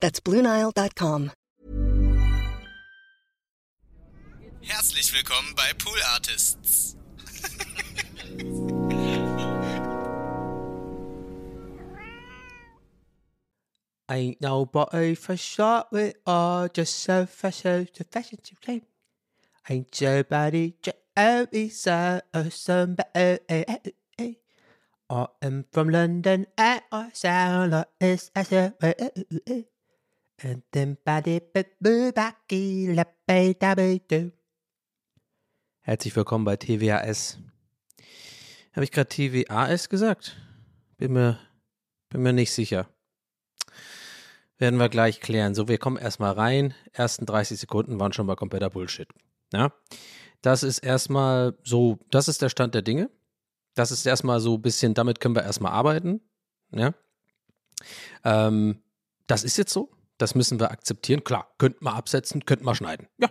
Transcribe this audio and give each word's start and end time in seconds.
That's 0.00 0.20
BlueNile.com. 0.20 1.32
Herzlich 4.60 5.12
willkommen 5.12 5.54
bei 5.56 5.72
Pool 5.74 5.98
Artists. 6.14 6.96
Ain't 14.10 14.40
nobody 14.40 15.14
for 15.16 15.36
short 15.36 15.90
with 15.90 16.14
all 16.24 16.68
just 16.68 17.02
so 17.02 17.26
fashion 17.26 17.88
to 17.92 18.04
fashion 18.04 18.38
to 18.42 18.54
claim. 18.56 18.82
Ain't 19.68 19.94
somebody 19.94 20.76
to 20.82 20.94
every 21.16 21.70
side 21.70 22.22
or 22.32 22.50
somebody. 22.50 23.40
I 25.10 25.26
am 25.42 25.64
from 25.72 25.88
London 25.88 26.46
and 26.56 26.82
I 26.92 27.10
sound 27.12 27.72
like 27.72 27.88
this 27.98 28.30
as 28.34 28.52
a 28.52 28.74
and 28.80 29.64
Herzlich 35.80 36.14
willkommen 36.14 36.44
bei 36.44 36.56
TWAS. 36.56 37.38
Habe 38.72 38.84
ich 38.84 38.92
gerade 38.92 39.08
TWAS 39.08 39.88
gesagt? 39.88 40.36
Bin 40.96 41.14
mir, 41.14 41.40
bin 42.08 42.22
mir 42.22 42.32
nicht 42.32 42.52
sicher. 42.52 42.88
Werden 44.58 44.78
wir 44.78 44.88
gleich 44.88 45.20
klären. 45.20 45.56
So, 45.56 45.66
wir 45.66 45.78
kommen 45.78 45.96
erstmal 45.96 46.34
rein. 46.34 46.72
Ersten 46.92 47.26
30 47.26 47.58
Sekunden 47.58 47.98
waren 47.98 48.12
schon 48.12 48.26
mal 48.26 48.36
kompletter 48.36 48.70
Bullshit. 48.70 49.08
Ja. 49.52 49.72
Das 50.40 50.62
ist 50.62 50.78
erstmal 50.78 51.58
so, 51.64 51.98
das 52.12 52.28
ist 52.28 52.42
der 52.42 52.48
Stand 52.48 52.76
der 52.76 52.82
Dinge. 52.82 53.10
Das 53.74 53.90
ist 53.90 54.06
erstmal 54.06 54.38
so 54.38 54.54
ein 54.54 54.62
bisschen, 54.62 54.94
damit 54.94 55.18
können 55.18 55.34
wir 55.34 55.42
erstmal 55.42 55.72
arbeiten. 55.72 56.20
Ja. 56.70 56.94
Ähm, 58.22 58.84
das 59.26 59.42
ist 59.42 59.56
jetzt 59.56 59.72
so. 59.72 59.97
Das 60.18 60.34
müssen 60.34 60.60
wir 60.60 60.70
akzeptieren. 60.70 61.24
Klar, 61.24 61.48
könnten 61.58 61.84
wir 61.84 61.94
absetzen, 61.94 62.44
könnten 62.44 62.64
wir 62.64 62.74
schneiden. 62.74 63.06
Ja. 63.18 63.28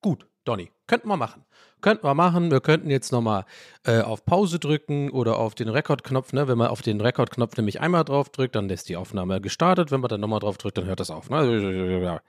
Gut, 0.00 0.26
Donny. 0.44 0.70
Könnten 0.86 1.08
wir 1.08 1.16
machen. 1.16 1.44
Könnten 1.80 2.06
wir 2.06 2.14
machen. 2.14 2.50
Wir 2.50 2.60
könnten 2.60 2.90
jetzt 2.90 3.10
nochmal 3.10 3.46
äh, 3.84 4.00
auf 4.00 4.24
Pause 4.24 4.58
drücken 4.58 5.10
oder 5.10 5.38
auf 5.38 5.54
den 5.54 5.68
Rekordknopf. 5.68 6.34
Ne? 6.34 6.46
Wenn 6.46 6.58
man 6.58 6.68
auf 6.68 6.82
den 6.82 7.00
Rekordknopf 7.00 7.56
nämlich 7.56 7.80
einmal 7.80 8.04
drauf 8.04 8.28
drückt, 8.28 8.54
dann 8.54 8.68
ist 8.68 8.88
die 8.90 8.96
Aufnahme 8.96 9.40
gestartet. 9.40 9.90
Wenn 9.90 10.00
man 10.00 10.08
dann 10.08 10.20
nochmal 10.20 10.40
drauf 10.40 10.58
drückt, 10.58 10.76
dann 10.76 10.84
hört 10.84 11.00
das 11.00 11.10
auf. 11.10 11.30
Ne? 11.30 12.20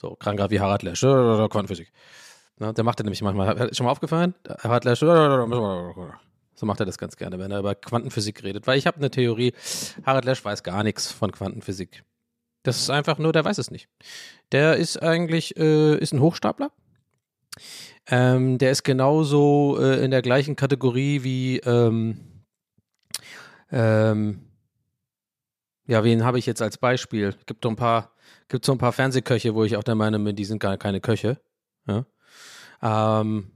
So, 0.00 0.16
kranker 0.16 0.50
wie 0.50 0.60
Harald 0.60 0.82
Lesch, 0.82 1.00
Quantenphysik. 1.00 1.92
Ne? 2.58 2.72
Der 2.72 2.84
macht 2.84 3.00
er 3.00 3.04
nämlich 3.04 3.20
manchmal. 3.20 3.68
Ist 3.68 3.76
schon 3.76 3.84
mal 3.84 3.92
aufgefallen? 3.92 4.34
Harald 4.62 4.84
Lesch, 4.84 5.00
so 5.00 6.66
macht 6.66 6.80
er 6.80 6.86
das 6.86 6.98
ganz 6.98 7.16
gerne, 7.16 7.38
wenn 7.38 7.50
er 7.50 7.60
über 7.60 7.74
Quantenphysik 7.74 8.42
redet. 8.42 8.66
Weil 8.66 8.78
ich 8.78 8.86
habe 8.86 8.98
eine 8.98 9.10
Theorie, 9.10 9.54
Harald 10.04 10.26
Lesch 10.26 10.44
weiß 10.44 10.62
gar 10.62 10.82
nichts 10.82 11.10
von 11.10 11.32
Quantenphysik. 11.32 12.04
Das 12.62 12.78
ist 12.78 12.90
einfach 12.90 13.18
nur, 13.18 13.32
der 13.32 13.44
weiß 13.44 13.58
es 13.58 13.70
nicht. 13.70 13.88
Der 14.52 14.76
ist 14.76 15.02
eigentlich, 15.02 15.56
äh, 15.56 15.96
ist 15.98 16.12
ein 16.12 16.20
Hochstapler. 16.20 16.70
Ähm, 18.06 18.58
der 18.58 18.70
ist 18.70 18.82
genauso 18.82 19.78
äh, 19.80 20.04
in 20.04 20.10
der 20.10 20.22
gleichen 20.22 20.56
Kategorie 20.56 21.22
wie, 21.22 21.58
ähm, 21.58 22.44
ähm, 23.70 24.50
ja, 25.86 26.04
wen 26.04 26.24
habe 26.24 26.38
ich 26.38 26.46
jetzt 26.46 26.62
als 26.62 26.78
Beispiel? 26.78 27.34
Gibt 27.46 27.64
so 27.64 27.70
ein 27.70 27.76
paar, 27.76 28.12
gibt 28.48 28.64
so 28.64 28.72
ein 28.72 28.78
paar 28.78 28.92
Fernsehköche, 28.92 29.54
wo 29.54 29.64
ich 29.64 29.76
auch 29.76 29.82
der 29.82 29.94
Meinung 29.94 30.24
bin, 30.24 30.36
die 30.36 30.44
sind 30.44 30.60
gar 30.60 30.76
keine 30.76 31.00
Köche. 31.00 31.40
Ja? 31.86 32.04
Ähm, 32.82 33.52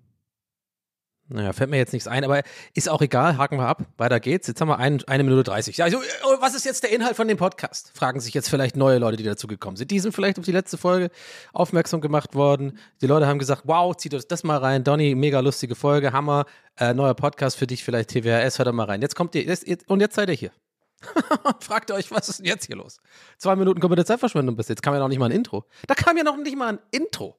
naja, 1.29 1.55
fällt 1.55 1.71
mir 1.71 1.79
jetzt 1.79 1.95
nichts 1.95 2.07
ein, 2.07 2.23
aber 2.23 2.43
ist 2.75 2.89
auch 2.89 3.01
egal, 3.01 3.39
haken 3.39 3.57
wir 3.57 3.67
ab, 3.67 3.85
weiter 3.97 4.21
geht's. 4.21 4.47
Jetzt 4.47 4.61
haben 4.61 4.69
wir 4.69 4.79
ein, 4.79 5.03
eine 5.07 5.25
Minute 5.25 5.43
30. 5.43 5.83
Also, 5.83 5.99
was 6.41 6.55
ist 6.55 6.65
jetzt 6.67 6.83
der 6.83 6.93
Inhalt 6.93 7.17
von 7.17 7.27
dem 7.27 7.39
Podcast? 7.39 7.93
Fragen 7.95 8.21
sich 8.21 8.35
jetzt 8.35 8.51
vielleicht 8.51 8.77
neue 8.77 8.99
Leute, 8.99 9.17
die 9.17 9.23
dazugekommen 9.23 9.77
sind. 9.77 9.91
Die 9.91 10.01
sind 10.01 10.13
vielleicht 10.13 10.39
auf 10.39 10.45
die 10.45 10.53
letzte 10.53 10.77
Folge 10.77 11.11
aufmerksam 11.55 12.03
gemacht 12.03 12.35
worden. 12.35 12.79
Die 13.01 13.07
Leute 13.07 13.27
haben 13.27 13.39
gesagt, 13.39 13.63
wow, 13.65 13.97
zieht 13.97 14.13
euch 14.13 14.29
das 14.29 14.45
mal 14.45 14.59
rein. 14.59 14.85
Donny, 14.85 15.15
mega 15.15 15.41
lustige 15.41 15.75
Folge, 15.75 16.13
Hammer, 16.13 16.45
äh, 16.77 16.93
neuer 16.93 17.15
Podcast 17.15 17.57
für 17.57 17.67
dich, 17.67 17.85
vielleicht 17.85 18.11
TWRS, 18.11 18.59
hört 18.59 18.69
da 18.69 18.73
mal 18.73 18.85
rein. 18.85 19.01
Jetzt 19.01 19.17
kommt 19.17 19.35
ihr, 19.35 19.45
jetzt, 19.45 19.67
und 19.89 20.01
jetzt 20.01 20.17
seid 20.17 20.29
ihr 20.29 20.35
hier. 20.35 20.53
Fragt 21.61 21.91
euch, 21.91 22.11
was 22.11 22.29
ist 22.29 22.41
denn 22.41 22.47
jetzt 22.47 22.67
hier 22.67 22.77
los? 22.77 22.99
Zwei 23.39 23.57
Minuten 23.57 23.81
komplette 23.81 24.05
Zeitverschwendung 24.05 24.57
bis 24.57 24.69
jetzt. 24.69 24.83
Kam 24.83 24.93
ja 24.93 25.01
noch 25.01 25.09
nicht 25.09 25.19
mal 25.19 25.27
ein 25.27 25.33
Intro. 25.33 25.65
Da 25.87 25.95
kam 25.95 26.19
ja 26.19 26.23
noch 26.23 26.37
nicht 26.37 26.57
mal 26.57 26.75
ein 26.75 26.79
Intro. 26.91 27.39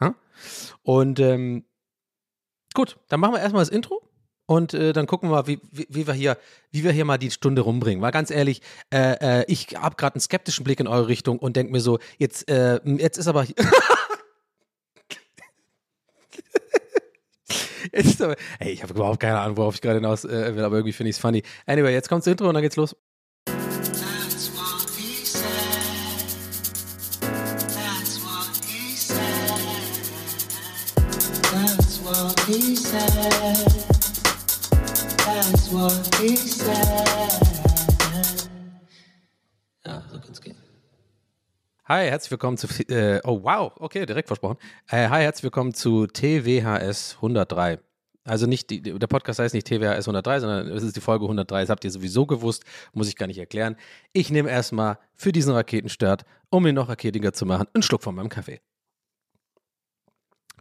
Hm? 0.00 0.14
Und, 0.82 1.20
ähm, 1.20 1.66
Gut, 2.74 2.98
dann 3.08 3.20
machen 3.20 3.34
wir 3.34 3.40
erstmal 3.40 3.62
das 3.62 3.68
Intro 3.68 4.02
und 4.46 4.74
äh, 4.74 4.92
dann 4.92 5.06
gucken 5.06 5.30
wir 5.30 5.36
mal, 5.36 5.46
wie, 5.46 5.60
wie, 5.70 5.86
wie, 5.88 6.06
wir 6.06 6.14
hier, 6.14 6.36
wie 6.70 6.84
wir 6.84 6.92
hier 6.92 7.04
mal 7.04 7.18
die 7.18 7.30
Stunde 7.30 7.62
rumbringen. 7.62 8.02
Weil 8.02 8.12
ganz 8.12 8.30
ehrlich, 8.30 8.60
äh, 8.92 9.40
äh, 9.40 9.44
ich 9.48 9.68
habe 9.76 9.96
gerade 9.96 10.16
einen 10.16 10.20
skeptischen 10.20 10.64
Blick 10.64 10.80
in 10.80 10.88
eure 10.88 11.08
Richtung 11.08 11.38
und 11.38 11.56
denke 11.56 11.72
mir 11.72 11.80
so, 11.80 11.98
jetzt, 12.18 12.48
äh, 12.50 12.80
jetzt 12.84 13.18
ist 13.18 13.28
aber. 13.28 13.44
jetzt 17.92 18.06
ist 18.06 18.22
aber 18.22 18.36
ey, 18.58 18.72
ich 18.72 18.82
habe 18.82 18.94
überhaupt 18.94 19.20
keine 19.20 19.38
Ahnung, 19.38 19.56
worauf 19.56 19.74
ich 19.74 19.80
gerade 19.80 19.96
hinaus 19.96 20.24
äh, 20.24 20.54
will, 20.56 20.64
aber 20.64 20.76
irgendwie 20.76 20.92
finde 20.92 21.10
ich 21.10 21.16
es 21.16 21.20
funny. 21.20 21.42
Anyway, 21.66 21.92
jetzt 21.92 22.08
kommt 22.08 22.22
das 22.26 22.30
Intro 22.30 22.48
und 22.48 22.54
dann 22.54 22.62
geht's 22.62 22.76
los. 22.76 22.96
Hi, 41.92 42.08
herzlich 42.08 42.30
willkommen 42.30 42.56
zu. 42.56 42.68
Äh, 42.88 43.20
oh, 43.24 43.42
wow, 43.42 43.70
okay, 43.78 44.06
direkt 44.06 44.28
versprochen. 44.28 44.56
Äh, 44.88 45.10
hi, 45.10 45.24
herzlich 45.24 45.42
willkommen 45.42 45.74
zu 45.74 46.06
TWHS 46.06 47.16
103. 47.16 47.80
Also 48.24 48.46
nicht, 48.46 48.70
die, 48.70 48.80
der 48.80 49.06
Podcast 49.08 49.40
heißt 49.40 49.52
nicht 49.52 49.66
TWHS 49.66 50.08
103, 50.08 50.40
sondern 50.40 50.68
es 50.68 50.84
ist 50.84 50.96
die 50.96 51.02
Folge 51.02 51.26
103. 51.26 51.60
Das 51.60 51.68
habt 51.68 51.84
ihr 51.84 51.90
sowieso 51.90 52.24
gewusst, 52.24 52.64
muss 52.94 53.08
ich 53.08 53.16
gar 53.16 53.26
nicht 53.26 53.36
erklären. 53.36 53.76
Ich 54.14 54.30
nehme 54.30 54.48
erstmal 54.48 55.00
für 55.12 55.32
diesen 55.32 55.52
Raketenstart, 55.52 56.24
um 56.48 56.66
ihn 56.66 56.76
noch 56.76 56.88
raketiger 56.88 57.34
zu 57.34 57.44
machen, 57.44 57.66
einen 57.74 57.82
Schluck 57.82 58.02
von 58.02 58.14
meinem 58.14 58.30
Kaffee. 58.30 58.62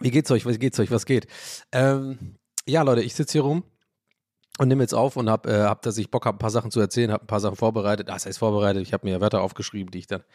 Wie 0.02 0.12
geht's 0.12 0.32
euch? 0.32 0.46
Wie 0.46 0.60
geht's 0.60 0.82
euch? 0.82 0.92
Was 0.92 1.06
geht? 1.06 1.28
Ähm, 1.72 2.36
ja, 2.68 2.82
Leute, 2.82 3.04
ich 3.04 3.16
sitze 3.16 3.32
hier 3.32 3.44
rum 3.44 3.64
und 4.60 4.68
nehme 4.68 4.84
jetzt 4.84 4.94
auf 4.94 5.16
und 5.16 5.30
habe, 5.30 5.50
äh, 5.50 5.62
hab, 5.62 5.82
dass 5.84 5.98
ich 5.98 6.12
Bock 6.12 6.26
habe, 6.26 6.36
ein 6.36 6.40
paar 6.40 6.52
Sachen 6.52 6.72
zu 6.72 6.82
erzählen, 6.82 7.10
habe 7.10 7.24
ein 7.24 7.28
paar 7.28 7.40
Sachen 7.40 7.56
vorbereitet. 7.56 8.10
Ah, 8.10 8.16
Das 8.16 8.26
heißt 8.26 8.40
vorbereitet. 8.40 8.82
Ich 8.82 8.92
habe 8.92 9.08
mir 9.08 9.22
Wörter 9.22 9.42
aufgeschrieben, 9.42 9.92
die 9.92 10.00
ich 10.00 10.08
dann 10.08 10.26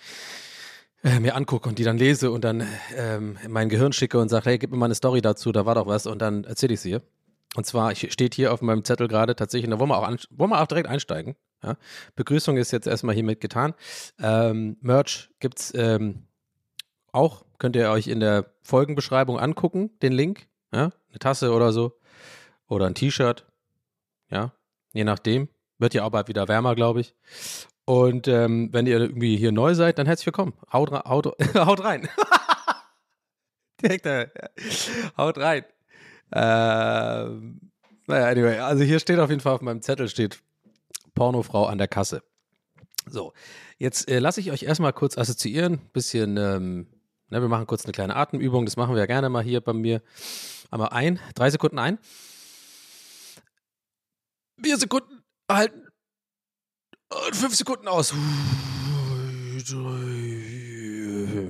äh, 1.02 1.20
mir 1.20 1.34
angucke 1.34 1.69
und 1.69 1.78
die 1.78 1.84
dann 1.84 1.98
lese 1.98 2.31
und 2.31 2.44
dann 2.44 2.66
ähm, 2.94 3.38
in 3.44 3.52
mein 3.52 3.69
Gehirn 3.69 3.93
schicke 3.93 4.19
und 4.19 4.28
sage, 4.28 4.50
hey, 4.50 4.58
gib 4.58 4.70
mir 4.70 4.76
mal 4.76 4.87
eine 4.87 4.94
Story 4.94 5.20
dazu, 5.20 5.52
da 5.52 5.66
war 5.66 5.75
doch 5.75 5.87
was 5.87 6.06
und 6.06 6.20
dann 6.20 6.44
erzähle 6.44 6.75
ich 6.75 6.81
sie. 6.81 6.98
Und 7.54 7.64
zwar 7.64 7.93
ich, 7.93 8.12
steht 8.12 8.34
hier 8.34 8.52
auf 8.52 8.60
meinem 8.60 8.84
Zettel 8.84 9.08
gerade 9.08 9.34
tatsächlich, 9.34 9.70
da 9.70 9.78
wollen 9.78 9.90
wir 9.90 9.98
auch, 9.98 10.06
an, 10.06 10.19
wollen 10.31 10.50
wir 10.50 10.60
auch 10.60 10.66
direkt 10.66 10.88
einsteigen. 10.88 11.37
Ja? 11.62 11.76
Begrüßung 12.14 12.56
ist 12.58 12.70
jetzt 12.70 12.87
erstmal 12.87 13.14
hiermit 13.14 13.40
getan. 13.40 13.75
Ähm, 14.19 14.76
Merch 14.81 15.31
gibt's 15.40 15.72
ähm, 15.75 16.26
auch, 17.12 17.44
könnt 17.58 17.76
ihr 17.76 17.90
euch 17.90 18.08
in 18.08 18.20
der 18.20 18.52
Folgenbeschreibung 18.62 19.38
angucken, 19.38 19.90
den 20.02 20.12
Link. 20.12 20.48
Ja? 20.72 20.90
Eine 21.08 21.19
Tasse 21.19 21.52
oder 21.52 21.72
so. 21.72 21.98
Oder 22.69 22.87
ein 22.87 22.94
T-Shirt. 22.94 23.46
Ja, 24.31 24.52
je 24.93 25.04
nachdem. 25.04 25.48
Wird 25.78 25.94
ja 25.94 26.04
auch 26.04 26.10
bald 26.10 26.28
wieder 26.28 26.48
wärmer, 26.48 26.75
glaube 26.75 27.00
ich. 27.00 27.14
Und 27.87 28.27
ähm, 28.27 28.69
wenn 28.73 28.87
ihr 28.87 28.99
irgendwie 28.99 29.37
hier 29.37 29.53
neu 29.53 29.75
seid, 29.75 29.99
dann 29.99 30.06
herzlich 30.06 30.27
willkommen. 30.27 30.55
Haut, 30.73 30.91
haut, 30.91 31.27
haut 31.55 31.85
rein. 31.85 32.09
Direkt, 33.83 34.06
äh, 34.06 34.29
haut 35.17 35.38
rein. 35.38 35.65
Ähm, 36.33 37.71
naja, 38.09 38.27
anyway, 38.27 38.59
also 38.59 38.83
hier 38.83 38.99
steht 38.99 39.21
auf 39.21 39.31
jeden 39.31 39.41
Fall 39.41 39.55
auf 39.55 39.61
meinem 39.61 39.83
Zettel 39.83 40.09
steht 40.09 40.43
Pornofrau 41.15 41.67
an 41.67 41.79
der 41.79 41.87
Kasse. 41.87 42.25
So, 43.09 43.33
jetzt 43.79 44.11
äh, 44.11 44.19
lasse 44.19 44.41
ich 44.41 44.50
euch 44.50 44.65
erstmal 44.65 44.93
kurz 44.93 45.17
assoziieren, 45.17 45.79
bisschen, 45.93 46.37
ähm, 46.37 46.89
ne, 47.29 47.41
wir 47.41 47.49
machen 47.49 47.69
kurz 47.69 47.85
eine 47.85 47.93
kleine 47.93 48.17
Atemübung, 48.17 48.65
das 48.65 48.77
machen 48.77 48.97
wir 48.97 49.00
ja 49.00 49.06
gerne 49.06 49.29
mal 49.29 49.44
hier 49.44 49.61
bei 49.61 49.73
mir. 49.73 50.03
Einmal 50.73 50.89
ein, 50.89 51.21
drei 51.37 51.50
Sekunden 51.50 51.79
ein. 51.79 51.99
Vier 54.61 54.77
Sekunden 54.77 55.23
halten. 55.49 55.86
Und 57.08 57.37
fünf 57.37 57.55
Sekunden 57.55 57.88
aus. 57.88 58.12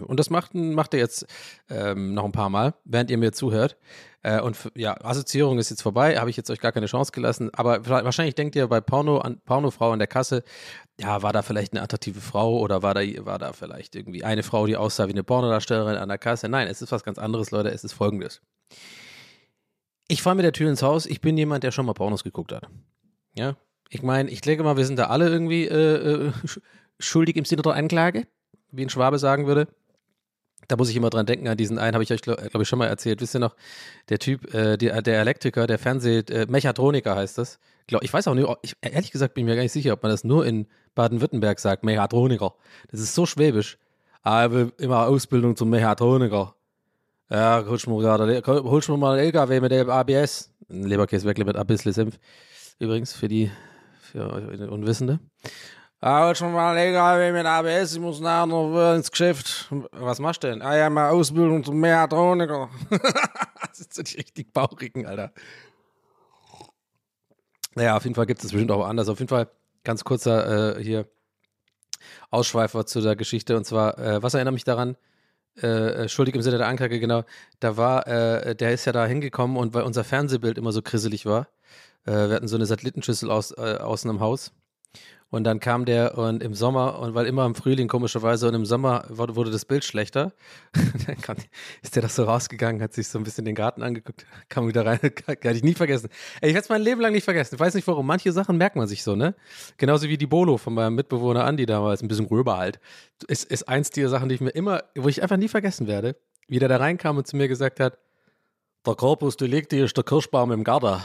Und 0.07 0.21
das 0.21 0.31
macht, 0.31 0.55
macht 0.55 0.95
er 0.95 1.01
jetzt 1.01 1.27
ähm, 1.69 2.15
noch 2.15 2.25
ein 2.25 2.33
paar 2.33 2.51
Mal, 2.51 2.75
während 2.85 3.11
ihr 3.11 3.19
mir 3.19 3.33
zuhört. 3.33 3.77
Äh, 4.23 4.41
und 4.41 4.57
ja, 4.75 4.97
Assoziierung 5.05 5.59
ist 5.59 5.71
jetzt 5.71 5.83
vorbei, 5.83 6.19
habe 6.19 6.31
ich 6.31 6.37
jetzt 6.37 6.51
euch 6.51 6.61
gar 6.61 6.73
keine 6.73 6.87
Chance 6.87 7.13
gelassen. 7.13 7.51
Aber 7.55 7.87
wahrscheinlich 7.87 8.35
denkt 8.35 8.57
ihr 8.57 8.67
bei 8.69 8.81
Porno 8.81 9.19
an 9.19 9.41
Pornofrau 9.45 9.93
an 9.93 9.99
der 9.99 10.09
Kasse, 10.09 10.43
ja, 11.01 11.23
war 11.23 11.33
da 11.33 11.43
vielleicht 11.43 11.73
eine 11.73 11.83
attraktive 11.83 12.21
Frau 12.21 12.59
oder 12.59 12.83
war 12.83 12.95
da, 12.95 13.01
war 13.25 13.39
da 13.39 13.53
vielleicht 13.53 13.95
irgendwie 13.95 14.25
eine 14.25 14.43
Frau, 14.43 14.67
die 14.67 14.77
aussah 14.77 15.07
wie 15.09 15.13
eine 15.13 15.25
Pornodarstellerin 15.25 15.97
an 15.97 16.09
der 16.09 16.19
Kasse? 16.19 16.49
Nein, 16.49 16.69
es 16.69 16.83
ist 16.83 16.93
was 16.93 17.05
ganz 17.05 17.19
anderes, 17.19 17.51
Leute. 17.51 17.71
Es 17.71 17.85
ist 17.85 17.93
folgendes. 17.93 18.41
Ich 20.09 20.23
fahre 20.23 20.37
mit 20.37 20.45
der 20.45 20.53
Tür 20.53 20.71
ins 20.71 20.83
Haus. 20.83 21.07
Ich 21.07 21.21
bin 21.21 21.37
jemand, 21.37 21.65
der 21.65 21.73
schon 21.73 21.87
mal 21.87 21.95
Pornos 21.95 22.25
geguckt 22.25 22.53
hat. 22.53 22.69
Ja, 23.35 23.57
ich 23.91 24.03
meine, 24.03 24.31
ich 24.31 24.41
denke 24.41 24.65
mal, 24.65 24.77
wir 24.77 24.85
sind 24.87 24.99
da 24.99 25.07
alle 25.07 25.29
irgendwie 25.29 25.67
äh, 25.67 26.27
äh, 26.27 26.33
sch- 26.45 26.61
schuldig 26.99 27.37
im 27.37 27.45
Sinne 27.45 27.63
der 27.63 27.75
Anklage, 27.75 28.27
wie 28.71 28.83
ein 28.85 28.89
Schwabe 28.91 29.19
sagen 29.19 29.47
würde. 29.47 29.69
Da 30.69 30.77
muss 30.77 30.91
ich 30.91 30.97
immer 30.97 31.11
dran 31.11 31.27
denken, 31.27 31.47
an 31.47 31.57
diesen 31.57 31.79
einen 31.79 31.95
habe 31.95 32.03
ich 32.03 32.13
euch, 32.13 32.23
glaube 32.23 32.49
glaub 32.51 32.61
ich, 32.61 32.69
schon 32.69 32.81
mal 32.81 32.87
erzählt. 32.89 33.21
Wisst 33.21 33.37
ihr 33.37 33.39
noch, 33.39 33.55
der 34.09 34.19
Typ, 34.19 34.53
äh, 34.53 34.77
der, 34.77 35.01
der 35.03 35.21
Elektriker, 35.21 35.67
der 35.69 35.79
Fernseh, 35.79 36.19
äh, 36.29 36.47
Mechatroniker 36.49 37.15
heißt 37.15 37.39
das. 37.39 37.61
Glaub, 37.87 38.03
ich 38.03 38.13
weiß 38.13 38.27
auch 38.27 38.35
nicht, 38.35 38.49
ich, 38.63 38.75
ehrlich 38.81 39.13
gesagt 39.13 39.35
bin 39.35 39.45
ich 39.45 39.51
mir 39.51 39.55
gar 39.55 39.63
nicht 39.63 39.71
sicher, 39.71 39.93
ob 39.93 40.03
man 40.03 40.11
das 40.11 40.25
nur 40.25 40.45
in 40.45 40.67
Baden-Württemberg 40.97 41.61
sagt, 41.61 41.85
Mechatroniker. 41.85 42.55
Das 42.91 42.99
ist 42.99 43.15
so 43.15 43.27
schwäbisch. 43.27 43.79
Aber 44.23 44.53
will 44.55 44.73
immer 44.79 45.07
Ausbildung 45.07 45.55
zum 45.55 45.71
Mechatroniker. 45.71 46.57
Ja, 47.31 47.65
holst 47.65 47.87
mir 47.87 47.99
gerade, 47.99 48.43
holst 48.45 48.89
mir 48.89 48.97
mal 48.97 49.13
einen 49.17 49.27
LKW 49.27 49.61
mit 49.61 49.71
dem 49.71 49.89
ABS. 49.89 50.53
Ein 50.69 50.83
Leberkäse 50.85 51.27
mit 51.29 51.57
ein 51.57 51.67
bisschen 51.67 51.93
Senf. 51.93 52.19
Übrigens, 52.81 53.13
für 53.13 53.29
die, 53.29 53.53
für 54.17 54.33
euch 54.33 54.61
Unwissende. 54.71 55.21
Ah, 56.01 56.27
holst 56.27 56.41
du 56.41 56.47
mir 56.47 56.53
mal 56.53 56.77
LKW 56.77 57.33
mit 57.33 57.47
ABS, 57.47 57.95
ich 57.95 58.01
muss 58.01 58.21
nachher 58.21 58.47
noch 58.47 58.95
ins 58.95 59.11
Geschäft. 59.11 59.71
Was 59.93 60.19
machst 60.19 60.43
du 60.43 60.49
denn? 60.49 60.63
Ah 60.63 60.77
ja, 60.77 60.89
mal 60.89 61.11
Ausbildung 61.11 61.65
zum 61.65 61.79
Mechatroniker. 61.81 62.71
das 62.91 63.89
so 63.91 64.03
die 64.03 64.17
richtig 64.17 64.53
bauchigen, 64.53 65.07
Alter. 65.07 65.33
Naja, 67.75 67.97
auf 67.97 68.05
jeden 68.05 68.15
Fall 68.15 68.27
gibt 68.27 68.39
es 68.39 68.45
das 68.45 68.53
bestimmt 68.53 68.71
auch 68.71 68.87
anders. 68.87 69.09
Auf 69.09 69.19
jeden 69.19 69.29
Fall 69.29 69.49
ganz 69.85 70.05
kurzer 70.05 70.79
äh, 70.79 70.83
hier 70.83 71.07
Ausschweifer 72.31 72.87
zu 72.87 73.01
der 73.01 73.17
Geschichte. 73.17 73.57
Und 73.57 73.65
zwar, 73.65 73.99
äh, 73.99 74.23
was 74.23 74.35
erinnert 74.35 74.55
mich 74.55 74.65
daran? 74.65 74.97
Äh, 75.63 76.05
äh, 76.05 76.09
schuldig 76.09 76.35
im 76.35 76.43
Sinne 76.43 76.59
der 76.59 76.69
Anklage, 76.69 77.01
genau. 77.01 77.25
Da 77.61 77.77
war, 77.77 78.07
äh, 78.07 78.55
der 78.55 78.73
ist 78.73 78.85
ja 78.85 78.93
da 78.93 79.07
hingekommen 79.07 79.57
und 79.57 79.75
weil 79.75 79.83
unser 79.83 80.05
Fernsehbild 80.05 80.59
immer 80.59 80.73
so 80.73 80.83
krisselig 80.83 81.27
war, 81.27 81.49
äh, 82.07 82.29
wir 82.29 82.37
hatten 82.37 82.49
so 82.49 82.57
eine 82.57 82.67
Satellitenschüssel 82.67 83.31
aus, 83.31 83.53
äh, 83.53 83.79
außen 83.79 84.11
im 84.11 84.21
Haus. 84.21 84.53
Und 85.29 85.43
dann 85.43 85.59
kam 85.59 85.85
der 85.87 86.17
und 86.17 86.41
im 86.41 86.55
Sommer, 86.55 87.01
und 87.01 87.15
weil 87.15 87.27
immer 87.27 87.45
im 87.47 87.57
Frühling 87.57 87.89
komischerweise 87.89 88.47
und 88.47 88.55
im 88.55 88.65
Sommer 88.65 89.07
wurde, 89.09 89.51
das 89.51 89.65
Bild 89.65 89.85
schlechter, 89.85 90.33
dann 91.07 91.21
kam, 91.21 91.37
ist 91.83 91.97
der 91.97 92.03
doch 92.03 92.11
so 92.11 92.25
rausgegangen, 92.25 92.81
hat 92.81 92.95
sich 92.95 93.09
so 93.09 93.19
ein 93.19 93.25
bisschen 93.25 93.45
den 93.45 93.57
Garten 93.57 93.83
angeguckt, 93.83 94.25
kam 94.49 94.69
wieder 94.69 94.87
rein, 94.87 95.01
kann 95.41 95.57
ich 95.57 95.65
nie 95.65 95.75
vergessen. 95.75 96.11
Ey, 96.41 96.51
ich 96.51 96.55
werde 96.55 96.65
es 96.65 96.69
mein 96.69 96.81
Leben 96.81 97.01
lang 97.01 97.13
nicht 97.13 97.25
vergessen. 97.25 97.57
Ich 97.57 97.61
weiß 97.61 97.75
nicht 97.75 97.87
warum. 97.89 98.07
Manche 98.07 98.31
Sachen 98.31 98.57
merkt 98.57 98.77
man 98.77 98.87
sich 98.87 99.03
so, 99.03 99.17
ne? 99.17 99.35
Genauso 99.79 100.09
wie 100.09 100.17
die 100.17 100.29
Bolo 100.29 100.59
von 100.59 100.75
meinem 100.75 100.95
Mitbewohner 100.95 101.45
Andi 101.45 101.67
damals, 101.67 102.03
ein 102.03 102.09
bisschen 102.09 102.29
gröber 102.29 102.57
halt. 102.57 102.79
Ist, 103.27 103.51
ist 103.51 103.69
eins 103.69 103.91
dieser 103.91 104.11
Sachen, 104.11 104.29
die 104.29 104.37
ich 104.37 104.41
mir 104.41 104.51
immer, 104.51 104.85
wo 104.97 105.09
ich 105.09 105.23
einfach 105.23 105.39
nie 105.39 105.49
vergessen 105.49 105.89
werde, 105.89 106.15
wie 106.47 106.61
der 106.61 106.69
da 106.69 106.77
reinkam 106.77 107.17
und 107.17 107.27
zu 107.27 107.37
mir 107.37 107.49
gesagt 107.49 107.81
hat, 107.81 107.99
der 108.87 108.95
Korpus 108.95 109.37
Delicti 109.37 109.81
ist 109.83 109.97
der 109.97 110.05
Kirschbaum 110.05 110.53
im 110.53 110.63
Garten. 110.63 111.03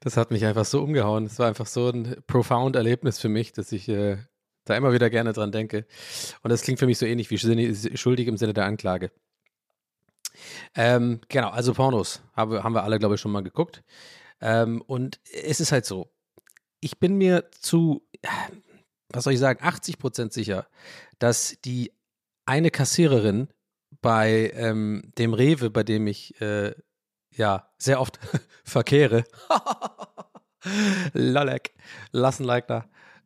Das 0.00 0.16
hat 0.16 0.30
mich 0.30 0.44
einfach 0.44 0.64
so 0.64 0.84
umgehauen. 0.84 1.26
Es 1.26 1.40
war 1.40 1.48
einfach 1.48 1.66
so 1.66 1.88
ein 1.88 2.22
profound 2.28 2.76
Erlebnis 2.76 3.18
für 3.18 3.28
mich, 3.28 3.52
dass 3.52 3.72
ich 3.72 3.88
äh, 3.88 4.18
da 4.64 4.76
immer 4.76 4.92
wieder 4.92 5.10
gerne 5.10 5.32
dran 5.32 5.50
denke. 5.50 5.84
Und 6.44 6.50
das 6.50 6.62
klingt 6.62 6.78
für 6.78 6.86
mich 6.86 6.98
so 6.98 7.06
ähnlich 7.06 7.28
wie 7.30 7.96
schuldig 7.96 8.28
im 8.28 8.36
Sinne 8.36 8.52
der 8.52 8.66
Anklage. 8.66 9.10
Ähm, 10.76 11.20
genau, 11.28 11.48
also 11.48 11.74
Pornos 11.74 12.22
habe, 12.34 12.62
haben 12.62 12.74
wir 12.74 12.84
alle, 12.84 13.00
glaube 13.00 13.16
ich, 13.16 13.20
schon 13.20 13.32
mal 13.32 13.42
geguckt. 13.42 13.82
Ähm, 14.40 14.80
und 14.82 15.18
es 15.32 15.58
ist 15.58 15.72
halt 15.72 15.86
so, 15.86 16.12
ich 16.80 16.98
bin 16.98 17.16
mir 17.16 17.50
zu, 17.58 18.06
was 19.08 19.24
soll 19.24 19.32
ich 19.32 19.40
sagen, 19.40 19.60
80 19.60 19.98
Prozent 19.98 20.32
sicher, 20.32 20.68
dass 21.18 21.56
die 21.64 21.92
eine 22.44 22.70
Kassiererin 22.70 23.48
bei 24.02 24.52
ähm, 24.54 25.10
dem 25.18 25.34
Rewe, 25.34 25.70
bei 25.70 25.82
dem 25.82 26.06
ich 26.06 26.40
äh, 26.40 26.74
ja 27.36 27.68
sehr 27.78 28.00
oft 28.00 28.18
verkehre, 28.64 29.24
Lolek, 31.12 31.74
lassen 32.12 32.44
like 32.44 32.68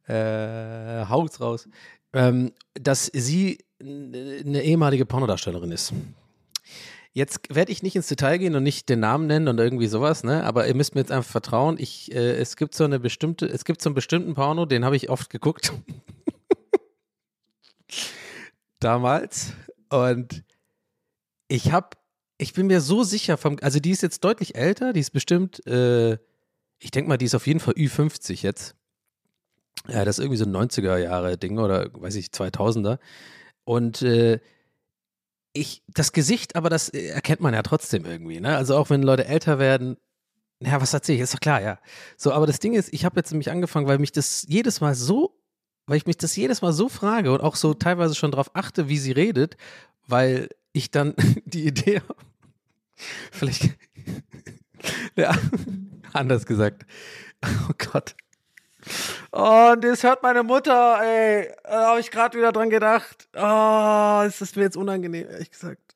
äh, 0.06 1.04
haut's 1.06 1.40
raus, 1.40 1.68
ähm, 2.12 2.52
dass 2.74 3.06
sie 3.06 3.58
eine 3.80 4.62
ehemalige 4.62 5.06
Pornodarstellerin 5.06 5.72
ist. 5.72 5.92
Jetzt 7.12 7.54
werde 7.54 7.72
ich 7.72 7.82
nicht 7.82 7.96
ins 7.96 8.06
Detail 8.06 8.38
gehen 8.38 8.54
und 8.54 8.62
nicht 8.62 8.88
den 8.88 9.00
Namen 9.00 9.26
nennen 9.26 9.48
und 9.48 9.58
irgendwie 9.58 9.88
sowas, 9.88 10.22
ne? 10.22 10.44
Aber 10.44 10.68
ihr 10.68 10.76
müsst 10.76 10.94
mir 10.94 11.00
jetzt 11.00 11.10
einfach 11.10 11.30
vertrauen. 11.30 11.76
Ich, 11.78 12.12
äh, 12.14 12.36
es 12.36 12.56
gibt 12.56 12.74
so 12.74 12.84
eine 12.84 13.00
bestimmte, 13.00 13.46
es 13.46 13.64
gibt 13.64 13.82
so 13.82 13.88
einen 13.88 13.94
bestimmten 13.94 14.34
Porno, 14.34 14.64
den 14.64 14.84
habe 14.84 14.94
ich 14.94 15.10
oft 15.10 15.28
geguckt. 15.28 15.72
Damals. 18.80 19.54
Und 19.88 20.44
ich 21.48 21.72
habe, 21.72 21.88
ich 22.40 22.54
bin 22.54 22.66
mir 22.66 22.81
so 22.81 23.02
sicher 23.02 23.37
vom, 23.37 23.56
also 23.60 23.81
die 23.81 23.90
ist 23.90 24.02
jetzt 24.02 24.25
deutlich 24.25 24.54
älter, 24.54 24.92
die 24.92 25.00
ist 25.00 25.10
bestimmt, 25.10 25.64
äh, 25.66 26.14
ich 26.78 26.90
denke 26.90 27.08
mal, 27.08 27.19
die 27.19 27.26
ist 27.26 27.34
auf 27.34 27.46
jeden 27.46 27.60
Fall 27.60 27.75
Ü50 27.75 28.42
jetzt. 28.42 28.75
Ja, 29.88 30.04
das 30.04 30.19
ist 30.19 30.25
irgendwie 30.25 30.38
so 30.38 30.46
ein 30.46 30.56
90er 30.56 30.96
Jahre 30.96 31.37
Ding 31.37 31.58
oder 31.58 31.90
weiß 31.92 32.14
ich, 32.14 32.28
2000er. 32.28 32.98
Und 33.64 34.02
äh, 34.02 34.40
ich, 35.52 35.82
das 35.88 36.12
Gesicht, 36.12 36.56
aber 36.56 36.70
das 36.70 36.88
äh, 36.88 37.09
erkennt 37.09 37.40
man 37.40 37.52
ja 37.52 37.62
trotzdem 37.62 38.06
irgendwie, 38.06 38.40
ne? 38.40 38.56
Also 38.56 38.76
auch 38.76 38.88
wenn 38.88 39.02
Leute 39.02 39.26
älter 39.26 39.59
werden, 39.59 39.97
ja, 40.61 40.80
was 40.80 40.94
erzähle 40.94 41.16
ich? 41.16 41.23
Ist 41.23 41.35
doch 41.35 41.40
klar, 41.40 41.61
ja. 41.61 41.78
So, 42.16 42.32
aber 42.32 42.47
das 42.47 42.59
Ding 42.59 42.75
ist, 42.75 42.92
ich 42.92 43.04
habe 43.04 43.16
jetzt 43.16 43.32
nämlich 43.32 43.50
angefangen, 43.50 43.87
weil 43.87 43.99
mich 43.99 44.12
das 44.12 44.47
jedes 44.49 44.80
Mal 44.80 44.94
so, 44.94 45.38
weil 45.87 45.97
ich 45.97 46.06
mich 46.06 46.16
das 46.18 46.37
jedes 46.37 46.62
Mal 46.62 46.73
so 46.73 46.88
frage 46.88 47.32
und 47.32 47.40
auch 47.40 47.56
so 47.56 47.75
teilweise 47.75 48.14
schon 48.14 48.30
darauf 48.30 48.54
achte, 48.54 48.88
wie 48.88 48.99
sie 48.99 49.12
redet, 49.12 49.56
weil 50.06 50.49
ich 50.73 50.90
dann 50.90 51.14
die 51.44 51.66
Idee 51.66 52.00
habe, 52.00 52.29
vielleicht, 53.30 53.71
ja, 55.16 55.35
anders 56.12 56.47
gesagt, 56.47 56.87
oh 57.45 57.73
Gott. 57.92 58.14
Oh, 59.33 59.73
und 59.73 59.85
das 59.85 60.02
hört 60.02 60.23
meine 60.23 60.42
Mutter, 60.42 61.00
ey. 61.02 61.50
Da 61.64 61.88
habe 61.88 62.00
ich 62.00 62.11
gerade 62.11 62.37
wieder 62.37 62.50
dran 62.50 62.71
gedacht. 62.71 63.28
Oh, 63.37 64.23
ist 64.26 64.57
mir 64.57 64.62
jetzt 64.62 64.76
unangenehm, 64.76 65.28
ehrlich 65.28 65.50
gesagt. 65.50 65.90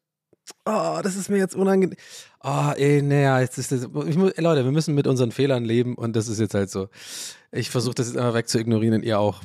Oh, 0.66 1.00
das 1.02 1.16
ist 1.16 1.30
mir 1.30 1.38
jetzt 1.38 1.54
unangenehm. 1.54 1.96
Oh, 2.42 2.72
ey, 2.76 3.00
naja, 3.02 3.40
jetzt 3.40 3.58
ist 3.58 3.72
das. 3.72 3.88
Muss, 3.88 4.32
ey, 4.32 4.44
Leute, 4.44 4.64
wir 4.64 4.72
müssen 4.72 4.94
mit 4.94 5.06
unseren 5.06 5.32
Fehlern 5.32 5.64
leben 5.64 5.94
und 5.94 6.14
das 6.14 6.28
ist 6.28 6.38
jetzt 6.38 6.54
halt 6.54 6.70
so. 6.70 6.88
Ich 7.50 7.70
versuche 7.70 7.94
das 7.94 8.08
jetzt 8.08 8.18
einfach 8.18 8.34
weg 8.34 8.48
zu 8.48 8.58
ignorieren 8.58 8.94
und 8.94 9.02
ihr 9.02 9.18
auch. 9.18 9.42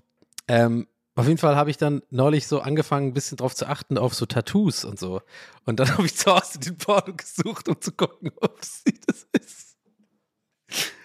Ähm, 0.48 0.88
auf 1.20 1.28
jeden 1.28 1.38
Fall 1.38 1.58
habe 1.58 1.70
ich 1.70 1.76
dann 1.76 2.02
neulich 2.12 2.48
so 2.48 2.62
angefangen, 2.62 3.08
ein 3.08 3.14
bisschen 3.14 3.38
drauf 3.38 3.54
zu 3.54 3.68
achten, 3.68 3.98
auf 3.98 4.14
so 4.14 4.26
Tattoos 4.26 4.86
und 4.86 4.98
so. 4.98 5.22
Und 5.66 5.80
dann 5.80 5.90
habe 5.94 6.06
ich 6.06 6.16
zu 6.16 6.34
Hause 6.34 6.60
den 6.60 6.78
Porno 6.78 7.14
gesucht, 7.14 7.68
um 7.68 7.80
zu 7.82 7.92
gucken, 7.92 8.32
ob 8.42 8.64
sie 8.64 8.98
das 9.06 9.28
ist. 9.34 9.78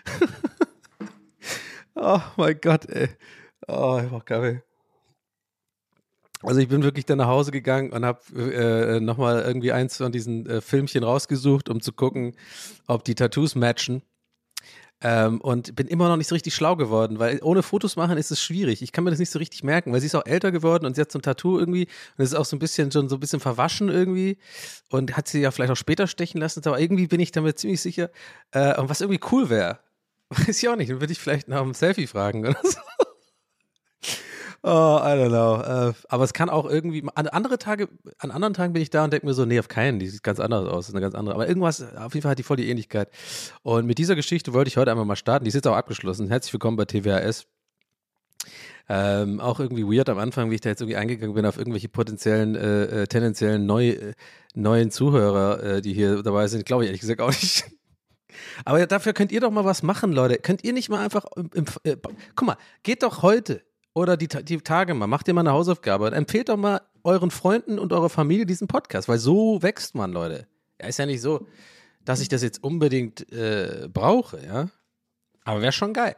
oh 1.97 2.21
mein 2.37 2.61
Gott, 2.61 2.89
ey. 2.89 3.09
Oh, 3.67 4.01
ich 4.03 4.09
brauch 4.09 4.25
Kaffee. 4.25 4.63
Also 6.43 6.61
ich 6.61 6.69
bin 6.69 6.83
wirklich 6.83 7.07
dann 7.07 7.19
nach 7.19 7.27
Hause 7.27 7.51
gegangen 7.51 7.91
und 7.91 8.05
habe 8.05 8.21
äh, 8.37 9.01
nochmal 9.01 9.43
irgendwie 9.43 9.73
eins 9.73 9.97
von 9.97 10.13
diesen 10.13 10.47
äh, 10.47 10.61
Filmchen 10.61 11.03
rausgesucht, 11.03 11.71
um 11.71 11.81
zu 11.81 11.93
gucken, 11.93 12.37
ob 12.87 13.03
die 13.03 13.15
Tattoos 13.15 13.55
matchen. 13.55 14.03
Ähm, 15.01 15.41
und 15.41 15.77
bin 15.77 15.87
immer 15.87 16.09
noch 16.09 16.17
nicht 16.17 16.29
so 16.29 16.35
richtig 16.35 16.55
schlau 16.55 16.77
geworden, 16.77 17.19
weil 17.19 17.41
ohne 17.43 17.63
Fotos 17.63 17.97
machen 17.97 18.17
ist 18.17 18.31
es 18.31 18.41
schwierig. 18.41 18.81
Ich 18.81 18.93
kann 18.93 19.05
mir 19.05 19.11
das 19.11 19.19
nicht 19.19 19.31
so 19.31 19.39
richtig 19.39 19.63
merken, 19.63 19.93
weil 19.93 20.01
sie 20.01 20.07
ist 20.07 20.15
auch 20.15 20.25
älter 20.25 20.51
geworden 20.51 20.87
und 20.87 20.95
sie 20.95 21.01
hat 21.01 21.13
so 21.13 21.19
ein 21.19 21.23
Tattoo 21.23 21.59
irgendwie 21.59 21.89
und 22.17 22.25
es 22.25 22.33
ist 22.33 22.39
auch 22.39 22.45
so 22.45 22.57
ein 22.57 22.59
bisschen 22.59 22.91
schon 22.91 23.09
so 23.09 23.17
ein 23.17 23.21
bisschen 23.21 23.41
verwaschen 23.41 23.89
irgendwie 23.89 24.39
und 24.91 25.17
hat 25.17 25.29
sie 25.29 25.41
ja 25.41 25.51
vielleicht 25.51 25.73
auch 25.73 25.77
später 25.77 26.07
stechen 26.07 26.41
lassen, 26.41 26.63
aber 26.65 26.81
irgendwie 26.81 27.07
bin 27.07 27.21
ich 27.21 27.33
damit 27.33 27.59
ziemlich 27.59 27.81
sicher. 27.81 28.11
Äh, 28.53 28.81
und 28.81 28.89
was 28.89 29.01
irgendwie 29.01 29.21
cool 29.31 29.51
wäre, 29.51 29.81
weiß 30.31 30.63
ich 30.63 30.69
auch 30.69 30.77
nicht, 30.77 30.91
dann 30.91 31.01
würde 31.01 31.13
ich 31.13 31.19
vielleicht 31.19 31.49
nach 31.49 31.61
einem 31.61 31.75
Selfie 31.75 32.07
fragen 32.07 32.47
oder 32.47 32.59
so. 32.63 32.79
Oh, 34.67 34.99
I 34.99 35.13
don't 35.13 35.29
know. 35.29 35.61
Äh, 35.61 35.93
aber 36.09 36.25
es 36.25 36.33
kann 36.33 36.49
auch 36.49 36.65
irgendwie, 36.65 37.05
an 37.15 37.27
andere 37.27 37.59
Tage, 37.59 37.87
an 38.17 38.31
anderen 38.31 38.55
Tagen 38.55 38.73
bin 38.73 38.81
ich 38.81 38.89
da 38.89 39.05
und 39.05 39.13
denke 39.13 39.27
mir 39.27 39.35
so, 39.35 39.45
nee, 39.45 39.59
auf 39.59 39.69
keinen, 39.69 39.99
die 39.99 40.07
sieht 40.07 40.23
ganz 40.23 40.41
anders 40.41 40.67
aus, 40.67 40.89
ist 40.89 40.95
eine 40.95 41.03
ganz 41.03 41.15
andere. 41.15 41.35
Aber 41.35 41.47
irgendwas, 41.47 41.83
auf 41.97 42.15
jeden 42.15 42.23
Fall 42.23 42.31
hat 42.31 42.39
die 42.39 42.45
voll 42.45 42.57
die 42.57 42.71
Ähnlichkeit. 42.71 43.11
Und 43.63 43.85
mit 43.85 43.99
dieser 43.99 44.17
Geschichte 44.17 44.55
wollte 44.55 44.69
ich 44.69 44.79
heute 44.79 44.91
einmal 44.91 45.05
mal 45.05 45.17
starten. 45.17 45.45
Die 45.45 45.51
ist 45.51 45.55
jetzt 45.55 45.67
auch 45.67 45.77
abgeschlossen. 45.77 46.29
Herzlich 46.29 46.51
willkommen 46.55 46.79
bei 46.79 46.87
TWAS. 46.87 47.47
Ähm, 48.89 49.39
auch 49.39 49.61
irgendwie 49.61 49.85
weird 49.85 50.09
am 50.09 50.17
Anfang, 50.17 50.51
wie 50.51 50.55
ich 50.55 50.63
da 50.63 50.71
jetzt 50.71 50.81
irgendwie 50.81 50.97
eingegangen 50.97 51.35
bin 51.35 51.45
auf 51.45 51.59
irgendwelche 51.59 51.91
potenziellen, 51.91 52.55
äh, 52.55 53.03
äh, 53.03 53.07
tendenziellen 53.07 53.67
neu, 53.67 53.91
äh, 53.91 54.15
neuen 54.55 54.91
Zuhörer, 54.91 55.63
äh, 55.63 55.83
die 55.83 55.93
hier 55.93 56.23
dabei 56.23 56.49
sind. 56.49 56.65
Glaube 56.65 56.85
ich 56.85 56.89
ehrlich 56.89 57.03
gesagt 57.03 57.21
auch 57.21 57.29
nicht. 57.29 57.67
Aber 58.65 58.87
dafür 58.87 59.13
könnt 59.13 59.31
ihr 59.31 59.41
doch 59.41 59.51
mal 59.51 59.67
was 59.67 59.83
machen, 59.83 60.11
Leute. 60.13 60.39
Könnt 60.39 60.65
ihr 60.65 60.73
nicht 60.73 60.89
mal 60.89 61.05
einfach, 61.05 61.27
im, 61.37 61.51
im, 61.53 61.67
äh, 61.83 61.97
guck 62.35 62.47
mal, 62.47 62.57
geht 62.83 63.03
doch 63.03 63.21
heute 63.21 63.63
oder 63.95 64.17
die, 64.17 64.29
die 64.29 64.59
Tage 64.59 64.93
mal, 64.95 65.07
macht 65.07 65.29
ihr 65.29 65.35
mal 65.35 65.41
eine 65.41 65.53
Hausaufgabe 65.53 66.07
und 66.07 66.13
empfehlt 66.13 66.49
doch 66.49 66.57
mal 66.57 66.83
euren 67.05 67.31
Freunden 67.31 67.79
und 67.79 67.93
eurer 67.93 68.11
Familie 68.11 68.45
diesen 68.45 68.69
Podcast, 68.69 69.09
weil 69.09 69.19
so 69.19 69.63
wächst 69.63 69.95
man, 69.95 70.13
Leute. 70.13 70.47
Ja, 70.81 70.89
ist 70.89 70.99
ja 70.99 71.07
nicht 71.07 71.21
so, 71.21 71.47
dass 72.05 72.21
ich 72.21 72.29
das 72.29 72.43
jetzt 72.43 72.63
unbedingt 72.63 73.31
äh, 73.33 73.89
brauche, 73.93 74.45
ja. 74.45 74.69
Aber 75.45 75.63
wäre 75.63 75.73
schon 75.73 75.93
geil. 75.93 76.17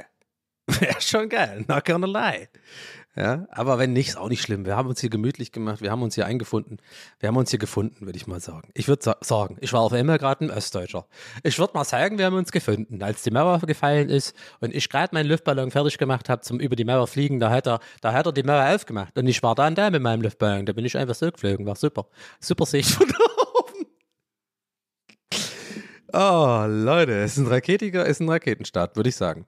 Wäre 0.81 1.01
schon 1.01 1.29
geil, 1.29 1.65
not 1.69 1.85
gonna 1.85 2.07
lie. 2.09 2.49
Ja, 3.19 3.47
aber 3.51 3.79
wenn 3.79 3.95
nicht, 3.95 4.09
ist 4.09 4.19
auch 4.19 4.29
nicht 4.29 4.43
schlimm. 4.43 4.67
Wir 4.67 4.77
haben 4.77 4.91
uns 4.91 5.01
hier 5.01 5.09
gemütlich 5.09 5.51
gemacht, 5.51 5.81
wir 5.81 5.91
haben 5.91 6.03
uns 6.03 6.17
hier 6.17 6.27
eingefunden. 6.27 6.77
Wir 7.19 7.31
haben 7.31 7.37
uns 7.39 7.49
hier 7.49 7.59
gefunden, 7.59 8.05
würde 8.05 8.19
ich 8.19 8.27
mal 8.27 8.41
sagen. 8.41 8.69
Ich 8.75 8.89
würde 8.89 9.03
sa 9.03 9.17
sagen, 9.23 9.57
ich 9.63 9.73
war 9.73 9.81
auf 9.81 9.95
immer 9.95 10.19
gerade 10.19 10.45
ein 10.45 10.51
Östdeutscher. 10.51 11.07
Ich 11.43 11.59
würde 11.59 11.73
mal 11.73 11.85
sagen, 11.85 12.19
wir 12.19 12.27
haben 12.27 12.37
uns 12.37 12.53
gefunden. 12.53 13.03
Als 13.03 13.23
die 13.23 13.31
Mauer 13.31 13.59
gefallen 13.61 14.11
ist 14.11 14.37
und 14.61 14.75
ich 14.75 14.91
gerade 14.91 15.15
meinen 15.15 15.31
Luftballon 15.31 15.71
fertig 15.71 15.97
gemacht 15.97 16.29
habe 16.29 16.43
zum 16.43 16.61
über 16.61 16.77
die 16.77 16.85
Mauer 16.85 17.07
fliegen, 17.07 17.41
da 17.41 17.49
hat 17.49 17.67
er, 17.67 17.81
da 18.03 18.13
hat 18.13 18.27
er 18.27 18.33
die 18.33 18.43
Mauer 18.43 18.75
aufgemacht. 18.75 19.17
Und 19.17 19.27
ich 19.27 19.43
war 19.43 19.55
dann 19.55 19.75
da 19.75 19.89
mit 19.89 20.03
meinem 20.03 20.21
Luftballon. 20.21 20.67
Da 20.67 20.75
bin 20.75 20.85
ich 20.85 20.99
einfach 20.99 21.15
so 21.15 21.33
geflogen. 21.33 21.65
War 21.65 21.77
super. 21.77 22.09
Super 22.39 22.67
Sicht 22.67 22.91
von 22.91 23.07
oben. 23.55 23.87
Oh, 26.13 26.67
Leute, 26.69 27.15
es 27.23 27.33
ist 27.33 27.39
ein 27.39 27.47
raketiger, 27.47 28.05
ist 28.05 28.21
ein 28.21 28.29
Raketenstart, 28.29 28.95
würde 28.97 29.09
ich 29.09 29.17
sagen. 29.17 29.47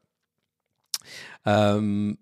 Ähm, 1.44 2.16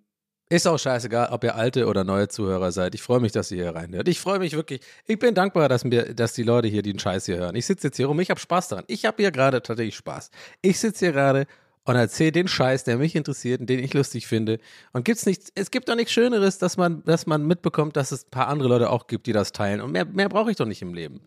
ist 0.48 0.66
auch 0.66 0.78
scheißegal, 0.78 1.30
ob 1.32 1.42
ihr 1.42 1.56
alte 1.56 1.86
oder 1.86 2.04
neue 2.04 2.28
Zuhörer 2.28 2.70
seid. 2.70 2.94
Ich 2.94 3.02
freue 3.02 3.20
mich, 3.20 3.32
dass 3.32 3.50
ihr 3.50 3.64
hier 3.64 3.74
reinhört. 3.74 4.06
Ich 4.06 4.20
freue 4.20 4.38
mich 4.38 4.54
wirklich. 4.54 4.80
Ich 5.06 5.18
bin 5.18 5.34
dankbar, 5.34 5.68
dass, 5.68 5.84
mir, 5.84 6.14
dass 6.14 6.34
die 6.34 6.44
Leute 6.44 6.68
hier 6.68 6.82
den 6.82 6.98
Scheiß 6.98 7.26
hier 7.26 7.38
hören. 7.38 7.56
Ich 7.56 7.66
sitze 7.66 7.88
jetzt 7.88 7.96
hier 7.96 8.06
rum. 8.06 8.20
Ich 8.20 8.30
habe 8.30 8.38
Spaß 8.38 8.68
daran. 8.68 8.84
Ich 8.86 9.04
habe 9.04 9.16
hier 9.22 9.32
gerade 9.32 9.60
tatsächlich 9.60 9.96
Spaß. 9.96 10.30
Ich 10.62 10.78
sitze 10.78 11.06
hier 11.06 11.12
gerade 11.12 11.46
und 11.84 11.96
erzähle 11.96 12.32
den 12.32 12.48
Scheiß, 12.48 12.84
der 12.84 12.96
mich 12.96 13.16
interessiert 13.16 13.60
und 13.60 13.70
den 13.70 13.80
ich 13.80 13.92
lustig 13.94 14.26
finde. 14.26 14.58
Und 14.92 15.04
gibt's 15.04 15.26
nichts, 15.26 15.50
es 15.54 15.70
gibt 15.70 15.88
doch 15.88 15.96
nichts 15.96 16.12
Schöneres, 16.12 16.58
dass 16.58 16.76
man, 16.76 17.02
dass 17.04 17.26
man 17.26 17.46
mitbekommt, 17.46 17.96
dass 17.96 18.12
es 18.12 18.26
ein 18.26 18.30
paar 18.30 18.48
andere 18.48 18.68
Leute 18.68 18.90
auch 18.90 19.06
gibt, 19.06 19.26
die 19.26 19.32
das 19.32 19.52
teilen. 19.52 19.80
Und 19.80 19.92
mehr, 19.92 20.04
mehr 20.04 20.28
brauche 20.28 20.50
ich 20.50 20.56
doch 20.56 20.66
nicht 20.66 20.82
im 20.82 20.94
Leben. 20.94 21.22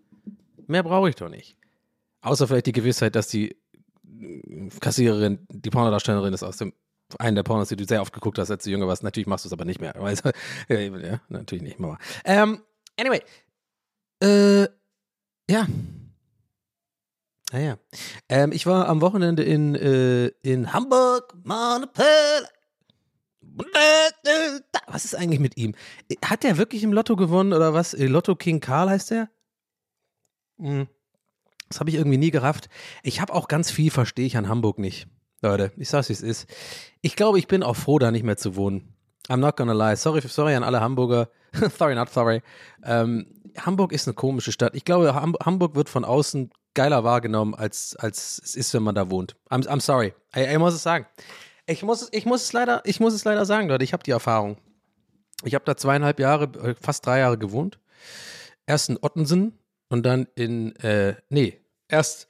Mehr 0.67 0.83
brauche 0.83 1.09
ich 1.09 1.15
doch 1.15 1.29
nicht. 1.29 1.57
Außer 2.21 2.47
vielleicht 2.47 2.67
die 2.67 2.73
Gewissheit, 2.73 3.15
dass 3.15 3.27
die 3.27 3.57
Kassiererin, 4.79 5.39
die 5.49 5.69
Pornodarstellerin 5.69 6.33
ist 6.33 6.43
aus 6.43 6.57
dem 6.57 6.73
einen 7.17 7.35
der 7.35 7.43
Pornos, 7.43 7.69
die 7.69 7.75
du 7.75 7.85
sehr 7.85 8.01
oft 8.01 8.13
geguckt 8.13 8.37
hast, 8.37 8.51
als 8.51 8.63
du 8.63 8.69
jünger 8.69 8.87
warst. 8.87 9.03
Natürlich 9.03 9.27
machst 9.27 9.45
du 9.45 9.49
es 9.49 9.53
aber 9.53 9.65
nicht 9.65 9.81
mehr. 9.81 9.95
Also, 9.99 10.31
ja, 10.69 11.19
natürlich 11.29 11.63
nicht, 11.63 11.79
Mama. 11.79 11.97
Ähm, 12.25 12.61
anyway. 12.99 13.21
Äh, 14.21 14.67
ja. 15.49 15.67
Naja. 17.51 17.77
Ähm, 18.27 18.51
ich 18.51 18.65
war 18.65 18.87
am 18.87 19.01
Wochenende 19.01 19.43
in, 19.43 19.75
äh, 19.75 20.27
in 20.41 20.73
Hamburg. 20.73 21.33
Was 24.87 25.05
ist 25.05 25.15
eigentlich 25.15 25.39
mit 25.39 25.57
ihm? 25.57 25.75
Hat 26.23 26.43
der 26.43 26.57
wirklich 26.57 26.83
im 26.83 26.93
Lotto 26.93 27.15
gewonnen 27.15 27.53
oder 27.53 27.73
was? 27.73 27.93
Äh, 27.93 28.05
Lotto 28.05 28.35
King 28.35 28.59
Karl 28.59 28.89
heißt 28.89 29.11
der? 29.11 29.29
Hm. 30.59 30.87
Das 31.69 31.79
habe 31.79 31.89
ich 31.89 31.95
irgendwie 31.95 32.17
nie 32.17 32.31
gerafft. 32.31 32.69
Ich 33.03 33.21
habe 33.21 33.33
auch 33.33 33.47
ganz 33.47 33.71
viel, 33.71 33.91
verstehe 33.91 34.25
ich 34.25 34.37
an 34.37 34.49
Hamburg 34.49 34.79
nicht. 34.79 35.07
Leute, 35.41 35.71
ich 35.77 35.89
sag's 35.89 36.09
wie 36.09 36.13
es 36.13 36.21
ist. 36.21 36.47
Ich 37.01 37.15
glaube, 37.15 37.39
ich 37.39 37.47
bin 37.47 37.63
auch 37.63 37.75
froh, 37.75 37.99
da 37.99 38.11
nicht 38.11 38.23
mehr 38.23 38.37
zu 38.37 38.55
wohnen. 38.55 38.93
I'm 39.29 39.37
not 39.37 39.55
gonna 39.57 39.73
lie. 39.73 39.95
Sorry, 39.95 40.21
sorry 40.21 40.55
an 40.55 40.63
alle 40.63 40.81
Hamburger. 40.81 41.29
sorry, 41.77 41.95
not 41.95 42.09
sorry. 42.09 42.41
Ähm, 42.83 43.27
Hamburg 43.57 43.91
ist 43.93 44.07
eine 44.07 44.13
komische 44.15 44.51
Stadt. 44.51 44.75
Ich 44.75 44.85
glaube, 44.85 45.13
Ham 45.13 45.35
Hamburg 45.43 45.75
wird 45.75 45.89
von 45.89 46.03
außen 46.03 46.49
geiler 46.73 47.03
wahrgenommen, 47.03 47.55
als, 47.55 47.95
als 47.95 48.41
es 48.43 48.55
ist, 48.55 48.73
wenn 48.73 48.83
man 48.83 48.95
da 48.95 49.09
wohnt. 49.09 49.35
I'm, 49.49 49.65
I'm 49.67 49.81
sorry. 49.81 50.13
Ich, 50.35 50.47
ich 50.47 50.57
muss 50.57 50.73
es 50.73 50.83
sagen. 50.83 51.05
Ich 51.65 51.83
muss, 51.83 52.01
es- 52.01 52.09
ich, 52.11 52.25
muss 52.25 52.43
es 52.43 52.53
leider, 52.53 52.81
ich 52.85 52.99
muss 52.99 53.13
es 53.13 53.23
leider 53.23 53.45
sagen, 53.45 53.67
Leute. 53.69 53.83
Ich 53.83 53.93
habe 53.93 54.03
die 54.03 54.11
Erfahrung. 54.11 54.57
Ich 55.43 55.55
habe 55.55 55.65
da 55.65 55.77
zweieinhalb 55.77 56.19
Jahre, 56.19 56.45
äh, 56.61 56.75
fast 56.79 57.05
drei 57.05 57.19
Jahre 57.19 57.37
gewohnt. 57.37 57.79
Erst 58.65 58.89
in 58.89 58.97
Ottensen 59.01 59.57
und 59.89 60.05
dann 60.05 60.27
in, 60.35 60.75
äh, 60.77 61.15
nee, 61.29 61.59
erst, 61.87 62.27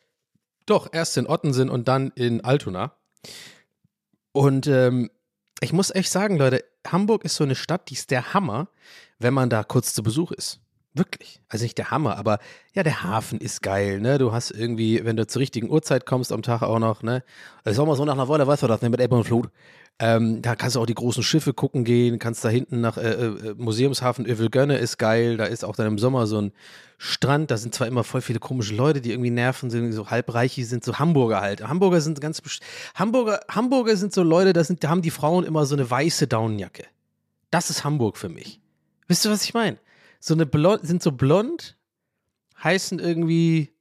doch, 0.65 0.89
erst 0.91 1.17
in 1.17 1.27
Ottensen 1.27 1.69
und 1.69 1.87
dann 1.87 2.11
in 2.15 2.43
Altona. 2.43 2.93
Und 4.31 4.67
ähm, 4.67 5.09
ich 5.61 5.73
muss 5.73 5.91
echt 5.91 6.11
sagen, 6.11 6.37
Leute, 6.37 6.63
Hamburg 6.87 7.25
ist 7.25 7.35
so 7.35 7.43
eine 7.43 7.55
Stadt, 7.55 7.89
die 7.89 7.95
ist 7.95 8.11
der 8.11 8.33
Hammer, 8.33 8.69
wenn 9.17 9.33
man 9.33 9.49
da 9.49 9.63
kurz 9.63 9.93
zu 9.93 10.03
Besuch 10.03 10.31
ist. 10.31 10.61
Wirklich. 10.93 11.39
Also 11.49 11.63
nicht 11.63 11.77
der 11.77 11.91
Hammer, 11.91 12.17
aber 12.17 12.39
ja, 12.73 12.81
der 12.81 13.03
Hafen 13.03 13.39
ist 13.39 13.61
geil, 13.61 13.99
ne? 13.99 14.17
Du 14.17 14.31
hast 14.31 14.49
irgendwie, 14.51 15.05
wenn 15.05 15.15
du 15.17 15.27
zur 15.27 15.39
richtigen 15.41 15.69
Uhrzeit 15.69 16.05
kommst 16.05 16.31
am 16.31 16.41
Tag 16.41 16.63
auch 16.63 16.79
noch, 16.79 17.03
ne? 17.03 17.23
Ich 17.65 17.75
sag 17.75 17.85
mal 17.85 17.95
so 17.95 18.05
nach 18.05 18.13
einer 18.13 18.27
Woche, 18.27 18.45
weißt 18.45 18.63
du 18.63 18.67
das, 18.67 18.81
ne? 18.81 18.89
Mit 18.89 18.99
Ebbe 18.99 19.15
und 19.15 19.23
Flut. 19.23 19.49
Ähm, 20.01 20.41
da 20.41 20.55
kannst 20.55 20.77
du 20.77 20.79
auch 20.79 20.85
die 20.85 20.95
großen 20.95 21.23
Schiffe 21.23 21.53
gucken 21.53 21.83
gehen, 21.83 22.19
kannst 22.19 22.43
da 22.45 22.49
hinten 22.49 22.79
nach 22.79 22.97
äh, 22.97 23.09
äh, 23.09 23.53
Museumshafen 23.57 24.25
Övelgönne 24.25 24.77
ist 24.77 24.97
geil, 24.97 25.35
da 25.35 25.43
ist 25.43 25.65
auch 25.65 25.75
dann 25.75 25.87
im 25.87 25.99
Sommer 25.99 26.25
so 26.25 26.41
ein 26.41 26.53
Strand, 26.97 27.51
da 27.51 27.57
sind 27.57 27.75
zwar 27.75 27.87
immer 27.87 28.05
voll 28.05 28.21
viele 28.21 28.39
komische 28.39 28.73
Leute, 28.73 29.01
die 29.01 29.11
irgendwie 29.11 29.29
nerven, 29.29 29.69
sind 29.69 29.91
so 29.91 30.09
halbreiche 30.09 30.63
sind, 30.63 30.85
so 30.85 30.99
Hamburger 30.99 31.41
halt. 31.41 31.67
Hamburger 31.67 31.99
sind 31.99 32.21
ganz, 32.21 32.41
Hamburger, 32.95 33.41
Hamburger 33.49 33.97
sind 33.97 34.13
so 34.13 34.23
Leute, 34.23 34.53
da, 34.53 34.63
sind, 34.63 34.83
da 34.85 34.89
haben 34.89 35.01
die 35.01 35.11
Frauen 35.11 35.43
immer 35.43 35.65
so 35.65 35.75
eine 35.75 35.89
weiße 35.89 36.27
Daunenjacke. 36.27 36.85
Das 37.51 37.69
ist 37.69 37.83
Hamburg 37.83 38.17
für 38.17 38.29
mich. 38.29 38.61
Wisst 39.07 39.25
ihr, 39.25 39.31
was 39.31 39.43
ich 39.43 39.53
meine? 39.53 39.77
So 40.19 40.33
eine 40.33 40.45
blond, 40.45 40.85
sind 40.85 41.01
so 41.01 41.11
blond, 41.11 41.77
heißen 42.61 42.99
irgendwie, 42.99 43.73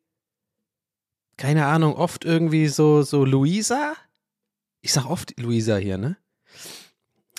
keine 1.37 1.67
Ahnung, 1.67 1.95
oft 1.95 2.25
irgendwie 2.25 2.69
so, 2.69 3.03
so 3.03 3.25
Luisa. 3.25 3.95
Ich 4.81 4.93
sag 4.93 5.07
oft 5.07 5.39
Luisa 5.41 5.77
hier, 5.77 5.99
ne? 5.99 6.17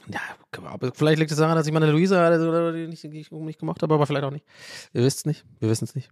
Ja, 0.07 0.19
aber 0.65 0.91
vielleicht 0.93 1.19
liegt 1.19 1.31
es 1.31 1.37
daran, 1.37 1.55
dass 1.55 1.67
ich 1.67 1.73
meine 1.73 1.91
Luisa 1.91 2.27
oder 2.27 2.71
nicht, 2.71 3.03
ich 3.03 3.31
nicht 3.31 3.59
gemocht 3.59 3.81
habe, 3.81 3.93
aber 3.93 4.07
vielleicht 4.07 4.25
auch 4.25 4.31
nicht. 4.31 4.45
Ihr 4.93 5.03
wisst 5.03 5.19
es 5.19 5.25
nicht. 5.25 5.45
Wir 5.59 5.69
wissen 5.69 5.85
es 5.85 5.95
nicht. 5.95 6.09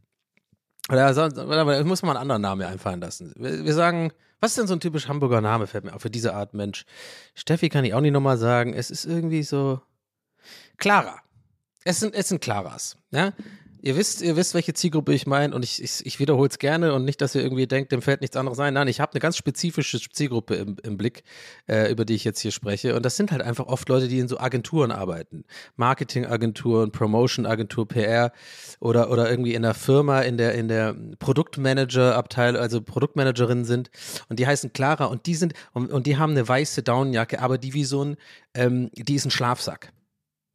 Oder 0.89 1.13
sonst, 1.13 1.37
aber 1.37 1.83
muss 1.83 2.01
man 2.01 2.11
einen 2.11 2.21
anderen 2.21 2.41
Namen 2.41 2.59
mir 2.59 2.67
einfallen 2.67 3.01
lassen. 3.01 3.33
Wir, 3.35 3.65
wir 3.65 3.73
sagen, 3.73 4.13
was 4.39 4.51
ist 4.51 4.59
denn 4.59 4.67
so 4.67 4.73
ein 4.75 4.79
typisch 4.79 5.07
Hamburger 5.07 5.41
Name, 5.41 5.67
fällt 5.67 5.83
mir 5.83 5.93
auf, 5.93 6.01
für 6.01 6.09
diese 6.09 6.33
Art 6.33 6.53
Mensch? 6.53 6.85
Steffi 7.33 7.69
kann 7.69 7.83
ich 7.83 7.93
auch 7.93 8.01
nicht 8.01 8.13
nochmal 8.13 8.37
sagen. 8.37 8.73
Es 8.73 8.91
ist 8.91 9.05
irgendwie 9.05 9.43
so. 9.43 9.81
Clara. 10.77 11.19
Es 11.83 11.99
sind, 11.99 12.13
es 12.13 12.29
sind 12.29 12.41
Claras. 12.41 12.97
Ja? 13.11 13.33
Ihr 13.81 13.95
wisst, 13.95 14.21
ihr 14.21 14.35
wisst, 14.35 14.53
welche 14.53 14.73
Zielgruppe 14.73 15.13
ich 15.13 15.27
meine 15.27 15.53
und 15.55 15.63
ich, 15.63 15.81
ich, 15.81 16.05
ich 16.05 16.19
wiederhole 16.19 16.49
es 16.49 16.57
gerne 16.57 16.93
und 16.93 17.05
nicht, 17.05 17.21
dass 17.21 17.35
ihr 17.35 17.41
irgendwie 17.43 17.67
denkt, 17.67 17.91
dem 17.91 18.01
fällt 18.01 18.21
nichts 18.21 18.35
anderes 18.35 18.59
ein. 18.59 18.73
Nein, 18.73 18.87
ich 18.87 18.99
habe 18.99 19.13
eine 19.13 19.19
ganz 19.19 19.37
spezifische 19.37 19.99
Zielgruppe 19.99 20.55
im, 20.55 20.77
im 20.83 20.97
Blick, 20.97 21.23
äh, 21.67 21.91
über 21.91 22.03
die 22.03 22.15
ich 22.15 22.23
jetzt 22.23 22.39
hier 22.39 22.51
spreche. 22.51 22.95
Und 22.95 23.05
das 23.05 23.15
sind 23.15 23.31
halt 23.31 23.41
einfach 23.43 23.67
oft 23.67 23.87
Leute, 23.87 24.07
die 24.07 24.19
in 24.19 24.27
so 24.27 24.39
Agenturen 24.39 24.91
arbeiten. 24.91 25.45
Marketingagenturen, 25.75 26.91
Promotion-Agentur, 26.91 27.87
PR 27.87 28.31
oder, 28.79 29.11
oder 29.11 29.29
irgendwie 29.29 29.53
in 29.53 29.61
der 29.61 29.75
Firma, 29.75 30.21
in 30.21 30.37
der, 30.37 30.55
in 30.55 30.67
der 30.67 30.95
Produktmanager-Abteilung, 31.19 32.59
also 32.59 32.81
Produktmanagerinnen 32.81 33.63
sind. 33.63 33.91
Und 34.27 34.39
die 34.39 34.47
heißen 34.47 34.73
Clara 34.73 35.05
und 35.05 35.27
die 35.27 35.35
sind, 35.35 35.53
und, 35.73 35.91
und 35.91 36.07
die 36.07 36.17
haben 36.17 36.31
eine 36.31 36.47
weiße 36.47 36.81
Downjacke, 36.81 37.41
aber 37.41 37.57
die 37.57 37.73
wie 37.73 37.85
so 37.85 38.03
ein, 38.03 38.17
ähm, 38.55 38.89
die 38.95 39.15
ist 39.15 39.25
ein 39.25 39.31
Schlafsack. 39.31 39.93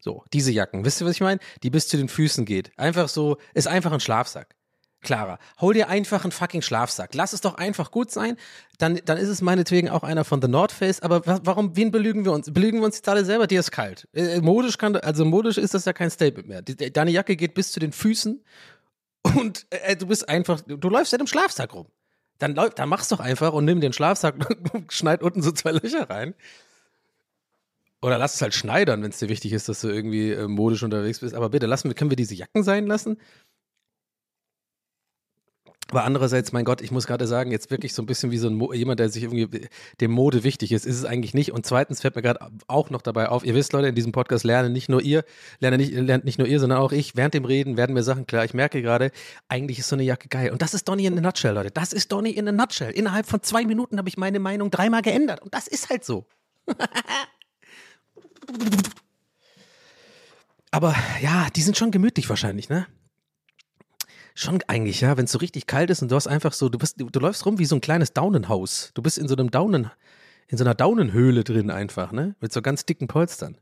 So, 0.03 0.25
diese 0.33 0.51
Jacken. 0.51 0.83
Wisst 0.83 0.99
ihr, 1.01 1.07
was 1.07 1.13
ich 1.13 1.21
meine? 1.21 1.39
Die 1.63 1.69
bis 1.69 1.87
zu 1.87 1.95
den 1.95 2.09
Füßen 2.09 2.43
geht. 2.43 2.77
Einfach 2.77 3.07
so, 3.07 3.37
ist 3.53 3.67
einfach 3.69 3.93
ein 3.93 4.01
Schlafsack. 4.01 4.53
Clara, 5.01 5.39
hol 5.61 5.73
dir 5.73 5.87
einfach 5.87 6.23
einen 6.25 6.33
fucking 6.33 6.61
Schlafsack. 6.61 7.15
Lass 7.15 7.31
es 7.31 7.39
doch 7.39 7.55
einfach 7.55 7.89
gut 7.89 8.11
sein. 8.11 8.35
Dann, 8.79 8.99
dann 9.05 9.17
ist 9.17 9.29
es 9.29 9.41
meinetwegen 9.41 9.89
auch 9.89 10.03
einer 10.03 10.25
von 10.25 10.41
The 10.41 10.49
North 10.49 10.73
Face. 10.73 10.99
Aber 11.01 11.25
wa- 11.25 11.39
warum, 11.43 11.77
wen 11.77 11.91
belügen 11.91 12.25
wir 12.25 12.33
uns? 12.33 12.51
Belügen 12.51 12.79
wir 12.81 12.85
uns 12.85 12.97
jetzt 12.97 13.07
alle 13.07 13.23
selber? 13.23 13.47
Dir 13.47 13.61
ist 13.61 13.71
kalt. 13.71 14.09
Äh, 14.13 14.41
modisch 14.41 14.77
kann, 14.77 14.97
also 14.97 15.23
modisch 15.23 15.57
ist 15.57 15.73
das 15.73 15.85
ja 15.85 15.93
kein 15.93 16.09
Statement 16.11 16.49
mehr. 16.49 16.61
Deine 16.61 17.11
Jacke 17.11 17.37
geht 17.37 17.53
bis 17.53 17.71
zu 17.71 17.79
den 17.79 17.93
Füßen 17.93 18.43
und 19.37 19.65
äh, 19.69 19.95
du 19.95 20.07
bist 20.07 20.27
einfach, 20.27 20.59
du 20.67 20.89
läufst 20.89 21.13
ja 21.13 21.19
im 21.19 21.27
Schlafsack 21.27 21.73
rum. 21.73 21.87
Dann, 22.39 22.55
dann 22.55 22.89
mach's 22.89 23.07
doch 23.07 23.21
einfach 23.21 23.53
und 23.53 23.63
nimm 23.63 23.79
den 23.79 23.93
Schlafsack 23.93 24.35
und 24.73 24.91
schneid 24.91 25.23
unten 25.23 25.41
so 25.41 25.51
zwei 25.53 25.71
Löcher 25.71 26.09
rein. 26.09 26.33
Oder 28.03 28.17
lass 28.17 28.35
es 28.35 28.41
halt 28.41 28.53
schneidern, 28.53 29.01
wenn 29.01 29.11
es 29.11 29.19
dir 29.19 29.29
wichtig 29.29 29.53
ist, 29.53 29.69
dass 29.69 29.79
du 29.79 29.87
irgendwie 29.87 30.31
äh, 30.31 30.47
modisch 30.47 30.83
unterwegs 30.83 31.19
bist. 31.19 31.33
Aber 31.33 31.49
bitte, 31.49 31.67
lassen 31.67 31.87
wir, 31.89 31.95
können 31.95 32.11
wir 32.11 32.17
diese 32.17 32.35
Jacken 32.35 32.61
sein 32.61 32.85
lassen? 32.85 33.17
Aber 35.89 36.03
andererseits, 36.03 36.51
mein 36.51 36.65
Gott, 36.65 36.81
ich 36.81 36.91
muss 36.91 37.07
gerade 37.07 37.27
sagen, 37.27 37.51
jetzt 37.51 37.71
wirklich 37.71 37.93
so 37.93 38.01
ein 38.01 38.05
bisschen 38.05 38.31
wie 38.31 38.37
so 38.37 38.47
ein 38.47 38.55
Mo 38.55 38.73
jemand, 38.73 38.99
der 38.99 39.09
sich 39.09 39.23
irgendwie 39.23 39.69
dem 40.01 40.11
Mode 40.11 40.43
wichtig 40.43 40.71
ist, 40.71 40.85
ist 40.85 40.97
es 40.97 41.05
eigentlich 41.05 41.33
nicht. 41.33 41.53
Und 41.53 41.65
zweitens 41.65 42.01
fällt 42.01 42.15
mir 42.15 42.21
gerade 42.21 42.45
auch 42.67 42.89
noch 42.89 43.01
dabei 43.01 43.29
auf, 43.29 43.45
ihr 43.45 43.55
wisst, 43.55 43.71
Leute, 43.71 43.87
in 43.87 43.95
diesem 43.95 44.11
Podcast 44.11 44.43
lernen 44.43 44.73
nicht 44.73 44.89
nur 44.89 45.01
ihr, 45.01 45.23
lernen 45.59 45.77
nicht, 45.77 45.93
lernt 45.93 46.25
nicht 46.25 46.39
nur 46.39 46.47
ihr, 46.47 46.59
sondern 46.59 46.79
auch 46.79 46.91
ich. 46.91 47.15
Während 47.15 47.35
dem 47.35 47.45
Reden 47.45 47.77
werden 47.77 47.93
mir 47.93 48.03
Sachen 48.03 48.25
klar. 48.25 48.43
Ich 48.43 48.53
merke 48.53 48.81
gerade, 48.81 49.11
eigentlich 49.47 49.79
ist 49.79 49.87
so 49.87 49.95
eine 49.95 50.03
Jacke 50.03 50.27
geil. 50.27 50.51
Und 50.51 50.61
das 50.61 50.73
ist 50.73 50.89
Donny 50.89 51.05
in 51.05 51.17
a 51.17 51.21
nutshell, 51.21 51.53
Leute. 51.53 51.71
Das 51.71 51.93
ist 51.93 52.11
Donny 52.11 52.31
in 52.31 52.47
a 52.47 52.51
nutshell. 52.51 52.91
Innerhalb 52.91 53.27
von 53.27 53.41
zwei 53.43 53.63
Minuten 53.63 53.97
habe 53.97 54.09
ich 54.09 54.17
meine 54.17 54.39
Meinung 54.39 54.71
dreimal 54.71 55.03
geändert. 55.03 55.41
Und 55.41 55.53
das 55.53 55.67
ist 55.67 55.89
halt 55.89 56.03
so. 56.03 56.25
Aber 60.71 60.95
ja, 61.21 61.47
die 61.55 61.61
sind 61.61 61.77
schon 61.77 61.91
gemütlich 61.91 62.29
wahrscheinlich, 62.29 62.69
ne? 62.69 62.87
Schon 64.35 64.59
eigentlich, 64.67 65.01
ja, 65.01 65.15
wenn 65.17 65.25
es 65.25 65.31
so 65.31 65.37
richtig 65.37 65.67
kalt 65.67 65.91
ist 65.91 66.01
und 66.01 66.11
du 66.11 66.15
hast 66.15 66.25
einfach 66.25 66.53
so, 66.53 66.67
du 66.67 66.79
bist, 66.79 66.99
du, 66.99 67.09
du 67.09 67.19
läufst 67.19 67.45
rum 67.45 67.59
wie 67.59 67.65
so 67.65 67.75
ein 67.75 67.81
kleines 67.81 68.13
Daunenhaus. 68.13 68.89
Du 68.95 69.03
bist 69.03 69.19
in 69.19 69.27
so 69.27 69.35
einem 69.35 69.51
Daunen, 69.51 69.91
in 70.47 70.57
so 70.57 70.63
einer 70.63 70.73
Daunenhöhle 70.73 71.43
drin 71.43 71.69
einfach, 71.69 72.11
ne? 72.11 72.35
Mit 72.39 72.51
so 72.51 72.61
ganz 72.63 72.85
dicken 72.85 73.07
Polstern. 73.07 73.57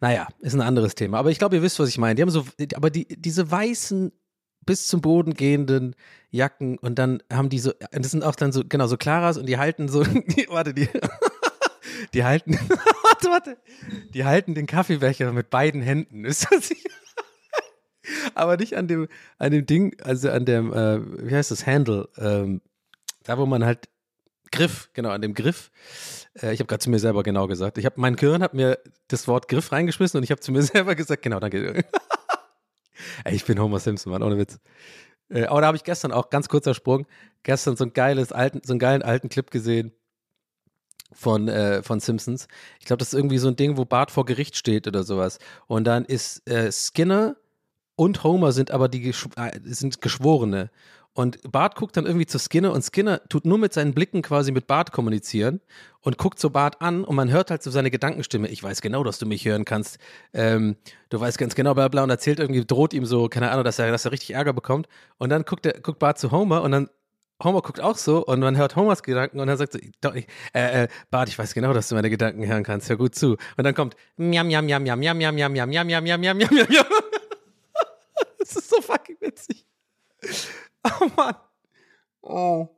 Naja, 0.00 0.26
ist 0.40 0.54
ein 0.54 0.60
anderes 0.60 0.96
Thema. 0.96 1.18
Aber 1.18 1.30
ich 1.30 1.38
glaube, 1.38 1.56
ihr 1.56 1.62
wisst, 1.62 1.78
was 1.78 1.88
ich 1.88 1.98
meine. 1.98 2.16
Die 2.16 2.22
haben 2.22 2.30
so, 2.30 2.44
aber 2.74 2.90
die, 2.90 3.06
diese 3.06 3.48
weißen, 3.48 4.12
bis 4.66 4.88
zum 4.88 5.00
Boden 5.00 5.34
gehenden 5.34 5.94
Jacken 6.30 6.76
und 6.78 6.98
dann 6.98 7.22
haben 7.32 7.48
die 7.48 7.60
so, 7.60 7.72
das 7.92 8.10
sind 8.10 8.24
auch 8.24 8.34
dann 8.34 8.52
so, 8.52 8.64
genau, 8.68 8.88
so 8.88 8.96
Claras 8.96 9.38
und 9.38 9.46
die 9.46 9.58
halten 9.58 9.88
so, 9.88 10.02
die, 10.04 10.46
warte, 10.50 10.74
die, 10.74 10.88
die 12.14 12.24
halten, 12.24 12.52
warte, 13.02 13.28
warte, 13.28 13.56
die 14.14 14.24
halten 14.24 14.54
den 14.54 14.66
Kaffeebecher 14.66 15.32
mit 15.32 15.50
beiden 15.50 15.82
Händen. 15.82 16.24
Ist 16.24 16.50
das 16.50 16.70
nicht? 16.70 16.86
aber 18.34 18.56
nicht 18.56 18.76
an 18.76 18.88
dem, 18.88 19.08
an 19.38 19.52
dem 19.52 19.66
Ding, 19.66 19.96
also 20.00 20.30
an 20.30 20.44
dem, 20.44 20.72
äh, 20.72 21.28
wie 21.28 21.34
heißt 21.34 21.50
das, 21.50 21.66
Handle, 21.66 22.08
ähm, 22.18 22.60
da 23.24 23.38
wo 23.38 23.46
man 23.46 23.64
halt 23.64 23.88
Griff, 24.52 24.90
genau, 24.92 25.10
an 25.10 25.22
dem 25.22 25.34
Griff. 25.34 25.70
Äh, 26.40 26.52
ich 26.52 26.60
habe 26.60 26.66
gerade 26.66 26.78
zu 26.78 26.90
mir 26.90 26.98
selber 26.98 27.22
genau 27.22 27.46
gesagt. 27.46 27.78
Ich 27.78 27.84
habe, 27.84 28.00
mein 28.00 28.16
Gehirn 28.16 28.42
hat 28.42 28.54
mir 28.54 28.78
das 29.08 29.26
Wort 29.26 29.48
Griff 29.48 29.72
reingeschmissen 29.72 30.18
und 30.18 30.24
ich 30.24 30.30
habe 30.30 30.40
zu 30.40 30.52
mir 30.52 30.62
selber 30.62 30.94
gesagt, 30.94 31.22
genau, 31.22 31.40
danke. 31.40 31.84
Ey, 33.24 33.34
ich 33.34 33.44
bin 33.44 33.60
Homer 33.60 33.80
Simpson, 33.80 34.12
Mann, 34.12 34.22
ohne 34.22 34.38
Witz. 34.38 34.58
Äh, 35.28 35.46
aber 35.46 35.60
da 35.60 35.66
habe 35.68 35.76
ich 35.76 35.84
gestern 35.84 36.12
auch, 36.12 36.30
ganz 36.30 36.48
kurzer 36.48 36.74
Sprung, 36.74 37.06
gestern 37.42 37.76
so 37.76 37.84
ein 37.84 37.92
geiles 37.92 38.32
alten, 38.32 38.60
so 38.64 38.72
einen 38.72 38.78
geilen 38.78 39.02
alten 39.02 39.28
Clip 39.28 39.50
gesehen 39.50 39.92
von, 41.12 41.48
äh, 41.48 41.82
von 41.82 42.00
Simpsons. 42.00 42.48
Ich 42.80 42.86
glaube, 42.86 42.98
das 42.98 43.08
ist 43.08 43.14
irgendwie 43.14 43.38
so 43.38 43.48
ein 43.48 43.56
Ding, 43.56 43.76
wo 43.76 43.84
Bart 43.84 44.10
vor 44.10 44.24
Gericht 44.24 44.56
steht 44.56 44.86
oder 44.86 45.02
sowas. 45.02 45.38
Und 45.66 45.84
dann 45.84 46.04
ist 46.04 46.48
äh, 46.48 46.70
Skinner 46.72 47.36
und 47.96 48.22
Homer 48.24 48.52
sind 48.52 48.70
aber 48.70 48.88
die 48.88 49.00
Gesch 49.00 49.26
äh, 49.36 49.58
sind 49.64 50.00
Geschworene. 50.00 50.70
Und 51.16 51.50
Bart 51.50 51.76
guckt 51.76 51.96
dann 51.96 52.04
irgendwie 52.04 52.26
zu 52.26 52.38
Skinner 52.38 52.72
und 52.72 52.82
Skinner 52.82 53.26
tut 53.30 53.46
nur 53.46 53.56
mit 53.56 53.72
seinen 53.72 53.94
Blicken 53.94 54.20
quasi 54.20 54.52
mit 54.52 54.66
Bart 54.66 54.92
kommunizieren 54.92 55.62
und 56.02 56.18
guckt 56.18 56.38
so 56.38 56.50
Bart 56.50 56.82
an 56.82 57.04
und 57.04 57.16
man 57.16 57.30
hört 57.30 57.50
halt 57.50 57.62
so 57.62 57.70
seine 57.70 57.90
Gedankenstimme. 57.90 58.48
Ich 58.48 58.62
weiß 58.62 58.82
genau, 58.82 59.02
dass 59.02 59.18
du 59.18 59.24
mich 59.24 59.46
hören 59.46 59.64
kannst. 59.64 59.96
Ähm, 60.34 60.76
du 61.08 61.18
weißt 61.18 61.38
ganz 61.38 61.54
genau, 61.54 61.72
bla 61.72 61.88
bla 61.88 62.02
und 62.02 62.10
erzählt 62.10 62.38
irgendwie, 62.38 62.66
droht 62.66 62.92
ihm 62.92 63.06
so, 63.06 63.30
keine 63.30 63.50
Ahnung, 63.50 63.64
dass 63.64 63.78
er, 63.78 63.90
dass 63.90 64.04
er 64.04 64.12
richtig 64.12 64.34
Ärger 64.34 64.52
bekommt. 64.52 64.88
Und 65.16 65.30
dann 65.30 65.44
guckt, 65.44 65.64
er, 65.64 65.80
guckt 65.80 65.98
Bart 65.98 66.18
zu 66.18 66.32
Homer 66.32 66.60
und 66.60 66.72
dann 66.72 66.90
Homer 67.42 67.60
guckt 67.60 67.80
auch 67.80 67.96
so 67.98 68.24
und 68.24 68.40
man 68.40 68.56
hört 68.56 68.76
Homers 68.76 69.02
Gedanken 69.02 69.40
und 69.40 69.48
er 69.48 69.56
sagt 69.56 69.72
so, 69.72 69.78
äh, 69.78 70.24
äh, 70.52 70.88
Bart, 71.10 71.28
ich 71.28 71.38
weiß 71.38 71.52
genau, 71.52 71.72
dass 71.72 71.88
du 71.88 71.94
meine 71.94 72.08
Gedanken 72.08 72.46
hören 72.46 72.64
kannst, 72.64 72.88
hör 72.88 72.96
gut 72.96 73.14
zu. 73.14 73.36
Und 73.56 73.64
dann 73.64 73.74
kommt 73.74 73.94
miam, 74.16 74.46
miam, 74.46 74.64
miam, 74.64 74.82
miam, 74.82 74.98
miam, 74.98 75.16
miam, 75.18 75.34
miam, 75.34 75.52
miam, 75.52 75.68
miam, 75.68 75.86
miam, 75.86 76.02
miam, 76.04 76.20
miam, 76.20 76.36
miam, 76.38 76.66
miam. 76.68 76.86
Das 78.38 78.56
ist 78.56 78.70
so 78.70 78.80
fucking 78.80 79.16
witzig. 79.20 79.66
Oh 80.84 81.10
Mann. 81.16 81.34
Oh. 82.22 82.68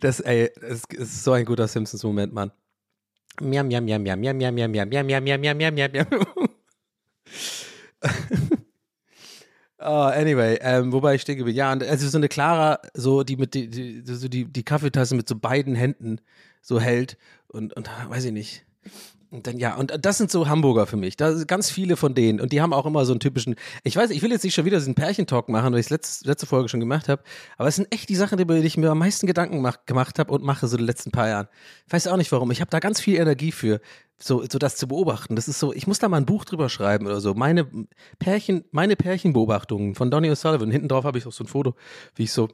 Das, 0.00 0.20
ey, 0.20 0.50
das 0.60 0.82
ist 0.90 1.24
so 1.24 1.32
ein 1.32 1.44
guter 1.44 1.68
Simpsons-Moment, 1.68 2.32
Mann. 2.32 2.50
Miam, 3.40 3.68
miam, 3.68 3.84
miam, 3.84 4.02
miam, 4.02 4.20
miam, 4.20 4.36
miam, 4.36 4.54
miam, 4.54 4.70
miam, 4.70 4.88
miam, 4.88 5.06
miam, 5.06 5.24
miam, 5.24 5.40
miam, 5.40 5.56
miam, 5.56 5.74
miam, 5.74 5.92
miam. 5.92 6.48
Oh, 9.84 10.10
anyway, 10.14 10.58
ähm, 10.60 10.92
wobei 10.92 11.14
ich 11.14 11.24
denke, 11.24 11.48
ja, 11.50 11.70
also 11.70 12.08
so 12.08 12.18
eine 12.18 12.28
Clara, 12.28 12.78
so 12.94 13.22
die 13.22 13.36
mit 13.36 13.54
die, 13.54 13.68
die, 13.68 14.02
so 14.04 14.28
die, 14.28 14.44
die 14.44 14.62
Kaffeetasse 14.62 15.14
mit 15.14 15.28
so 15.28 15.36
beiden 15.36 15.74
Händen 15.74 16.20
so 16.60 16.80
hält 16.80 17.16
und, 17.48 17.72
und 17.74 17.90
weiß 18.08 18.24
ich 18.26 18.32
nicht. 18.32 18.64
Und 19.32 19.46
dann, 19.46 19.56
ja, 19.56 19.76
und 19.76 19.94
das 19.98 20.18
sind 20.18 20.30
so 20.30 20.46
Hamburger 20.46 20.86
für 20.86 20.98
mich. 20.98 21.16
Da 21.16 21.34
sind 21.34 21.48
ganz 21.48 21.70
viele 21.70 21.96
von 21.96 22.14
denen. 22.14 22.38
Und 22.38 22.52
die 22.52 22.60
haben 22.60 22.74
auch 22.74 22.84
immer 22.84 23.06
so 23.06 23.14
einen 23.14 23.20
typischen, 23.20 23.54
ich 23.82 23.96
weiß, 23.96 24.10
ich 24.10 24.20
will 24.20 24.30
jetzt 24.30 24.44
nicht 24.44 24.54
schon 24.54 24.66
wieder 24.66 24.76
diesen 24.76 24.94
Pärchentalk 24.94 25.48
machen, 25.48 25.72
weil 25.72 25.80
ich 25.80 25.86
es 25.86 25.90
letzte, 25.90 26.28
letzte 26.28 26.44
Folge 26.44 26.68
schon 26.68 26.80
gemacht 26.80 27.08
habe. 27.08 27.22
Aber 27.56 27.66
es 27.66 27.76
sind 27.76 27.90
echt 27.90 28.10
die 28.10 28.14
Sachen, 28.14 28.38
über 28.38 28.60
die 28.60 28.66
ich 28.66 28.76
mir 28.76 28.90
am 28.90 28.98
meisten 28.98 29.26
Gedanken 29.26 29.62
mach, 29.62 29.86
gemacht 29.86 30.18
habe 30.18 30.30
und 30.34 30.44
mache 30.44 30.68
so 30.68 30.76
die 30.76 30.84
letzten 30.84 31.12
paar 31.12 31.28
Jahren. 31.28 31.48
Ich 31.86 31.92
weiß 31.94 32.08
auch 32.08 32.18
nicht 32.18 32.30
warum. 32.30 32.50
Ich 32.50 32.60
habe 32.60 32.70
da 32.70 32.78
ganz 32.78 33.00
viel 33.00 33.18
Energie 33.18 33.52
für, 33.52 33.80
so, 34.18 34.44
so 34.46 34.58
das 34.58 34.76
zu 34.76 34.86
beobachten. 34.86 35.34
Das 35.34 35.48
ist 35.48 35.58
so, 35.58 35.72
ich 35.72 35.86
muss 35.86 35.98
da 35.98 36.10
mal 36.10 36.18
ein 36.18 36.26
Buch 36.26 36.44
drüber 36.44 36.68
schreiben 36.68 37.06
oder 37.06 37.22
so. 37.22 37.32
Meine 37.32 37.66
Pärchen, 38.18 38.64
meine 38.70 38.96
Pärchenbeobachtungen 38.96 39.94
von 39.94 40.10
Donny 40.10 40.30
O'Sullivan. 40.30 40.70
Hinten 40.70 40.88
drauf 40.88 41.04
habe 41.04 41.16
ich 41.16 41.26
auch 41.26 41.32
so 41.32 41.44
ein 41.44 41.48
Foto, 41.48 41.74
wie 42.16 42.24
ich 42.24 42.32
so, 42.32 42.48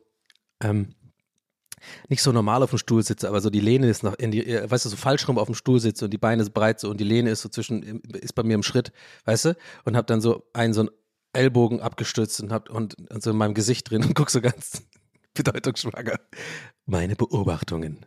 ähm, 0.63 0.95
nicht 2.09 2.23
so 2.23 2.33
normal 2.33 2.63
auf 2.63 2.71
dem 2.71 2.79
Stuhl 2.79 3.03
sitze, 3.03 3.29
aber 3.29 3.41
so 3.41 3.51
die 3.51 3.61
Lehne 3.61 3.89
ist 3.89 4.03
noch 4.03 4.15
in 4.15 4.31
die, 4.31 4.47
äh, 4.47 4.71
weißt 4.71 4.85
du, 4.85 4.89
so 4.89 4.97
falsch 4.97 5.27
rum 5.29 5.39
auf 5.39 5.47
dem 5.47 5.55
Stuhl 5.55 5.81
sitze 5.81 6.05
und 6.05 6.13
die 6.13 6.19
Beine 6.19 6.45
sind 6.45 6.55
breit 6.55 6.81
so 6.81 6.91
und 6.91 6.99
die 6.99 7.05
Lehne 7.05 7.31
ist 7.31 7.43
so 7.43 7.49
zwischen, 7.49 8.01
ist 8.03 8.35
bei 8.35 8.43
mir 8.43 8.55
im 8.55 8.63
Schritt, 8.63 8.93
weißt 9.25 9.47
du, 9.47 9.57
und 9.85 9.97
hab 9.97 10.07
dann 10.07 10.21
so 10.21 10.45
einen 10.53 10.73
so 10.73 10.81
einen 10.83 10.91
Ellbogen 11.33 11.81
abgestützt 11.81 12.41
und 12.41 12.53
hab 12.53 12.71
und, 12.71 12.97
und 13.11 13.23
so 13.23 13.31
in 13.31 13.37
meinem 13.37 13.55
Gesicht 13.55 13.91
drin 13.91 14.05
und 14.05 14.15
guck 14.15 14.31
so 14.31 14.41
ganz 14.41 14.83
bedeutungsschwanger. 15.35 16.19
Meine 16.87 17.17
Beobachtungen. 17.17 18.07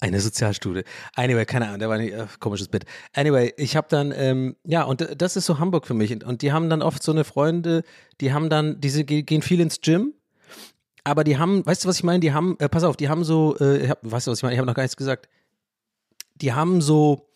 Eine 0.00 0.20
Sozialstudie. 0.20 0.84
Anyway, 1.16 1.44
keine 1.44 1.66
Ahnung, 1.66 1.80
der 1.80 1.88
war 1.88 1.96
ein 1.96 2.08
äh, 2.08 2.26
komisches 2.38 2.68
Bit. 2.68 2.84
Anyway, 3.14 3.52
ich 3.56 3.74
habe 3.74 3.88
dann, 3.90 4.12
ähm, 4.14 4.54
ja, 4.62 4.84
und 4.84 5.04
das 5.20 5.36
ist 5.36 5.46
so 5.46 5.58
Hamburg 5.58 5.88
für 5.88 5.94
mich. 5.94 6.12
Und, 6.12 6.22
und 6.22 6.42
die 6.42 6.52
haben 6.52 6.70
dann 6.70 6.82
oft 6.82 7.02
so 7.02 7.10
eine 7.10 7.24
Freunde, 7.24 7.82
die 8.20 8.32
haben 8.32 8.48
dann, 8.48 8.80
diese 8.80 9.04
gehen 9.04 9.42
viel 9.42 9.60
ins 9.60 9.80
Gym 9.80 10.14
aber 11.08 11.24
die 11.24 11.38
haben, 11.38 11.64
weißt 11.64 11.84
du, 11.84 11.88
was 11.88 11.96
ich 11.96 12.04
meine? 12.04 12.20
Die 12.20 12.32
haben, 12.32 12.56
äh, 12.58 12.68
pass 12.68 12.84
auf, 12.84 12.96
die 12.96 13.08
haben 13.08 13.24
so, 13.24 13.56
äh, 13.58 13.88
hab, 13.88 13.98
weißt 14.02 14.26
du, 14.26 14.30
was 14.30 14.38
ich 14.38 14.42
meine? 14.42 14.54
Ich 14.54 14.58
habe 14.58 14.66
noch 14.66 14.74
gar 14.74 14.82
nichts 14.82 14.96
gesagt. 14.96 15.28
Die 16.36 16.52
haben 16.52 16.80
so, 16.80 17.28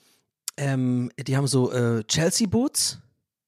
ähm, 0.56 1.10
die 1.18 1.36
haben 1.36 1.46
so 1.46 1.72
äh, 1.72 2.04
Chelsea 2.04 2.46
Boots, 2.46 2.98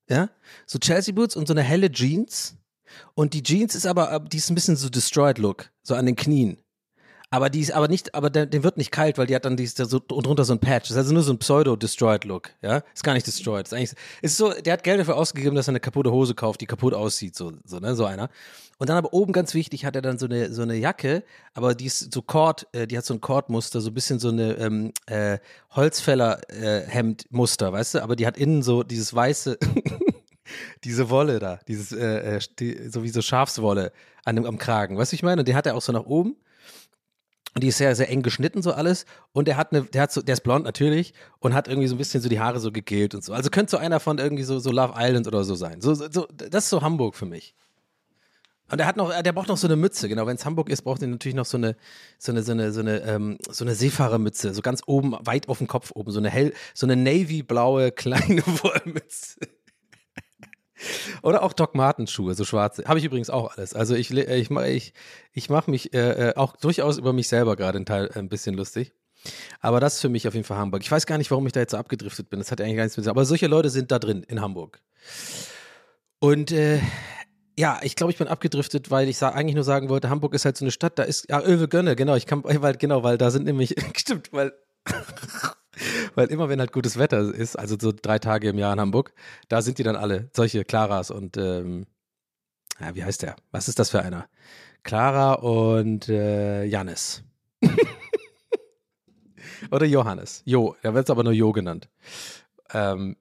ja, 0.08 0.30
so 0.66 0.78
Chelsea 0.78 1.14
Boots 1.14 1.36
und 1.36 1.46
so 1.46 1.54
eine 1.54 1.62
helle 1.62 1.90
Jeans. 1.90 2.56
Und 3.14 3.34
die 3.34 3.42
Jeans 3.42 3.74
ist 3.74 3.86
aber, 3.86 4.20
die 4.20 4.36
ist 4.36 4.50
ein 4.50 4.54
bisschen 4.54 4.76
so 4.76 4.88
destroyed 4.88 5.38
Look, 5.38 5.70
so 5.82 5.94
an 5.94 6.06
den 6.06 6.16
Knien. 6.16 6.58
Aber 7.34 7.50
die 7.50 7.58
ist 7.58 7.72
aber 7.72 7.88
nicht, 7.88 8.14
aber 8.14 8.30
der, 8.30 8.46
der 8.46 8.62
wird 8.62 8.76
nicht 8.76 8.92
kalt, 8.92 9.18
weil 9.18 9.26
die 9.26 9.34
hat 9.34 9.44
dann 9.44 9.56
die 9.56 9.66
so 9.66 10.00
und 10.12 10.24
drunter 10.24 10.44
so 10.44 10.52
ein 10.52 10.60
Patch. 10.60 10.90
Das 10.90 10.92
ist 10.92 10.98
also 10.98 11.14
nur 11.14 11.24
so 11.24 11.32
ein 11.32 11.38
Pseudo-Destroyed-Look, 11.38 12.50
ja. 12.62 12.84
Ist 12.94 13.02
gar 13.02 13.14
nicht 13.14 13.26
destroyed. 13.26 13.66
Ist 13.66 13.74
eigentlich, 13.74 13.90
ist 14.22 14.36
so, 14.36 14.52
der 14.52 14.74
hat 14.74 14.84
Geld 14.84 15.00
dafür 15.00 15.16
ausgegeben, 15.16 15.56
dass 15.56 15.66
er 15.66 15.72
eine 15.72 15.80
kaputte 15.80 16.12
Hose 16.12 16.36
kauft, 16.36 16.60
die 16.60 16.66
kaputt 16.66 16.94
aussieht, 16.94 17.34
so, 17.34 17.50
so, 17.64 17.80
ne, 17.80 17.96
so 17.96 18.04
einer. 18.04 18.30
Und 18.78 18.88
dann 18.88 18.96
aber 18.96 19.12
oben 19.12 19.32
ganz 19.32 19.52
wichtig 19.52 19.84
hat 19.84 19.96
er 19.96 20.02
dann 20.02 20.16
so 20.16 20.26
eine, 20.26 20.52
so 20.52 20.62
eine 20.62 20.76
Jacke, 20.76 21.24
aber 21.54 21.74
die 21.74 21.86
ist 21.86 22.14
so 22.14 22.22
Cord, 22.22 22.68
äh, 22.72 22.86
die 22.86 22.96
hat 22.96 23.04
so 23.04 23.14
ein 23.14 23.20
Kordmuster, 23.20 23.80
so 23.80 23.90
ein 23.90 23.94
bisschen 23.94 24.20
so 24.20 24.28
eine 24.28 24.52
ähm, 24.52 24.92
äh, 25.06 25.38
Holzfäller-Hemd-Muster, 25.74 27.66
äh, 27.66 27.72
weißt 27.72 27.94
du? 27.96 28.02
Aber 28.04 28.14
die 28.14 28.28
hat 28.28 28.36
innen 28.36 28.62
so 28.62 28.84
dieses 28.84 29.12
weiße, 29.12 29.58
diese 30.84 31.10
Wolle 31.10 31.40
da, 31.40 31.58
dieses, 31.66 31.90
äh, 31.90 32.36
äh 32.36 32.40
die, 32.60 32.88
so 32.90 33.02
wie 33.02 33.08
so 33.08 33.22
Schafswolle 33.22 33.90
an 34.24 34.36
dem, 34.36 34.46
am 34.46 34.58
Kragen, 34.58 34.96
weißt 34.96 35.10
du, 35.10 35.16
ich 35.16 35.24
meine? 35.24 35.40
Und 35.40 35.48
die 35.48 35.56
hat 35.56 35.66
er 35.66 35.74
auch 35.74 35.82
so 35.82 35.90
nach 35.90 36.06
oben. 36.06 36.36
Und 37.54 37.62
die 37.62 37.68
ist 37.68 37.78
sehr, 37.78 37.94
sehr 37.94 38.10
eng 38.10 38.22
geschnitten, 38.22 38.62
so 38.62 38.72
alles. 38.72 39.06
Und 39.32 39.46
der 39.46 39.56
hat 39.56 39.72
eine, 39.72 39.84
der 39.84 40.02
hat 40.02 40.12
so, 40.12 40.22
der 40.22 40.32
ist 40.32 40.42
blond 40.42 40.64
natürlich 40.64 41.14
und 41.38 41.54
hat 41.54 41.68
irgendwie 41.68 41.86
so 41.86 41.94
ein 41.94 41.98
bisschen 41.98 42.20
so 42.20 42.28
die 42.28 42.40
Haare 42.40 42.58
so 42.58 42.72
gegelt 42.72 43.14
und 43.14 43.22
so. 43.22 43.32
Also 43.32 43.48
könnte 43.50 43.70
so 43.70 43.76
einer 43.76 44.00
von 44.00 44.18
irgendwie 44.18 44.42
so, 44.42 44.58
so 44.58 44.72
Love 44.72 44.94
Island 44.96 45.28
oder 45.28 45.44
so 45.44 45.54
sein. 45.54 45.80
So, 45.80 45.94
so, 45.94 46.26
das 46.26 46.64
ist 46.64 46.70
so 46.70 46.82
Hamburg 46.82 47.14
für 47.14 47.26
mich. 47.26 47.54
Und 48.70 48.80
er 48.80 48.86
hat 48.86 48.96
noch, 48.96 49.22
der 49.22 49.32
braucht 49.32 49.48
noch 49.48 49.56
so 49.56 49.68
eine 49.68 49.76
Mütze, 49.76 50.08
genau. 50.08 50.26
Wenn 50.26 50.36
es 50.36 50.44
Hamburg 50.44 50.70
ist, 50.70 50.82
braucht 50.82 51.02
er 51.02 51.08
natürlich 51.08 51.36
noch 51.36 51.44
so 51.44 51.58
eine, 51.58 51.76
so 52.18 52.32
eine, 52.32 52.42
so 52.42 52.52
eine, 52.52 52.72
so 52.72 52.80
eine, 52.80 53.02
ähm, 53.02 53.38
so 53.48 53.64
eine 53.64 53.74
Seefahrermütze, 53.74 54.54
so 54.54 54.62
ganz 54.62 54.82
oben, 54.86 55.14
weit 55.20 55.48
auf 55.48 55.58
dem 55.58 55.66
Kopf 55.68 55.92
oben, 55.94 56.10
so 56.10 56.18
eine 56.18 56.30
hell, 56.30 56.52
so 56.72 56.86
eine 56.86 56.96
navy-blaue 56.96 57.92
kleine 57.92 58.42
Wollmütze. 58.46 59.36
Oder 61.22 61.42
auch 61.42 61.52
Doc 61.52 61.74
Martens 61.74 62.10
Schuhe, 62.10 62.34
so 62.34 62.44
schwarze. 62.44 62.84
Habe 62.86 62.98
ich 62.98 63.04
übrigens 63.04 63.30
auch 63.30 63.56
alles. 63.56 63.74
Also 63.74 63.94
ich, 63.94 64.10
ich, 64.10 64.50
ich, 64.50 64.92
ich 65.32 65.50
mache 65.50 65.70
mich 65.70 65.94
äh, 65.94 66.30
äh, 66.30 66.36
auch 66.36 66.56
durchaus 66.56 66.98
über 66.98 67.12
mich 67.12 67.28
selber 67.28 67.56
gerade 67.56 67.78
ein, 67.78 67.86
Teil, 67.86 68.10
ein 68.14 68.28
bisschen 68.28 68.54
lustig. 68.54 68.92
Aber 69.60 69.80
das 69.80 69.94
ist 69.94 70.00
für 70.00 70.08
mich 70.08 70.28
auf 70.28 70.34
jeden 70.34 70.44
Fall 70.44 70.58
Hamburg. 70.58 70.82
Ich 70.82 70.90
weiß 70.90 71.06
gar 71.06 71.18
nicht, 71.18 71.30
warum 71.30 71.46
ich 71.46 71.52
da 71.52 71.60
jetzt 71.60 71.70
so 71.70 71.76
abgedriftet 71.76 72.28
bin. 72.30 72.40
Das 72.40 72.50
hat 72.50 72.60
eigentlich 72.60 72.76
gar 72.76 72.84
nichts 72.84 72.96
mit 72.96 73.08
Aber 73.08 73.24
solche 73.24 73.46
Leute 73.46 73.70
sind 73.70 73.90
da 73.90 73.98
drin 73.98 74.22
in 74.24 74.40
Hamburg. 74.40 74.80
Und 76.18 76.52
äh, 76.52 76.80
ja, 77.58 77.80
ich 77.82 77.96
glaube, 77.96 78.12
ich 78.12 78.18
bin 78.18 78.28
abgedriftet, 78.28 78.90
weil 78.90 79.08
ich 79.08 79.22
eigentlich 79.22 79.54
nur 79.54 79.64
sagen 79.64 79.88
wollte, 79.88 80.10
Hamburg 80.10 80.34
ist 80.34 80.44
halt 80.44 80.56
so 80.56 80.64
eine 80.64 80.72
Stadt, 80.72 80.98
da 80.98 81.04
ist, 81.04 81.28
ja, 81.30 81.40
Öwe 81.42 81.68
Gönne, 81.68 81.96
genau, 81.96 82.16
ich 82.16 82.26
kann, 82.26 82.42
weil, 82.44 82.76
genau, 82.76 83.02
weil 83.02 83.16
da 83.16 83.30
sind 83.30 83.44
nämlich, 83.44 83.74
stimmt, 83.96 84.32
weil 84.32 84.52
Weil 86.14 86.28
immer, 86.28 86.48
wenn 86.48 86.60
halt 86.60 86.72
gutes 86.72 86.98
Wetter 86.98 87.34
ist, 87.34 87.56
also 87.56 87.76
so 87.80 87.92
drei 87.92 88.18
Tage 88.18 88.48
im 88.48 88.58
Jahr 88.58 88.72
in 88.72 88.80
Hamburg, 88.80 89.12
da 89.48 89.62
sind 89.62 89.78
die 89.78 89.82
dann 89.82 89.96
alle, 89.96 90.30
solche 90.32 90.64
Claras 90.64 91.10
und 91.10 91.36
ähm, 91.36 91.86
ja, 92.80 92.94
wie 92.94 93.04
heißt 93.04 93.22
der? 93.22 93.36
Was 93.52 93.68
ist 93.68 93.78
das 93.78 93.90
für 93.90 94.02
einer? 94.02 94.28
Clara 94.82 95.34
und 95.34 96.08
äh, 96.08 96.64
Janis. 96.64 97.22
Oder 99.70 99.86
Johannes. 99.86 100.42
Jo, 100.44 100.76
da 100.82 100.94
wird 100.94 101.06
es 101.06 101.10
aber 101.10 101.24
nur 101.24 101.32
Jo 101.32 101.52
genannt. 101.52 101.88
Ähm, 102.72 103.16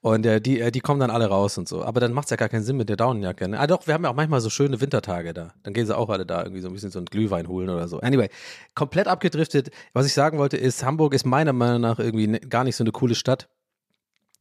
und 0.00 0.26
äh, 0.26 0.40
die, 0.40 0.60
äh, 0.60 0.70
die 0.70 0.80
kommen 0.80 1.00
dann 1.00 1.10
alle 1.10 1.26
raus 1.26 1.58
und 1.58 1.68
so. 1.68 1.84
Aber 1.84 2.00
dann 2.00 2.12
macht 2.12 2.26
es 2.26 2.30
ja 2.30 2.36
gar 2.36 2.48
keinen 2.48 2.64
Sinn 2.64 2.76
mit 2.76 2.88
der 2.88 2.96
Daunenjacke. 2.96 3.48
Ne? 3.48 3.58
Ah 3.58 3.66
doch, 3.66 3.86
wir 3.86 3.94
haben 3.94 4.04
ja 4.04 4.10
auch 4.10 4.14
manchmal 4.14 4.40
so 4.40 4.50
schöne 4.50 4.80
Wintertage 4.80 5.34
da. 5.34 5.54
Dann 5.62 5.74
gehen 5.74 5.86
sie 5.86 5.96
auch 5.96 6.08
alle 6.10 6.26
da 6.26 6.42
irgendwie 6.42 6.60
so 6.60 6.68
ein 6.68 6.74
bisschen 6.74 6.90
so 6.90 6.98
einen 6.98 7.06
Glühwein 7.06 7.48
holen 7.48 7.68
oder 7.68 7.88
so. 7.88 8.00
Anyway, 8.00 8.28
komplett 8.74 9.08
abgedriftet. 9.08 9.70
Was 9.92 10.06
ich 10.06 10.12
sagen 10.12 10.38
wollte 10.38 10.56
ist, 10.56 10.84
Hamburg 10.84 11.14
ist 11.14 11.26
meiner 11.26 11.52
Meinung 11.52 11.80
nach 11.80 11.98
irgendwie 11.98 12.26
ne, 12.26 12.40
gar 12.40 12.64
nicht 12.64 12.76
so 12.76 12.84
eine 12.84 12.92
coole 12.92 13.14
Stadt. 13.14 13.48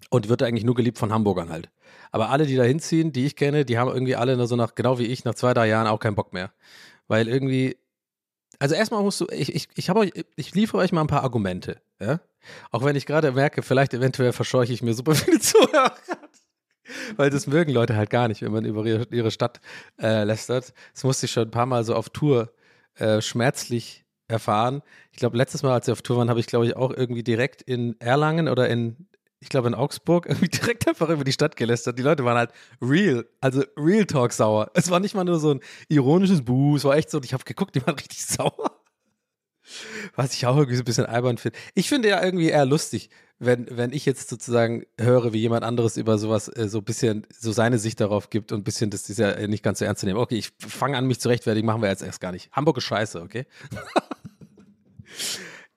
Und 0.09 0.29
wird 0.29 0.43
eigentlich 0.43 0.65
nur 0.65 0.75
geliebt 0.75 0.99
von 0.99 1.13
Hamburgern 1.13 1.49
halt. 1.49 1.71
Aber 2.11 2.29
alle, 2.29 2.45
die 2.45 2.55
da 2.55 2.63
hinziehen, 2.63 3.13
die 3.13 3.25
ich 3.25 3.35
kenne, 3.35 3.65
die 3.65 3.79
haben 3.79 3.89
irgendwie 3.89 4.15
alle 4.15 4.37
nur 4.37 4.47
so 4.47 4.55
nach, 4.55 4.75
genau 4.75 4.99
wie 4.99 5.05
ich, 5.05 5.23
nach 5.23 5.33
zwei, 5.33 5.53
drei 5.53 5.67
Jahren 5.67 5.87
auch 5.87 5.99
keinen 5.99 6.15
Bock 6.15 6.33
mehr. 6.33 6.51
Weil 7.07 7.27
irgendwie, 7.27 7.77
also 8.59 8.75
erstmal 8.75 9.01
musst 9.03 9.19
du, 9.21 9.27
ich, 9.31 9.53
ich, 9.53 9.67
ich 9.75 9.91
euch, 9.91 10.11
ich 10.35 10.53
liefere 10.53 10.79
euch 10.79 10.91
mal 10.91 11.01
ein 11.01 11.07
paar 11.07 11.23
Argumente, 11.23 11.81
ja? 11.99 12.19
Auch 12.71 12.83
wenn 12.83 12.95
ich 12.95 13.05
gerade 13.05 13.31
merke, 13.31 13.61
vielleicht 13.61 13.93
eventuell 13.93 14.33
verscheuche 14.33 14.73
ich 14.73 14.81
mir 14.81 14.93
super 14.93 15.15
viele 15.15 15.39
Zuhörer. 15.39 15.93
Weil 17.15 17.29
das 17.29 17.47
mögen 17.47 17.71
Leute 17.71 17.95
halt 17.95 18.09
gar 18.09 18.27
nicht, 18.27 18.41
wenn 18.41 18.51
man 18.51 18.65
über 18.65 18.85
ihre, 18.85 19.07
ihre 19.09 19.31
Stadt 19.31 19.61
äh, 20.01 20.23
lästert. 20.23 20.73
Das 20.93 21.03
musste 21.03 21.25
ich 21.25 21.31
schon 21.31 21.47
ein 21.47 21.51
paar 21.51 21.65
Mal 21.65 21.83
so 21.83 21.95
auf 21.95 22.09
Tour 22.09 22.53
äh, 22.95 23.21
schmerzlich 23.21 24.05
erfahren. 24.27 24.81
Ich 25.11 25.17
glaube, 25.17 25.37
letztes 25.37 25.63
Mal, 25.63 25.73
als 25.73 25.87
wir 25.87 25.93
auf 25.93 26.01
Tour 26.01 26.17
waren, 26.17 26.29
habe 26.29 26.39
ich, 26.39 26.47
glaube 26.47 26.65
ich, 26.65 26.75
auch 26.75 26.91
irgendwie 26.91 27.23
direkt 27.23 27.61
in 27.61 27.99
Erlangen 27.99 28.49
oder 28.49 28.67
in, 28.69 29.07
ich 29.43 29.49
glaube, 29.49 29.67
in 29.67 29.75
Augsburg 29.75 30.25
irgendwie 30.27 30.47
direkt 30.47 30.87
einfach 30.87 31.09
über 31.09 31.23
die 31.23 31.33
Stadt 31.33 31.57
gelästert. 31.57 31.99
Die 31.99 32.03
Leute 32.03 32.23
waren 32.23 32.37
halt 32.37 32.51
real, 32.81 33.25
also 33.41 33.63
real 33.77 34.05
talk 34.05 34.31
sauer. 34.31 34.71
Es 34.73 34.89
war 34.89 34.99
nicht 34.99 35.15
mal 35.15 35.25
nur 35.25 35.39
so 35.39 35.53
ein 35.53 35.59
ironisches 35.89 36.43
Buh, 36.43 36.77
es 36.77 36.85
war 36.85 36.95
echt 36.95 37.11
so, 37.11 37.21
ich 37.21 37.33
habe 37.33 37.43
geguckt, 37.43 37.75
die 37.75 37.85
waren 37.85 37.95
richtig 37.95 38.25
sauer. 38.25 38.79
Was 40.15 40.33
ich 40.33 40.45
auch 40.45 40.55
irgendwie 40.55 40.75
so 40.75 40.81
ein 40.81 40.85
bisschen 40.85 41.05
albern 41.05 41.37
finde. 41.37 41.57
Ich 41.73 41.89
finde 41.89 42.09
ja 42.09 42.23
irgendwie 42.23 42.49
eher 42.49 42.65
lustig, 42.65 43.09
wenn, 43.39 43.67
wenn 43.69 43.91
ich 43.91 44.05
jetzt 44.05 44.29
sozusagen 44.29 44.85
höre, 44.99 45.33
wie 45.33 45.39
jemand 45.39 45.63
anderes 45.63 45.97
über 45.97 46.17
sowas 46.17 46.47
äh, 46.47 46.69
so 46.69 46.79
ein 46.79 46.83
bisschen 46.83 47.25
so 47.29 47.51
seine 47.51 47.79
Sicht 47.79 47.99
darauf 47.99 48.29
gibt 48.29 48.51
und 48.51 48.61
ein 48.61 48.63
bisschen, 48.63 48.89
das 48.89 49.09
ist 49.09 49.19
ja 49.19 49.31
äh, 49.31 49.47
nicht 49.47 49.63
ganz 49.63 49.79
so 49.79 49.85
ernst 49.85 50.01
zu 50.01 50.05
nehmen. 50.05 50.19
Okay, 50.19 50.37
ich 50.37 50.51
fange 50.59 50.97
an, 50.97 51.07
mich 51.07 51.19
zu 51.19 51.29
rechtfertigen, 51.29 51.65
machen 51.65 51.81
wir 51.81 51.89
jetzt 51.89 52.03
erst 52.03 52.21
gar 52.21 52.31
nicht. 52.31 52.51
Hamburg 52.51 52.77
ist 52.77 52.85
scheiße, 52.85 53.21
okay? 53.21 53.45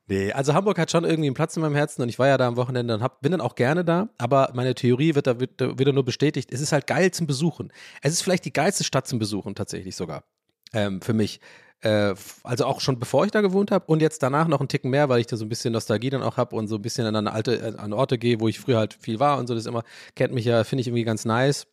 Nee, 0.09 0.33
also 0.33 0.55
Hamburg 0.55 0.79
hat 0.79 0.91
schon 0.91 1.05
irgendwie 1.05 1.27
einen 1.27 1.35
Platz 1.35 1.57
in 1.57 1.63
meinem 1.63 1.75
Herzen 1.75 2.01
und 2.01 2.09
ich 2.09 2.19
war 2.19 2.29
ja 2.29 2.39
da 2.39 2.47
am 2.47 2.57
Wochenende 2.57 2.95
und 2.95 3.03
hab, 3.03 3.21
bin 3.23 3.33
dann 3.33 3.41
auch 3.41 3.57
gerne 3.57 3.85
da, 3.85 4.09
aber 4.19 4.51
meine 4.55 4.75
Theorie 4.75 5.17
wird 5.17 5.27
da 5.27 5.41
wieder 5.41 5.93
nur 5.93 6.05
bestätigt. 6.05 6.53
Es 6.53 6.61
ist 6.61 6.71
halt 6.71 6.87
geil 6.87 7.11
zum 7.11 7.27
Besuchen. 7.27 7.73
Es 8.03 8.13
ist 8.13 8.23
vielleicht 8.23 8.45
die 8.45 8.53
geilste 8.53 8.85
Stadt 8.85 9.09
zum 9.09 9.19
Besuchen 9.19 9.57
tatsächlich 9.57 9.97
sogar. 9.97 10.23
Ähm, 10.73 11.01
für 11.03 11.13
mich. 11.13 11.41
Äh, 11.81 12.15
also 12.45 12.67
auch 12.67 12.81
schon 12.81 12.99
bevor 13.01 13.25
ich 13.25 13.33
da 13.33 13.41
gewohnt 13.41 13.71
habe 13.71 13.87
und 13.87 14.01
jetzt 14.01 14.23
danach 14.23 14.47
noch 14.47 14.61
einen 14.61 14.69
Ticken 14.69 14.91
mehr, 14.91 15.09
weil 15.09 15.21
ich 15.21 15.27
da 15.27 15.37
so 15.37 15.45
ein 15.45 15.49
bisschen 15.49 15.73
Nostalgie 15.73 16.11
dann 16.11 16.23
auch 16.23 16.37
habe 16.37 16.55
und 16.55 16.69
so 16.69 16.77
ein 16.77 16.83
bisschen 16.83 17.15
an 17.15 17.27
alte, 17.27 17.79
an 17.79 17.93
Orte 17.93 18.17
gehe, 18.17 18.41
wo 18.41 18.49
ich 18.49 18.61
früher 18.61 18.79
halt 18.79 18.95
viel 18.95 19.19
war 19.19 19.39
und 19.39 19.49
so. 19.49 19.55
Das 19.55 19.67
immer, 19.67 19.83
kennt 20.15 20.33
mich 20.33 20.45
ja, 20.45 20.63
finde 20.65 20.81
ich 20.81 20.87
irgendwie 20.87 21.05
ganz 21.05 21.25
nice. 21.25 21.67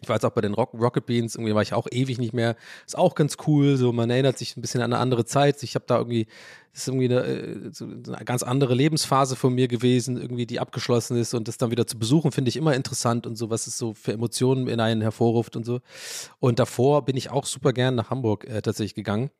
Ich 0.00 0.08
jetzt 0.08 0.24
auch 0.24 0.30
bei 0.30 0.40
den 0.40 0.54
Rock, 0.54 0.74
Rocket 0.74 1.06
Beans, 1.06 1.34
irgendwie 1.34 1.54
war 1.54 1.62
ich 1.62 1.74
auch 1.74 1.86
ewig 1.90 2.18
nicht 2.18 2.32
mehr. 2.32 2.56
Ist 2.86 2.96
auch 2.96 3.14
ganz 3.14 3.36
cool, 3.46 3.76
so 3.76 3.92
man 3.92 4.10
erinnert 4.10 4.38
sich 4.38 4.56
ein 4.56 4.60
bisschen 4.60 4.80
an 4.80 4.92
eine 4.92 5.02
andere 5.02 5.24
Zeit. 5.24 5.62
Ich 5.62 5.74
habe 5.74 5.86
da 5.88 5.98
irgendwie, 5.98 6.26
das 6.72 6.82
ist 6.82 6.88
irgendwie 6.88 7.06
eine, 7.06 7.24
äh, 7.24 8.14
eine 8.14 8.24
ganz 8.24 8.42
andere 8.44 8.74
Lebensphase 8.74 9.34
von 9.34 9.54
mir 9.54 9.66
gewesen, 9.66 10.16
irgendwie 10.16 10.46
die 10.46 10.60
abgeschlossen 10.60 11.16
ist 11.16 11.34
und 11.34 11.48
das 11.48 11.58
dann 11.58 11.70
wieder 11.70 11.86
zu 11.86 11.98
besuchen, 11.98 12.30
finde 12.30 12.48
ich 12.48 12.56
immer 12.56 12.74
interessant 12.74 13.26
und 13.26 13.36
so, 13.36 13.50
was 13.50 13.66
es 13.66 13.76
so 13.76 13.92
für 13.94 14.12
Emotionen 14.12 14.68
in 14.68 14.78
einen 14.80 15.00
hervorruft 15.00 15.56
und 15.56 15.64
so. 15.64 15.80
Und 16.38 16.60
davor 16.60 17.04
bin 17.04 17.16
ich 17.16 17.30
auch 17.30 17.46
super 17.46 17.72
gern 17.72 17.96
nach 17.96 18.10
Hamburg 18.10 18.44
äh, 18.44 18.62
tatsächlich 18.62 18.94
gegangen 18.94 19.30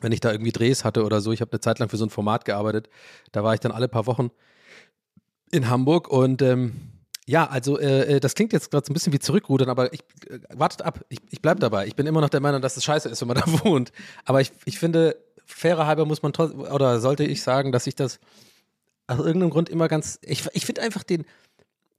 wenn 0.00 0.10
ich 0.10 0.18
da 0.18 0.32
irgendwie 0.32 0.50
Drehs 0.50 0.84
hatte 0.84 1.04
oder 1.04 1.20
so. 1.20 1.30
Ich 1.30 1.40
habe 1.40 1.52
eine 1.52 1.60
Zeit 1.60 1.78
lang 1.78 1.88
für 1.88 1.96
so 1.96 2.04
ein 2.04 2.10
Format 2.10 2.44
gearbeitet. 2.44 2.88
Da 3.30 3.44
war 3.44 3.54
ich 3.54 3.60
dann 3.60 3.70
alle 3.70 3.86
paar 3.86 4.06
Wochen 4.06 4.32
in 5.52 5.68
Hamburg 5.68 6.08
und 6.08 6.42
ähm, 6.42 6.72
ja, 7.26 7.46
also 7.46 7.78
äh, 7.78 8.16
äh 8.16 8.20
das 8.20 8.34
klingt 8.34 8.52
jetzt 8.52 8.70
gerade 8.70 8.86
so 8.86 8.90
ein 8.90 8.94
bisschen 8.94 9.12
wie 9.12 9.18
zurückrudern, 9.18 9.68
aber 9.68 9.92
ich 9.92 10.00
äh, 10.28 10.38
wartet 10.50 10.82
ab. 10.82 11.04
Ich, 11.08 11.18
ich 11.30 11.40
bleib 11.40 11.60
dabei. 11.60 11.86
Ich 11.86 11.94
bin 11.94 12.06
immer 12.06 12.20
noch 12.20 12.30
der 12.30 12.40
Meinung, 12.40 12.62
dass 12.62 12.76
es 12.76 12.84
scheiße 12.84 13.08
ist, 13.08 13.20
wenn 13.20 13.28
man 13.28 13.36
da 13.44 13.64
wohnt. 13.64 13.92
Aber 14.24 14.40
ich, 14.40 14.52
ich 14.64 14.78
finde, 14.78 15.16
fairer 15.44 15.86
halber 15.86 16.04
muss 16.04 16.22
man 16.22 16.32
oder 16.32 17.00
sollte 17.00 17.24
ich 17.24 17.42
sagen, 17.42 17.72
dass 17.72 17.86
ich 17.86 17.94
das 17.94 18.18
aus 19.06 19.18
irgendeinem 19.18 19.50
Grund 19.50 19.68
immer 19.68 19.88
ganz. 19.88 20.18
Ich, 20.22 20.46
ich 20.52 20.66
finde 20.66 20.82
einfach 20.82 21.02
den, 21.02 21.24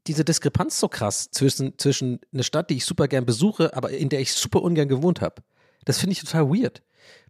diese 0.08 0.26
Diskrepanz 0.26 0.80
so 0.80 0.88
krass 0.88 1.30
zwischen, 1.32 1.78
zwischen 1.78 2.20
einer 2.34 2.44
Stadt, 2.44 2.70
die 2.70 2.78
ich 2.78 2.86
super 2.86 3.08
gern 3.08 3.26
besuche, 3.26 3.76
aber 3.76 3.92
in 3.92 4.10
der 4.10 4.20
ich 4.20 4.34
super 4.34 4.62
ungern 4.62 4.88
gewohnt 4.88 5.22
habe. 5.22 5.42
Das 5.86 6.00
finde 6.00 6.14
ich 6.14 6.20
total 6.20 6.50
weird. 6.50 6.82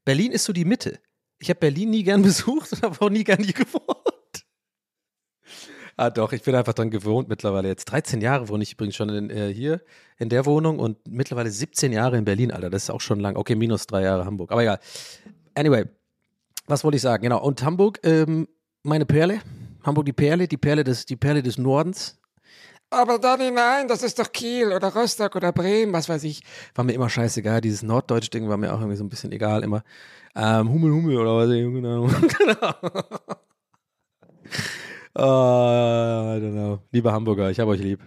Berlin 0.05 0.31
ist 0.31 0.45
so 0.45 0.53
die 0.53 0.65
Mitte. 0.65 0.99
Ich 1.39 1.49
habe 1.49 1.59
Berlin 1.59 1.89
nie 1.91 2.03
gern 2.03 2.21
besucht 2.23 2.71
und 2.73 2.81
habe 2.81 2.99
auch 3.01 3.09
nie 3.09 3.23
gern 3.23 3.43
hier 3.43 3.53
gewohnt. 3.53 4.12
Ah, 5.95 6.09
doch, 6.09 6.33
ich 6.33 6.41
bin 6.41 6.55
einfach 6.55 6.73
dran 6.73 6.89
gewohnt 6.89 7.29
mittlerweile. 7.29 7.67
Jetzt 7.67 7.85
13 7.85 8.19
Jahre 8.21 8.49
wohne 8.49 8.63
ich 8.63 8.73
übrigens 8.73 8.95
schon 8.95 9.09
in, 9.09 9.29
äh, 9.29 9.53
hier 9.53 9.81
in 10.17 10.29
der 10.29 10.45
Wohnung 10.45 10.79
und 10.79 10.97
mittlerweile 11.07 11.51
17 11.51 11.91
Jahre 11.91 12.17
in 12.17 12.25
Berlin, 12.25 12.51
Alter. 12.51 12.69
Das 12.69 12.83
ist 12.83 12.89
auch 12.89 13.01
schon 13.01 13.19
lang. 13.19 13.35
Okay, 13.35 13.55
minus 13.55 13.85
drei 13.85 14.01
Jahre 14.01 14.25
Hamburg. 14.25 14.51
Aber 14.51 14.63
egal. 14.63 14.79
Anyway, 15.53 15.85
was 16.65 16.83
wollte 16.83 16.95
ich 16.95 17.01
sagen? 17.01 17.23
Genau. 17.23 17.41
Und 17.43 17.63
Hamburg, 17.63 17.99
ähm, 18.03 18.47
meine 18.81 19.05
Perle. 19.05 19.39
Hamburg 19.83 20.05
die 20.05 20.13
Perle, 20.13 20.47
die 20.47 20.57
Perle 20.57 20.83
des, 20.83 21.05
die 21.05 21.15
Perle 21.15 21.43
des 21.43 21.57
Nordens. 21.57 22.19
Aber 22.89 23.17
Dani, 23.17 23.49
nein, 23.51 23.87
das 23.87 24.03
ist 24.03 24.19
doch 24.19 24.31
Kiel 24.31 24.71
oder 24.71 24.93
Rostock 24.93 25.35
oder 25.35 25.51
Bremen, 25.51 25.93
was 25.93 26.09
weiß 26.09 26.23
ich. 26.25 26.43
War 26.75 26.85
mir 26.85 26.93
immer 26.93 27.09
scheißegal. 27.09 27.59
Dieses 27.59 27.81
Norddeutsche-Ding 27.81 28.47
war 28.47 28.57
mir 28.57 28.71
auch 28.71 28.79
irgendwie 28.79 28.97
so 28.97 29.03
ein 29.03 29.09
bisschen 29.09 29.31
egal 29.31 29.63
immer. 29.63 29.83
Ähm, 30.35 30.69
Hummel, 30.71 30.91
Hummel 30.91 31.17
oder 31.17 31.37
was, 31.37 31.49
genau. 31.49 32.07
genau. 32.07 32.75
Uh, 35.15 35.21
I 35.21 36.39
don't 36.41 36.53
know. 36.53 36.79
Liebe 36.91 37.11
Hamburger, 37.11 37.51
ich 37.51 37.59
habe 37.59 37.69
euch 37.69 37.81
lieb. 37.81 37.99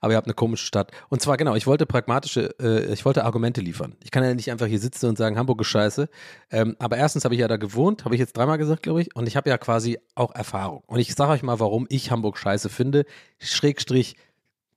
Aber 0.00 0.12
ihr 0.12 0.16
habt 0.16 0.28
eine 0.28 0.34
komische 0.34 0.64
Stadt. 0.64 0.92
Und 1.08 1.20
zwar, 1.20 1.36
genau, 1.36 1.56
ich 1.56 1.66
wollte 1.66 1.84
pragmatische, 1.84 2.54
äh, 2.60 2.92
ich 2.92 3.04
wollte 3.04 3.24
Argumente 3.24 3.60
liefern. 3.60 3.96
Ich 4.04 4.12
kann 4.12 4.22
ja 4.22 4.32
nicht 4.34 4.52
einfach 4.52 4.66
hier 4.66 4.78
sitzen 4.78 5.06
und 5.06 5.18
sagen, 5.18 5.36
Hamburg 5.36 5.60
ist 5.62 5.66
scheiße. 5.66 6.08
Ähm, 6.52 6.76
aber 6.78 6.96
erstens 6.96 7.24
habe 7.24 7.34
ich 7.34 7.40
ja 7.40 7.48
da 7.48 7.56
gewohnt, 7.56 8.04
habe 8.04 8.14
ich 8.14 8.20
jetzt 8.20 8.36
dreimal 8.36 8.58
gesagt, 8.58 8.84
glaube 8.84 9.02
ich. 9.02 9.16
Und 9.16 9.26
ich 9.26 9.36
habe 9.36 9.50
ja 9.50 9.58
quasi 9.58 9.98
auch 10.14 10.32
Erfahrung. 10.32 10.84
Und 10.86 11.00
ich 11.00 11.12
sage 11.16 11.32
euch 11.32 11.42
mal, 11.42 11.58
warum 11.58 11.86
ich 11.88 12.12
Hamburg 12.12 12.38
scheiße 12.38 12.68
finde. 12.68 13.04
Schrägstrich, 13.40 14.14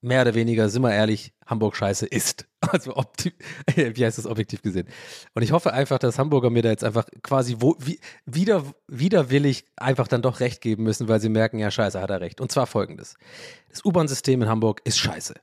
mehr 0.01 0.21
oder 0.21 0.33
weniger, 0.33 0.69
sind 0.69 0.81
wir 0.81 0.93
ehrlich, 0.93 1.33
Hamburg 1.47 1.75
scheiße 1.75 2.05
ist. 2.05 2.45
Also, 2.69 2.91
wie 3.75 4.03
heißt 4.03 4.17
das 4.17 4.25
objektiv 4.25 4.61
gesehen? 4.63 4.87
Und 5.35 5.43
ich 5.43 5.51
hoffe 5.51 5.73
einfach, 5.73 5.99
dass 5.99 6.17
Hamburger 6.17 6.49
mir 6.49 6.63
da 6.63 6.69
jetzt 6.69 6.83
einfach 6.83 7.05
quasi 7.21 7.57
wo, 7.59 7.77
wie, 7.79 7.99
wieder, 8.25 8.63
widerwillig 8.87 9.65
einfach 9.77 10.07
dann 10.07 10.23
doch 10.23 10.39
recht 10.39 10.59
geben 10.61 10.83
müssen, 10.83 11.07
weil 11.07 11.21
sie 11.21 11.29
merken, 11.29 11.59
ja, 11.59 11.69
scheiße, 11.69 12.01
hat 12.01 12.09
er 12.09 12.19
recht. 12.19 12.41
Und 12.41 12.51
zwar 12.51 12.65
folgendes. 12.65 13.15
Das 13.69 13.85
U-Bahn-System 13.85 14.41
in 14.41 14.49
Hamburg 14.49 14.81
ist 14.85 14.97
scheiße. 14.97 15.35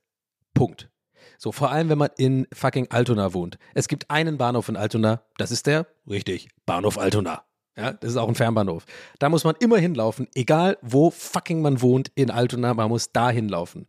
Punkt. 0.54 0.90
So, 1.38 1.52
vor 1.52 1.70
allem, 1.70 1.88
wenn 1.88 1.98
man 1.98 2.10
in 2.16 2.46
fucking 2.52 2.90
Altona 2.90 3.32
wohnt. 3.32 3.58
Es 3.74 3.88
gibt 3.88 4.10
einen 4.10 4.36
Bahnhof 4.36 4.68
in 4.68 4.76
Altona, 4.76 5.22
das 5.38 5.50
ist 5.50 5.66
der, 5.66 5.86
richtig, 6.08 6.48
Bahnhof 6.66 6.98
Altona. 6.98 7.44
Ja, 7.76 7.92
das 7.92 8.12
ist 8.12 8.16
auch 8.16 8.28
ein 8.28 8.36
Fernbahnhof. 8.36 8.84
Da 9.18 9.28
muss 9.28 9.42
man 9.42 9.56
immer 9.58 9.78
hinlaufen, 9.78 10.28
egal 10.34 10.78
wo 10.80 11.10
fucking 11.10 11.60
man 11.60 11.82
wohnt 11.82 12.12
in 12.14 12.30
Altona, 12.30 12.72
man 12.74 12.88
muss 12.88 13.10
da 13.12 13.30
hinlaufen. 13.30 13.86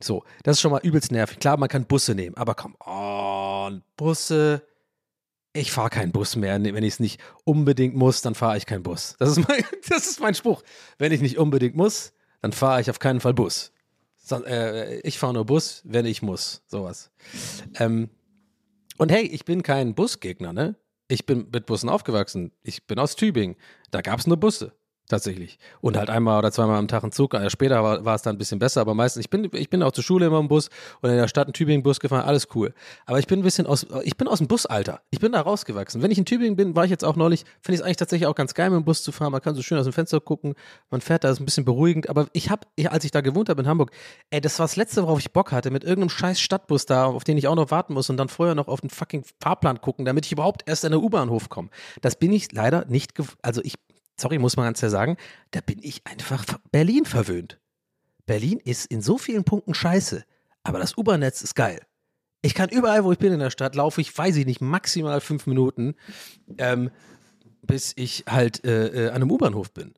So, 0.00 0.24
das 0.44 0.56
ist 0.56 0.60
schon 0.60 0.70
mal 0.70 0.80
übelst 0.82 1.10
nervig. 1.10 1.38
Klar, 1.38 1.56
man 1.56 1.68
kann 1.68 1.84
Busse 1.84 2.14
nehmen, 2.14 2.36
aber 2.36 2.54
komm, 2.54 2.76
oh, 2.84 3.70
Busse. 3.96 4.62
Ich 5.52 5.72
fahre 5.72 5.90
keinen 5.90 6.12
Bus 6.12 6.36
mehr. 6.36 6.62
Wenn 6.62 6.84
ich 6.84 6.94
es 6.94 7.00
nicht 7.00 7.20
unbedingt 7.44 7.96
muss, 7.96 8.22
dann 8.22 8.34
fahre 8.34 8.56
ich 8.56 8.66
keinen 8.66 8.82
Bus. 8.82 9.16
Das 9.18 9.30
ist, 9.30 9.48
mein, 9.48 9.64
das 9.88 10.06
ist 10.06 10.20
mein 10.20 10.34
Spruch. 10.34 10.62
Wenn 10.98 11.10
ich 11.10 11.20
nicht 11.20 11.38
unbedingt 11.38 11.74
muss, 11.74 12.12
dann 12.42 12.52
fahre 12.52 12.80
ich 12.80 12.90
auf 12.90 12.98
keinen 12.98 13.20
Fall 13.20 13.34
Bus. 13.34 13.72
So, 14.16 14.44
äh, 14.44 15.00
ich 15.00 15.18
fahre 15.18 15.34
nur 15.34 15.46
Bus, 15.46 15.82
wenn 15.84 16.06
ich 16.06 16.22
muss. 16.22 16.62
Sowas. 16.66 17.10
Ähm, 17.78 18.10
und 18.98 19.10
hey, 19.10 19.22
ich 19.22 19.44
bin 19.44 19.62
kein 19.62 19.94
Busgegner, 19.94 20.52
ne? 20.52 20.76
Ich 21.08 21.24
bin 21.24 21.48
mit 21.50 21.66
Bussen 21.66 21.88
aufgewachsen. 21.88 22.52
Ich 22.62 22.86
bin 22.86 22.98
aus 22.98 23.16
Tübingen. 23.16 23.56
Da 23.90 24.02
gab 24.02 24.20
es 24.20 24.26
nur 24.26 24.36
Busse. 24.36 24.74
Tatsächlich. 25.08 25.58
Und 25.80 25.96
halt 25.96 26.10
einmal 26.10 26.38
oder 26.38 26.52
zweimal 26.52 26.76
am 26.76 26.86
Tag 26.86 27.02
ein 27.02 27.12
Zug. 27.12 27.34
Also 27.34 27.48
später 27.48 27.82
war, 27.82 28.04
war 28.04 28.14
es 28.14 28.20
dann 28.20 28.34
ein 28.34 28.38
bisschen 28.38 28.58
besser, 28.58 28.82
aber 28.82 28.92
meistens, 28.92 29.24
ich 29.24 29.30
bin, 29.30 29.48
ich 29.54 29.70
bin 29.70 29.82
auch 29.82 29.92
zur 29.92 30.04
Schule 30.04 30.26
immer 30.26 30.38
im 30.38 30.48
Bus 30.48 30.68
und 31.00 31.08
in 31.08 31.16
der 31.16 31.28
Stadt 31.28 31.46
in 31.46 31.54
Tübingen 31.54 31.82
Bus 31.82 31.98
gefahren, 31.98 32.26
alles 32.26 32.48
cool. 32.54 32.74
Aber 33.06 33.18
ich 33.18 33.26
bin 33.26 33.40
ein 33.40 33.42
bisschen 33.42 33.66
aus, 33.66 33.86
ich 34.04 34.18
bin 34.18 34.28
aus 34.28 34.36
dem 34.36 34.48
Busalter. 34.48 35.00
Ich 35.10 35.18
bin 35.18 35.32
da 35.32 35.40
rausgewachsen. 35.40 36.02
Wenn 36.02 36.10
ich 36.10 36.18
in 36.18 36.26
Tübingen 36.26 36.56
bin, 36.56 36.76
war 36.76 36.84
ich 36.84 36.90
jetzt 36.90 37.06
auch 37.06 37.16
neulich, 37.16 37.44
finde 37.62 37.76
ich 37.76 37.80
es 37.80 37.82
eigentlich 37.82 37.96
tatsächlich 37.96 38.26
auch 38.26 38.34
ganz 38.34 38.52
geil, 38.52 38.68
mit 38.68 38.76
dem 38.76 38.84
Bus 38.84 39.02
zu 39.02 39.10
fahren. 39.10 39.32
Man 39.32 39.40
kann 39.40 39.54
so 39.54 39.62
schön 39.62 39.78
aus 39.78 39.84
dem 39.84 39.94
Fenster 39.94 40.20
gucken, 40.20 40.54
man 40.90 41.00
fährt 41.00 41.24
da, 41.24 41.30
ist 41.30 41.40
ein 41.40 41.46
bisschen 41.46 41.64
beruhigend. 41.64 42.10
Aber 42.10 42.26
ich 42.34 42.50
habe, 42.50 42.66
als 42.90 43.04
ich 43.04 43.10
da 43.10 43.22
gewohnt 43.22 43.48
habe 43.48 43.62
in 43.62 43.68
Hamburg, 43.68 43.92
ey, 44.28 44.42
das 44.42 44.58
war 44.58 44.64
das 44.64 44.76
Letzte, 44.76 45.02
worauf 45.02 45.20
ich 45.20 45.32
Bock 45.32 45.52
hatte, 45.52 45.70
mit 45.70 45.84
irgendeinem 45.84 46.10
scheiß 46.10 46.38
Stadtbus 46.38 46.84
da, 46.84 47.06
auf 47.06 47.24
den 47.24 47.38
ich 47.38 47.48
auch 47.48 47.56
noch 47.56 47.70
warten 47.70 47.94
muss 47.94 48.10
und 48.10 48.18
dann 48.18 48.28
vorher 48.28 48.54
noch 48.54 48.68
auf 48.68 48.82
den 48.82 48.90
fucking 48.90 49.24
Fahrplan 49.40 49.80
gucken, 49.80 50.04
damit 50.04 50.26
ich 50.26 50.32
überhaupt 50.32 50.64
erst 50.66 50.84
an 50.84 50.92
der 50.92 51.00
U-Bahnhof 51.00 51.48
komme. 51.48 51.70
Das 52.02 52.16
bin 52.16 52.30
ich 52.30 52.52
leider 52.52 52.84
nicht, 52.88 53.14
also 53.40 53.62
ich 53.64 53.76
sorry, 54.20 54.38
muss 54.38 54.56
man 54.56 54.66
ganz 54.66 54.78
klar 54.80 54.90
sagen, 54.90 55.16
da 55.50 55.60
bin 55.60 55.78
ich 55.82 56.06
einfach 56.06 56.44
Berlin 56.70 57.04
verwöhnt. 57.04 57.58
Berlin 58.26 58.60
ist 58.62 58.86
in 58.86 59.00
so 59.00 59.16
vielen 59.18 59.44
Punkten 59.44 59.74
scheiße, 59.74 60.24
aber 60.62 60.78
das 60.78 60.96
U-Bahn-Netz 60.96 61.42
ist 61.42 61.54
geil. 61.54 61.80
Ich 62.42 62.54
kann 62.54 62.68
überall, 62.68 63.04
wo 63.04 63.12
ich 63.12 63.18
bin 63.18 63.32
in 63.32 63.40
der 63.40 63.50
Stadt, 63.50 63.74
laufe 63.74 64.00
ich, 64.00 64.16
weiß 64.16 64.36
ich 64.36 64.46
nicht, 64.46 64.60
maximal 64.60 65.20
fünf 65.20 65.46
Minuten, 65.46 65.94
ähm, 66.58 66.90
bis 67.62 67.92
ich 67.96 68.24
halt 68.28 68.64
äh, 68.64 69.06
äh, 69.06 69.08
an 69.08 69.16
einem 69.16 69.30
U-Bahnhof 69.30 69.72
bin. 69.72 69.94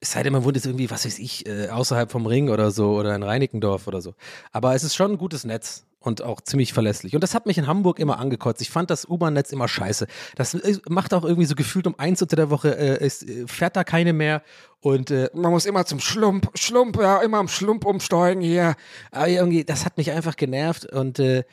Es 0.00 0.12
sei 0.12 0.22
denn, 0.22 0.32
man 0.32 0.44
wohnt 0.44 0.56
jetzt 0.56 0.66
irgendwie, 0.66 0.90
was 0.90 1.04
weiß 1.04 1.18
ich, 1.18 1.46
äh, 1.46 1.68
außerhalb 1.68 2.10
vom 2.10 2.26
Ring 2.26 2.50
oder 2.50 2.70
so 2.70 2.98
oder 2.98 3.14
in 3.14 3.22
Reinickendorf 3.22 3.86
oder 3.86 4.00
so. 4.00 4.14
Aber 4.50 4.74
es 4.74 4.82
ist 4.82 4.94
schon 4.94 5.12
ein 5.12 5.18
gutes 5.18 5.44
Netz 5.44 5.86
und 6.00 6.22
auch 6.22 6.40
ziemlich 6.40 6.72
verlässlich. 6.72 7.14
Und 7.14 7.22
das 7.22 7.34
hat 7.34 7.46
mich 7.46 7.58
in 7.58 7.66
Hamburg 7.66 7.98
immer 7.98 8.18
angekotzt. 8.18 8.62
Ich 8.62 8.70
fand 8.70 8.90
das 8.90 9.06
U-Bahn-Netz 9.06 9.52
immer 9.52 9.68
scheiße. 9.68 10.06
Das 10.34 10.54
äh, 10.54 10.78
macht 10.88 11.12
auch 11.12 11.24
irgendwie 11.24 11.44
so 11.44 11.54
gefühlt 11.54 11.86
um 11.86 11.98
eins 11.98 12.22
unter 12.22 12.36
der 12.36 12.50
Woche, 12.50 12.76
äh, 12.76 13.04
ist, 13.04 13.28
äh, 13.28 13.46
fährt 13.46 13.76
da 13.76 13.84
keine 13.84 14.14
mehr. 14.14 14.42
Und 14.80 15.10
äh, 15.10 15.28
man 15.34 15.52
muss 15.52 15.66
immer 15.66 15.84
zum 15.84 16.00
Schlump, 16.00 16.50
Schlump, 16.54 16.98
ja, 16.98 17.20
immer 17.20 17.38
am 17.38 17.48
Schlump 17.48 17.84
umsteigen 17.84 18.40
hier. 18.40 18.76
Aber 19.10 19.28
irgendwie, 19.28 19.64
das 19.64 19.84
hat 19.84 19.98
mich 19.98 20.10
einfach 20.10 20.36
genervt 20.36 20.86
und 20.86 21.18
äh, 21.18 21.44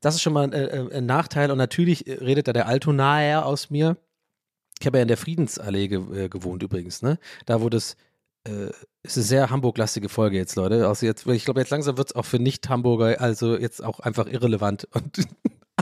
das 0.00 0.14
ist 0.14 0.22
schon 0.22 0.32
mal 0.32 0.44
ein, 0.44 0.52
äh, 0.54 0.96
ein 0.96 1.04
Nachteil. 1.04 1.50
Und 1.50 1.58
natürlich 1.58 2.06
äh, 2.06 2.14
redet 2.14 2.48
da 2.48 2.54
der 2.54 2.66
Altonaer 2.66 3.44
aus 3.44 3.68
mir. 3.68 3.98
Ich 4.80 4.86
habe 4.86 4.96
ja 4.96 5.02
in 5.02 5.08
der 5.08 5.18
Friedensallee 5.18 5.88
ge 5.88 6.24
äh, 6.24 6.28
gewohnt 6.30 6.62
übrigens, 6.62 7.02
ne? 7.02 7.18
Da 7.44 7.60
wo 7.60 7.68
das 7.68 7.96
äh, 8.44 8.70
ist 9.02 9.16
eine 9.16 9.24
sehr 9.24 9.50
Hamburg-lastige 9.50 10.08
Folge 10.08 10.36
jetzt, 10.36 10.56
Leute. 10.56 10.86
Also 10.86 11.06
jetzt, 11.06 11.26
ich 11.26 11.44
glaube, 11.44 11.60
jetzt 11.60 11.70
langsam 11.70 11.96
wird 11.96 12.10
es 12.10 12.14
auch 12.14 12.24
für 12.24 12.38
Nicht-Hamburger, 12.38 13.20
also 13.20 13.56
jetzt 13.56 13.82
auch 13.82 14.00
einfach 14.00 14.26
irrelevant. 14.26 14.86
Und 14.92 15.26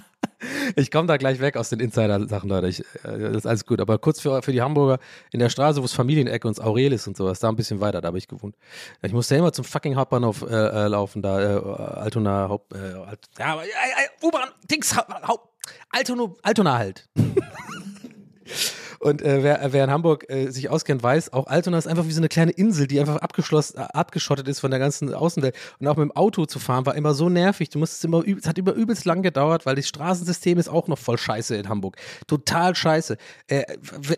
ich 0.76 0.90
komme 0.90 1.08
da 1.08 1.16
gleich 1.16 1.40
weg 1.40 1.56
aus 1.56 1.68
den 1.68 1.80
Insider-Sachen, 1.80 2.48
Leute. 2.48 2.68
Ich, 2.68 2.80
äh, 3.04 3.18
das 3.18 3.38
ist 3.38 3.46
alles 3.46 3.66
gut. 3.66 3.80
Aber 3.80 3.98
kurz 3.98 4.20
für, 4.20 4.40
für 4.42 4.52
die 4.52 4.62
Hamburger, 4.62 4.98
in 5.32 5.40
der 5.40 5.48
Straße, 5.48 5.80
wo 5.80 5.84
es 5.84 5.92
Familienecke 5.92 6.46
und 6.46 6.60
Aurel 6.60 6.92
ist 6.92 7.08
und 7.08 7.16
sowas, 7.16 7.40
da 7.40 7.48
ein 7.48 7.56
bisschen 7.56 7.80
weiter, 7.80 8.00
da 8.00 8.08
habe 8.08 8.18
ich 8.18 8.28
gewohnt. 8.28 8.56
Ich 9.02 9.12
musste 9.12 9.34
ja 9.34 9.40
immer 9.40 9.52
zum 9.52 9.64
fucking 9.64 9.96
Hauptbahnhof 9.96 10.42
äh, 10.42 10.46
äh, 10.46 10.88
laufen, 10.88 11.22
da, 11.22 11.40
äh, 11.40 11.60
Altona, 11.98 12.48
Haupt, 12.48 12.72
äh, 12.72 12.78
Alt, 12.78 13.28
ja, 13.38 13.60
äh, 13.60 14.24
U-Bahn, 14.24 14.48
Dings, 14.70 14.96
Haupt, 14.96 15.48
Altona, 15.90 16.32
Altona 16.42 16.78
halt. 16.78 17.08
Und 18.98 19.22
äh, 19.22 19.42
wer, 19.42 19.72
wer 19.72 19.84
in 19.84 19.90
Hamburg 19.90 20.28
äh, 20.28 20.50
sich 20.50 20.70
auskennt, 20.70 21.02
weiß, 21.02 21.32
auch 21.32 21.46
Altona 21.46 21.78
ist 21.78 21.86
einfach 21.86 22.06
wie 22.06 22.12
so 22.12 22.20
eine 22.20 22.28
kleine 22.28 22.50
Insel, 22.50 22.86
die 22.86 22.98
einfach 22.98 23.16
abgeschlossen, 23.16 23.78
äh, 23.78 23.82
abgeschottet 23.82 24.48
ist 24.48 24.60
von 24.60 24.70
der 24.70 24.80
ganzen 24.80 25.12
Außenwelt. 25.14 25.54
Und 25.78 25.86
auch 25.86 25.96
mit 25.96 26.04
dem 26.04 26.16
Auto 26.16 26.46
zu 26.46 26.58
fahren 26.58 26.86
war 26.86 26.94
immer 26.94 27.14
so 27.14 27.28
nervig. 27.28 27.70
Du 27.70 27.78
musstest 27.78 28.04
immer, 28.04 28.26
es 28.26 28.46
hat 28.46 28.58
immer 28.58 28.72
übelst 28.72 29.04
lang 29.04 29.22
gedauert, 29.22 29.66
weil 29.66 29.76
das 29.76 29.86
Straßensystem 29.88 30.58
ist 30.58 30.68
auch 30.68 30.88
noch 30.88 30.98
voll 30.98 31.18
scheiße 31.18 31.56
in 31.56 31.68
Hamburg. 31.68 31.96
Total 32.26 32.74
scheiße. 32.74 33.16
Äh, 33.46 33.64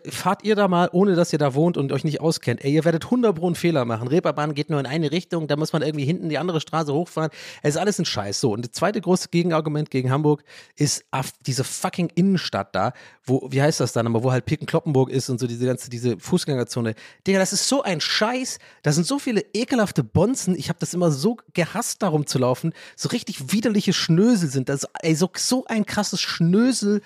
fahrt 0.09 0.43
ihr 0.43 0.55
da 0.55 0.67
mal, 0.67 0.89
ohne 0.91 1.15
dass 1.15 1.31
ihr 1.31 1.39
da 1.39 1.53
wohnt 1.53 1.77
und 1.77 1.91
euch 1.91 2.03
nicht 2.03 2.21
auskennt. 2.21 2.63
Ey, 2.63 2.73
ihr 2.73 2.85
werdet 2.85 3.05
100 3.05 3.35
Pro 3.35 3.45
einen 3.45 3.55
Fehler 3.55 3.85
machen. 3.85 4.07
Reeperbahn 4.07 4.53
geht 4.53 4.69
nur 4.69 4.79
in 4.79 4.85
eine 4.85 5.11
Richtung, 5.11 5.47
da 5.47 5.55
muss 5.55 5.73
man 5.73 5.81
irgendwie 5.81 6.05
hinten 6.05 6.29
die 6.29 6.37
andere 6.37 6.61
Straße 6.61 6.93
hochfahren. 6.93 7.31
Es 7.61 7.75
ist 7.75 7.81
alles 7.81 7.99
ein 7.99 8.05
Scheiß. 8.05 8.39
So, 8.39 8.53
und 8.53 8.65
das 8.65 8.71
zweite 8.71 8.99
große 8.99 9.29
Gegenargument 9.29 9.91
gegen 9.91 10.11
Hamburg 10.11 10.43
ist 10.75 11.05
diese 11.45 11.63
fucking 11.63 12.11
Innenstadt 12.15 12.75
da, 12.75 12.93
wo, 13.23 13.47
wie 13.49 13.61
heißt 13.61 13.79
das 13.79 13.93
dann, 13.93 14.07
aber 14.07 14.23
wo 14.23 14.31
halt 14.31 14.45
Picken-Kloppenburg 14.71 15.09
ist 15.09 15.29
und 15.29 15.39
so 15.39 15.47
diese 15.47 15.65
ganze, 15.65 15.89
diese 15.89 16.17
Fußgängerzone. 16.17 16.95
Digga, 17.27 17.39
das 17.39 17.53
ist 17.53 17.67
so 17.67 17.83
ein 17.83 17.99
Scheiß. 17.99 18.59
Da 18.83 18.91
sind 18.91 19.05
so 19.05 19.19
viele 19.19 19.43
ekelhafte 19.53 20.03
Bonzen. 20.03 20.55
Ich 20.55 20.69
habe 20.69 20.79
das 20.79 20.93
immer 20.93 21.11
so 21.11 21.37
gehasst, 21.53 22.01
darum 22.01 22.25
zu 22.25 22.39
laufen. 22.39 22.73
So 22.95 23.09
richtig 23.09 23.51
widerliche 23.51 23.93
Schnösel 23.93 24.49
sind 24.49 24.69
das. 24.69 24.87
Ey, 25.01 25.15
so, 25.15 25.29
so 25.35 25.65
ein 25.65 25.85
krasses 25.85 26.21
Schnösel. 26.21 27.01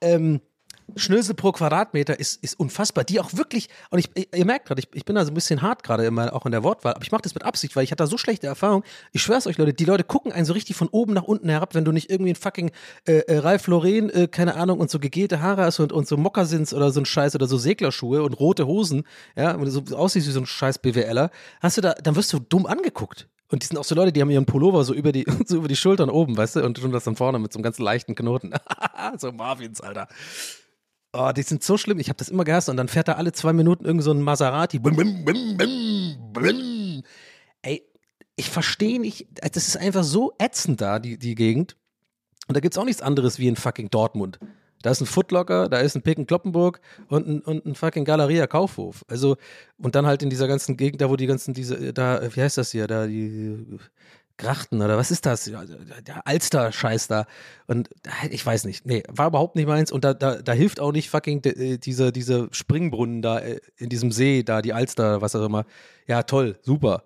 Ähm, 0.00 0.40
Schnösel 0.96 1.34
pro 1.34 1.52
Quadratmeter 1.52 2.18
ist, 2.18 2.42
ist 2.42 2.58
unfassbar. 2.58 3.04
Die 3.04 3.20
auch 3.20 3.32
wirklich, 3.34 3.68
und 3.90 3.98
ich, 3.98 4.10
ihr 4.34 4.44
merkt 4.44 4.66
gerade, 4.66 4.80
ich, 4.80 4.88
ich 4.94 5.04
bin 5.04 5.16
da 5.16 5.24
so 5.24 5.30
ein 5.30 5.34
bisschen 5.34 5.62
hart 5.62 5.82
gerade 5.82 6.04
immer 6.04 6.34
auch 6.34 6.46
in 6.46 6.52
der 6.52 6.62
Wortwahl, 6.62 6.94
aber 6.94 7.04
ich 7.04 7.12
mache 7.12 7.22
das 7.22 7.34
mit 7.34 7.44
Absicht, 7.44 7.76
weil 7.76 7.84
ich 7.84 7.90
hatte 7.90 8.02
da 8.02 8.06
so 8.06 8.18
schlechte 8.18 8.46
Erfahrungen. 8.46 8.84
Ich 9.12 9.22
schwör's 9.22 9.46
euch, 9.46 9.58
Leute, 9.58 9.74
die 9.74 9.84
Leute 9.84 10.04
gucken 10.04 10.32
einen 10.32 10.44
so 10.44 10.52
richtig 10.52 10.76
von 10.76 10.88
oben 10.88 11.12
nach 11.12 11.24
unten 11.24 11.48
herab, 11.48 11.74
wenn 11.74 11.84
du 11.84 11.92
nicht 11.92 12.10
irgendwie 12.10 12.32
ein 12.32 12.36
fucking 12.36 12.70
äh, 13.06 13.18
äh, 13.18 13.38
Ralph 13.38 13.66
Lauren, 13.66 14.10
äh, 14.10 14.28
keine 14.28 14.54
Ahnung, 14.54 14.80
und 14.80 14.90
so 14.90 14.98
gegelte 14.98 15.40
Haare 15.40 15.64
hast 15.64 15.80
und, 15.80 15.92
und 15.92 16.06
so 16.06 16.16
Mokassins 16.16 16.74
oder 16.74 16.90
so 16.90 17.00
ein 17.00 17.06
Scheiß 17.06 17.34
oder 17.34 17.46
so 17.46 17.56
Seglerschuhe 17.56 18.22
und 18.22 18.34
rote 18.34 18.66
Hosen, 18.66 19.04
ja, 19.36 19.54
und 19.54 19.64
du 19.64 19.70
so 19.70 19.82
aussiehst 19.96 20.26
wie 20.26 20.32
so 20.32 20.40
ein 20.40 20.46
scheiß 20.46 20.78
BWLer, 20.78 21.30
hast 21.60 21.76
du 21.76 21.80
da, 21.80 21.94
dann 21.94 22.16
wirst 22.16 22.32
du 22.32 22.38
dumm 22.38 22.66
angeguckt. 22.66 23.28
Und 23.52 23.62
die 23.62 23.66
sind 23.66 23.76
auch 23.76 23.84
so 23.84 23.94
Leute, 23.94 24.12
die 24.12 24.22
haben 24.22 24.30
ihren 24.30 24.46
Pullover 24.46 24.82
so 24.82 24.94
über 24.94 25.12
die, 25.12 25.26
so 25.46 25.58
über 25.58 25.68
die 25.68 25.76
Schultern 25.76 26.08
oben, 26.08 26.36
weißt 26.36 26.56
du, 26.56 26.64
und 26.64 26.78
tun 26.78 26.90
das 26.90 27.04
dann 27.04 27.16
vorne 27.16 27.38
mit 27.38 27.52
so 27.52 27.58
einem 27.58 27.64
ganz 27.64 27.78
leichten 27.78 28.14
Knoten. 28.14 28.54
so 29.18 29.30
Marvins, 29.30 29.80
Alter. 29.80 30.08
Oh, 31.12 31.30
die 31.36 31.42
sind 31.42 31.62
so 31.62 31.76
schlimm. 31.76 31.98
Ich 31.98 32.08
habe 32.08 32.16
das 32.16 32.28
immer 32.28 32.44
gehasst. 32.44 32.68
Und 32.68 32.76
dann 32.76 32.88
fährt 32.88 33.08
da 33.08 33.14
alle 33.14 33.32
zwei 33.32 33.52
Minuten 33.52 33.84
irgend 33.84 34.02
so 34.02 34.12
ein 34.12 34.22
Maserati. 34.22 34.78
Bim, 34.78 34.96
bim, 34.96 35.24
bim, 35.24 35.56
bim, 35.56 36.32
bim. 36.32 37.02
Ey, 37.60 37.82
ich 38.36 38.48
verstehe 38.48 39.00
nicht. 39.00 39.26
Das 39.32 39.68
ist 39.68 39.76
einfach 39.76 40.04
so 40.04 40.32
ätzend 40.38 40.80
da, 40.80 40.98
die, 40.98 41.18
die 41.18 41.34
Gegend. 41.34 41.76
Und 42.48 42.56
da 42.56 42.60
gibt's 42.60 42.78
auch 42.78 42.84
nichts 42.84 43.02
anderes 43.02 43.38
wie 43.38 43.48
in 43.48 43.56
fucking 43.56 43.90
Dortmund. 43.90 44.38
Da 44.82 44.90
ist 44.90 45.00
ein 45.00 45.06
Footlocker, 45.06 45.68
da 45.68 45.78
ist 45.78 45.94
ein 45.94 46.02
Picken 46.02 46.26
Kloppenburg 46.26 46.80
und 47.08 47.28
ein, 47.28 47.40
und 47.40 47.64
ein 47.64 47.74
fucking 47.76 48.04
Galeria 48.04 48.48
Kaufhof. 48.48 49.04
Also, 49.08 49.36
und 49.78 49.94
dann 49.94 50.06
halt 50.06 50.22
in 50.24 50.30
dieser 50.30 50.48
ganzen 50.48 50.76
Gegend, 50.76 51.00
da 51.00 51.08
wo 51.08 51.14
die 51.14 51.26
ganzen, 51.26 51.54
diese, 51.54 51.92
da, 51.92 52.20
wie 52.34 52.42
heißt 52.42 52.58
das 52.58 52.72
hier, 52.72 52.88
da 52.88 53.06
die 53.06 53.78
Grachten 54.38 54.82
oder 54.82 54.96
was 54.96 55.10
ist 55.10 55.26
das? 55.26 55.44
Der 55.44 56.26
Alster-Scheiß 56.26 57.08
da. 57.08 57.26
Und 57.66 57.90
ich 58.30 58.44
weiß 58.44 58.64
nicht. 58.64 58.86
Nee, 58.86 59.02
war 59.08 59.28
überhaupt 59.28 59.56
nicht 59.56 59.66
meins. 59.66 59.92
Und 59.92 60.04
da, 60.04 60.14
da, 60.14 60.36
da 60.36 60.52
hilft 60.52 60.80
auch 60.80 60.92
nicht 60.92 61.10
fucking 61.10 61.42
de, 61.42 61.78
diese, 61.78 62.12
diese 62.12 62.48
Springbrunnen 62.52 63.22
da 63.22 63.38
äh, 63.38 63.60
in 63.76 63.88
diesem 63.88 64.12
See, 64.12 64.42
da 64.42 64.62
die 64.62 64.72
Alster, 64.72 65.20
was 65.20 65.36
auch 65.36 65.44
immer. 65.44 65.64
Ja, 66.06 66.22
toll, 66.22 66.58
super, 66.62 67.04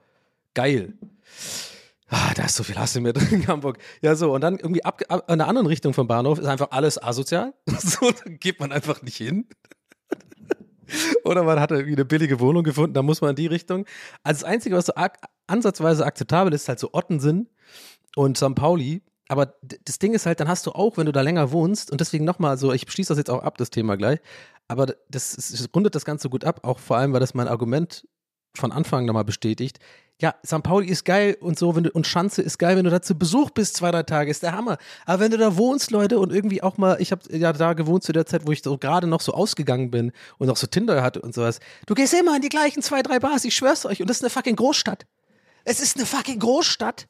geil. 0.54 0.94
Ah, 2.08 2.32
da 2.34 2.44
ist 2.44 2.54
so 2.54 2.62
viel 2.62 2.76
Hass 2.76 2.94
in 2.94 3.02
mir 3.02 3.12
drin 3.14 3.42
in 3.42 3.46
Hamburg. 3.46 3.78
Ja, 4.00 4.14
so, 4.14 4.32
und 4.32 4.40
dann 4.40 4.58
irgendwie 4.58 4.84
ab, 4.84 5.02
ab, 5.08 5.30
in 5.30 5.38
der 5.38 5.48
anderen 5.48 5.66
Richtung 5.66 5.92
vom 5.92 6.06
Bahnhof 6.06 6.38
ist 6.38 6.46
einfach 6.46 6.70
alles 6.70 7.02
asozial. 7.02 7.52
So, 7.78 8.10
da 8.10 8.30
geht 8.30 8.60
man 8.60 8.72
einfach 8.72 9.02
nicht 9.02 9.16
hin. 9.16 9.46
Oder 11.24 11.42
man 11.42 11.60
hat 11.60 11.70
irgendwie 11.70 11.94
eine 11.94 12.04
billige 12.04 12.40
Wohnung 12.40 12.64
gefunden, 12.64 12.94
da 12.94 13.02
muss 13.02 13.20
man 13.20 13.30
in 13.30 13.36
die 13.36 13.46
Richtung. 13.46 13.86
Also 14.22 14.42
das 14.42 14.44
Einzige, 14.50 14.76
was 14.76 14.86
so 14.86 14.92
ansatzweise 15.46 16.04
akzeptabel 16.04 16.52
ist, 16.52 16.62
ist 16.62 16.68
halt 16.68 16.78
so 16.78 16.90
Ottensen 16.92 17.48
und 18.14 18.36
St. 18.36 18.54
Pauli. 18.54 19.02
Aber 19.28 19.54
das 19.84 19.98
Ding 19.98 20.14
ist 20.14 20.26
halt, 20.26 20.38
dann 20.38 20.48
hast 20.48 20.66
du 20.66 20.72
auch, 20.72 20.96
wenn 20.96 21.06
du 21.06 21.12
da 21.12 21.20
länger 21.20 21.50
wohnst, 21.50 21.90
und 21.90 22.00
deswegen 22.00 22.24
nochmal 22.24 22.56
so, 22.58 22.72
ich 22.72 22.84
schließe 22.88 23.08
das 23.08 23.18
jetzt 23.18 23.30
auch 23.30 23.42
ab, 23.42 23.58
das 23.58 23.70
Thema 23.70 23.96
gleich, 23.96 24.20
aber 24.68 24.86
das, 25.08 25.34
das 25.34 25.68
rundet 25.74 25.96
das 25.96 26.04
Ganze 26.04 26.30
gut 26.30 26.44
ab, 26.44 26.60
auch 26.62 26.78
vor 26.78 26.96
allem, 26.96 27.12
weil 27.12 27.20
das 27.20 27.34
mein 27.34 27.48
Argument 27.48 28.06
von 28.54 28.72
Anfang 28.72 29.04
nochmal 29.04 29.24
bestätigt. 29.24 29.80
Ja, 30.20 30.34
St. 30.46 30.62
Pauli 30.62 30.88
ist 30.88 31.04
geil 31.04 31.36
und 31.40 31.58
so, 31.58 31.76
wenn 31.76 31.84
du, 31.84 31.90
und 31.90 32.06
Schanze 32.06 32.40
ist 32.40 32.58
geil, 32.58 32.76
wenn 32.76 32.84
du 32.84 32.90
da 32.90 33.02
zu 33.02 33.18
Besuch 33.18 33.50
bist, 33.50 33.76
zwei, 33.76 33.90
drei 33.90 34.02
Tage, 34.02 34.30
ist 34.30 34.42
der 34.42 34.52
Hammer. 34.52 34.78
Aber 35.04 35.20
wenn 35.20 35.30
du 35.30 35.36
da 35.36 35.58
wohnst, 35.58 35.90
Leute, 35.90 36.18
und 36.18 36.32
irgendwie 36.32 36.62
auch 36.62 36.78
mal, 36.78 36.96
ich 37.00 37.12
habe 37.12 37.22
ja 37.36 37.52
da 37.52 37.74
gewohnt 37.74 38.02
zu 38.02 38.12
der 38.12 38.24
Zeit, 38.24 38.46
wo 38.46 38.52
ich 38.52 38.62
so 38.62 38.78
gerade 38.78 39.06
noch 39.06 39.20
so 39.20 39.34
ausgegangen 39.34 39.90
bin 39.90 40.12
und 40.38 40.48
auch 40.48 40.56
so 40.56 40.66
Tinder 40.66 41.02
hatte 41.02 41.20
und 41.20 41.34
sowas. 41.34 41.60
Du 41.84 41.94
gehst 41.94 42.14
immer 42.14 42.34
in 42.34 42.40
die 42.40 42.48
gleichen 42.48 42.82
zwei, 42.82 43.02
drei 43.02 43.18
Bars, 43.18 43.44
ich 43.44 43.54
schwör's 43.54 43.84
euch, 43.84 44.00
und 44.00 44.08
das 44.08 44.18
ist 44.18 44.22
eine 44.22 44.30
fucking 44.30 44.56
Großstadt. 44.56 45.06
Es 45.64 45.80
ist 45.80 45.96
eine 45.96 46.06
fucking 46.06 46.38
Großstadt 46.38 47.08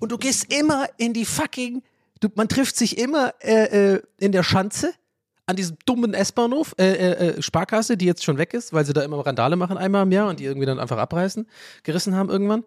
und 0.00 0.10
du 0.10 0.18
gehst 0.18 0.52
immer 0.52 0.88
in 0.96 1.12
die 1.12 1.26
fucking, 1.26 1.82
du, 2.18 2.28
man 2.34 2.48
trifft 2.48 2.76
sich 2.76 2.98
immer 2.98 3.34
äh, 3.40 3.94
äh, 3.94 4.02
in 4.18 4.32
der 4.32 4.42
Schanze 4.42 4.92
an 5.48 5.56
diesem 5.56 5.78
dummen 5.86 6.12
S-Bahnhof, 6.12 6.74
äh, 6.78 6.92
äh, 6.92 7.12
äh, 7.12 7.42
Sparkasse, 7.42 7.96
die 7.96 8.04
jetzt 8.04 8.22
schon 8.22 8.36
weg 8.36 8.52
ist, 8.52 8.74
weil 8.74 8.84
sie 8.84 8.92
da 8.92 9.00
immer 9.00 9.24
Randale 9.24 9.56
machen 9.56 9.78
einmal 9.78 10.02
im 10.02 10.12
Jahr 10.12 10.28
und 10.28 10.40
die 10.40 10.44
irgendwie 10.44 10.66
dann 10.66 10.78
einfach 10.78 10.98
abreißen, 10.98 11.48
gerissen 11.84 12.14
haben 12.14 12.28
irgendwann. 12.28 12.64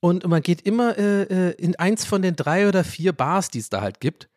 Und 0.00 0.26
man 0.26 0.40
geht 0.40 0.62
immer 0.62 0.96
äh, 0.96 1.22
äh, 1.24 1.50
in 1.58 1.76
eins 1.76 2.06
von 2.06 2.22
den 2.22 2.34
drei 2.34 2.66
oder 2.66 2.82
vier 2.82 3.12
Bars, 3.12 3.50
die 3.50 3.58
es 3.58 3.68
da 3.68 3.82
halt 3.82 4.00
gibt. 4.00 4.30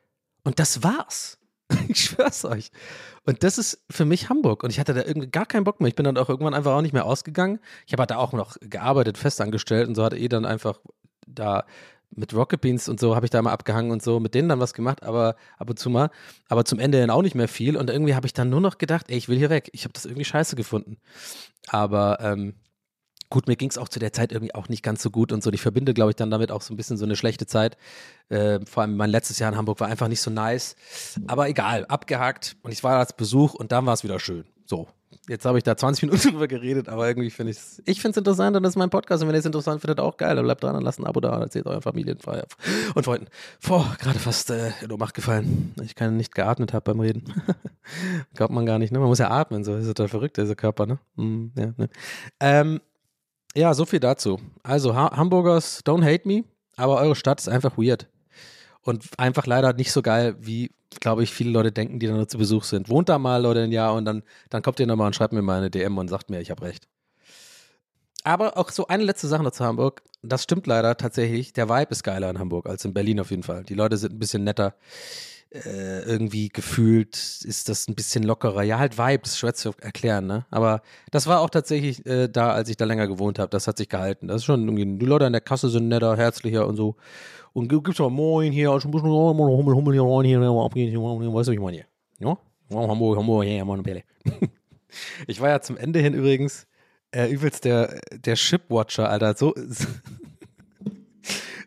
Und 0.44 0.60
das 0.60 0.84
war's. 0.84 1.38
Ich 1.88 2.04
schwör's 2.04 2.44
euch. 2.44 2.72
Und 3.26 3.44
das 3.44 3.58
ist 3.58 3.86
für 3.90 4.04
mich 4.04 4.28
Hamburg. 4.28 4.64
Und 4.64 4.72
ich 4.72 4.80
hatte 4.80 4.94
da 4.94 5.04
irgendwie 5.04 5.30
gar 5.30 5.46
keinen 5.46 5.64
Bock 5.64 5.80
mehr. 5.80 5.88
Ich 5.88 5.96
bin 5.96 6.04
dann 6.04 6.18
auch 6.18 6.28
irgendwann 6.28 6.54
einfach 6.54 6.74
auch 6.74 6.82
nicht 6.82 6.94
mehr 6.94 7.06
ausgegangen. 7.06 7.60
Ich 7.86 7.94
habe 7.94 8.02
halt 8.02 8.12
da 8.12 8.18
auch 8.18 8.34
noch 8.34 8.58
gearbeitet, 8.60 9.18
festangestellt 9.18 9.88
und 9.88 9.96
so 9.96 10.04
hatte 10.04 10.18
eh 10.18 10.28
dann 10.28 10.44
einfach 10.44 10.80
da 11.26 11.64
mit 12.16 12.34
Rocket 12.34 12.62
Beans 12.62 12.90
und 12.90 13.00
so 13.00 13.16
habe 13.16 13.26
ich 13.26 13.30
da 13.30 13.42
mal 13.42 13.52
abgehangen 13.52 13.92
und 13.92 14.04
so, 14.04 14.20
mit 14.20 14.36
denen 14.36 14.50
dann 14.50 14.60
was 14.60 14.74
gemacht, 14.74 15.04
aber 15.04 15.36
ab 15.58 15.70
und 15.70 15.80
zu 15.80 15.90
mal. 15.90 16.10
Aber 16.48 16.66
zum 16.66 16.80
Ende 16.80 17.00
dann 17.00 17.10
auch 17.10 17.22
nicht 17.22 17.36
mehr 17.36 17.48
viel. 17.48 17.78
Und 17.78 17.90
irgendwie 17.90 18.16
habe 18.16 18.26
ich 18.26 18.34
dann 18.34 18.50
nur 18.50 18.62
noch 18.62 18.78
gedacht, 18.78 19.10
ey, 19.10 19.18
ich 19.18 19.30
will 19.30 19.38
hier 19.38 19.50
weg. 19.50 19.70
Ich 19.74 19.84
habe 19.84 19.94
das 19.94 20.06
irgendwie 20.06 20.26
scheiße 20.26 20.56
gefunden. 20.56 20.98
Aber 21.68 22.20
ähm, 22.22 22.56
gut, 23.30 23.48
mir 23.48 23.56
ging 23.56 23.70
es 23.70 23.78
auch 23.78 23.90
zu 23.90 24.00
der 24.00 24.14
Zeit 24.14 24.32
irgendwie 24.32 24.54
auch 24.54 24.70
nicht 24.70 24.84
ganz 24.84 25.02
so 25.02 25.10
gut 25.10 25.32
und 25.32 25.42
so. 25.42 25.50
Und 25.50 25.54
ich 25.54 25.62
verbinde, 25.62 25.94
glaube 25.94 26.12
ich, 26.12 26.16
dann 26.16 26.30
damit 26.30 26.52
auch 26.52 26.62
so 26.62 26.74
ein 26.74 26.78
bisschen 26.78 26.98
so 26.98 27.06
eine 27.06 27.16
schlechte 27.16 27.48
Zeit. 27.48 27.78
Äh, 28.30 28.60
vor 28.66 28.84
allem 28.84 28.98
mein 28.98 29.10
letztes 29.10 29.40
Jahr 29.40 29.52
in 29.52 29.58
Hamburg 29.58 29.80
war 29.80 29.88
einfach 29.88 30.08
nicht 30.08 30.22
so 30.22 30.30
nice. 30.30 30.76
Aber 31.28 31.48
egal, 31.50 31.86
abgehakt. 31.86 32.58
Und 32.62 32.72
ich 32.72 32.84
war 32.84 33.00
als 33.00 33.14
Besuch 33.14 33.54
und 33.54 33.72
dann 33.72 33.86
war 33.86 33.94
es 33.94 34.04
wieder 34.04 34.20
schön. 34.20 34.46
So. 34.66 34.88
Jetzt 35.28 35.46
habe 35.46 35.58
ich 35.58 35.64
da 35.64 35.78
20 35.78 36.04
Minuten 36.10 36.32
drüber 36.32 36.48
geredet, 36.48 36.90
aber 36.90 37.08
irgendwie 37.08 37.30
finde 37.30 37.52
ich 37.52 37.58
es. 37.58 37.82
Ich 37.86 38.02
finde 38.02 38.12
es 38.12 38.18
interessant 38.18 38.56
und 38.58 38.64
das 38.64 38.74
ist 38.74 38.78
mein 38.78 38.90
Podcast. 38.90 39.22
Und 39.22 39.30
wenn 39.30 39.36
ihr 39.36 39.40
es 39.40 39.46
interessant 39.46 39.82
findet, 39.82 40.00
auch 40.00 40.18
geil. 40.18 40.36
Dann 40.36 40.46
bleibt 40.46 40.64
dran 40.64 40.76
und 40.76 40.84
lasst 40.84 41.00
ein 41.00 41.06
Abo 41.06 41.20
da 41.20 41.36
und 41.36 41.42
erzählt 41.42 41.68
euren 41.68 41.82
Familien 41.82 42.18
und 42.96 43.04
Freunden. 43.04 43.28
Boah, 43.68 43.96
gerade 44.00 44.20
fast 44.20 44.50
äh, 44.50 44.72
in 44.82 44.92
Ohnmacht 44.92 45.14
gefallen. 45.14 45.74
Ich 45.84 45.96
kann 45.96 46.18
nicht 46.18 46.34
geatmet 46.36 46.74
habe 46.74 46.92
beim 46.92 47.00
Reden. 47.00 47.24
Glaubt 48.36 48.54
man 48.54 48.66
gar 48.66 48.80
nicht, 48.80 48.92
ne? 48.92 49.00
Man 49.00 49.08
muss 49.08 49.20
ja 49.20 49.30
atmen, 49.30 49.64
so 49.64 49.76
ist 49.76 49.88
total 49.88 50.08
verrückt, 50.08 50.38
dieser 50.38 50.56
Körper, 50.56 50.86
ne? 50.86 51.00
Mm, 51.16 51.48
ja, 51.56 51.74
ne? 51.78 51.90
Ähm, 52.40 52.82
ja, 53.56 53.74
so 53.74 53.86
viel 53.86 54.00
dazu. 54.00 54.40
Also, 54.64 54.96
ha 54.96 55.16
Hamburgers, 55.16 55.84
don't 55.86 56.04
hate 56.04 56.28
me, 56.28 56.46
aber 56.78 56.98
eure 56.98 57.16
Stadt 57.16 57.40
ist 57.40 57.50
einfach 57.50 57.78
weird. 57.78 58.08
Und 58.84 59.06
einfach 59.18 59.46
leider 59.46 59.74
nicht 59.74 59.92
so 59.92 60.02
geil, 60.02 60.36
wie, 60.40 60.72
glaube 61.00 61.24
ich, 61.24 61.32
viele 61.32 61.52
Leute 61.52 61.72
denken, 61.72 62.00
die 62.00 62.08
da 62.08 62.14
nur 62.14 62.28
zu 62.28 62.38
Besuch 62.38 62.64
sind. 62.64 62.90
Wohnt 62.90 63.10
da 63.10 63.20
mal 63.20 63.46
oder 63.46 63.64
ein 63.64 63.72
Jahr 63.72 63.94
und 63.94 64.06
dann, 64.06 64.24
dann 64.50 64.62
kommt 64.62 64.80
ihr 64.80 64.88
nochmal 64.88 65.08
und 65.08 65.16
schreibt 65.16 65.34
mir 65.34 65.42
mal 65.42 65.60
eine 65.60 65.70
DM 65.70 65.98
und 65.98 66.08
sagt 66.08 66.30
mir, 66.30 66.42
ich 66.42 66.52
habe 66.52 66.64
recht. 66.64 66.88
Aber 68.24 68.58
auch 68.58 68.70
so 68.70 68.88
eine 68.88 69.04
letzte 69.04 69.28
Sache 69.28 69.44
noch 69.44 69.52
zu 69.52 69.64
Hamburg. 69.64 70.04
Das 70.22 70.44
stimmt 70.44 70.68
leider 70.68 70.96
tatsächlich. 70.96 71.54
Der 71.54 71.70
Vibe 71.70 71.92
ist 71.92 72.04
geiler 72.04 72.30
in 72.30 72.40
Hamburg 72.40 72.68
als 72.68 72.86
in 72.86 72.94
Berlin 72.94 73.20
auf 73.20 73.32
jeden 73.32 73.44
Fall. 73.44 73.64
Die 73.64 73.74
Leute 73.74 73.98
sind 73.98 74.14
ein 74.14 74.20
bisschen 74.20 74.44
netter. 74.44 74.76
Äh, 75.54 76.04
irgendwie 76.04 76.48
gefühlt 76.48 77.18
ist 77.44 77.68
das 77.68 77.90
ein 77.90 77.96
bisschen 77.96 78.24
lockerer. 78.24 78.64
Ja, 78.64 78.80
halt 78.80 78.98
Vibe, 78.98 79.20
das 79.24 79.32
ist 79.32 79.40
schwer 79.40 79.54
zu 79.54 79.74
erklären, 79.82 80.26
ne? 80.26 80.46
Aber 80.50 80.82
das 81.12 81.28
war 81.28 81.42
auch 81.42 81.50
tatsächlich 81.50 82.06
äh, 82.06 82.30
da, 82.30 82.54
als 82.54 82.70
ich 82.70 82.78
da 82.78 82.86
länger 82.86 83.06
gewohnt 83.08 83.38
habe. 83.38 83.50
Das 83.50 83.68
hat 83.68 83.78
sich 83.78 83.90
gehalten. 83.90 84.30
Das 84.30 84.38
ist 84.38 84.46
schon 84.46 84.62
irgendwie, 84.66 84.98
die 84.98 85.06
Leute 85.06 85.26
an 85.26 85.34
der 85.34 85.42
Kasse 85.42 85.70
sind 85.70 85.90
netter, 85.90 86.16
herzlicher 86.16 86.66
und 86.66 86.78
so. 86.78 86.96
Und 87.52 87.68
gi- 87.68 87.82
gibt's 87.84 88.00
auch 88.00 88.10
Moin 88.10 88.54
hier, 88.54 88.70
schon 88.80 88.90
ein 88.90 88.94
bisschen 88.94 89.10
oh, 89.10 89.36
Hummel, 89.38 89.76
Hummel 89.76 89.94
hier 89.94 90.04
rein, 90.04 90.26
hier, 90.26 90.42
abgehen, 90.42 90.90
hier, 90.90 91.02
weißt 91.02 91.50
du, 91.50 91.52
wie 91.52 91.56
ich 91.56 91.62
meine 91.62 91.78
hier? 91.78 91.86
Ja? 92.20 92.38
Hamburg, 92.74 93.18
Hamburg, 93.18 93.46
ja, 93.46 93.66
Mann, 93.66 93.84
Pelle. 93.84 94.04
Ich 95.26 95.40
war 95.40 95.50
ja 95.50 95.62
zum 95.62 95.78
Ende 95.78 96.00
hin 96.00 96.14
übrigens 96.14 96.68
äh, 97.12 97.30
übelst 97.30 97.64
der, 97.64 98.02
der 98.12 98.36
Shipwatcher, 98.36 99.10
Alter. 99.10 99.36
So, 99.36 99.54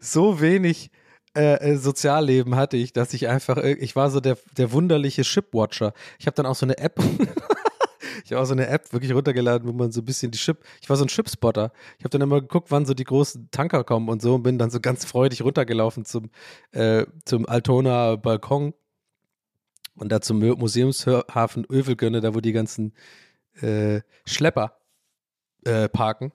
so 0.00 0.40
wenig 0.40 0.90
äh, 1.36 1.72
äh, 1.72 1.76
Sozialleben 1.76 2.54
hatte 2.56 2.76
ich, 2.76 2.92
dass 2.92 3.12
ich 3.14 3.28
einfach, 3.28 3.56
äh, 3.58 3.72
ich 3.74 3.96
war 3.96 4.10
so 4.10 4.20
der, 4.20 4.38
der 4.56 4.72
wunderliche 4.72 5.24
Shipwatcher. 5.24 5.92
Ich 6.18 6.26
habe 6.26 6.34
dann 6.34 6.46
auch 6.46 6.54
so 6.54 6.64
eine 6.66 6.78
App, 6.78 6.98
ich 8.24 8.32
habe 8.32 8.40
auch 8.42 8.46
so 8.46 8.52
eine 8.52 8.68
App 8.68 8.92
wirklich 8.92 9.12
runtergeladen, 9.12 9.68
wo 9.68 9.72
man 9.72 9.90
so 9.92 10.00
ein 10.00 10.04
bisschen 10.04 10.30
die 10.30 10.38
Ship, 10.38 10.58
ich 10.80 10.88
war 10.88 10.96
so 10.96 11.04
ein 11.04 11.08
Shipspotter. 11.08 11.72
Ich 11.98 12.04
habe 12.04 12.10
dann 12.10 12.20
immer 12.20 12.40
geguckt, 12.40 12.70
wann 12.70 12.86
so 12.86 12.94
die 12.94 13.04
großen 13.04 13.48
Tanker 13.50 13.82
kommen 13.84 14.08
und 14.08 14.22
so 14.22 14.34
und 14.36 14.42
bin 14.44 14.58
dann 14.58 14.70
so 14.70 14.80
ganz 14.80 15.04
freudig 15.04 15.42
runtergelaufen 15.42 16.04
zum, 16.04 16.30
äh, 16.72 17.04
zum 17.24 17.46
Altona 17.48 18.16
Balkon 18.16 18.74
und 19.96 20.10
da 20.12 20.20
zum 20.20 20.38
Mu- 20.38 20.56
Museumshafen 20.56 21.64
Övelgönne, 21.70 22.20
da 22.20 22.34
wo 22.34 22.40
die 22.40 22.52
ganzen 22.52 22.92
äh, 23.60 24.00
Schlepper 24.26 24.76
äh, 25.64 25.88
parken 25.88 26.32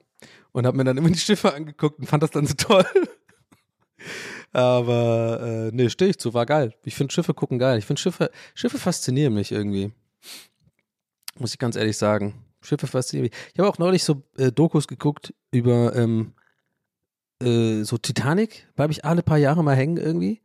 und 0.52 0.66
habe 0.66 0.76
mir 0.76 0.84
dann 0.84 0.96
immer 0.98 1.10
die 1.10 1.18
Schiffe 1.18 1.54
angeguckt 1.54 1.98
und 1.98 2.06
fand 2.06 2.22
das 2.22 2.30
dann 2.30 2.46
so 2.46 2.54
toll. 2.54 2.84
Aber 4.52 5.40
äh, 5.42 5.70
nee, 5.72 5.88
stehe 5.88 6.10
ich 6.10 6.18
zu, 6.18 6.34
war 6.34 6.46
geil. 6.46 6.74
Ich 6.84 6.94
finde 6.94 7.12
Schiffe 7.12 7.34
gucken 7.34 7.58
geil. 7.58 7.78
Ich 7.78 7.86
finde 7.86 8.00
Schiffe, 8.00 8.30
Schiffe 8.54 8.78
faszinieren 8.78 9.34
mich 9.34 9.52
irgendwie. 9.52 9.92
Muss 11.38 11.52
ich 11.52 11.58
ganz 11.58 11.76
ehrlich 11.76 11.96
sagen. 11.96 12.44
Schiffe 12.60 12.86
faszinieren 12.86 13.30
mich. 13.30 13.50
Ich 13.52 13.58
habe 13.58 13.68
auch 13.68 13.78
neulich 13.78 14.02
so 14.02 14.22
äh, 14.36 14.50
Dokus 14.50 14.88
geguckt 14.88 15.32
über 15.52 15.94
ähm, 15.94 16.34
äh, 17.40 17.82
so 17.84 17.96
Titanic. 17.96 18.66
Bleibe 18.74 18.92
ich 18.92 19.04
alle 19.04 19.22
paar 19.22 19.38
Jahre 19.38 19.62
mal 19.62 19.76
hängen 19.76 19.96
irgendwie, 19.96 20.40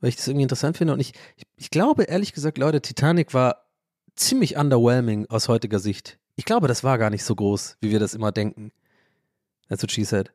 weil 0.00 0.10
ich 0.10 0.16
das 0.16 0.28
irgendwie 0.28 0.44
interessant 0.44 0.76
finde. 0.76 0.92
Und 0.92 1.00
ich, 1.00 1.14
ich, 1.36 1.44
ich 1.56 1.70
glaube, 1.70 2.04
ehrlich 2.04 2.34
gesagt, 2.34 2.58
Leute, 2.58 2.82
Titanic 2.82 3.32
war 3.32 3.66
ziemlich 4.16 4.56
underwhelming 4.56 5.26
aus 5.30 5.48
heutiger 5.48 5.78
Sicht. 5.78 6.18
Ich 6.36 6.44
glaube, 6.44 6.68
das 6.68 6.84
war 6.84 6.98
gar 6.98 7.10
nicht 7.10 7.24
so 7.24 7.34
groß, 7.34 7.78
wie 7.80 7.90
wir 7.90 7.98
das 7.98 8.14
immer 8.14 8.32
denken. 8.32 8.70
That's 9.68 9.82
what 9.82 9.90
she 9.90 10.04
said. 10.04 10.32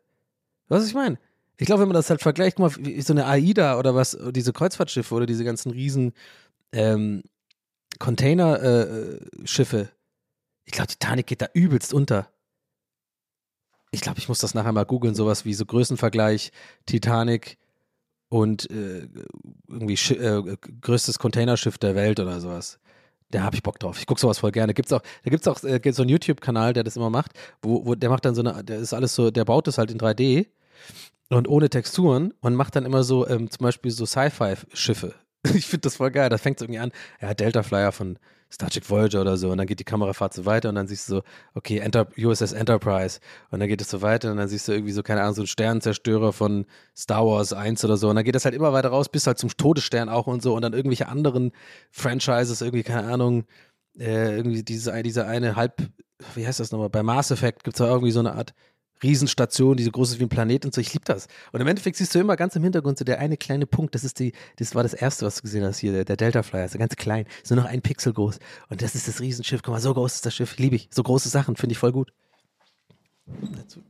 Was 0.68 0.88
ich 0.88 0.94
meine? 0.96 1.20
Ich 1.58 1.68
glaube, 1.68 1.82
wenn 1.82 1.90
man 1.90 1.96
das 1.96 2.10
halt 2.10 2.22
vergleicht, 2.22 2.58
guck 2.58 2.78
mal, 2.78 3.02
so 3.02 3.14
eine 3.14 3.28
AIDA 3.28 3.78
oder 3.78 3.94
was, 3.94 4.18
diese 4.32 4.54
Kreuzfahrtschiffe 4.54 5.14
oder 5.14 5.26
diese 5.26 5.44
ganzen 5.44 5.72
riesen 5.72 6.14
ähm, 6.72 7.24
Containerschiffe. 8.00 9.90
ich 10.66 10.72
glaube, 10.72 10.88
Titanic 10.88 11.28
geht 11.28 11.42
da 11.42 11.50
übelst 11.54 11.94
unter. 11.94 12.30
Ich 13.92 14.02
glaube, 14.02 14.20
ich 14.20 14.30
muss 14.30 14.40
das 14.40 14.54
nachher 14.54 14.72
mal 14.72 14.86
googeln, 14.86 15.14
sowas 15.14 15.46
wie 15.46 15.54
so 15.54 15.66
Größenvergleich, 15.66 16.52
Titanic 16.86 17.58
und 18.30 18.72
äh, 18.72 19.08
irgendwie 19.68 19.98
Schi 19.98 20.16
äh, 20.16 20.58
größtes 20.82 21.20
Containerschiff 21.20 21.78
der 21.78 21.96
Welt 21.96 22.20
oder 22.20 22.40
sowas. 22.40 22.80
Da 23.30 23.44
habe 23.44 23.56
ich 23.56 23.64
Bock 23.64 23.80
drauf. 23.80 24.00
Ich 24.00 24.06
gucke 24.06 24.20
sowas 24.20 24.40
voll 24.40 24.52
gerne. 24.52 24.74
Gibt's 24.74 24.94
auch, 24.94 25.02
da 25.02 25.30
gibt 25.30 25.42
es 25.42 25.48
auch 25.48 25.62
äh, 25.64 25.80
gibt's 25.80 25.98
so 25.98 26.04
einen 26.04 26.10
YouTube-Kanal, 26.10 26.74
der 26.74 26.84
das 26.84 26.96
immer 26.96 27.10
macht, 27.10 27.34
wo, 27.62 27.86
wo 27.86 27.96
der 27.96 28.10
macht 28.10 28.24
dann 28.24 28.36
so 28.36 28.42
eine, 28.42 28.64
der 28.64 28.80
ist 28.80 28.94
alles 28.94 29.14
so, 29.14 29.32
der 29.32 29.46
baut 29.46 29.68
das 29.68 29.78
halt 29.78 29.92
in 29.92 30.00
3D 30.00 30.48
und 31.38 31.48
ohne 31.48 31.70
Texturen 31.70 32.34
und 32.42 32.56
macht 32.56 32.76
dann 32.76 32.86
immer 32.86 33.04
so 33.04 33.28
ähm, 33.28 33.50
zum 33.50 33.64
Beispiel 33.64 33.92
so 33.92 34.06
Sci-Fi-Schiffe. 34.06 35.16
Ich 35.56 35.66
finde 35.66 35.82
das 35.82 35.96
voll 35.96 36.12
geil. 36.12 36.30
Da 36.30 36.38
fängt 36.38 36.58
es 36.58 36.62
irgendwie 36.62 36.78
an, 36.78 36.92
ja, 37.20 37.34
Delta 37.34 37.64
Flyer 37.64 37.92
von 37.92 38.20
Star 38.52 38.70
Trek 38.70 38.88
Voyager 38.90 39.22
oder 39.22 39.38
so 39.38 39.50
und 39.50 39.58
dann 39.58 39.66
geht 39.66 39.80
die 39.80 39.86
Kamerafahrt 39.86 40.34
so 40.34 40.46
weiter 40.46 40.70
und 40.70 40.76
dann 40.76 40.88
siehst 40.88 41.10
du 41.10 41.16
so, 41.16 41.24
okay, 41.56 41.78
Enter 41.80 42.08
USS 42.18 42.52
Enterprise 42.52 43.20
und 43.50 43.60
dann 43.60 43.70
geht 43.70 43.82
es 43.82 43.90
so 43.90 44.02
weiter 44.02 44.30
und 44.30 44.38
dann 44.38 44.50
siehst 44.50 44.68
du 44.68 44.74
irgendwie 44.74 44.92
so, 44.92 45.04
keine 45.04 45.22
Ahnung, 45.22 45.36
so 45.36 45.42
einen 45.42 45.48
Sternenzerstörer 45.48 46.34
von 46.34 46.66
Star 46.96 47.26
Wars 47.26 47.54
1 47.54 47.86
oder 47.86 47.96
so 47.96 48.10
und 48.10 48.18
dann 48.18 48.26
geht 48.26 48.36
das 48.36 48.44
halt 48.44 48.54
immer 48.54 48.74
weiter 48.74 48.90
raus 48.90 49.08
bis 49.10 49.26
halt 49.26 49.38
zum 49.38 49.50
Todesstern 49.56 50.10
auch 50.10 50.28
und 50.28 50.44
so 50.44 50.54
und 50.54 50.62
dann 50.64 50.74
irgendwelche 50.74 51.08
anderen 51.08 51.54
Franchises, 51.92 52.62
irgendwie, 52.62 52.84
keine 52.84 53.12
Ahnung, 53.12 53.46
äh, 53.98 54.36
irgendwie 54.36 54.64
diese, 54.64 55.02
diese 55.02 55.26
eine 55.26 55.56
halb, 55.56 55.82
wie 56.36 56.46
heißt 56.46 56.60
das 56.60 56.72
nochmal, 56.72 56.90
bei 56.90 57.04
Mass 57.04 57.32
Effect 57.32 57.64
gibt 57.64 57.76
es 57.76 57.80
da 57.80 57.88
irgendwie 57.88 58.12
so 58.12 58.20
eine 58.20 58.34
Art 58.34 58.54
Riesenstation, 59.04 59.78
die 59.78 59.84
so 59.84 59.92
groß 59.92 60.12
ist 60.12 60.20
wie 60.20 60.24
ein 60.24 60.30
Planet 60.30 60.66
und 60.66 60.74
so. 60.74 60.82
Ich 60.82 60.94
liebe 60.94 61.06
das. 61.06 61.28
Und 61.52 61.62
im 61.62 61.68
Endeffekt 61.68 61.98
siehst 61.98 62.14
du 62.14 62.20
immer 62.20 62.36
ganz 62.36 62.56
im 62.56 62.64
Hintergrund 62.64 62.98
so 62.98 63.06
der 63.06 63.20
eine 63.20 63.38
kleine 63.38 63.66
Punkt. 63.66 63.96
Das 63.96 64.04
ist 64.04 64.20
die, 64.20 64.34
das 64.58 64.76
war 64.76 64.84
das 64.84 64.94
erste, 64.94 65.26
was 65.26 65.36
du 65.38 65.42
gesehen 65.44 65.64
hast 65.64 65.80
hier, 65.80 65.92
der, 65.92 66.06
der 66.06 66.18
Delta 66.18 66.44
Flyer, 66.44 66.68
so 66.68 66.78
ganz 66.78 66.96
klein, 66.96 67.26
nur 67.50 67.58
noch 67.58 67.66
ein 67.66 67.82
Pixel 67.82 68.14
groß. 68.14 68.40
Und 68.70 68.82
das 68.82 68.96
ist 68.96 69.08
das 69.08 69.20
Riesenschiff. 69.20 69.62
Guck 69.64 69.74
mal, 69.74 69.82
so 69.82 69.94
groß 69.94 70.16
ist 70.16 70.26
das 70.26 70.36
Schiff. 70.36 70.58
Liebe 70.58 70.76
ich. 70.76 70.90
So 70.92 71.04
große 71.04 71.30
Sachen 71.30 71.56
finde 71.56 71.74
ich 71.74 71.80
voll 71.80 71.92
gut. 71.92 72.14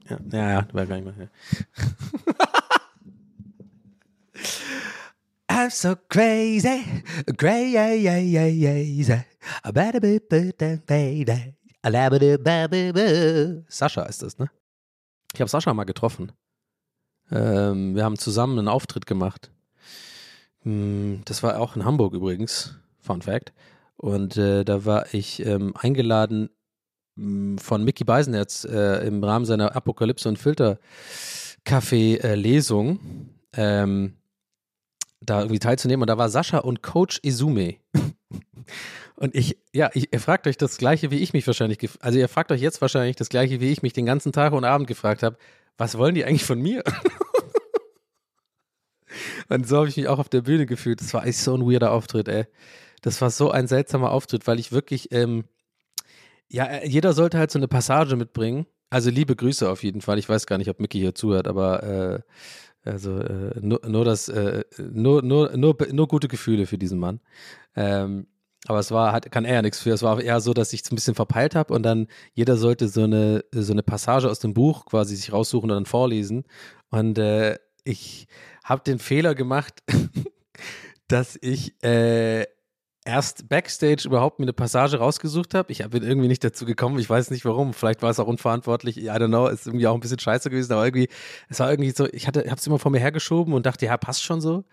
Ja, 0.09 0.17
ja, 0.31 0.51
ja 0.51 0.67
war 0.71 0.85
gar 0.85 0.99
nicht. 0.99 1.17
Ja. 1.17 1.27
I'm 5.51 5.69
so 5.69 5.95
crazy, 6.07 7.03
crazy, 7.37 8.37
Sascha 13.67 14.03
ist 14.03 14.21
das, 14.21 14.37
ne? 14.37 14.49
Ich 15.33 15.41
habe 15.41 15.49
Sascha 15.49 15.73
mal 15.73 15.83
getroffen. 15.85 16.31
Ähm, 17.31 17.95
wir 17.95 18.03
haben 18.03 18.17
zusammen 18.17 18.59
einen 18.59 18.67
Auftritt 18.67 19.05
gemacht. 19.05 19.51
Hm, 20.63 21.21
Das 21.25 21.43
war 21.43 21.59
auch 21.59 21.75
in 21.75 21.85
Hamburg 21.85 22.13
übrigens, 22.13 22.75
Fun 22.99 23.21
Fact. 23.21 23.53
Und 23.97 24.37
äh, 24.37 24.63
da 24.65 24.85
war 24.85 25.13
ich 25.13 25.45
ähm, 25.45 25.73
eingeladen 25.75 26.49
mh, 27.15 27.61
von 27.61 27.83
Mickey 27.83 28.03
Beisenherz 28.03 28.65
äh, 28.65 29.05
im 29.07 29.23
Rahmen 29.23 29.45
seiner 29.45 29.75
Apokalypse 29.75 30.27
und 30.27 30.37
Filter 30.37 30.79
Café 31.65 32.33
Lesung 32.35 33.29
ähm, 33.53 34.15
da 35.21 35.39
irgendwie 35.41 35.59
teilzunehmen. 35.59 36.01
Und 36.03 36.07
da 36.07 36.17
war 36.17 36.29
Sascha 36.29 36.57
und 36.59 36.81
Coach 36.81 37.19
Izume. 37.23 37.75
Und 39.21 39.35
ich, 39.35 39.59
ja, 39.71 39.91
ich, 39.93 40.11
ihr 40.11 40.19
fragt 40.19 40.47
euch 40.47 40.57
das 40.57 40.79
Gleiche, 40.79 41.11
wie 41.11 41.19
ich 41.19 41.31
mich 41.31 41.45
wahrscheinlich, 41.45 41.77
also 41.99 42.17
ihr 42.17 42.27
fragt 42.27 42.51
euch 42.51 42.59
jetzt 42.59 42.81
wahrscheinlich 42.81 43.17
das 43.17 43.29
Gleiche, 43.29 43.61
wie 43.61 43.71
ich 43.71 43.83
mich 43.83 43.93
den 43.93 44.07
ganzen 44.07 44.31
Tag 44.31 44.51
und 44.51 44.65
Abend 44.65 44.87
gefragt 44.87 45.21
habe, 45.21 45.37
was 45.77 45.95
wollen 45.95 46.15
die 46.15 46.25
eigentlich 46.25 46.43
von 46.43 46.59
mir? 46.59 46.83
und 49.49 49.67
so 49.67 49.77
habe 49.77 49.89
ich 49.89 49.97
mich 49.97 50.07
auch 50.07 50.17
auf 50.17 50.27
der 50.27 50.41
Bühne 50.41 50.65
gefühlt. 50.65 51.01
Das 51.01 51.13
war 51.13 51.23
echt 51.23 51.37
so 51.37 51.55
ein 51.55 51.71
weirder 51.71 51.91
Auftritt, 51.91 52.29
ey. 52.29 52.45
Das 53.03 53.21
war 53.21 53.29
so 53.29 53.51
ein 53.51 53.67
seltsamer 53.67 54.09
Auftritt, 54.09 54.47
weil 54.47 54.59
ich 54.59 54.71
wirklich, 54.71 55.11
ähm, 55.11 55.43
ja, 56.47 56.65
äh, 56.65 56.87
jeder 56.87 57.13
sollte 57.13 57.37
halt 57.37 57.51
so 57.51 57.59
eine 57.59 57.67
Passage 57.67 58.15
mitbringen. 58.15 58.65
Also 58.89 59.11
liebe 59.11 59.35
Grüße 59.35 59.69
auf 59.69 59.83
jeden 59.83 60.01
Fall. 60.01 60.17
Ich 60.17 60.29
weiß 60.29 60.47
gar 60.47 60.57
nicht, 60.57 60.71
ob 60.71 60.79
Mickey 60.79 60.97
hier 60.97 61.13
zuhört, 61.13 61.47
aber 61.47 61.83
äh, 61.83 62.89
also 62.89 63.19
äh, 63.19 63.59
nur, 63.61 63.81
nur 63.87 64.03
das, 64.03 64.29
äh, 64.29 64.63
nur, 64.79 65.21
nur, 65.21 65.55
nur, 65.55 65.77
nur 65.91 66.07
gute 66.07 66.27
Gefühle 66.27 66.65
für 66.65 66.79
diesen 66.79 66.97
Mann. 66.97 67.19
Ähm, 67.75 68.25
aber 68.67 68.79
es 68.79 68.91
war, 68.91 69.11
hat, 69.11 69.31
kann 69.31 69.45
er 69.45 69.55
ja 69.55 69.61
nichts 69.61 69.79
für. 69.79 69.91
Es 69.91 70.03
war 70.03 70.21
eher 70.21 70.39
so, 70.39 70.53
dass 70.53 70.73
ich 70.73 70.83
es 70.83 70.91
ein 70.91 70.95
bisschen 70.95 71.15
verpeilt 71.15 71.55
habe 71.55 71.73
und 71.73 71.83
dann 71.83 72.07
jeder 72.33 72.57
sollte 72.57 72.87
so 72.87 73.03
eine, 73.03 73.43
so 73.51 73.73
eine 73.73 73.83
Passage 73.83 74.29
aus 74.29 74.39
dem 74.39 74.53
Buch 74.53 74.85
quasi 74.85 75.15
sich 75.15 75.33
raussuchen 75.33 75.71
und 75.71 75.75
dann 75.75 75.85
vorlesen. 75.85 76.43
Und 76.89 77.17
äh, 77.17 77.57
ich 77.83 78.27
habe 78.63 78.83
den 78.83 78.99
Fehler 78.99 79.33
gemacht, 79.33 79.81
dass 81.07 81.37
ich 81.41 81.83
äh, 81.83 82.45
erst 83.03 83.49
Backstage 83.49 84.03
überhaupt 84.05 84.39
mir 84.39 84.45
eine 84.45 84.53
Passage 84.53 84.97
rausgesucht 84.97 85.53
habe. 85.53 85.71
Ich 85.71 85.79
bin 85.89 86.03
irgendwie 86.03 86.27
nicht 86.27 86.43
dazu 86.43 86.65
gekommen. 86.65 86.99
Ich 86.99 87.09
weiß 87.09 87.31
nicht 87.31 87.45
warum. 87.45 87.73
Vielleicht 87.73 88.01
war 88.03 88.11
es 88.11 88.19
auch 88.19 88.27
unverantwortlich. 88.27 88.97
I 88.97 89.09
don't 89.09 89.27
know. 89.27 89.47
Ist 89.47 89.65
irgendwie 89.65 89.87
auch 89.87 89.95
ein 89.95 89.99
bisschen 89.99 90.19
scheiße 90.19 90.49
gewesen. 90.49 90.73
Aber 90.73 90.85
irgendwie, 90.85 91.09
es 91.49 91.59
war 91.59 91.71
irgendwie 91.71 91.91
so, 91.91 92.07
ich 92.11 92.27
hatte, 92.27 92.41
habe 92.41 92.59
es 92.59 92.67
immer 92.67 92.77
vor 92.77 92.91
mir 92.91 92.99
hergeschoben 92.99 93.53
und 93.53 93.65
dachte, 93.65 93.85
ja, 93.85 93.97
passt 93.97 94.23
schon 94.23 94.39
so. 94.39 94.65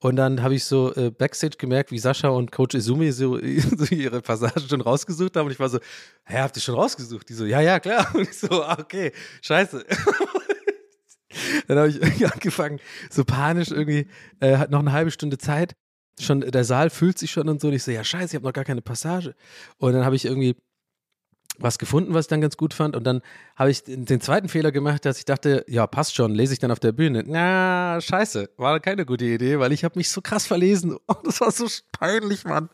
Und 0.00 0.16
dann 0.16 0.42
habe 0.42 0.54
ich 0.54 0.64
so 0.64 0.94
äh, 0.94 1.10
Backstage 1.10 1.56
gemerkt, 1.56 1.90
wie 1.92 1.98
Sascha 1.98 2.28
und 2.28 2.52
Coach 2.52 2.74
Izumi 2.74 3.10
so, 3.10 3.38
so 3.76 3.94
ihre 3.94 4.20
Passagen 4.20 4.68
schon 4.68 4.82
rausgesucht 4.82 5.36
haben. 5.36 5.46
Und 5.46 5.52
ich 5.52 5.60
war 5.60 5.70
so, 5.70 5.78
hä, 6.24 6.38
habt 6.38 6.56
ihr 6.56 6.62
schon 6.62 6.74
rausgesucht? 6.74 7.28
Die 7.28 7.34
so, 7.34 7.46
ja, 7.46 7.60
ja, 7.60 7.80
klar. 7.80 8.14
Und 8.14 8.22
ich 8.22 8.38
so, 8.38 8.62
ah, 8.62 8.76
okay, 8.78 9.12
scheiße. 9.40 9.84
Dann 11.68 11.78
habe 11.78 11.88
ich 11.88 11.96
irgendwie 11.96 12.26
angefangen, 12.32 12.80
so 13.10 13.24
panisch 13.24 13.70
irgendwie, 13.70 14.08
äh, 14.40 14.56
hat 14.58 14.70
noch 14.70 14.80
eine 14.80 14.92
halbe 14.92 15.10
Stunde 15.10 15.38
Zeit. 15.38 15.74
Schon, 16.20 16.40
der 16.40 16.64
Saal 16.64 16.90
fühlt 16.90 17.18
sich 17.18 17.30
schon 17.30 17.48
und 17.48 17.60
so. 17.60 17.68
Und 17.68 17.74
ich 17.74 17.82
so, 17.82 17.90
ja, 17.90 18.04
scheiße, 18.04 18.26
ich 18.26 18.34
habe 18.34 18.44
noch 18.44 18.52
gar 18.52 18.64
keine 18.64 18.82
Passage. 18.82 19.34
Und 19.78 19.92
dann 19.92 20.04
habe 20.04 20.16
ich 20.16 20.24
irgendwie 20.24 20.56
was 21.58 21.78
gefunden, 21.78 22.14
was 22.14 22.24
ich 22.24 22.28
dann 22.28 22.40
ganz 22.40 22.56
gut 22.56 22.74
fand. 22.74 22.96
Und 22.96 23.04
dann 23.04 23.20
habe 23.56 23.70
ich 23.70 23.82
den 23.84 24.20
zweiten 24.20 24.48
Fehler 24.48 24.72
gemacht, 24.72 25.04
dass 25.04 25.18
ich 25.18 25.24
dachte, 25.24 25.64
ja, 25.68 25.86
passt 25.86 26.14
schon, 26.14 26.34
lese 26.34 26.52
ich 26.54 26.58
dann 26.58 26.70
auf 26.70 26.80
der 26.80 26.92
Bühne. 26.92 27.24
Na, 27.26 28.00
scheiße, 28.00 28.50
war 28.56 28.80
keine 28.80 29.04
gute 29.04 29.24
Idee, 29.24 29.58
weil 29.58 29.72
ich 29.72 29.84
habe 29.84 29.98
mich 29.98 30.10
so 30.10 30.20
krass 30.20 30.46
verlesen. 30.46 30.96
Oh, 31.08 31.14
das 31.24 31.40
war 31.40 31.50
so 31.50 31.66
peinlich, 31.92 32.44
Mann. 32.44 32.70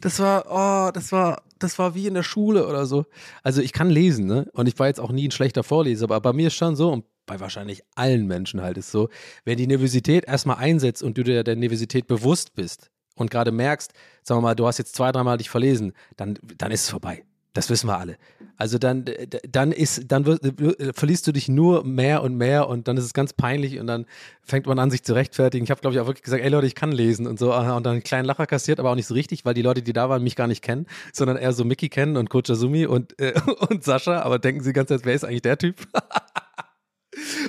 Das 0.00 0.18
war, 0.18 0.46
oh, 0.48 0.90
das 0.92 1.12
war, 1.12 1.42
das 1.58 1.78
war 1.78 1.94
wie 1.94 2.06
in 2.06 2.14
der 2.14 2.22
Schule 2.22 2.66
oder 2.66 2.86
so. 2.86 3.06
Also 3.42 3.62
ich 3.62 3.72
kann 3.72 3.90
lesen, 3.90 4.26
ne? 4.26 4.48
Und 4.52 4.66
ich 4.66 4.78
war 4.78 4.88
jetzt 4.88 5.00
auch 5.00 5.12
nie 5.12 5.28
ein 5.28 5.30
schlechter 5.30 5.62
Vorleser, 5.62 6.04
aber 6.04 6.20
bei 6.20 6.32
mir 6.32 6.48
ist 6.48 6.54
schon 6.54 6.74
so, 6.74 6.90
und 6.90 7.04
bei 7.26 7.40
wahrscheinlich 7.40 7.82
allen 7.94 8.26
Menschen 8.26 8.62
halt 8.62 8.78
ist 8.78 8.90
so, 8.90 9.08
wenn 9.44 9.58
die 9.58 9.66
Nervosität 9.66 10.26
erstmal 10.26 10.56
einsetzt 10.56 11.02
und 11.02 11.18
du 11.18 11.24
dir 11.24 11.44
der 11.44 11.56
Nervosität 11.56 12.06
bewusst 12.06 12.54
bist 12.54 12.90
und 13.16 13.30
gerade 13.30 13.52
merkst, 13.52 13.92
sagen 14.22 14.38
wir 14.38 14.42
mal, 14.42 14.54
du 14.54 14.66
hast 14.66 14.78
jetzt 14.78 14.94
zwei, 14.94 15.12
dreimal 15.12 15.38
dich 15.38 15.50
verlesen, 15.50 15.92
dann, 16.16 16.38
dann 16.56 16.70
ist 16.70 16.84
es 16.84 16.90
vorbei. 16.90 17.24
Das 17.56 17.70
wissen 17.70 17.88
wir 17.88 17.98
alle. 17.98 18.18
Also 18.58 18.76
dann, 18.76 19.06
dann 19.50 19.72
ist, 19.72 20.12
dann 20.12 20.26
wirst, 20.26 20.44
äh, 20.44 20.92
verliest 20.92 21.26
du 21.26 21.32
dich 21.32 21.48
nur 21.48 21.84
mehr 21.84 22.22
und 22.22 22.36
mehr 22.36 22.68
und 22.68 22.86
dann 22.86 22.98
ist 22.98 23.04
es 23.04 23.14
ganz 23.14 23.32
peinlich 23.32 23.78
und 23.78 23.86
dann 23.86 24.04
fängt 24.42 24.66
man 24.66 24.78
an, 24.78 24.90
sich 24.90 25.02
zu 25.02 25.14
rechtfertigen. 25.14 25.64
Ich 25.64 25.70
habe, 25.70 25.80
glaube 25.80 25.94
ich, 25.94 26.00
auch 26.00 26.06
wirklich 26.06 26.22
gesagt, 26.22 26.42
ey 26.42 26.50
Leute, 26.50 26.66
ich 26.66 26.74
kann 26.74 26.92
lesen 26.92 27.26
und 27.26 27.38
so 27.38 27.54
und 27.54 27.64
dann 27.64 27.86
einen 27.86 28.02
kleinen 28.02 28.26
Lacher 28.26 28.46
kassiert, 28.46 28.78
aber 28.78 28.90
auch 28.90 28.94
nicht 28.94 29.06
so 29.06 29.14
richtig, 29.14 29.46
weil 29.46 29.54
die 29.54 29.62
Leute, 29.62 29.80
die 29.80 29.94
da 29.94 30.10
waren, 30.10 30.22
mich 30.22 30.36
gar 30.36 30.48
nicht 30.48 30.62
kennen, 30.62 30.84
sondern 31.14 31.38
eher 31.38 31.54
so 31.54 31.64
Mickey 31.64 31.88
kennen 31.88 32.18
und 32.18 32.28
Coach 32.28 32.50
Azumi 32.50 32.84
und, 32.84 33.18
äh, 33.18 33.32
und 33.70 33.82
Sascha, 33.82 34.20
aber 34.20 34.38
denken 34.38 34.62
sie 34.62 34.74
Zeit, 34.74 35.00
wer 35.04 35.14
ist 35.14 35.24
eigentlich 35.24 35.42
der 35.42 35.56
Typ? 35.56 35.76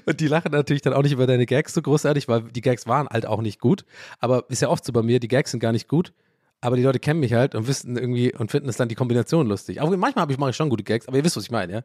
Und 0.05 0.19
die 0.19 0.27
lachen 0.27 0.51
natürlich 0.51 0.81
dann 0.81 0.93
auch 0.93 1.03
nicht 1.03 1.11
über 1.11 1.27
deine 1.27 1.45
Gags 1.45 1.73
so 1.73 1.81
großartig, 1.81 2.27
weil 2.27 2.43
die 2.43 2.61
Gags 2.61 2.87
waren 2.87 3.07
halt 3.07 3.25
auch 3.25 3.41
nicht 3.41 3.59
gut. 3.59 3.85
Aber 4.19 4.45
ist 4.49 4.61
ja 4.61 4.69
oft 4.69 4.85
so 4.85 4.93
bei 4.93 5.01
mir, 5.01 5.19
die 5.19 5.27
Gags 5.27 5.51
sind 5.51 5.59
gar 5.59 5.71
nicht 5.71 5.87
gut. 5.87 6.13
Aber 6.59 6.75
die 6.75 6.81
Leute 6.81 6.99
kennen 6.99 7.19
mich 7.19 7.33
halt 7.33 7.53
und 7.53 7.67
wissen 7.67 7.97
irgendwie 7.97 8.33
und 8.33 8.49
finden 8.49 8.67
es 8.67 8.77
dann 8.77 8.89
die 8.89 8.95
Kombination 8.95 9.47
lustig. 9.47 9.79
Aber 9.79 9.95
manchmal 9.95 10.23
habe 10.23 10.31
ich, 10.31 10.39
mache 10.39 10.49
ich 10.49 10.55
schon 10.55 10.69
gute 10.69 10.83
Gags, 10.83 11.07
aber 11.07 11.17
ihr 11.17 11.23
wisst, 11.23 11.37
was 11.37 11.43
ich 11.43 11.51
meine, 11.51 11.71
ja. 11.71 11.81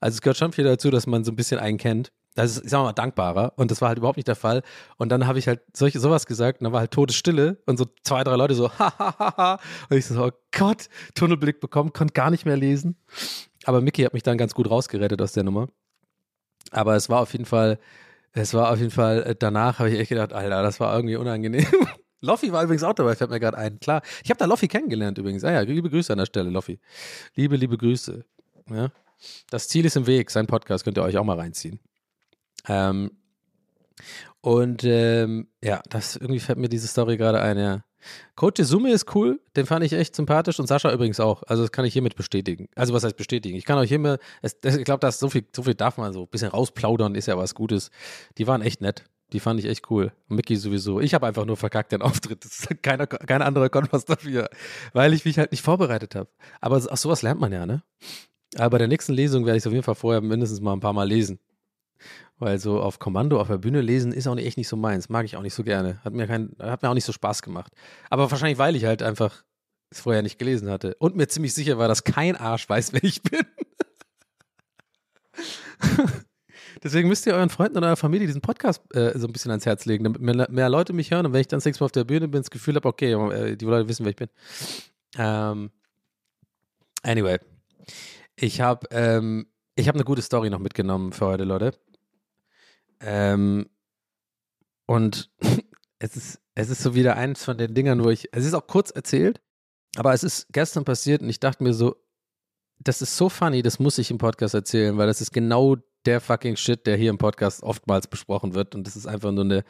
Also 0.00 0.14
es 0.14 0.22
gehört 0.22 0.36
schon 0.36 0.52
viel 0.52 0.64
dazu, 0.64 0.90
dass 0.90 1.06
man 1.06 1.24
so 1.24 1.32
ein 1.32 1.36
bisschen 1.36 1.58
einen 1.58 1.76
kennt. 1.76 2.12
Das 2.34 2.52
ist, 2.52 2.64
ich 2.64 2.70
sag 2.70 2.82
mal, 2.82 2.92
dankbarer. 2.92 3.52
Und 3.56 3.70
das 3.70 3.80
war 3.80 3.88
halt 3.88 3.98
überhaupt 3.98 4.16
nicht 4.16 4.28
der 4.28 4.36
Fall. 4.36 4.62
Und 4.96 5.10
dann 5.10 5.26
habe 5.26 5.38
ich 5.38 5.48
halt 5.48 5.60
solche, 5.74 5.98
sowas 5.98 6.26
gesagt 6.26 6.60
und 6.60 6.64
dann 6.64 6.72
war 6.72 6.80
halt 6.80 6.92
Todesstille 6.92 7.58
und 7.66 7.78
so 7.78 7.86
zwei, 8.04 8.22
drei 8.22 8.36
Leute 8.36 8.54
so, 8.54 8.70
ha, 8.78 8.94
ha, 8.96 9.14
ha, 9.18 9.36
ha. 9.36 9.60
Und 9.90 9.96
ich 9.96 10.06
so, 10.06 10.24
oh 10.24 10.30
Gott, 10.56 10.88
Tunnelblick 11.14 11.60
bekommen, 11.60 11.92
konnte 11.92 12.14
gar 12.14 12.30
nicht 12.30 12.46
mehr 12.46 12.56
lesen. 12.56 12.96
Aber 13.64 13.80
Mickey 13.80 14.02
hat 14.02 14.14
mich 14.14 14.22
dann 14.22 14.38
ganz 14.38 14.54
gut 14.54 14.70
rausgerettet 14.70 15.20
aus 15.20 15.32
der 15.32 15.42
Nummer. 15.42 15.68
Aber 16.70 16.96
es 16.96 17.08
war 17.08 17.20
auf 17.20 17.32
jeden 17.32 17.44
Fall, 17.44 17.78
es 18.32 18.54
war 18.54 18.70
auf 18.70 18.78
jeden 18.78 18.90
Fall, 18.90 19.22
äh, 19.22 19.34
danach 19.38 19.78
habe 19.78 19.90
ich 19.90 19.98
echt 19.98 20.10
gedacht, 20.10 20.32
Alter, 20.32 20.62
das 20.62 20.80
war 20.80 20.94
irgendwie 20.94 21.16
unangenehm. 21.16 21.66
Loffi 22.20 22.52
war 22.52 22.62
übrigens 22.62 22.84
auch 22.84 22.94
dabei, 22.94 23.16
fällt 23.16 23.30
mir 23.30 23.40
gerade 23.40 23.58
ein. 23.58 23.80
Klar, 23.80 24.00
ich 24.22 24.30
habe 24.30 24.38
da 24.38 24.44
Loffi 24.44 24.68
kennengelernt 24.68 25.18
übrigens. 25.18 25.42
Ah 25.42 25.52
ja, 25.52 25.60
liebe 25.60 25.90
Grüße 25.90 26.12
an 26.12 26.20
der 26.20 26.26
Stelle, 26.26 26.50
Loffi. 26.50 26.78
Liebe, 27.34 27.56
liebe 27.56 27.76
Grüße. 27.76 28.24
Ja. 28.70 28.92
Das 29.50 29.68
Ziel 29.68 29.84
ist 29.84 29.96
im 29.96 30.06
Weg. 30.06 30.30
Sein 30.30 30.46
Podcast 30.46 30.84
könnt 30.84 30.98
ihr 30.98 31.02
euch 31.02 31.16
auch 31.16 31.24
mal 31.24 31.38
reinziehen. 31.38 31.80
Ähm, 32.68 33.10
und 34.40 34.84
ähm, 34.84 35.48
ja, 35.62 35.82
das 35.88 36.16
irgendwie 36.16 36.40
fällt 36.40 36.58
mir 36.58 36.68
diese 36.68 36.86
Story 36.86 37.16
gerade 37.16 37.40
ein, 37.40 37.58
ja. 37.58 37.84
Coach 38.36 38.60
Izumi 38.60 38.90
ist 38.90 39.14
cool, 39.14 39.40
den 39.56 39.66
fand 39.66 39.84
ich 39.84 39.92
echt 39.92 40.16
sympathisch 40.16 40.58
und 40.60 40.66
Sascha 40.66 40.92
übrigens 40.92 41.20
auch. 41.20 41.42
Also 41.44 41.62
das 41.62 41.72
kann 41.72 41.84
ich 41.84 41.92
hiermit 41.92 42.16
bestätigen. 42.16 42.68
Also 42.74 42.94
was 42.94 43.04
heißt 43.04 43.16
bestätigen? 43.16 43.56
Ich 43.56 43.64
kann 43.64 43.78
euch 43.78 43.88
hiermit, 43.88 44.20
ich 44.42 44.84
glaube, 44.84 45.10
so 45.10 45.28
viel, 45.28 45.44
so 45.54 45.62
viel 45.62 45.74
darf 45.74 45.96
man 45.96 46.12
so 46.12 46.22
ein 46.22 46.28
bisschen 46.28 46.48
rausplaudern, 46.48 47.14
ist 47.14 47.26
ja 47.26 47.36
was 47.36 47.54
Gutes. 47.54 47.90
Die 48.38 48.46
waren 48.46 48.62
echt 48.62 48.80
nett. 48.80 49.04
Die 49.32 49.40
fand 49.40 49.58
ich 49.58 49.66
echt 49.66 49.90
cool. 49.90 50.12
Mickey 50.28 50.56
sowieso. 50.56 51.00
Ich 51.00 51.14
habe 51.14 51.26
einfach 51.26 51.46
nur 51.46 51.56
verkackt 51.56 51.92
den 51.92 52.02
Auftritt. 52.02 52.44
Das 52.44 52.60
ist 52.60 52.82
keiner, 52.82 53.06
kein 53.06 53.40
anderer 53.40 53.70
konnte 53.70 53.90
was 53.92 54.04
dafür, 54.04 54.50
weil 54.92 55.14
ich 55.14 55.24
mich 55.24 55.38
halt 55.38 55.52
nicht 55.52 55.62
vorbereitet 55.62 56.14
habe. 56.14 56.28
Aber 56.60 56.76
auch 56.76 56.96
sowas 56.96 57.22
lernt 57.22 57.40
man 57.40 57.50
ja, 57.50 57.64
ne? 57.64 57.82
Aber 58.56 58.70
bei 58.70 58.78
der 58.78 58.88
nächsten 58.88 59.14
Lesung 59.14 59.46
werde 59.46 59.56
ich 59.56 59.62
es 59.62 59.66
auf 59.66 59.72
jeden 59.72 59.84
Fall 59.84 59.94
vorher 59.94 60.20
mindestens 60.20 60.60
mal 60.60 60.74
ein 60.74 60.80
paar 60.80 60.92
Mal 60.92 61.08
lesen. 61.08 61.38
Weil 62.42 62.58
so 62.58 62.80
auf 62.80 62.98
Kommando 62.98 63.40
auf 63.40 63.46
der 63.46 63.58
Bühne 63.58 63.80
lesen 63.80 64.10
ist 64.10 64.26
auch 64.26 64.36
echt 64.36 64.56
nicht 64.56 64.66
so 64.66 64.74
meins. 64.74 65.08
Mag 65.08 65.24
ich 65.24 65.36
auch 65.36 65.42
nicht 65.42 65.54
so 65.54 65.62
gerne. 65.62 66.00
Hat 66.04 66.12
mir, 66.12 66.26
kein, 66.26 66.56
hat 66.58 66.82
mir 66.82 66.90
auch 66.90 66.94
nicht 66.94 67.04
so 67.04 67.12
Spaß 67.12 67.40
gemacht. 67.40 67.72
Aber 68.10 68.32
wahrscheinlich, 68.32 68.58
weil 68.58 68.74
ich 68.74 68.84
halt 68.84 69.00
einfach 69.00 69.44
es 69.90 70.00
vorher 70.00 70.22
nicht 70.22 70.40
gelesen 70.40 70.68
hatte. 70.68 70.96
Und 70.98 71.14
mir 71.14 71.28
ziemlich 71.28 71.54
sicher 71.54 71.78
war, 71.78 71.86
dass 71.86 72.02
kein 72.02 72.34
Arsch 72.34 72.68
weiß, 72.68 72.92
wer 72.94 73.04
ich 73.04 73.22
bin. 73.22 73.46
Deswegen 76.82 77.06
müsst 77.06 77.26
ihr 77.26 77.34
euren 77.34 77.48
Freunden 77.48 77.76
oder 77.76 77.86
eurer 77.86 77.96
Familie 77.96 78.26
diesen 78.26 78.42
Podcast 78.42 78.82
äh, 78.92 79.16
so 79.16 79.28
ein 79.28 79.32
bisschen 79.32 79.52
ans 79.52 79.64
Herz 79.64 79.84
legen, 79.84 80.02
damit 80.02 80.20
mehr, 80.20 80.50
mehr 80.50 80.68
Leute 80.68 80.92
mich 80.92 81.12
hören 81.12 81.26
und 81.26 81.32
wenn 81.32 81.42
ich 81.42 81.46
dann 81.46 81.60
das 81.60 81.78
Mal 81.78 81.84
auf 81.84 81.92
der 81.92 82.02
Bühne 82.02 82.26
bin, 82.26 82.40
das 82.40 82.50
Gefühl 82.50 82.74
habe, 82.74 82.88
okay, 82.88 83.12
äh, 83.12 83.56
die 83.56 83.64
Leute 83.66 83.88
wissen, 83.88 84.04
wer 84.04 84.10
ich 84.10 84.16
bin. 84.16 84.30
Ähm, 85.16 85.70
anyway, 87.04 87.38
ich 88.34 88.60
habe 88.60 88.88
ähm, 88.90 89.46
ich 89.76 89.86
habe 89.86 89.96
eine 89.96 90.04
gute 90.04 90.22
Story 90.22 90.50
noch 90.50 90.58
mitgenommen 90.58 91.12
für 91.12 91.26
heute, 91.26 91.44
Leute. 91.44 91.72
Ähm, 93.02 93.68
und 94.86 95.30
es 95.98 96.16
ist, 96.16 96.40
es 96.54 96.70
ist 96.70 96.82
so 96.82 96.94
wieder 96.94 97.16
eins 97.16 97.44
von 97.44 97.58
den 97.58 97.74
Dingern, 97.74 98.04
wo 98.04 98.10
ich, 98.10 98.28
es 98.32 98.44
ist 98.44 98.54
auch 98.54 98.66
kurz 98.66 98.90
erzählt, 98.90 99.40
aber 99.96 100.12
es 100.12 100.22
ist 100.22 100.46
gestern 100.52 100.84
passiert 100.84 101.22
und 101.22 101.28
ich 101.28 101.40
dachte 101.40 101.62
mir 101.62 101.74
so, 101.74 101.96
das 102.78 103.02
ist 103.02 103.16
so 103.16 103.28
funny, 103.28 103.62
das 103.62 103.78
muss 103.78 103.98
ich 103.98 104.10
im 104.10 104.18
Podcast 104.18 104.54
erzählen, 104.54 104.96
weil 104.98 105.06
das 105.06 105.20
ist 105.20 105.32
genau 105.32 105.76
der 106.04 106.20
fucking 106.20 106.56
Shit, 106.56 106.86
der 106.86 106.96
hier 106.96 107.10
im 107.10 107.18
Podcast 107.18 107.62
oftmals 107.62 108.08
besprochen 108.08 108.54
wird 108.54 108.74
und 108.74 108.86
das 108.86 108.96
ist 108.96 109.06
einfach 109.06 109.30
nur 109.30 109.44
eine, 109.44 109.64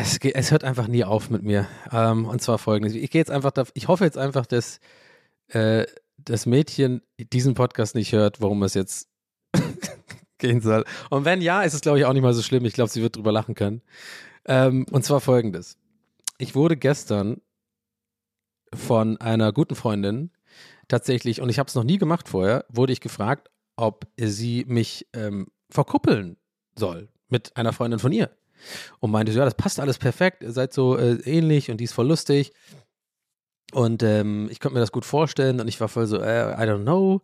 es, 0.00 0.18
geht, 0.18 0.34
es 0.34 0.50
hört 0.50 0.64
einfach 0.64 0.88
nie 0.88 1.04
auf 1.04 1.30
mit 1.30 1.42
mir. 1.42 1.68
Ähm, 1.92 2.24
und 2.24 2.40
zwar 2.42 2.58
folgendes, 2.58 2.94
ich 2.94 3.10
gehe 3.10 3.20
jetzt 3.20 3.30
einfach, 3.30 3.52
da, 3.52 3.64
ich 3.74 3.88
hoffe 3.88 4.04
jetzt 4.04 4.18
einfach, 4.18 4.46
dass 4.46 4.80
äh, 5.48 5.86
das 6.16 6.46
Mädchen 6.46 7.02
diesen 7.18 7.54
Podcast 7.54 7.94
nicht 7.94 8.12
hört, 8.12 8.40
warum 8.40 8.62
es 8.62 8.74
jetzt 8.74 9.09
gehen 10.40 10.60
soll. 10.60 10.84
Und 11.10 11.24
wenn 11.24 11.40
ja, 11.40 11.62
ist 11.62 11.74
es 11.74 11.80
glaube 11.80 11.98
ich 11.98 12.04
auch 12.04 12.12
nicht 12.12 12.22
mal 12.22 12.34
so 12.34 12.42
schlimm. 12.42 12.64
Ich 12.64 12.74
glaube, 12.74 12.90
sie 12.90 13.02
wird 13.02 13.16
drüber 13.16 13.32
lachen 13.32 13.54
können. 13.54 13.82
Ähm, 14.46 14.86
und 14.90 15.04
zwar 15.04 15.20
folgendes. 15.20 15.78
Ich 16.38 16.54
wurde 16.54 16.76
gestern 16.76 17.40
von 18.74 19.16
einer 19.18 19.52
guten 19.52 19.74
Freundin 19.74 20.30
tatsächlich, 20.88 21.40
und 21.40 21.48
ich 21.48 21.58
habe 21.58 21.68
es 21.68 21.74
noch 21.74 21.84
nie 21.84 21.98
gemacht 21.98 22.28
vorher, 22.28 22.64
wurde 22.68 22.92
ich 22.92 23.00
gefragt, 23.00 23.48
ob 23.76 24.06
sie 24.18 24.64
mich 24.66 25.06
ähm, 25.12 25.48
verkuppeln 25.70 26.36
soll 26.76 27.08
mit 27.28 27.56
einer 27.56 27.72
Freundin 27.72 27.98
von 27.98 28.12
ihr. 28.12 28.30
Und 28.98 29.10
meinte, 29.10 29.32
ja, 29.32 29.44
das 29.44 29.54
passt 29.54 29.80
alles 29.80 29.98
perfekt, 29.98 30.42
ihr 30.42 30.52
seid 30.52 30.74
so 30.74 30.96
äh, 30.96 31.14
ähnlich 31.24 31.70
und 31.70 31.78
die 31.78 31.84
ist 31.84 31.92
voll 31.94 32.08
lustig. 32.08 32.52
Und 33.72 34.02
ähm, 34.02 34.48
ich 34.50 34.60
konnte 34.60 34.74
mir 34.74 34.80
das 34.80 34.92
gut 34.92 35.04
vorstellen 35.04 35.60
und 35.60 35.68
ich 35.68 35.80
war 35.80 35.88
voll 35.88 36.06
so, 36.06 36.20
äh, 36.20 36.52
I 36.52 36.68
don't 36.68 36.82
know. 36.82 37.22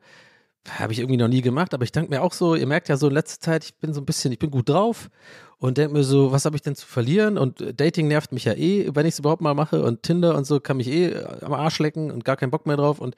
Habe 0.78 0.92
ich 0.92 0.98
irgendwie 0.98 1.16
noch 1.16 1.28
nie 1.28 1.42
gemacht, 1.42 1.74
aber 1.74 1.84
ich 1.84 1.92
denke 1.92 2.10
mir 2.10 2.22
auch 2.22 2.32
so, 2.32 2.54
ihr 2.54 2.66
merkt 2.66 2.88
ja 2.88 2.96
so 2.96 3.08
in 3.08 3.14
letzter 3.14 3.40
Zeit, 3.40 3.64
ich 3.64 3.76
bin 3.76 3.94
so 3.94 4.00
ein 4.00 4.06
bisschen, 4.06 4.32
ich 4.32 4.38
bin 4.38 4.50
gut 4.50 4.68
drauf 4.68 5.10
und 5.58 5.78
denke 5.78 5.94
mir 5.94 6.02
so, 6.02 6.32
was 6.32 6.44
habe 6.44 6.56
ich 6.56 6.62
denn 6.62 6.74
zu 6.74 6.86
verlieren? 6.86 7.38
Und 7.38 7.60
äh, 7.60 7.72
Dating 7.74 8.08
nervt 8.08 8.32
mich 8.32 8.44
ja 8.44 8.52
eh, 8.52 8.90
wenn 8.94 9.06
ich 9.06 9.14
es 9.14 9.18
überhaupt 9.18 9.42
mal 9.42 9.54
mache 9.54 9.82
und 9.82 10.02
Tinder 10.02 10.36
und 10.36 10.44
so 10.46 10.60
kann 10.60 10.76
mich 10.76 10.88
eh 10.88 11.10
äh, 11.10 11.24
am 11.42 11.52
Arsch 11.52 11.78
lecken 11.78 12.10
und 12.10 12.24
gar 12.24 12.36
keinen 12.36 12.50
Bock 12.50 12.66
mehr 12.66 12.76
drauf 12.76 13.00
und 13.00 13.14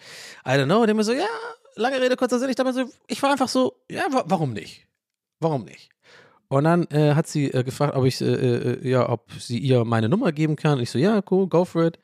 I 0.46 0.50
don't 0.50 0.66
know. 0.66 0.80
Und 0.80 0.86
denke 0.86 0.98
mir 0.98 1.04
so, 1.04 1.12
ja, 1.12 1.26
lange 1.74 2.00
Rede, 2.00 2.16
kurzer 2.16 2.38
Sinn, 2.38 2.50
ich 2.50 2.56
dachte 2.56 2.72
mir 2.72 2.86
so, 2.86 2.92
ich 3.06 3.22
war 3.22 3.30
einfach 3.30 3.48
so, 3.48 3.74
ja, 3.90 4.02
wa 4.10 4.24
warum 4.26 4.52
nicht? 4.52 4.86
Warum 5.40 5.64
nicht? 5.64 5.90
Und 6.48 6.64
dann 6.64 6.86
äh, 6.90 7.14
hat 7.14 7.26
sie 7.26 7.52
äh, 7.52 7.62
gefragt, 7.62 7.94
ob 7.94 8.04
ich, 8.04 8.20
äh, 8.20 8.24
äh, 8.24 8.88
ja, 8.88 9.08
ob 9.08 9.30
sie 9.38 9.58
ihr 9.58 9.84
meine 9.84 10.08
Nummer 10.08 10.32
geben 10.32 10.56
kann. 10.56 10.80
Ich 10.80 10.90
so, 10.90 10.98
ja, 10.98 11.20
cool, 11.30 11.46
go 11.46 11.64
for 11.64 11.84
it. 11.84 11.98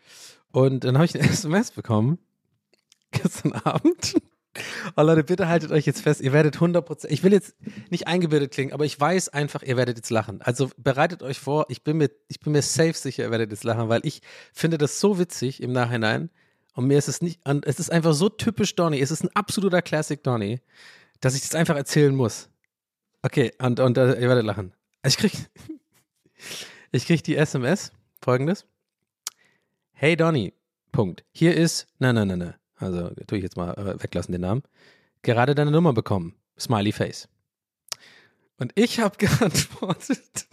Und 0.53 0.85
dann 0.85 0.97
habe 0.97 1.07
ich 1.07 1.15
eine 1.15 1.25
SMS 1.29 1.71
bekommen, 1.71 2.19
gestern 3.11 3.53
Abend. 3.53 4.17
Oh 4.97 5.03
Leute, 5.03 5.25
bitte 5.25 5.49
haltet 5.49 5.73
euch 5.73 5.87
jetzt 5.87 6.03
fest, 6.03 6.21
ihr 6.21 6.33
werdet 6.33 6.57
100%, 6.57 7.07
ich 7.09 7.23
will 7.23 7.33
jetzt 7.33 7.57
nicht 7.91 8.07
eingebildet 8.07 8.53
klingen, 8.53 8.73
aber 8.73 8.85
ich 8.85 8.99
weiß 8.99 9.31
einfach, 9.31 9.63
ihr 9.63 9.77
werdet 9.77 9.97
jetzt 9.97 10.11
lachen. 10.11 10.41
Also 10.43 10.71
bereitet 10.77 11.23
euch 11.23 11.41
vor, 11.41 11.67
ich 11.69 11.83
bin 11.83 11.97
mir, 11.97 12.11
ich 12.29 12.41
bin 12.41 12.53
mir 12.53 12.63
safe 12.63 12.95
sicher, 12.95 13.25
ihr 13.25 13.31
werdet 13.31 13.51
jetzt 13.51 13.65
lachen, 13.65 13.89
weil 13.89 14.01
ich 14.05 14.23
finde 14.53 14.79
das 14.79 15.01
so 15.01 15.19
witzig 15.19 15.63
im 15.63 15.73
Nachhinein 15.73 16.31
und 16.75 16.87
mir 16.87 16.99
ist 16.99 17.09
es 17.09 17.21
nicht, 17.21 17.41
es 17.65 17.81
ist 17.81 17.91
einfach 17.91 18.15
so 18.15 18.29
typisch 18.29 18.75
Donny, 18.77 19.01
es 19.01 19.11
ist 19.11 19.25
ein 19.25 19.35
absoluter 19.35 19.83
Classic 19.83 20.23
Donny, 20.23 20.61
dass 21.21 21.35
ich 21.35 21.43
das 21.43 21.55
einfach 21.55 21.77
erzählen 21.77 22.15
muss. 22.15 22.49
Okay, 23.23 23.53
und, 23.59 23.81
und 23.81 23.97
äh, 23.97 24.21
ihr 24.21 24.29
werdet 24.29 24.45
lachen. 24.45 24.75
Ich 25.05 25.17
krieg, 25.17 25.33
ich 26.93 27.07
krieg 27.07 27.25
die 27.25 27.37
SMS, 27.37 27.93
folgendes. 28.21 28.67
Hey 29.93 30.17
Donny, 30.17 30.53
Punkt. 30.93 31.25
Hier 31.33 31.57
ist, 31.57 31.87
na, 31.99 32.13
na, 32.13 32.25
na, 32.25 32.37
na. 32.37 32.55
Also 32.85 33.11
tue 33.27 33.39
ich 33.39 33.45
jetzt 33.45 33.57
mal 33.57 33.73
äh, 33.73 34.03
weglassen 34.03 34.33
den 34.33 34.43
Namen. 34.43 34.63
Gerade 35.23 35.55
deine 35.55 35.71
Nummer 35.71 35.93
bekommen. 35.93 36.35
Smiley 36.59 36.93
Face. 36.93 37.29
Und 38.59 38.73
ich 38.75 39.01
habe 39.01 39.17
geantwortet. 39.19 40.47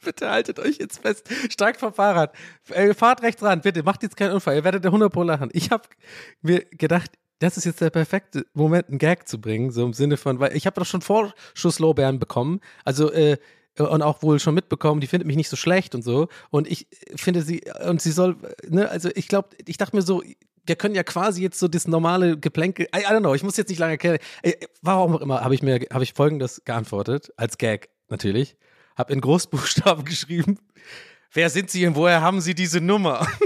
bitte 0.04 0.30
haltet 0.30 0.58
euch 0.58 0.78
jetzt 0.78 1.02
fest. 1.02 1.28
Steigt 1.50 1.80
vom 1.80 1.92
Fahrrad. 1.92 2.34
Äh, 2.70 2.94
fahrt 2.94 3.22
rechts 3.22 3.42
ran, 3.42 3.60
bitte. 3.60 3.82
Macht 3.82 4.02
jetzt 4.02 4.16
keinen 4.16 4.32
Unfall. 4.32 4.56
Ihr 4.56 4.64
werdet 4.64 4.84
100 4.84 5.12
pro 5.12 5.22
lachen. 5.22 5.50
Ich 5.52 5.70
habe 5.70 5.84
mir 6.40 6.64
gedacht, 6.70 7.12
das 7.38 7.56
ist 7.56 7.64
jetzt 7.64 7.80
der 7.80 7.90
perfekte 7.90 8.46
Moment, 8.54 8.88
einen 8.88 8.98
Gag 8.98 9.28
zu 9.28 9.40
bringen. 9.40 9.70
So 9.70 9.84
im 9.84 9.92
Sinne 9.92 10.16
von, 10.16 10.38
weil 10.38 10.56
ich 10.56 10.66
habe 10.66 10.78
doch 10.80 10.86
schon 10.86 11.02
Vorschusslorbeeren 11.02 12.18
bekommen. 12.18 12.60
Also, 12.84 13.12
äh, 13.12 13.36
und 13.78 14.02
auch 14.02 14.22
wohl 14.22 14.38
schon 14.38 14.54
mitbekommen, 14.54 15.00
die 15.00 15.06
findet 15.06 15.26
mich 15.26 15.36
nicht 15.36 15.48
so 15.48 15.56
schlecht 15.56 15.94
und 15.94 16.02
so. 16.02 16.28
Und 16.50 16.70
ich 16.70 16.88
finde 17.16 17.42
sie, 17.42 17.62
und 17.86 18.02
sie 18.02 18.12
soll, 18.12 18.36
ne, 18.68 18.88
also 18.88 19.08
ich 19.14 19.28
glaube, 19.28 19.50
ich 19.64 19.78
dachte 19.78 19.96
mir 19.96 20.02
so, 20.02 20.22
wir 20.64 20.76
können 20.76 20.94
ja 20.94 21.02
quasi 21.02 21.42
jetzt 21.42 21.58
so 21.58 21.68
das 21.68 21.88
normale 21.88 22.38
Geplänkel, 22.38 22.86
I, 22.94 23.00
I 23.00 23.06
don't 23.06 23.20
know, 23.20 23.34
ich 23.34 23.42
muss 23.42 23.56
jetzt 23.56 23.68
nicht 23.68 23.78
lange 23.78 23.92
erklären. 23.92 24.18
Äh, 24.42 24.54
Warum 24.80 25.16
auch 25.16 25.20
immer, 25.20 25.42
habe 25.42 25.54
ich 25.54 25.62
mir, 25.62 25.80
habe 25.92 26.04
ich 26.04 26.14
folgendes 26.14 26.62
geantwortet, 26.64 27.32
als 27.36 27.58
Gag 27.58 27.90
natürlich. 28.08 28.56
Hab 28.96 29.10
in 29.10 29.20
Großbuchstaben 29.20 30.04
geschrieben, 30.06 30.58
wer 31.32 31.50
sind 31.50 31.70
Sie 31.70 31.86
und 31.86 31.96
woher 31.96 32.20
haben 32.20 32.40
Sie 32.40 32.54
diese 32.54 32.80
Nummer? 32.80 33.26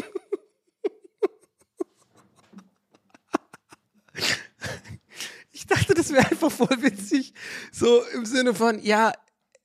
Ich 5.50 5.74
dachte, 5.74 5.94
das 5.94 6.12
wäre 6.12 6.30
einfach 6.30 6.52
voll 6.52 6.80
witzig. 6.80 7.34
So 7.72 8.00
im 8.14 8.24
Sinne 8.24 8.54
von, 8.54 8.78
ja, 8.80 9.12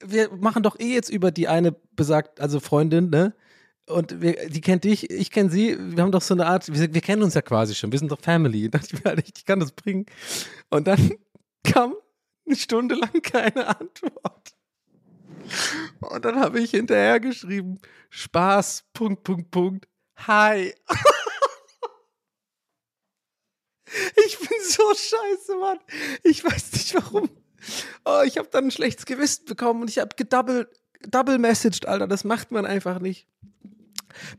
wir 0.04 0.32
machen 0.34 0.64
doch 0.64 0.80
eh 0.80 0.96
jetzt 0.96 1.10
über 1.10 1.30
die 1.30 1.48
eine 1.48 1.74
besagt, 1.96 2.40
also 2.42 2.60
Freundin, 2.60 3.12
ne? 3.12 3.36
Und 3.88 4.22
wir, 4.22 4.50
die 4.50 4.62
kennt 4.62 4.84
dich, 4.84 5.10
ich 5.10 5.32
kenne 5.32 5.50
sie. 5.50 5.78
Wir 5.78 6.04
haben 6.04 6.12
doch 6.12 6.22
so 6.22 6.34
eine 6.34 6.46
Art, 6.46 6.72
wir, 6.72 6.94
wir 6.94 7.02
kennen 7.02 7.24
uns 7.24 7.34
ja 7.34 7.42
quasi 7.42 7.76
schon. 7.76 7.92
Wir 7.92 8.00
sind 8.00 8.12
doch 8.12 8.22
Family. 8.22 8.70
Da 8.72 8.78
dachte 8.80 8.96
ich 8.96 9.04
mir, 9.04 9.24
ich 9.36 9.46
kann 9.46 9.60
das 9.60 9.72
bringen. 9.72 10.06
Und 10.70 10.88
dann 10.88 11.12
kam 11.64 11.96
eine 12.46 12.56
Stunde 12.56 12.96
lang 12.96 13.22
keine 13.22 13.68
Antwort. 13.68 14.56
Und 16.00 16.26
dann 16.26 16.40
habe 16.40 16.60
ich 16.60 16.72
hinterher 16.72 17.20
geschrieben, 17.20 17.80
Spaß, 18.10 18.86
Punkt, 18.94 19.24
Punkt, 19.24 19.52
Punkt, 19.52 19.88
hi. 20.18 20.74
Ich 24.26 24.40
bin 24.40 24.58
so 24.64 24.84
scheiße, 24.94 25.56
Mann. 25.58 25.80
Ich 26.24 26.46
weiß 26.46 26.72
nicht 26.72 26.96
warum. 26.96 27.30
Oh, 28.06 28.22
ich 28.26 28.38
habe 28.38 28.48
dann 28.50 28.66
ein 28.66 28.72
schlechtes 28.72 29.06
Gewissen 29.06 29.46
bekommen 29.46 29.82
und 29.82 29.90
ich 29.90 30.00
habe 30.00 30.16
gedouble, 30.16 30.70
double 31.08 31.38
messaged, 31.38 31.86
Alter. 31.86 32.08
Das 32.08 32.24
macht 32.24 32.52
man 32.52 32.66
einfach 32.66 33.00
nicht. 33.00 33.28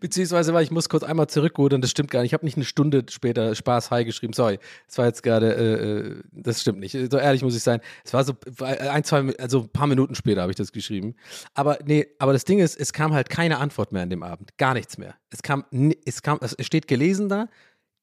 Beziehungsweise, 0.01 0.55
weil 0.55 0.65
ich 0.65 0.71
muss 0.71 0.89
kurz 0.89 1.03
einmal 1.03 1.29
zurückrudern, 1.29 1.81
das 1.81 1.91
stimmt 1.91 2.11
gar 2.11 2.21
nicht. 2.23 2.31
Ich 2.31 2.35
habe 2.35 2.45
nicht 2.45 2.57
eine 2.57 2.65
Stunde 2.65 3.05
später 3.09 3.55
Spaß 3.55 3.91
Hi 3.91 4.05
geschrieben. 4.05 4.33
Sorry, 4.33 4.59
das 4.87 4.99
war 4.99 5.07
jetzt 5.07 5.23
gerade, 5.23 5.55
äh, 5.55 5.73
äh, 5.73 6.23
das 6.33 6.61
stimmt 6.61 6.81
nicht. 6.81 6.97
So 7.11 7.19
ehrlich 7.19 7.43
muss 7.43 7.57
ich 7.57 7.63
sein. 7.63 7.81
Es 8.05 8.13
war 8.13 8.25
so 8.25 8.35
ein, 8.61 9.05
zwei, 9.05 9.35
also 9.39 9.63
ein 9.63 9.69
paar 9.69 9.87
Minuten 9.87 10.15
später 10.15 10.43
habe 10.43 10.53
ich 10.53 10.57
das 10.57 10.73
geschrieben. 10.73 11.15
Aber 11.55 11.79
nee, 11.85 12.07
aber 12.19 12.33
das 12.33 12.45
Ding 12.45 12.59
ist, 12.59 12.79
es 12.79 12.93
kam 12.93 13.13
halt 13.13 13.31
keine 13.31 13.59
Antwort 13.59 13.93
mehr 13.93 14.03
an 14.03 14.11
dem 14.11 14.23
Abend. 14.23 14.57
Gar 14.59 14.75
nichts 14.75 14.99
mehr. 14.99 15.15
Es 15.31 15.43
kam, 15.43 15.65
es 16.05 16.23
kam, 16.23 16.39
es 16.41 16.57
steht 16.61 16.89
gelesen 16.89 17.29
da, 17.29 17.49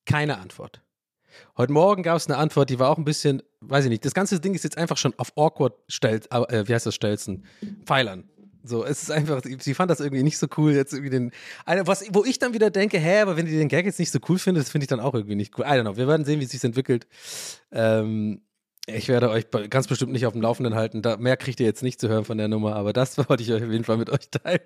keine 0.05 0.37
Antwort. 0.39 0.81
Heute 1.57 1.71
Morgen 1.71 2.03
gab 2.03 2.17
es 2.17 2.27
eine 2.27 2.37
Antwort, 2.37 2.69
die 2.69 2.79
war 2.79 2.89
auch 2.89 2.97
ein 2.97 3.05
bisschen, 3.05 3.41
weiß 3.61 3.85
ich 3.85 3.89
nicht, 3.89 4.05
das 4.05 4.13
ganze 4.13 4.39
Ding 4.39 4.53
ist 4.53 4.63
jetzt 4.63 4.77
einfach 4.77 4.97
schon 4.97 5.13
auf 5.17 5.31
awkward, 5.37 5.73
stel, 5.87 6.21
äh, 6.31 6.67
wie 6.67 6.73
heißt 6.73 6.85
das, 6.85 6.95
Stelzen? 6.95 7.45
Pfeilern. 7.85 8.29
So, 8.63 8.83
es 8.83 9.03
ist 9.03 9.11
einfach, 9.11 9.41
sie 9.59 9.73
fand 9.73 9.89
das 9.89 9.99
irgendwie 10.01 10.23
nicht 10.23 10.37
so 10.37 10.47
cool, 10.57 10.73
jetzt 10.73 10.93
irgendwie 10.93 11.09
den, 11.09 11.31
was, 11.65 12.03
wo 12.11 12.25
ich 12.25 12.39
dann 12.39 12.53
wieder 12.53 12.69
denke, 12.69 12.99
hä, 12.99 13.21
aber 13.21 13.37
wenn 13.37 13.45
die 13.45 13.57
den 13.57 13.69
Gag 13.69 13.85
jetzt 13.85 13.99
nicht 13.99 14.11
so 14.11 14.19
cool 14.27 14.37
findet, 14.37 14.63
das 14.63 14.71
finde 14.71 14.83
ich 14.83 14.89
dann 14.89 14.99
auch 14.99 15.13
irgendwie 15.13 15.35
nicht 15.35 15.57
cool. 15.57 15.65
I 15.65 15.69
don't 15.69 15.83
know, 15.83 15.97
wir 15.97 16.07
werden 16.07 16.25
sehen, 16.25 16.39
wie 16.41 16.43
es 16.45 16.51
sich 16.51 16.63
entwickelt. 16.63 17.07
Ähm, 17.71 18.41
ich 18.85 19.07
werde 19.07 19.29
euch 19.29 19.45
ganz 19.69 19.87
bestimmt 19.87 20.11
nicht 20.11 20.25
auf 20.25 20.33
dem 20.33 20.41
Laufenden 20.41 20.75
halten. 20.75 21.01
Da, 21.01 21.17
mehr 21.17 21.37
kriegt 21.37 21.59
ihr 21.59 21.65
jetzt 21.65 21.83
nicht 21.83 22.01
zu 22.01 22.09
hören 22.09 22.25
von 22.25 22.37
der 22.37 22.47
Nummer, 22.47 22.75
aber 22.75 22.91
das 22.93 23.17
wollte 23.29 23.43
ich 23.43 23.51
euch 23.51 23.63
auf 23.63 23.71
jeden 23.71 23.85
Fall 23.85 23.97
mit 23.97 24.09
euch 24.09 24.29
teilen. 24.29 24.61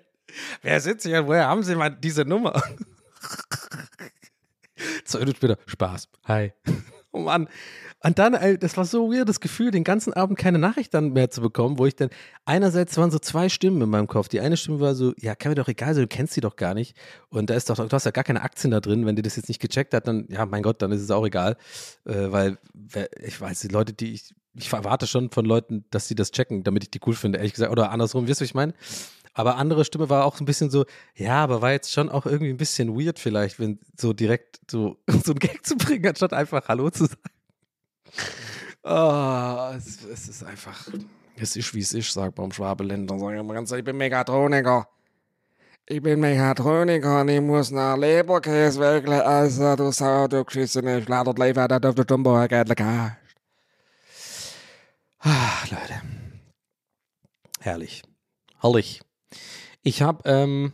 Wer 0.62 0.80
sitzt 0.80 1.06
hier? 1.06 1.26
Woher 1.26 1.46
haben 1.46 1.62
Sie 1.62 1.74
mal 1.76 1.90
diese 1.90 2.24
Nummer? 2.24 2.60
Zwei 5.04 5.20
Minuten 5.20 5.36
später, 5.36 5.58
Spaß. 5.66 6.08
Hi. 6.24 6.52
Oh 7.16 7.20
Mann. 7.20 7.46
Und 8.04 8.18
dann, 8.18 8.36
das 8.60 8.76
war 8.76 8.84
so 8.84 9.10
weird, 9.10 9.26
das 9.26 9.40
Gefühl, 9.40 9.70
den 9.70 9.82
ganzen 9.82 10.12
Abend 10.12 10.38
keine 10.38 10.58
Nachricht 10.58 10.92
dann 10.92 11.14
mehr 11.14 11.30
zu 11.30 11.40
bekommen, 11.40 11.78
wo 11.78 11.86
ich 11.86 11.96
dann, 11.96 12.10
einerseits 12.44 12.98
waren 12.98 13.10
so 13.10 13.18
zwei 13.18 13.48
Stimmen 13.48 13.80
in 13.80 13.88
meinem 13.88 14.08
Kopf. 14.08 14.28
Die 14.28 14.40
eine 14.40 14.58
Stimme 14.58 14.78
war 14.80 14.94
so, 14.94 15.14
ja, 15.18 15.34
kann 15.34 15.50
mir 15.50 15.56
doch 15.56 15.68
egal 15.68 15.94
sein, 15.94 16.02
du 16.02 16.08
kennst 16.08 16.34
sie 16.34 16.42
doch 16.42 16.56
gar 16.56 16.74
nicht. 16.74 16.94
Und 17.30 17.48
da 17.48 17.54
ist 17.54 17.70
doch, 17.70 17.76
du 17.76 17.90
hast 17.90 18.04
ja 18.04 18.10
gar 18.10 18.24
keine 18.24 18.42
Aktien 18.42 18.72
da 18.72 18.80
drin. 18.80 19.06
Wenn 19.06 19.16
die 19.16 19.22
das 19.22 19.36
jetzt 19.36 19.48
nicht 19.48 19.58
gecheckt 19.58 19.94
hat, 19.94 20.06
dann, 20.06 20.26
ja, 20.28 20.44
mein 20.44 20.62
Gott, 20.62 20.82
dann 20.82 20.92
ist 20.92 21.00
es 21.00 21.10
auch 21.10 21.24
egal. 21.24 21.56
Äh, 22.04 22.30
weil, 22.30 22.58
ich 23.22 23.40
weiß, 23.40 23.60
die 23.60 23.68
Leute, 23.68 23.94
die 23.94 24.12
ich, 24.12 24.34
ich 24.54 24.70
erwarte 24.70 25.06
schon 25.06 25.30
von 25.30 25.46
Leuten, 25.46 25.86
dass 25.90 26.06
sie 26.06 26.14
das 26.14 26.30
checken, 26.30 26.62
damit 26.62 26.84
ich 26.84 26.90
die 26.90 27.00
cool 27.06 27.14
finde, 27.14 27.38
ehrlich 27.38 27.54
gesagt. 27.54 27.72
Oder 27.72 27.90
andersrum, 27.90 28.28
wisst 28.28 28.42
ihr, 28.42 28.44
was 28.44 28.50
ich 28.50 28.54
meine? 28.54 28.74
Aber 29.32 29.56
andere 29.56 29.84
Stimme 29.86 30.10
war 30.10 30.26
auch 30.26 30.38
ein 30.40 30.44
bisschen 30.44 30.68
so, 30.68 30.84
ja, 31.16 31.42
aber 31.42 31.62
war 31.62 31.72
jetzt 31.72 31.90
schon 31.90 32.10
auch 32.10 32.26
irgendwie 32.26 32.50
ein 32.50 32.58
bisschen 32.58 32.94
weird 32.94 33.18
vielleicht, 33.18 33.58
wenn 33.58 33.80
so 33.98 34.12
direkt 34.12 34.60
so, 34.70 34.98
so 35.24 35.32
ein 35.32 35.38
Gag 35.38 35.64
zu 35.64 35.76
bringen, 35.76 36.06
anstatt 36.06 36.34
einfach 36.34 36.68
Hallo 36.68 36.90
zu 36.90 37.06
sagen. 37.06 37.33
Oh, 38.82 39.70
es, 39.76 40.04
es 40.04 40.28
ist 40.28 40.44
einfach, 40.44 40.88
es 41.36 41.56
ist 41.56 41.74
wie 41.74 41.80
es 41.80 41.94
ist, 41.94 42.12
sagt 42.12 42.34
beim 42.34 42.52
Schwabeländer. 42.52 43.18
Sag 43.18 43.34
ich 43.34 43.48
ganz 43.48 43.72
ich 43.72 43.84
bin 43.84 43.96
Megatroniker. 43.96 44.88
Ich 45.86 46.00
bin 46.00 46.18
Mechatroniker 46.18 47.20
und 47.20 47.28
ich 47.28 47.42
muss 47.42 47.70
nach 47.70 47.98
Leberkäse 47.98 48.80
wirklich 48.80 49.20
also 49.20 49.76
du 49.76 49.92
Sau, 49.92 50.26
du 50.28 50.42
geschissene 50.42 51.02
Schlattert 51.02 51.38
Leber, 51.38 51.68
da 51.68 51.78
der 51.78 51.92
Jumbo 52.08 52.38
hast. 52.38 52.50
Ah, 55.18 55.64
Leute. 55.70 56.00
Herrlich. 57.60 58.02
Herrlich. 58.60 59.02
Ich 59.82 60.00
habe, 60.00 60.26
ähm, 60.26 60.72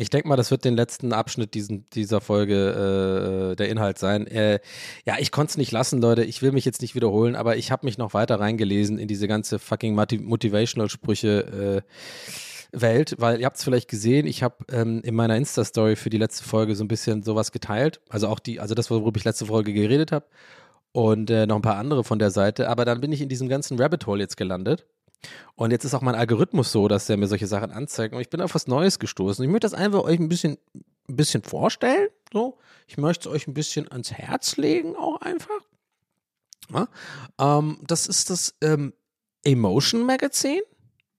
ich 0.00 0.10
denke 0.10 0.28
mal, 0.28 0.36
das 0.36 0.50
wird 0.50 0.64
den 0.64 0.76
letzten 0.76 1.12
Abschnitt 1.12 1.54
diesen, 1.54 1.88
dieser 1.90 2.20
Folge 2.20 3.52
äh, 3.52 3.56
der 3.56 3.68
Inhalt 3.68 3.98
sein. 3.98 4.26
Äh, 4.26 4.60
ja, 5.04 5.16
ich 5.18 5.32
konnte 5.32 5.50
es 5.50 5.56
nicht 5.56 5.72
lassen, 5.72 6.00
Leute. 6.00 6.24
Ich 6.24 6.42
will 6.42 6.52
mich 6.52 6.64
jetzt 6.64 6.82
nicht 6.82 6.94
wiederholen, 6.94 7.36
aber 7.36 7.56
ich 7.56 7.70
habe 7.70 7.86
mich 7.86 7.98
noch 7.98 8.14
weiter 8.14 8.40
reingelesen 8.40 8.98
in 8.98 9.08
diese 9.08 9.28
ganze 9.28 9.58
fucking 9.58 9.94
Motivational-Sprüche. 9.94 11.82
Äh, 11.84 11.92
Welt, 12.70 13.14
weil 13.18 13.40
ihr 13.40 13.46
habt 13.46 13.56
es 13.56 13.64
vielleicht 13.64 13.88
gesehen, 13.88 14.26
ich 14.26 14.42
habe 14.42 14.56
ähm, 14.70 15.00
in 15.02 15.14
meiner 15.14 15.36
Insta-Story 15.36 15.96
für 15.96 16.10
die 16.10 16.18
letzte 16.18 16.44
Folge 16.44 16.74
so 16.76 16.84
ein 16.84 16.88
bisschen 16.88 17.22
sowas 17.22 17.50
geteilt. 17.50 18.00
Also 18.10 18.28
auch 18.28 18.38
die, 18.38 18.60
also 18.60 18.74
das, 18.74 18.90
worüber 18.90 19.16
ich 19.16 19.24
letzte 19.24 19.46
Folge 19.46 19.72
geredet 19.72 20.12
habe. 20.12 20.26
Und 20.92 21.30
äh, 21.30 21.46
noch 21.46 21.56
ein 21.56 21.62
paar 21.62 21.76
andere 21.76 22.04
von 22.04 22.18
der 22.18 22.30
Seite. 22.30 22.68
Aber 22.68 22.84
dann 22.84 23.00
bin 23.00 23.12
ich 23.12 23.20
in 23.20 23.28
diesem 23.28 23.48
ganzen 23.48 23.80
Rabbit 23.80 24.06
Hole 24.06 24.20
jetzt 24.20 24.36
gelandet. 24.36 24.86
Und 25.54 25.72
jetzt 25.72 25.84
ist 25.84 25.94
auch 25.94 26.02
mein 26.02 26.14
Algorithmus 26.14 26.70
so, 26.70 26.88
dass 26.88 27.06
der 27.06 27.16
mir 27.16 27.26
solche 27.26 27.46
Sachen 27.46 27.70
anzeigt. 27.70 28.14
Und 28.14 28.20
ich 28.20 28.30
bin 28.30 28.40
auf 28.40 28.54
was 28.54 28.66
Neues 28.66 28.98
gestoßen. 28.98 29.44
Ich 29.44 29.50
möchte 29.50 29.66
das 29.66 29.74
einfach 29.74 30.04
euch 30.04 30.18
ein 30.18 30.28
bisschen, 30.28 30.58
ein 31.08 31.16
bisschen 31.16 31.42
vorstellen. 31.42 32.08
So. 32.32 32.58
Ich 32.86 32.98
möchte 32.98 33.28
es 33.28 33.34
euch 33.34 33.48
ein 33.48 33.54
bisschen 33.54 33.90
ans 33.90 34.12
Herz 34.12 34.56
legen, 34.56 34.96
auch 34.96 35.20
einfach. 35.20 35.60
Ja? 36.72 36.88
Ähm, 37.38 37.78
das 37.86 38.06
ist 38.06 38.30
das 38.30 38.54
ähm, 38.60 38.92
Emotion 39.42 40.02
Magazin. 40.02 40.60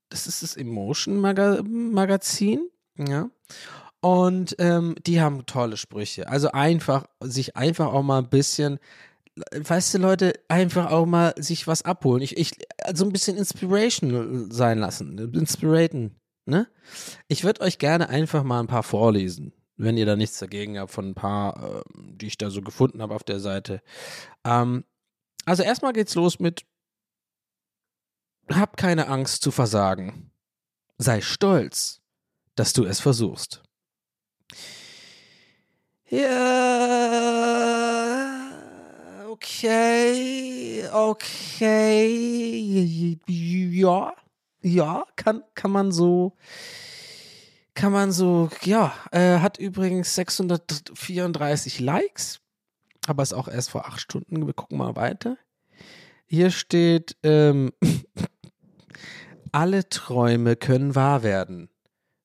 Das 0.09 0.25
ist 0.27 0.41
das 0.41 0.55
Emotion 0.55 1.17
Maga 1.17 1.61
Magazin. 1.63 2.69
Ja. 2.97 3.29
Und 4.01 4.55
ähm, 4.59 4.95
die 5.05 5.19
haben 5.19 5.45
tolle 5.45 5.75
Sprüche. 5.75 6.29
Also 6.29 6.51
einfach, 6.51 7.05
sich 7.19 7.57
einfach 7.57 7.87
auch 7.87 8.03
mal 8.03 8.19
ein 8.19 8.29
bisschen 8.29 8.79
weißt 9.35 9.93
du, 9.93 9.97
Leute, 9.99 10.33
einfach 10.47 10.91
auch 10.91 11.05
mal 11.05 11.33
sich 11.37 11.67
was 11.67 11.83
abholen. 11.83 12.21
Ich, 12.21 12.37
ich, 12.37 12.53
also 12.83 13.05
ein 13.05 13.11
bisschen 13.11 13.37
Inspiration 13.37 14.51
sein 14.51 14.79
lassen. 14.79 15.17
Inspiraten, 15.33 16.19
ne? 16.45 16.67
Ich 17.27 17.43
würde 17.43 17.61
euch 17.61 17.77
gerne 17.77 18.09
einfach 18.09 18.43
mal 18.43 18.59
ein 18.59 18.67
paar 18.67 18.83
vorlesen, 18.83 19.53
wenn 19.77 19.97
ihr 19.97 20.05
da 20.05 20.15
nichts 20.15 20.39
dagegen 20.39 20.79
habt, 20.79 20.91
von 20.91 21.09
ein 21.09 21.15
paar, 21.15 21.77
äh, 21.77 21.81
die 21.95 22.27
ich 22.27 22.37
da 22.37 22.49
so 22.49 22.61
gefunden 22.61 23.01
habe 23.01 23.15
auf 23.15 23.23
der 23.23 23.39
Seite. 23.39 23.81
Ähm, 24.45 24.83
also 25.45 25.63
erstmal 25.63 25.93
geht's 25.93 26.15
los 26.15 26.39
mit 26.39 26.65
Hab 28.51 28.77
keine 28.77 29.07
Angst 29.07 29.41
zu 29.41 29.51
versagen. 29.51 30.31
Sei 30.97 31.21
stolz, 31.21 32.01
dass 32.55 32.73
du 32.73 32.83
es 32.83 32.99
versuchst. 32.99 33.63
Ja 36.09 38.08
okay, 39.39 40.83
okay, 40.91 43.17
ja, 43.25 44.13
ja, 44.61 45.05
kann, 45.15 45.43
kann 45.55 45.71
man 45.71 45.93
so, 45.93 46.35
kann 47.73 47.93
man 47.93 48.11
so, 48.11 48.49
ja, 48.63 48.93
äh, 49.11 49.39
hat 49.39 49.57
übrigens 49.57 50.13
634 50.15 51.79
Likes, 51.79 52.41
aber 53.07 53.23
ist 53.23 53.31
auch 53.31 53.47
erst 53.47 53.69
vor 53.69 53.85
acht 53.85 54.01
Stunden. 54.01 54.45
Wir 54.45 54.53
gucken 54.53 54.77
mal 54.77 54.97
weiter. 54.97 55.37
Hier 56.25 56.51
steht, 56.51 57.15
ähm, 57.23 57.71
alle 59.53 59.87
Träume 59.87 60.57
können 60.57 60.95
wahr 60.95 61.23
werden, 61.23 61.69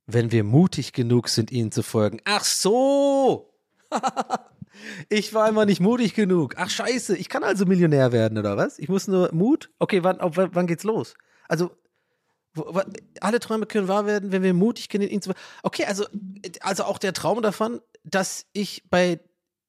wenn 0.06 0.32
wir 0.32 0.42
mutig 0.42 0.92
genug 0.92 1.28
sind, 1.28 1.52
ihnen 1.52 1.70
zu 1.70 1.84
folgen. 1.84 2.20
Ach 2.24 2.44
so! 2.44 3.54
Ich 5.08 5.34
war 5.34 5.48
immer 5.48 5.64
nicht 5.66 5.80
mutig 5.80 6.14
genug. 6.14 6.54
Ach 6.56 6.70
scheiße, 6.70 7.16
ich 7.16 7.28
kann 7.28 7.44
also 7.44 7.66
Millionär 7.66 8.12
werden 8.12 8.38
oder 8.38 8.56
was? 8.56 8.78
Ich 8.78 8.88
muss 8.88 9.08
nur 9.08 9.32
Mut? 9.32 9.70
Okay, 9.78 10.02
wann, 10.02 10.20
auf, 10.20 10.32
wann 10.36 10.66
geht's 10.66 10.84
los? 10.84 11.14
Also 11.48 11.70
wo, 12.54 12.80
alle 13.20 13.40
Träume 13.40 13.66
können 13.66 13.88
wahr 13.88 14.06
werden, 14.06 14.32
wenn 14.32 14.42
wir 14.42 14.54
mutig 14.54 14.88
genug. 14.88 15.10
Okay, 15.62 15.84
also 15.84 16.06
also 16.60 16.84
auch 16.84 16.98
der 16.98 17.12
Traum 17.12 17.42
davon, 17.42 17.80
dass 18.04 18.46
ich 18.52 18.84
bei 18.90 19.20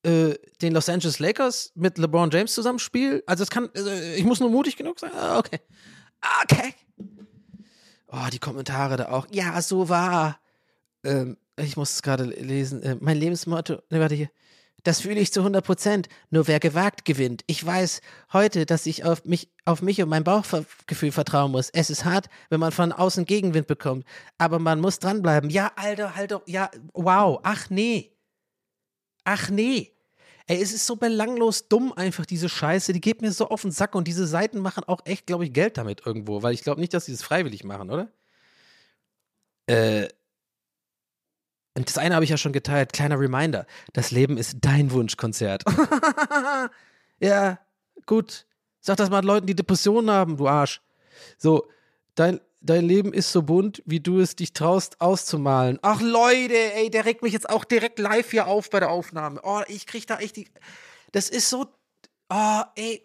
äh, 0.04 0.36
den 0.62 0.74
Los 0.74 0.88
Angeles 0.88 1.20
Lakers 1.20 1.72
mit 1.76 1.98
LeBron 1.98 2.30
James 2.30 2.54
zusammenspiele. 2.54 3.24
Also 3.26 3.44
es 3.44 3.50
kann, 3.50 3.70
äh, 3.76 4.16
ich 4.16 4.24
muss 4.24 4.40
nur 4.40 4.50
mutig 4.50 4.78
genug 4.78 5.00
sein. 5.00 5.12
Ah, 5.16 5.40
okay, 5.40 5.60
okay. 6.44 6.74
Oh, 8.08 8.28
die 8.32 8.40
Kommentare 8.40 8.98
da 8.98 9.10
auch. 9.10 9.28
Ja, 9.32 9.62
so 9.62 9.90
war. 9.90 10.40
Ähm, 11.04 11.38
ich 11.58 11.76
muss 11.76 11.94
es 11.94 12.02
gerade 12.02 12.24
lesen. 12.26 12.84
Äh, 12.84 12.98
mein 13.00 13.18
Lebensmotto. 13.18 13.82
Ne, 13.90 14.00
warte 14.00 14.16
hier. 14.16 14.30
Das 14.86 15.02
fühle 15.02 15.20
ich 15.20 15.34
zu 15.34 15.40
100 15.40 15.66
Prozent. 15.66 16.10
Nur 16.30 16.48
wer 16.48 16.60
gewagt 16.60 17.06
gewinnt. 17.06 17.44
Ich 17.48 17.66
weiß 17.66 18.02
heute, 18.32 18.68
dass 18.68 18.86
ich 18.86 19.04
auf 19.04 19.26
mich, 19.26 19.50
auf 19.66 19.82
mich 19.82 20.00
und 20.02 20.10
mein 20.10 20.24
Bauchgefühl 20.24 21.12
vertrauen 21.12 21.52
muss. 21.52 21.72
Es 21.72 21.90
ist 21.90 22.06
hart, 22.06 22.28
wenn 22.50 22.60
man 22.60 22.72
von 22.72 22.92
außen 22.92 23.26
Gegenwind 23.26 23.66
bekommt. 23.66 24.06
Aber 24.38 24.60
man 24.60 24.80
muss 24.80 25.00
dranbleiben. 25.00 25.50
Ja, 25.50 25.72
Alter, 25.76 26.16
halt 26.16 26.32
doch. 26.32 26.44
Ja, 26.46 26.70
wow. 26.94 27.40
Ach 27.42 27.72
nee. 27.72 28.12
Ach 29.24 29.50
nee. 29.50 29.92
Ey, 30.46 30.62
es 30.62 30.72
ist 30.72 30.86
so 30.86 30.98
belanglos 30.98 31.68
dumm 31.68 31.92
einfach, 31.92 32.28
diese 32.28 32.48
Scheiße. 32.48 32.94
Die 32.94 33.02
geht 33.02 33.24
mir 33.24 33.32
so 33.32 33.50
auf 33.50 33.64
den 33.64 33.72
Sack 33.72 33.96
und 33.96 34.08
diese 34.08 34.28
Seiten 34.28 34.60
machen 34.60 34.84
auch 34.84 35.02
echt, 35.06 35.26
glaube 35.26 35.46
ich, 35.46 35.54
Geld 35.54 35.80
damit 35.80 36.06
irgendwo, 36.06 36.44
weil 36.44 36.54
ich 36.54 36.62
glaube 36.62 36.80
nicht, 36.80 36.94
dass 36.94 37.06
sie 37.06 37.12
das 37.12 37.24
freiwillig 37.24 37.64
machen, 37.64 37.90
oder? 37.90 38.12
Äh. 39.66 40.10
Und 41.76 41.90
das 41.90 41.98
eine 41.98 42.16
habe 42.16 42.24
ich 42.24 42.32
ja 42.32 42.38
schon 42.38 42.54
geteilt. 42.54 42.94
Kleiner 42.94 43.20
Reminder. 43.20 43.68
Das 43.94 44.12
Leben 44.12 44.38
ist 44.38 44.58
dein 44.62 44.92
Wunschkonzert. 44.92 45.64
ja, 47.20 47.60
gut. 48.06 48.46
Sag 48.80 48.98
das 48.98 49.10
mal 49.10 49.24
Leuten, 49.24 49.48
die 49.48 49.56
Depressionen 49.56 50.10
haben, 50.10 50.38
du 50.38 50.48
Arsch. 50.48 50.82
So, 51.38 51.68
dein, 52.16 52.40
dein 52.62 52.86
Leben 52.86 53.14
ist 53.14 53.32
so 53.32 53.42
bunt, 53.42 53.84
wie 53.86 54.00
du 54.00 54.20
es 54.20 54.36
dich 54.36 54.54
traust 54.54 55.02
auszumalen. 55.02 55.80
Ach 55.82 56.02
Leute, 56.02 56.74
ey, 56.76 56.90
der 56.90 57.06
regt 57.06 57.24
mich 57.24 57.34
jetzt 57.34 57.50
auch 57.50 57.66
direkt 57.66 58.00
live 58.00 58.32
hier 58.32 58.48
auf 58.48 58.70
bei 58.70 58.80
der 58.80 58.90
Aufnahme. 58.90 59.42
Oh, 59.44 59.62
ich 59.68 59.86
krieg 59.86 60.08
da 60.08 60.20
echt 60.20 60.38
die. 60.38 60.48
Das 61.12 61.30
ist 61.30 61.50
so. 61.50 61.68
Oh, 62.30 62.62
ey. 62.76 63.04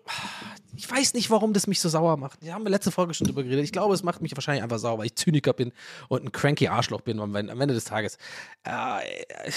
Ich 0.76 0.90
weiß 0.90 1.12
nicht, 1.14 1.30
warum 1.30 1.52
das 1.52 1.66
mich 1.66 1.80
so 1.80 1.88
sauer 1.88 2.16
macht. 2.16 2.40
Wir 2.42 2.54
haben 2.54 2.64
wir 2.64 2.70
letzte 2.70 2.90
Folge 2.90 3.12
schon 3.12 3.26
drüber 3.26 3.42
geredet. 3.42 3.64
Ich 3.64 3.72
glaube, 3.72 3.94
es 3.94 4.02
macht 4.02 4.22
mich 4.22 4.34
wahrscheinlich 4.34 4.62
einfach 4.62 4.78
sauer, 4.78 4.98
weil 4.98 5.06
ich 5.06 5.16
Zyniker 5.16 5.52
bin 5.52 5.72
und 6.08 6.24
ein 6.24 6.32
cranky 6.32 6.68
Arschloch 6.68 7.02
bin 7.02 7.20
am 7.20 7.34
Ende, 7.34 7.74
des 7.74 7.84
Tages. 7.84 8.16
Äh, 8.64 9.50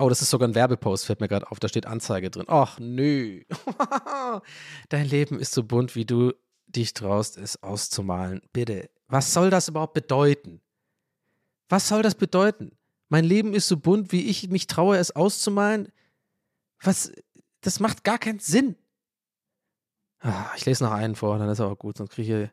Oh, 0.00 0.08
das 0.08 0.20
ist 0.20 0.30
sogar 0.30 0.48
ein 0.48 0.56
Werbepost, 0.56 1.06
fällt 1.06 1.20
mir 1.20 1.28
gerade 1.28 1.48
auf. 1.50 1.60
Da 1.60 1.68
steht 1.68 1.86
Anzeige 1.86 2.28
drin. 2.28 2.46
Ach, 2.48 2.80
nö. 2.80 3.42
Dein 4.88 5.06
Leben 5.06 5.38
ist 5.38 5.52
so 5.52 5.62
bunt, 5.62 5.94
wie 5.94 6.04
du 6.04 6.32
dich 6.66 6.94
traust, 6.94 7.38
es 7.38 7.62
auszumalen. 7.62 8.42
Bitte. 8.52 8.90
Was 9.06 9.32
soll 9.32 9.50
das 9.50 9.68
überhaupt 9.68 9.94
bedeuten? 9.94 10.60
Was 11.68 11.88
soll 11.88 12.02
das 12.02 12.16
bedeuten? 12.16 12.72
Mein 13.08 13.24
Leben 13.24 13.54
ist 13.54 13.68
so 13.68 13.76
bunt, 13.76 14.10
wie 14.10 14.28
ich 14.28 14.48
mich 14.48 14.66
traue, 14.66 14.96
es 14.96 15.14
auszumalen? 15.14 15.92
Was? 16.82 17.12
Das 17.64 17.80
macht 17.80 18.04
gar 18.04 18.18
keinen 18.18 18.40
Sinn. 18.40 18.76
Ah, 20.20 20.50
ich 20.54 20.66
lese 20.66 20.84
noch 20.84 20.92
einen 20.92 21.14
vor, 21.14 21.38
dann 21.38 21.48
ist 21.48 21.60
er 21.60 21.66
auch 21.66 21.78
gut, 21.78 21.96
sonst 21.96 22.10
kriege 22.10 22.52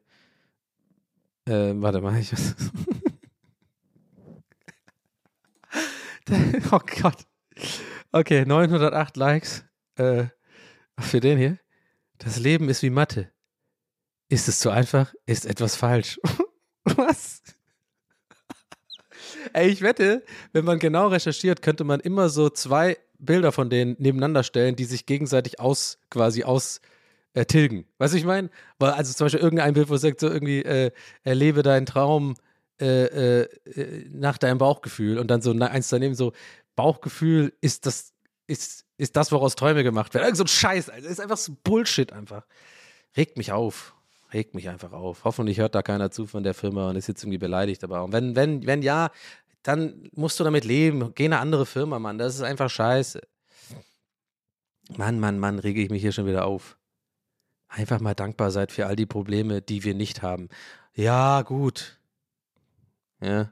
ich. 1.45 1.51
Äh, 1.51 1.81
warte 1.81 1.99
mal, 1.99 2.17
ich. 2.17 2.31
oh 6.71 6.79
Gott. 7.01 7.27
Okay, 8.13 8.45
908 8.45 9.17
Likes. 9.17 9.65
Äh, 9.95 10.27
für 10.97 11.19
den 11.19 11.37
hier. 11.37 11.59
Das 12.17 12.39
Leben 12.39 12.69
ist 12.69 12.81
wie 12.81 12.89
Mathe. 12.89 13.29
Ist 14.29 14.47
es 14.47 14.59
zu 14.59 14.69
einfach? 14.69 15.13
Ist 15.25 15.45
etwas 15.45 15.75
falsch? 15.75 16.21
Was? 16.85 17.43
Ey, 19.51 19.67
ich 19.67 19.81
wette, 19.81 20.23
wenn 20.53 20.63
man 20.63 20.79
genau 20.79 21.07
recherchiert, 21.07 21.61
könnte 21.61 21.83
man 21.83 21.99
immer 21.99 22.29
so 22.29 22.49
zwei 22.49 22.97
Bilder 23.21 23.51
von 23.51 23.69
denen 23.69 23.95
nebeneinander 23.99 24.43
stellen, 24.43 24.75
die 24.75 24.85
sich 24.85 25.05
gegenseitig 25.05 25.59
aus, 25.59 25.99
quasi 26.09 26.43
aus 26.43 26.81
äh, 27.33 27.45
tilgen. 27.45 27.85
Weißt 27.97 28.13
du, 28.13 28.17
ich 28.17 28.25
meine? 28.25 28.49
Weil, 28.79 28.91
also 28.91 29.13
zum 29.13 29.25
Beispiel 29.25 29.41
irgendein 29.41 29.73
Bild, 29.73 29.89
wo 29.89 29.95
es 29.95 30.01
sagt, 30.01 30.19
so 30.19 30.27
irgendwie, 30.27 30.63
äh, 30.63 30.91
erlebe 31.23 31.63
deinen 31.63 31.85
Traum 31.85 32.35
äh, 32.81 33.43
äh, 33.43 34.09
nach 34.11 34.37
deinem 34.37 34.57
Bauchgefühl 34.57 35.19
und 35.19 35.29
dann 35.29 35.41
so 35.41 35.51
eins 35.51 35.89
daneben 35.89 36.15
so, 36.15 36.33
Bauchgefühl 36.75 37.53
ist 37.61 37.85
das, 37.85 38.13
ist, 38.47 38.85
ist 38.97 39.15
das, 39.15 39.31
woraus 39.31 39.55
Träume 39.55 39.83
gemacht 39.83 40.13
werden. 40.13 40.25
Irgend 40.25 40.37
so 40.37 40.43
ein 40.43 40.47
Scheiß. 40.47 40.87
Das 40.87 41.05
ist 41.05 41.19
einfach 41.19 41.37
so 41.37 41.55
Bullshit 41.63 42.11
einfach. 42.11 42.45
Regt 43.15 43.37
mich 43.37 43.51
auf. 43.51 43.93
Regt 44.33 44.55
mich 44.55 44.69
einfach 44.69 44.93
auf. 44.93 45.25
Hoffentlich 45.25 45.59
hört 45.59 45.75
da 45.75 45.81
keiner 45.81 46.09
zu 46.09 46.25
von 46.25 46.43
der 46.43 46.53
Firma 46.53 46.89
und 46.89 46.95
ist 46.95 47.07
jetzt 47.07 47.21
irgendwie 47.23 47.37
beleidigt. 47.37 47.83
Aber 47.83 48.11
wenn, 48.11 48.35
wenn, 48.35 48.65
wenn 48.65 48.81
ja, 48.81 49.11
dann 49.63 50.09
musst 50.13 50.39
du 50.39 50.43
damit 50.43 50.65
leben. 50.65 51.13
Geh 51.15 51.25
in 51.25 51.33
eine 51.33 51.41
andere 51.41 51.65
Firma, 51.65 51.99
Mann. 51.99 52.17
Das 52.17 52.35
ist 52.35 52.41
einfach 52.41 52.69
scheiße. 52.69 53.21
Mann, 54.97 55.19
Mann, 55.19 55.39
Mann, 55.39 55.59
rege 55.59 55.81
ich 55.81 55.89
mich 55.89 56.01
hier 56.01 56.11
schon 56.11 56.25
wieder 56.25 56.45
auf. 56.45 56.77
Einfach 57.67 58.01
mal 58.01 58.15
dankbar 58.15 58.51
seid 58.51 58.71
für 58.71 58.87
all 58.87 58.95
die 58.95 59.05
Probleme, 59.05 59.61
die 59.61 59.83
wir 59.83 59.93
nicht 59.93 60.21
haben. 60.21 60.49
Ja, 60.93 61.41
gut. 61.43 61.99
Ja. 63.21 63.51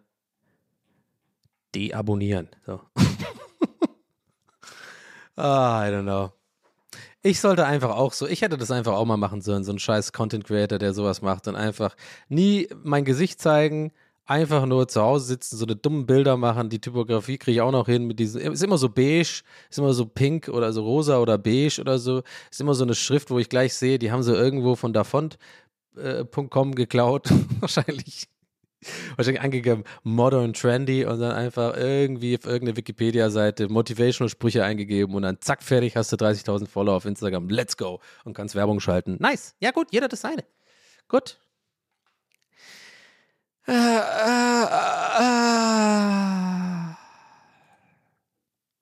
Deabonnieren. 1.74 2.50
So. 2.66 2.82
ah, 5.36 5.88
I 5.88 5.92
don't 5.92 6.04
know. 6.04 6.34
Ich 7.22 7.42
sollte 7.42 7.66
einfach 7.66 7.92
auch 7.92 8.14
so, 8.14 8.28
ich 8.28 8.42
hätte 8.42 8.58
das 8.58 8.72
einfach 8.72 8.94
auch 8.94 9.06
mal 9.06 9.18
machen 9.18 9.42
sollen, 9.42 9.64
so 9.64 9.74
ein 9.74 9.80
scheiß 9.80 10.14
Content 10.14 10.46
Creator, 10.46 10.80
der 10.80 10.94
sowas 10.94 11.22
macht 11.22 11.48
und 11.50 11.56
einfach 11.56 11.96
nie 12.30 12.70
mein 12.84 13.04
Gesicht 13.04 13.42
zeigen, 13.42 13.92
einfach 14.30 14.66
nur 14.66 14.88
zu 14.88 15.02
Hause 15.02 15.26
sitzen, 15.26 15.58
so 15.58 15.66
eine 15.66 15.76
dummen 15.76 16.06
Bilder 16.06 16.38
machen. 16.38 16.70
Die 16.70 16.80
Typografie 16.80 17.38
kriege 17.38 17.56
ich 17.56 17.62
auch 17.62 17.72
noch 17.72 17.88
hin 17.88 18.06
mit 18.06 18.20
diesen, 18.20 18.40
ist 18.42 18.64
immer 18.64 18.78
so 18.78 18.88
beige, 18.90 19.42
ist 19.70 19.78
immer 19.80 19.94
so 19.94 20.06
pink 20.06 20.50
oder 20.50 20.72
so 20.72 20.84
rosa 20.84 21.20
oder 21.20 21.38
beige 21.38 21.82
oder 21.82 21.98
so. 21.98 22.22
Ist 22.52 22.62
immer 22.62 22.76
so 22.76 22.84
eine 22.84 22.94
Schrift, 22.94 23.32
wo 23.32 23.40
ich 23.40 23.50
gleich 23.50 23.74
sehe, 23.74 23.98
die 23.98 24.12
haben 24.12 24.22
sie 24.22 24.36
irgendwo 24.36 24.76
von 24.76 24.94
davont.com 24.94 26.76
geklaut. 26.76 27.30
Wahrscheinlich. 27.60 28.28
Wahrscheinlich 29.18 29.42
angegeben 29.42 29.84
modern 30.04 30.54
trendy 30.54 31.04
und 31.04 31.20
dann 31.20 31.34
einfach 31.34 31.76
irgendwie 31.76 32.38
auf 32.38 32.46
irgendeine 32.46 32.78
Wikipedia-Seite 32.78 33.68
motivational 33.68 34.30
Sprüche 34.30 34.64
eingegeben 34.64 35.16
und 35.16 35.24
dann 35.24 35.42
zack, 35.42 35.64
fertig, 35.64 35.98
hast 35.98 36.14
du 36.14 36.16
30.000 36.16 36.68
Follower 36.68 36.96
auf 36.96 37.04
Instagram. 37.04 37.50
Let's 37.50 37.76
go. 37.76 38.00
Und 38.24 38.36
kannst 38.36 38.56
Werbung 38.56 38.80
schalten. 38.80 39.18
Nice. 39.20 39.54
Ja, 39.60 39.72
gut, 39.72 39.88
jeder 39.92 40.08
das 40.08 40.22
seine. 40.22 40.46
Gut. 41.10 41.40
Äh, 43.70 43.74
äh, 43.74 44.64
äh. 45.20 45.30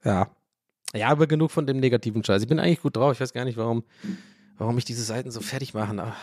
Ja. 0.06 0.30
Ja, 0.94 1.10
aber 1.10 1.28
genug 1.28 1.52
von 1.52 1.68
dem 1.68 1.82
negativen 1.82 2.24
Scheiß. 2.24 2.42
Ich 2.42 2.48
bin 2.48 2.60
eigentlich 2.60 2.82
gut 2.82 2.96
drauf. 2.96 3.12
Ich 3.14 3.20
weiß 3.20 3.34
gar 3.34 3.44
nicht, 3.44 3.58
warum, 3.58 3.84
warum 4.58 4.76
mich 4.76 4.86
diese 4.86 5.04
Seiten 5.04 5.30
so 5.30 5.42
fertig 5.42 5.74
machen. 5.74 6.00
Ach. 6.00 6.16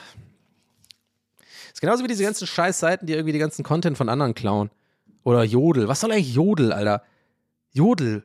Ist 1.72 1.82
genauso 1.82 2.02
wie 2.02 2.08
diese 2.08 2.22
ganzen 2.22 2.46
Scheiß-Seiten, 2.46 3.04
die 3.04 3.12
irgendwie 3.12 3.34
die 3.34 3.38
ganzen 3.38 3.62
Content 3.64 3.98
von 3.98 4.08
anderen 4.08 4.34
klauen. 4.34 4.70
Oder 5.24 5.44
Jodel. 5.44 5.86
Was 5.88 6.00
soll 6.00 6.12
eigentlich 6.12 6.34
Jodel, 6.34 6.72
Alter? 6.72 7.02
Jodel. 7.72 8.24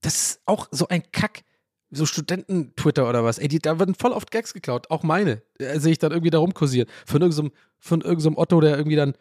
Das 0.00 0.14
ist 0.14 0.40
auch 0.46 0.68
so 0.70 0.88
ein 0.88 1.02
Kack. 1.12 1.42
So 1.90 2.06
Studenten-Twitter 2.06 3.06
oder 3.06 3.24
was. 3.24 3.38
Ey, 3.38 3.48
die, 3.48 3.58
da 3.58 3.78
werden 3.78 3.94
voll 3.94 4.12
oft 4.12 4.30
Gags 4.30 4.54
geklaut. 4.54 4.90
Auch 4.90 5.02
meine. 5.02 5.42
Sehe 5.58 5.92
ich 5.92 5.98
dann 5.98 6.12
irgendwie 6.12 6.30
da 6.30 6.38
rumkursieren. 6.38 6.88
Von 7.04 7.20
irgendeinem, 7.20 7.52
von 7.78 8.00
irgendeinem 8.00 8.38
Otto, 8.38 8.60
der 8.60 8.78
irgendwie 8.78 8.96
dann 8.96 9.14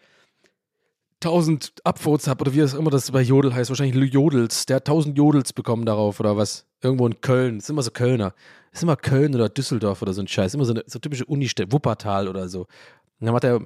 1000 1.22 1.74
Upvotes 1.84 2.28
hat 2.28 2.40
oder 2.42 2.54
wie 2.54 2.60
das 2.60 2.74
immer 2.74 2.90
das 2.90 3.12
bei 3.12 3.22
Jodel 3.22 3.54
heißt. 3.54 3.70
Wahrscheinlich 3.70 4.14
Jodels. 4.14 4.66
Der 4.66 4.78
hat 4.78 4.88
1000 4.88 5.18
Jodels 5.18 5.54
bekommen 5.54 5.86
darauf 5.86 6.20
oder 6.20 6.38
was. 6.38 6.66
Irgendwo 6.82 7.06
in 7.08 7.20
Köln. 7.20 7.58
Das 7.58 7.66
ist 7.66 7.70
immer 7.70 7.84
so 7.84 7.92
Kölner. 7.92 8.34
Das 8.72 8.80
ist 8.80 8.84
immer 8.84 8.96
Köln 8.96 9.36
oder 9.36 9.50
Düsseldorf 9.50 10.02
oder 10.02 10.14
so 10.14 10.22
ein 10.22 10.28
Scheiß. 10.28 10.54
Immer 10.54 10.66
so 10.66 10.74
eine 10.74 10.84
so 10.88 11.00
typische 11.00 11.26
Unistätte. 11.26 11.72
Wuppertal 11.74 12.28
oder 12.30 12.48
so. 12.48 12.62
Und 12.62 13.28
dann 13.28 13.36
hat 13.36 13.44
er, 13.44 13.60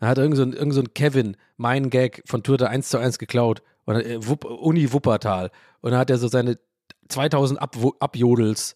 dann 0.00 0.08
hat 0.08 0.18
irgend 0.18 0.36
so 0.36 0.42
ein, 0.42 0.52
irgend 0.52 0.74
so 0.74 0.80
ein 0.80 0.92
Kevin 0.92 1.36
meinen 1.56 1.88
Gag 1.88 2.22
von 2.26 2.42
Twitter 2.42 2.68
1 2.68 2.88
zu 2.88 2.98
1 2.98 3.18
geklaut. 3.18 3.62
Und, 3.84 3.96
äh, 3.96 4.18
Wupp, 4.26 4.44
Uni 4.44 4.92
Wuppertal. 4.92 5.52
Und 5.82 5.92
dann 5.92 6.00
hat 6.00 6.10
er 6.10 6.18
so 6.18 6.26
seine 6.26 6.58
2000 7.08 7.62
Ab 7.62 7.76
Abjodels 8.00 8.74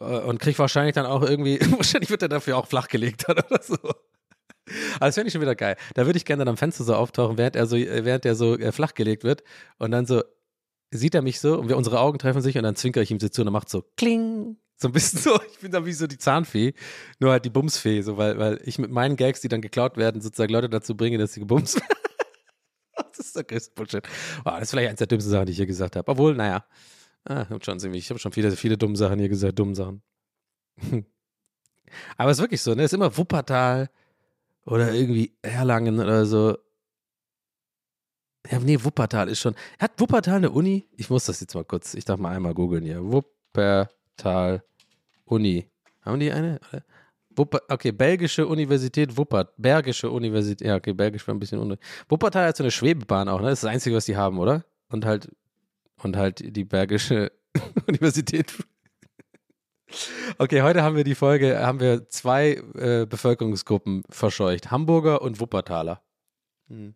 äh, 0.00 0.04
und 0.04 0.38
kriegt 0.38 0.58
wahrscheinlich 0.58 0.94
dann 0.94 1.06
auch 1.06 1.22
irgendwie, 1.22 1.58
wahrscheinlich 1.76 2.10
wird 2.10 2.22
er 2.22 2.28
dafür 2.28 2.58
auch 2.58 2.66
flachgelegt 2.66 3.28
oder 3.28 3.44
so. 3.60 3.76
Aber 4.96 5.06
das 5.06 5.14
fände 5.14 5.28
ich 5.28 5.32
schon 5.32 5.42
wieder 5.42 5.54
geil. 5.54 5.76
Da 5.94 6.06
würde 6.06 6.16
ich 6.16 6.24
gerne 6.24 6.40
dann 6.40 6.48
am 6.48 6.56
Fenster 6.56 6.84
so 6.84 6.94
auftauchen, 6.94 7.38
während 7.38 7.56
er 7.56 7.66
so, 7.66 7.76
äh, 7.76 8.04
während 8.04 8.24
er 8.24 8.34
so 8.34 8.56
äh, 8.58 8.72
flachgelegt 8.72 9.24
wird. 9.24 9.42
Und 9.78 9.90
dann 9.90 10.06
so 10.06 10.22
sieht 10.90 11.14
er 11.14 11.22
mich 11.22 11.40
so 11.40 11.58
und 11.58 11.68
wir, 11.68 11.76
unsere 11.76 12.00
Augen 12.00 12.18
treffen 12.18 12.40
sich 12.40 12.56
und 12.56 12.62
dann 12.62 12.76
zwinkere 12.76 13.02
ich 13.02 13.10
ihm 13.10 13.20
so 13.20 13.28
zu 13.28 13.42
und 13.42 13.48
er 13.48 13.52
macht 13.52 13.68
so 13.68 13.84
Kling. 13.96 14.56
So 14.76 14.88
ein 14.88 14.92
bisschen 14.92 15.18
so, 15.20 15.38
ich 15.50 15.58
bin 15.58 15.72
dann 15.72 15.84
wie 15.86 15.92
so 15.92 16.06
die 16.06 16.18
Zahnfee, 16.18 16.72
nur 17.18 17.32
halt 17.32 17.44
die 17.44 17.50
Bumsfee, 17.50 18.02
so, 18.02 18.16
weil, 18.16 18.38
weil 18.38 18.60
ich 18.64 18.78
mit 18.78 18.90
meinen 18.90 19.16
Gags, 19.16 19.40
die 19.40 19.48
dann 19.48 19.60
geklaut 19.60 19.96
werden, 19.96 20.20
sozusagen 20.20 20.52
Leute 20.52 20.68
dazu 20.68 20.96
bringe, 20.96 21.18
dass 21.18 21.34
sie 21.34 21.40
gebumst 21.40 21.76
werden. 21.80 21.98
das 23.16 23.26
ist 23.26 23.36
der 23.36 23.44
größte 23.44 23.72
Bullshit. 23.74 24.08
Oh, 24.44 24.50
das 24.50 24.62
ist 24.62 24.70
vielleicht 24.70 24.90
eins 24.90 24.98
der 24.98 25.08
dümmsten 25.08 25.30
Sachen, 25.30 25.46
die 25.46 25.52
ich 25.52 25.58
hier 25.58 25.66
gesagt 25.66 25.96
habe. 25.96 26.10
Obwohl, 26.10 26.34
naja, 26.34 26.64
ah, 27.24 27.42
ich 27.42 27.50
habe 27.50 27.64
schon, 27.64 27.78
hab 27.78 28.20
schon 28.20 28.32
viele, 28.32 28.52
viele 28.52 28.78
dumme 28.78 28.96
Sachen 28.96 29.18
hier 29.18 29.28
gesagt, 29.28 29.58
dumme 29.58 29.74
Sachen. 29.74 30.02
Aber 32.16 32.30
es 32.30 32.38
ist 32.38 32.42
wirklich 32.42 32.62
so, 32.62 32.74
ne? 32.74 32.82
Es 32.82 32.92
ist 32.92 32.96
immer 32.96 33.16
Wuppertal 33.16 33.90
oder 34.68 34.92
irgendwie 34.92 35.36
Erlangen 35.42 35.98
oder 35.98 36.26
so. 36.26 36.56
Ja, 38.50 38.58
nee, 38.60 38.78
Wuppertal 38.82 39.28
ist 39.28 39.40
schon. 39.40 39.54
Hat 39.78 39.98
Wuppertal 39.98 40.36
eine 40.36 40.50
Uni? 40.50 40.86
Ich 40.96 41.10
muss 41.10 41.26
das 41.26 41.40
jetzt 41.40 41.54
mal 41.54 41.64
kurz, 41.64 41.94
ich 41.94 42.04
darf 42.04 42.18
mal 42.18 42.34
einmal 42.34 42.54
googeln 42.54 42.84
hier. 42.84 43.02
Wuppertal 43.02 44.62
Uni. 45.24 45.68
Haben 46.02 46.20
die 46.20 46.32
eine? 46.32 46.60
Wupper, 47.36 47.60
okay, 47.68 47.92
Belgische 47.92 48.46
Universität 48.46 49.16
Wuppert. 49.16 49.52
Bergische 49.56 50.10
Universität. 50.10 50.66
Ja, 50.66 50.76
okay, 50.76 50.92
Belgisch 50.92 51.26
war 51.26 51.34
ein 51.34 51.38
bisschen 51.38 51.58
unruhig. 51.58 51.80
Wuppertal 52.08 52.48
hat 52.48 52.56
so 52.56 52.64
eine 52.64 52.70
Schwebebahn 52.70 53.28
auch, 53.28 53.40
ne? 53.40 53.48
Das 53.48 53.58
ist 53.58 53.64
das 53.64 53.70
Einzige, 53.70 53.96
was 53.96 54.06
die 54.06 54.16
haben, 54.16 54.38
oder? 54.38 54.64
Und 54.90 55.04
halt, 55.04 55.30
und 56.02 56.16
halt 56.16 56.56
die 56.56 56.64
Bergische 56.64 57.32
Universität. 57.86 58.52
Okay, 60.38 60.62
heute 60.62 60.82
haben 60.82 60.96
wir 60.96 61.04
die 61.04 61.14
Folge, 61.14 61.58
haben 61.60 61.80
wir 61.80 62.08
zwei 62.08 62.62
äh, 62.74 63.06
Bevölkerungsgruppen 63.06 64.02
verscheucht. 64.10 64.70
Hamburger 64.70 65.22
und 65.22 65.40
Wuppertaler. 65.40 66.02
Hm. 66.68 66.94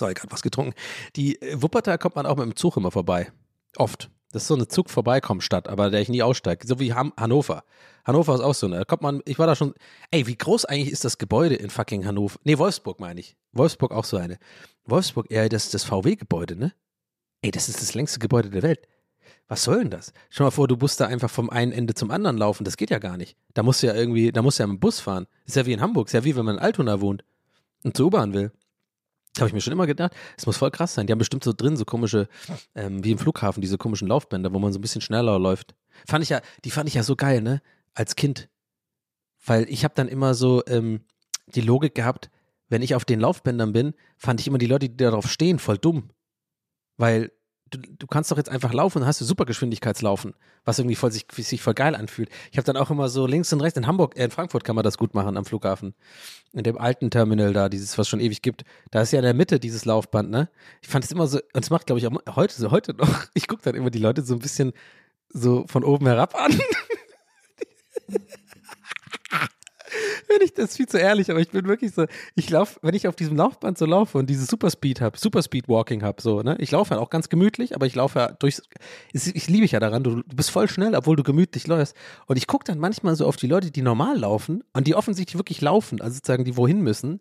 So, 0.00 0.08
ich 0.08 0.14
gerade 0.14 0.32
was 0.32 0.42
getrunken. 0.42 0.74
Die 1.16 1.40
äh, 1.42 1.60
Wuppertal 1.60 1.98
kommt 1.98 2.16
man 2.16 2.26
auch 2.26 2.36
mit 2.36 2.46
dem 2.46 2.56
Zug 2.56 2.76
immer 2.76 2.90
vorbei. 2.90 3.30
Oft. 3.76 4.10
Das 4.32 4.42
ist 4.42 4.48
so 4.48 4.54
eine 4.54 4.68
Zug-Vorbeikommstadt, 4.68 5.68
aber 5.68 5.90
der 5.90 6.00
ich 6.00 6.08
nie 6.08 6.22
aussteige. 6.22 6.66
So 6.66 6.78
wie 6.78 6.94
Ham 6.94 7.12
Hannover. 7.18 7.64
Hannover 8.04 8.34
ist 8.34 8.40
auch 8.40 8.54
so 8.54 8.66
eine. 8.66 8.78
Da 8.78 8.84
kommt 8.84 9.02
man, 9.02 9.20
ich 9.26 9.38
war 9.38 9.46
da 9.46 9.56
schon. 9.56 9.74
Ey, 10.10 10.26
wie 10.26 10.36
groß 10.36 10.64
eigentlich 10.64 10.92
ist 10.92 11.04
das 11.04 11.18
Gebäude 11.18 11.56
in 11.56 11.68
fucking 11.68 12.06
Hannover? 12.06 12.38
Nee, 12.44 12.56
Wolfsburg 12.56 13.00
meine 13.00 13.20
ich. 13.20 13.36
Wolfsburg 13.52 13.92
auch 13.92 14.04
so 14.04 14.16
eine. 14.16 14.38
Wolfsburg, 14.84 15.26
eher 15.30 15.48
das, 15.48 15.70
das 15.70 15.84
VW-Gebäude, 15.84 16.56
ne? 16.56 16.72
Ey, 17.42 17.50
das 17.50 17.68
ist 17.68 17.80
das 17.80 17.94
längste 17.94 18.18
Gebäude 18.18 18.50
der 18.50 18.62
Welt. 18.62 18.86
Was 19.48 19.64
soll 19.64 19.80
denn 19.80 19.90
das? 19.90 20.12
Stell 20.28 20.46
mal 20.46 20.50
vor, 20.50 20.68
du 20.68 20.76
musst 20.76 21.00
da 21.00 21.06
einfach 21.06 21.30
vom 21.30 21.50
einen 21.50 21.72
Ende 21.72 21.94
zum 21.94 22.10
anderen 22.10 22.36
laufen. 22.38 22.64
Das 22.64 22.76
geht 22.76 22.90
ja 22.90 22.98
gar 22.98 23.16
nicht. 23.16 23.36
Da 23.54 23.62
musst 23.62 23.82
du 23.82 23.88
ja 23.88 23.94
irgendwie, 23.94 24.30
da 24.30 24.42
musst 24.42 24.58
du 24.58 24.62
ja 24.62 24.66
mit 24.66 24.76
dem 24.76 24.80
Bus 24.80 25.00
fahren. 25.00 25.26
Ist 25.44 25.56
ja 25.56 25.66
wie 25.66 25.72
in 25.72 25.80
Hamburg. 25.80 26.06
Ist 26.06 26.12
ja 26.12 26.24
wie 26.24 26.36
wenn 26.36 26.44
man 26.44 26.56
in 26.56 26.62
Altona 26.62 27.00
wohnt 27.00 27.24
und 27.82 27.96
zur 27.96 28.06
U-Bahn 28.06 28.32
will. 28.32 28.52
Habe 29.38 29.48
ich 29.48 29.52
mir 29.52 29.60
schon 29.60 29.72
immer 29.72 29.86
gedacht, 29.86 30.12
es 30.36 30.46
muss 30.46 30.56
voll 30.56 30.70
krass 30.70 30.94
sein. 30.94 31.06
Die 31.06 31.12
haben 31.12 31.18
bestimmt 31.18 31.44
so 31.44 31.52
drin 31.52 31.76
so 31.76 31.84
komische, 31.84 32.28
ähm, 32.74 33.02
wie 33.04 33.12
im 33.12 33.18
Flughafen, 33.18 33.60
diese 33.60 33.78
komischen 33.78 34.08
Laufbänder, 34.08 34.52
wo 34.52 34.58
man 34.58 34.72
so 34.72 34.78
ein 34.78 34.82
bisschen 34.82 35.00
schneller 35.00 35.38
läuft. 35.38 35.74
Fand 36.06 36.22
ich 36.22 36.30
ja, 36.30 36.40
die 36.64 36.70
fand 36.70 36.88
ich 36.88 36.94
ja 36.94 37.02
so 37.02 37.16
geil, 37.16 37.40
ne? 37.40 37.62
Als 37.94 38.16
Kind. 38.16 38.48
Weil 39.44 39.68
ich 39.68 39.84
habe 39.84 39.94
dann 39.94 40.08
immer 40.08 40.34
so 40.34 40.62
ähm, 40.66 41.00
die 41.46 41.60
Logik 41.60 41.94
gehabt, 41.94 42.30
wenn 42.68 42.82
ich 42.82 42.94
auf 42.94 43.04
den 43.04 43.20
Laufbändern 43.20 43.72
bin, 43.72 43.94
fand 44.16 44.40
ich 44.40 44.46
immer 44.46 44.58
die 44.58 44.66
Leute, 44.66 44.88
die 44.88 44.96
darauf 44.96 45.28
stehen, 45.28 45.58
voll 45.58 45.78
dumm. 45.78 46.10
Weil 47.00 47.32
du, 47.70 47.78
du 47.78 48.06
kannst 48.06 48.30
doch 48.30 48.36
jetzt 48.36 48.50
einfach 48.50 48.74
laufen 48.74 48.98
und 48.98 49.06
hast 49.06 49.22
du 49.22 49.24
Supergeschwindigkeitslaufen, 49.24 50.34
was 50.66 50.78
irgendwie 50.78 50.96
voll 50.96 51.10
sich, 51.10 51.24
sich 51.32 51.62
voll 51.62 51.72
geil 51.72 51.94
anfühlt. 51.94 52.28
Ich 52.50 52.58
habe 52.58 52.66
dann 52.66 52.76
auch 52.76 52.90
immer 52.90 53.08
so 53.08 53.26
links 53.26 53.50
und 53.54 53.62
rechts 53.62 53.78
in 53.78 53.86
Hamburg, 53.86 54.18
äh, 54.18 54.24
in 54.24 54.30
Frankfurt 54.30 54.64
kann 54.64 54.76
man 54.76 54.84
das 54.84 54.98
gut 54.98 55.14
machen 55.14 55.38
am 55.38 55.46
Flughafen. 55.46 55.94
In 56.52 56.62
dem 56.62 56.76
alten 56.76 57.10
Terminal 57.10 57.54
da, 57.54 57.70
dieses, 57.70 57.96
was 57.96 58.06
schon 58.06 58.20
ewig 58.20 58.42
gibt. 58.42 58.64
Da 58.90 59.00
ist 59.00 59.12
ja 59.12 59.18
in 59.18 59.24
der 59.24 59.32
Mitte 59.32 59.58
dieses 59.58 59.86
Laufband, 59.86 60.30
ne? 60.30 60.50
Ich 60.82 60.88
fand 60.88 61.06
es 61.06 61.10
immer 61.10 61.26
so, 61.26 61.38
und 61.54 61.64
es 61.64 61.70
macht, 61.70 61.86
glaube 61.86 62.00
ich, 62.00 62.06
auch 62.06 62.36
heute, 62.36 62.54
so 62.54 62.70
heute 62.70 62.92
noch, 62.92 63.24
ich 63.34 63.48
gucke 63.48 63.62
dann 63.62 63.74
immer 63.74 63.90
die 63.90 63.98
Leute 63.98 64.20
so 64.22 64.34
ein 64.34 64.40
bisschen 64.40 64.74
so 65.30 65.64
von 65.68 65.84
oben 65.84 66.06
herab 66.06 66.34
an. 66.34 66.58
Wenn 70.30 70.42
ich 70.42 70.54
das 70.54 70.70
ist 70.70 70.76
viel 70.76 70.86
zu 70.86 70.96
ehrlich, 70.96 71.28
aber 71.28 71.40
ich 71.40 71.50
bin 71.50 71.66
wirklich 71.66 71.92
so, 71.92 72.06
ich 72.36 72.48
laufe, 72.50 72.78
wenn 72.82 72.94
ich 72.94 73.08
auf 73.08 73.16
diesem 73.16 73.36
Laufband 73.36 73.76
so 73.76 73.84
laufe 73.84 74.16
und 74.16 74.30
dieses 74.30 74.46
Superspeed 74.46 75.00
habe, 75.00 75.18
Superspeed 75.18 75.68
Walking 75.68 76.04
habe, 76.04 76.22
so, 76.22 76.42
ne? 76.42 76.56
Ich 76.60 76.70
laufe 76.70 76.94
ja 76.94 77.00
auch 77.00 77.10
ganz 77.10 77.28
gemütlich, 77.28 77.74
aber 77.74 77.86
ich 77.86 77.96
laufe 77.96 78.20
ja 78.20 78.32
durchs, 78.32 78.62
ich, 79.12 79.34
ich 79.34 79.48
liebe 79.48 79.64
ich 79.64 79.72
ja 79.72 79.80
daran, 79.80 80.04
du, 80.04 80.22
du 80.22 80.36
bist 80.36 80.52
voll 80.52 80.68
schnell, 80.68 80.94
obwohl 80.94 81.16
du 81.16 81.24
gemütlich 81.24 81.66
läufst. 81.66 81.96
Und 82.26 82.36
ich 82.36 82.46
gucke 82.46 82.64
dann 82.64 82.78
manchmal 82.78 83.16
so 83.16 83.26
auf 83.26 83.36
die 83.36 83.48
Leute, 83.48 83.72
die 83.72 83.82
normal 83.82 84.18
laufen 84.18 84.62
und 84.72 84.86
die 84.86 84.94
offensichtlich 84.94 85.36
wirklich 85.36 85.60
laufen, 85.60 86.00
also 86.00 86.14
sozusagen 86.14 86.44
die 86.44 86.56
wohin 86.56 86.80
müssen, 86.80 87.20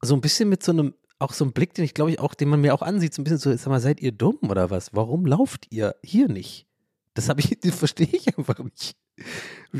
so 0.00 0.14
ein 0.14 0.22
bisschen 0.22 0.48
mit 0.48 0.62
so 0.62 0.72
einem, 0.72 0.94
auch 1.18 1.34
so 1.34 1.44
einem 1.44 1.52
Blick, 1.52 1.74
den 1.74 1.84
ich 1.84 1.92
glaube 1.92 2.12
ich 2.12 2.18
auch, 2.18 2.32
den 2.32 2.48
man 2.48 2.62
mir 2.62 2.72
auch 2.72 2.82
ansieht, 2.82 3.12
so 3.12 3.20
ein 3.20 3.24
bisschen 3.24 3.38
so, 3.38 3.54
sag 3.54 3.66
mal, 3.66 3.80
seid 3.80 4.00
ihr 4.00 4.12
dumm 4.12 4.38
oder 4.48 4.70
was? 4.70 4.94
Warum 4.94 5.26
lauft 5.26 5.66
ihr 5.68 5.96
hier 6.02 6.28
nicht? 6.28 6.66
Das 7.12 7.28
habe 7.28 7.40
ich, 7.40 7.58
das 7.60 7.74
verstehe 7.74 8.08
ich 8.10 8.38
einfach 8.38 8.58
nicht. 8.60 8.96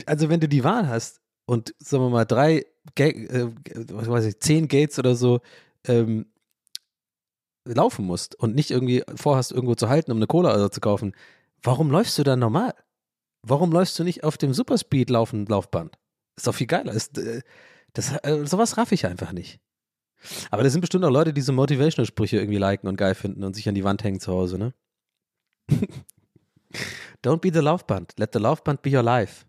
Also 0.04 0.28
wenn 0.28 0.40
du 0.40 0.48
die 0.48 0.64
Wahl 0.64 0.86
hast, 0.86 1.22
und 1.48 1.74
sagen 1.78 2.02
wir 2.02 2.10
mal 2.10 2.26
drei, 2.26 2.66
äh, 2.96 3.46
was 3.90 4.06
weiß 4.06 4.26
ich, 4.26 4.38
zehn 4.38 4.68
Gates 4.68 4.98
oder 4.98 5.14
so 5.14 5.40
ähm, 5.86 6.26
laufen 7.64 8.04
musst 8.04 8.34
und 8.34 8.54
nicht 8.54 8.70
irgendwie 8.70 9.02
vorhast, 9.16 9.52
irgendwo 9.52 9.74
zu 9.74 9.88
halten, 9.88 10.12
um 10.12 10.18
eine 10.18 10.26
Cola 10.26 10.50
oder 10.50 10.64
so 10.64 10.68
zu 10.68 10.80
kaufen, 10.80 11.14
warum 11.62 11.90
läufst 11.90 12.18
du 12.18 12.22
dann 12.22 12.38
normal? 12.38 12.74
Warum 13.40 13.72
läufst 13.72 13.98
du 13.98 14.04
nicht 14.04 14.24
auf 14.24 14.36
dem 14.36 14.52
Superspeed 14.52 15.08
laufen 15.08 15.46
Laufband? 15.46 15.98
Ist 16.36 16.46
doch 16.46 16.54
viel 16.54 16.66
geiler. 16.66 16.92
Ist, 16.92 17.16
äh, 17.16 17.40
das, 17.94 18.12
äh, 18.22 18.44
sowas 18.44 18.76
raff 18.76 18.92
ich 18.92 19.06
einfach 19.06 19.32
nicht. 19.32 19.58
Aber 20.50 20.62
da 20.62 20.68
sind 20.68 20.82
bestimmt 20.82 21.06
auch 21.06 21.10
Leute, 21.10 21.32
die 21.32 21.40
so 21.40 21.54
Motivational-Sprüche 21.54 22.36
irgendwie 22.36 22.58
liken 22.58 22.88
und 22.88 22.96
geil 22.96 23.14
finden 23.14 23.42
und 23.42 23.56
sich 23.56 23.66
an 23.70 23.74
die 23.74 23.84
Wand 23.84 24.04
hängen 24.04 24.20
zu 24.20 24.32
Hause, 24.32 24.58
ne? 24.58 24.74
Don't 27.24 27.38
be 27.38 27.50
the 27.50 27.60
Laufband. 27.60 28.18
Let 28.18 28.34
the 28.34 28.38
Laufband 28.38 28.82
be 28.82 28.94
your 28.94 29.02
life. 29.02 29.47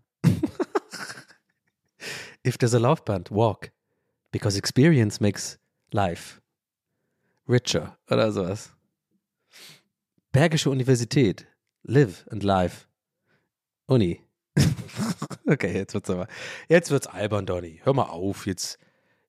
If 2.44 2.58
there's 2.58 2.74
a 2.74 2.80
Laufband, 2.80 3.32
walk. 3.32 3.72
Because 4.32 4.58
experience 4.58 5.20
makes 5.20 5.58
life 5.92 6.40
richer 7.50 7.98
oder 8.10 8.32
sowas. 8.32 8.76
Bergische 10.32 10.70
Universität. 10.70 11.48
Live 11.84 12.26
and 12.30 12.44
life. 12.44 12.88
Uni. 13.88 14.22
okay, 15.48 15.74
jetzt 15.74 15.94
wird's 15.94 16.10
aber. 16.10 16.28
Jetzt 16.68 16.92
wird's 16.92 17.08
albern, 17.08 17.46
Donny. 17.46 17.82
Hör 17.84 17.94
mal 17.94 18.04
auf 18.04 18.46
jetzt. 18.46 18.78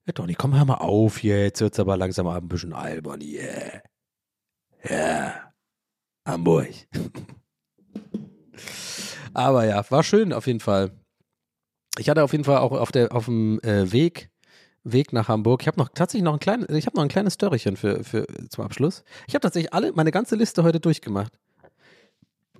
Ja, 0.05 0.13
Donny, 0.13 0.35
komm, 0.35 0.55
hör 0.55 0.65
mal 0.65 0.75
auf 0.75 1.23
jetzt. 1.23 1.61
Wird's 1.61 1.79
aber 1.79 1.97
langsam 1.97 2.27
ein 2.27 2.47
bisschen 2.47 2.73
albern. 2.73 3.21
Yeah. 3.21 3.81
Yeah. 4.87 5.53
Hamburg. 6.27 6.69
aber 9.33 9.65
ja, 9.65 9.83
war 9.89 10.03
schön 10.03 10.33
auf 10.33 10.45
jeden 10.45 10.59
Fall 10.59 10.91
ich 11.97 12.09
hatte 12.09 12.23
auf 12.23 12.31
jeden 12.31 12.43
Fall 12.43 12.57
auch 12.57 12.71
auf, 12.71 12.91
der, 12.91 13.13
auf 13.13 13.25
dem 13.25 13.59
äh, 13.61 13.91
Weg, 13.91 14.29
Weg 14.83 15.13
nach 15.13 15.27
Hamburg, 15.27 15.61
ich 15.61 15.67
habe 15.67 15.79
noch 15.79 15.89
tatsächlich 15.89 16.23
noch 16.23 16.33
ein 16.33 16.39
kleines, 16.39 16.69
ich 16.69 16.85
habe 16.85 16.95
noch 16.95 17.03
ein 17.03 17.09
kleines 17.09 17.35
Störchen 17.35 17.77
für, 17.77 18.03
für 18.03 18.25
zum 18.49 18.63
Abschluss. 18.63 19.03
Ich 19.27 19.35
habe 19.35 19.41
tatsächlich 19.41 19.73
alle, 19.73 19.91
meine 19.93 20.11
ganze 20.11 20.35
Liste 20.35 20.63
heute 20.63 20.79
durchgemacht. 20.79 21.33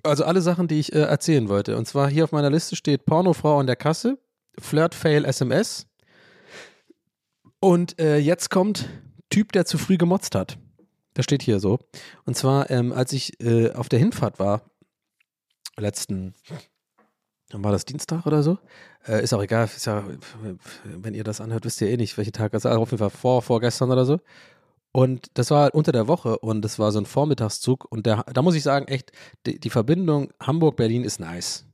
Also 0.04 0.24
alle 0.24 0.42
Sachen, 0.42 0.68
die 0.68 0.80
ich 0.80 0.94
äh, 0.94 1.02
erzählen 1.02 1.48
wollte. 1.48 1.78
Und 1.78 1.88
zwar 1.88 2.10
hier 2.10 2.24
auf 2.24 2.32
meiner 2.32 2.50
Liste 2.50 2.76
steht 2.76 3.06
Pornofrau 3.06 3.60
an 3.60 3.68
der 3.68 3.76
Kasse, 3.76 4.18
Flirt-Fail 4.60 5.26
SMS. 5.26 5.88
Und 7.60 8.00
äh, 8.00 8.18
jetzt 8.18 8.50
kommt 8.50 8.90
Typ, 9.30 9.52
der 9.52 9.66
zu 9.66 9.78
früh 9.78 9.98
gemotzt 9.98 10.36
hat. 10.36 10.58
Das 11.14 11.26
steht 11.26 11.44
hier 11.44 11.60
so. 11.60 11.80
Und 12.26 12.36
zwar, 12.36 12.70
ähm, 12.70 12.92
als 12.92 13.14
ich 13.14 13.40
äh, 13.42 13.72
auf 13.72 13.90
der 13.90 14.00
Hinfahrt 14.00 14.40
war, 14.40 14.72
letzten 15.78 16.34
dann 17.52 17.64
war 17.64 17.72
das 17.72 17.86
Dienstag 17.86 18.26
oder 18.26 18.44
so. 18.44 18.58
Äh, 19.08 19.24
ist 19.24 19.34
auch 19.34 19.42
egal, 19.42 19.66
ist 19.66 19.86
ja, 19.86 20.04
wenn 20.84 21.14
ihr 21.14 21.24
das 21.24 21.42
anhört, 21.42 21.66
wisst 21.66 21.82
ihr 21.82 21.90
eh 21.90 21.98
nicht, 21.98 22.18
welche 22.18 22.32
Tag 22.32 22.54
das. 22.54 22.66
Also 22.66 22.82
auf 22.82 22.92
jeden 22.92 23.00
Fall 23.00 23.10
vor, 23.10 23.42
vorgestern 23.42 23.92
oder 23.92 24.06
so. 24.06 24.20
Und 24.94 25.28
das 25.36 25.52
war 25.52 25.74
unter 25.74 25.92
der 25.92 26.08
Woche 26.08 26.38
und 26.40 26.64
das 26.64 26.80
war 26.80 26.92
so 26.92 27.00
ein 27.00 27.06
Vormittagszug. 27.06 27.86
Und 27.90 28.06
der, 28.06 28.24
da 28.34 28.42
muss 28.42 28.56
ich 28.56 28.64
sagen, 28.64 28.88
echt, 28.88 29.12
die, 29.46 29.60
die 29.60 29.70
Verbindung 29.70 30.32
Hamburg-Berlin 30.40 31.04
ist 31.04 31.20
nice. 31.20 31.66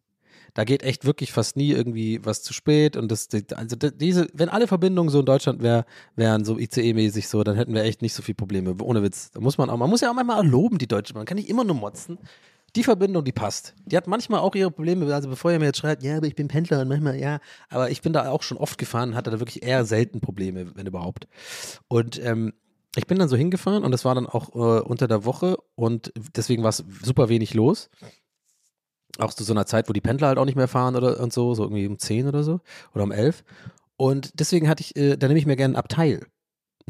Da 0.54 0.64
geht 0.64 0.82
echt 0.82 1.06
wirklich 1.06 1.32
fast 1.32 1.56
nie 1.56 1.72
irgendwie 1.72 2.24
was 2.26 2.42
zu 2.42 2.54
spät. 2.54 2.98
Und 2.98 3.12
das, 3.12 3.30
also 3.56 3.76
diese, 3.76 4.28
wenn 4.34 4.50
alle 4.50 4.68
Verbindungen 4.68 5.10
so 5.10 5.20
in 5.20 5.26
Deutschland 5.26 5.62
wär, 5.62 5.86
wären, 6.16 6.46
so 6.46 6.58
ICE-mäßig 6.58 7.28
so, 7.28 7.44
dann 7.44 7.56
hätten 7.56 7.76
wir 7.76 7.84
echt 7.84 8.02
nicht 8.02 8.14
so 8.14 8.24
viele 8.24 8.36
Probleme. 8.36 8.76
Ohne 8.82 9.04
Witz. 9.04 9.30
Da 9.32 9.40
muss 9.40 9.60
man 9.60 9.70
auch, 9.70 9.78
man 9.78 9.90
muss 9.90 10.02
ja 10.02 10.10
auch 10.10 10.16
manchmal 10.16 10.46
loben, 10.48 10.80
die 10.80 10.88
Deutschen. 10.88 11.16
Man 11.16 11.28
kann 11.28 11.38
nicht 11.38 11.50
immer 11.50 11.64
nur 11.64 11.76
motzen 11.76 12.18
die 12.76 12.84
Verbindung, 12.84 13.24
die 13.24 13.32
passt. 13.32 13.74
Die 13.86 13.98
hat 13.98 14.08
manchmal 14.08 14.42
auch 14.42 14.54
ihre 14.56 14.72
Probleme, 14.72 15.12
also 15.14 15.30
bevor 15.30 15.52
ihr 15.52 15.60
mir 15.60 15.66
jetzt 15.66 15.80
schreibt, 15.80 16.04
ja, 16.04 16.18
aber 16.18 16.28
ich 16.28 16.36
bin 16.36 16.48
Pendler 16.48 16.82
und 16.82 16.88
manchmal, 16.88 17.20
ja, 17.20 17.40
aber 17.70 17.90
ich 17.90 18.02
bin 18.02 18.14
da 18.14 18.30
auch 18.30 18.44
schon 18.44 18.58
oft 18.58 18.78
gefahren, 18.78 19.16
hatte 19.16 19.32
da 19.32 19.40
wirklich 19.40 19.64
eher 19.64 19.86
selten 19.86 20.22
Probleme, 20.22 20.76
wenn 20.76 20.86
überhaupt. 20.86 21.28
Und 21.88 22.24
ähm, 22.24 22.54
ich 22.96 23.08
bin 23.08 23.20
dann 23.20 23.30
so 23.30 23.38
hingefahren 23.38 23.84
und 23.84 23.92
das 23.92 24.06
war 24.06 24.16
dann 24.16 24.28
auch 24.28 24.54
äh, 24.56 24.82
unter 24.82 25.08
der 25.08 25.24
Woche 25.26 25.58
und 25.76 26.12
deswegen 26.36 26.64
war 26.64 26.70
es 26.70 26.84
super 27.04 27.30
wenig 27.30 27.54
los. 27.54 27.90
Auch 29.20 29.34
zu 29.34 29.44
so 29.44 29.54
einer 29.54 29.66
Zeit, 29.66 29.90
wo 29.90 29.94
die 29.94 30.02
Pendler 30.02 30.28
halt 30.28 30.38
auch 30.38 30.46
nicht 30.46 30.56
mehr 30.56 30.68
fahren 30.68 30.96
oder 30.96 31.20
und 31.20 31.34
so, 31.34 31.54
so 31.54 31.64
irgendwie 31.64 31.88
um 31.88 31.98
10 31.98 32.28
oder 32.28 32.44
so 32.44 32.60
oder 32.94 33.04
um 33.04 33.12
11. 33.12 33.44
Und 33.98 34.40
deswegen 34.40 34.70
hatte 34.70 34.82
ich, 34.82 34.96
äh, 34.96 35.18
da 35.18 35.28
nehme 35.28 35.40
ich 35.40 35.46
mir 35.46 35.56
gerne 35.56 35.74
ein 35.74 35.80
Abteil. 35.80 36.28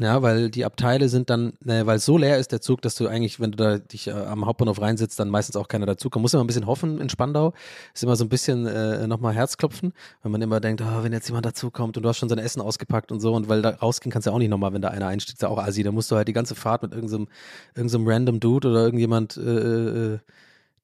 Ja, 0.00 0.22
weil 0.22 0.48
die 0.48 0.64
Abteile 0.64 1.08
sind 1.08 1.28
dann, 1.28 1.54
ne, 1.64 1.84
weil 1.84 1.98
so 1.98 2.16
leer 2.18 2.38
ist 2.38 2.52
der 2.52 2.60
Zug, 2.60 2.82
dass 2.82 2.94
du 2.94 3.08
eigentlich, 3.08 3.40
wenn 3.40 3.50
du 3.50 3.56
da 3.56 3.78
dich 3.78 4.06
äh, 4.06 4.12
am 4.12 4.46
Hauptbahnhof 4.46 4.80
reinsitzt, 4.80 5.18
dann 5.18 5.28
meistens 5.28 5.56
auch 5.56 5.66
keiner 5.66 5.86
dazukommt. 5.86 6.22
Muss 6.22 6.34
immer 6.34 6.44
ein 6.44 6.46
bisschen 6.46 6.66
hoffen 6.68 7.00
in 7.00 7.08
Spandau. 7.08 7.52
Ist 7.94 8.04
immer 8.04 8.14
so 8.14 8.24
ein 8.24 8.28
bisschen 8.28 8.64
äh, 8.66 9.08
nochmal 9.08 9.34
Herzklopfen, 9.34 9.92
wenn 10.22 10.30
man 10.30 10.40
immer 10.40 10.60
denkt, 10.60 10.82
oh, 10.82 11.02
wenn 11.02 11.12
jetzt 11.12 11.26
jemand 11.26 11.46
dazukommt 11.46 11.96
und 11.96 12.04
du 12.04 12.08
hast 12.08 12.18
schon 12.18 12.28
sein 12.28 12.38
Essen 12.38 12.60
ausgepackt 12.62 13.10
und 13.10 13.18
so 13.18 13.34
und 13.34 13.48
weil 13.48 13.60
da 13.60 13.70
rausgehen 13.70 14.12
kannst 14.12 14.26
du 14.26 14.30
ja 14.30 14.34
auch 14.36 14.38
nicht 14.38 14.50
nochmal, 14.50 14.72
wenn 14.72 14.82
da 14.82 14.88
einer 14.90 15.08
einsteht, 15.08 15.34
ist 15.34 15.42
ja 15.42 15.48
auch 15.48 15.58
assi. 15.58 15.82
Da 15.82 15.90
musst 15.90 16.12
du 16.12 16.16
halt 16.16 16.28
die 16.28 16.32
ganze 16.32 16.54
Fahrt 16.54 16.82
mit 16.82 16.92
irgendeinem, 16.92 17.26
irgendeinem 17.74 18.06
random 18.06 18.40
Dude 18.40 18.68
oder 18.68 18.84
irgendjemand 18.84 19.36
äh, 19.36 20.14
äh, 20.14 20.18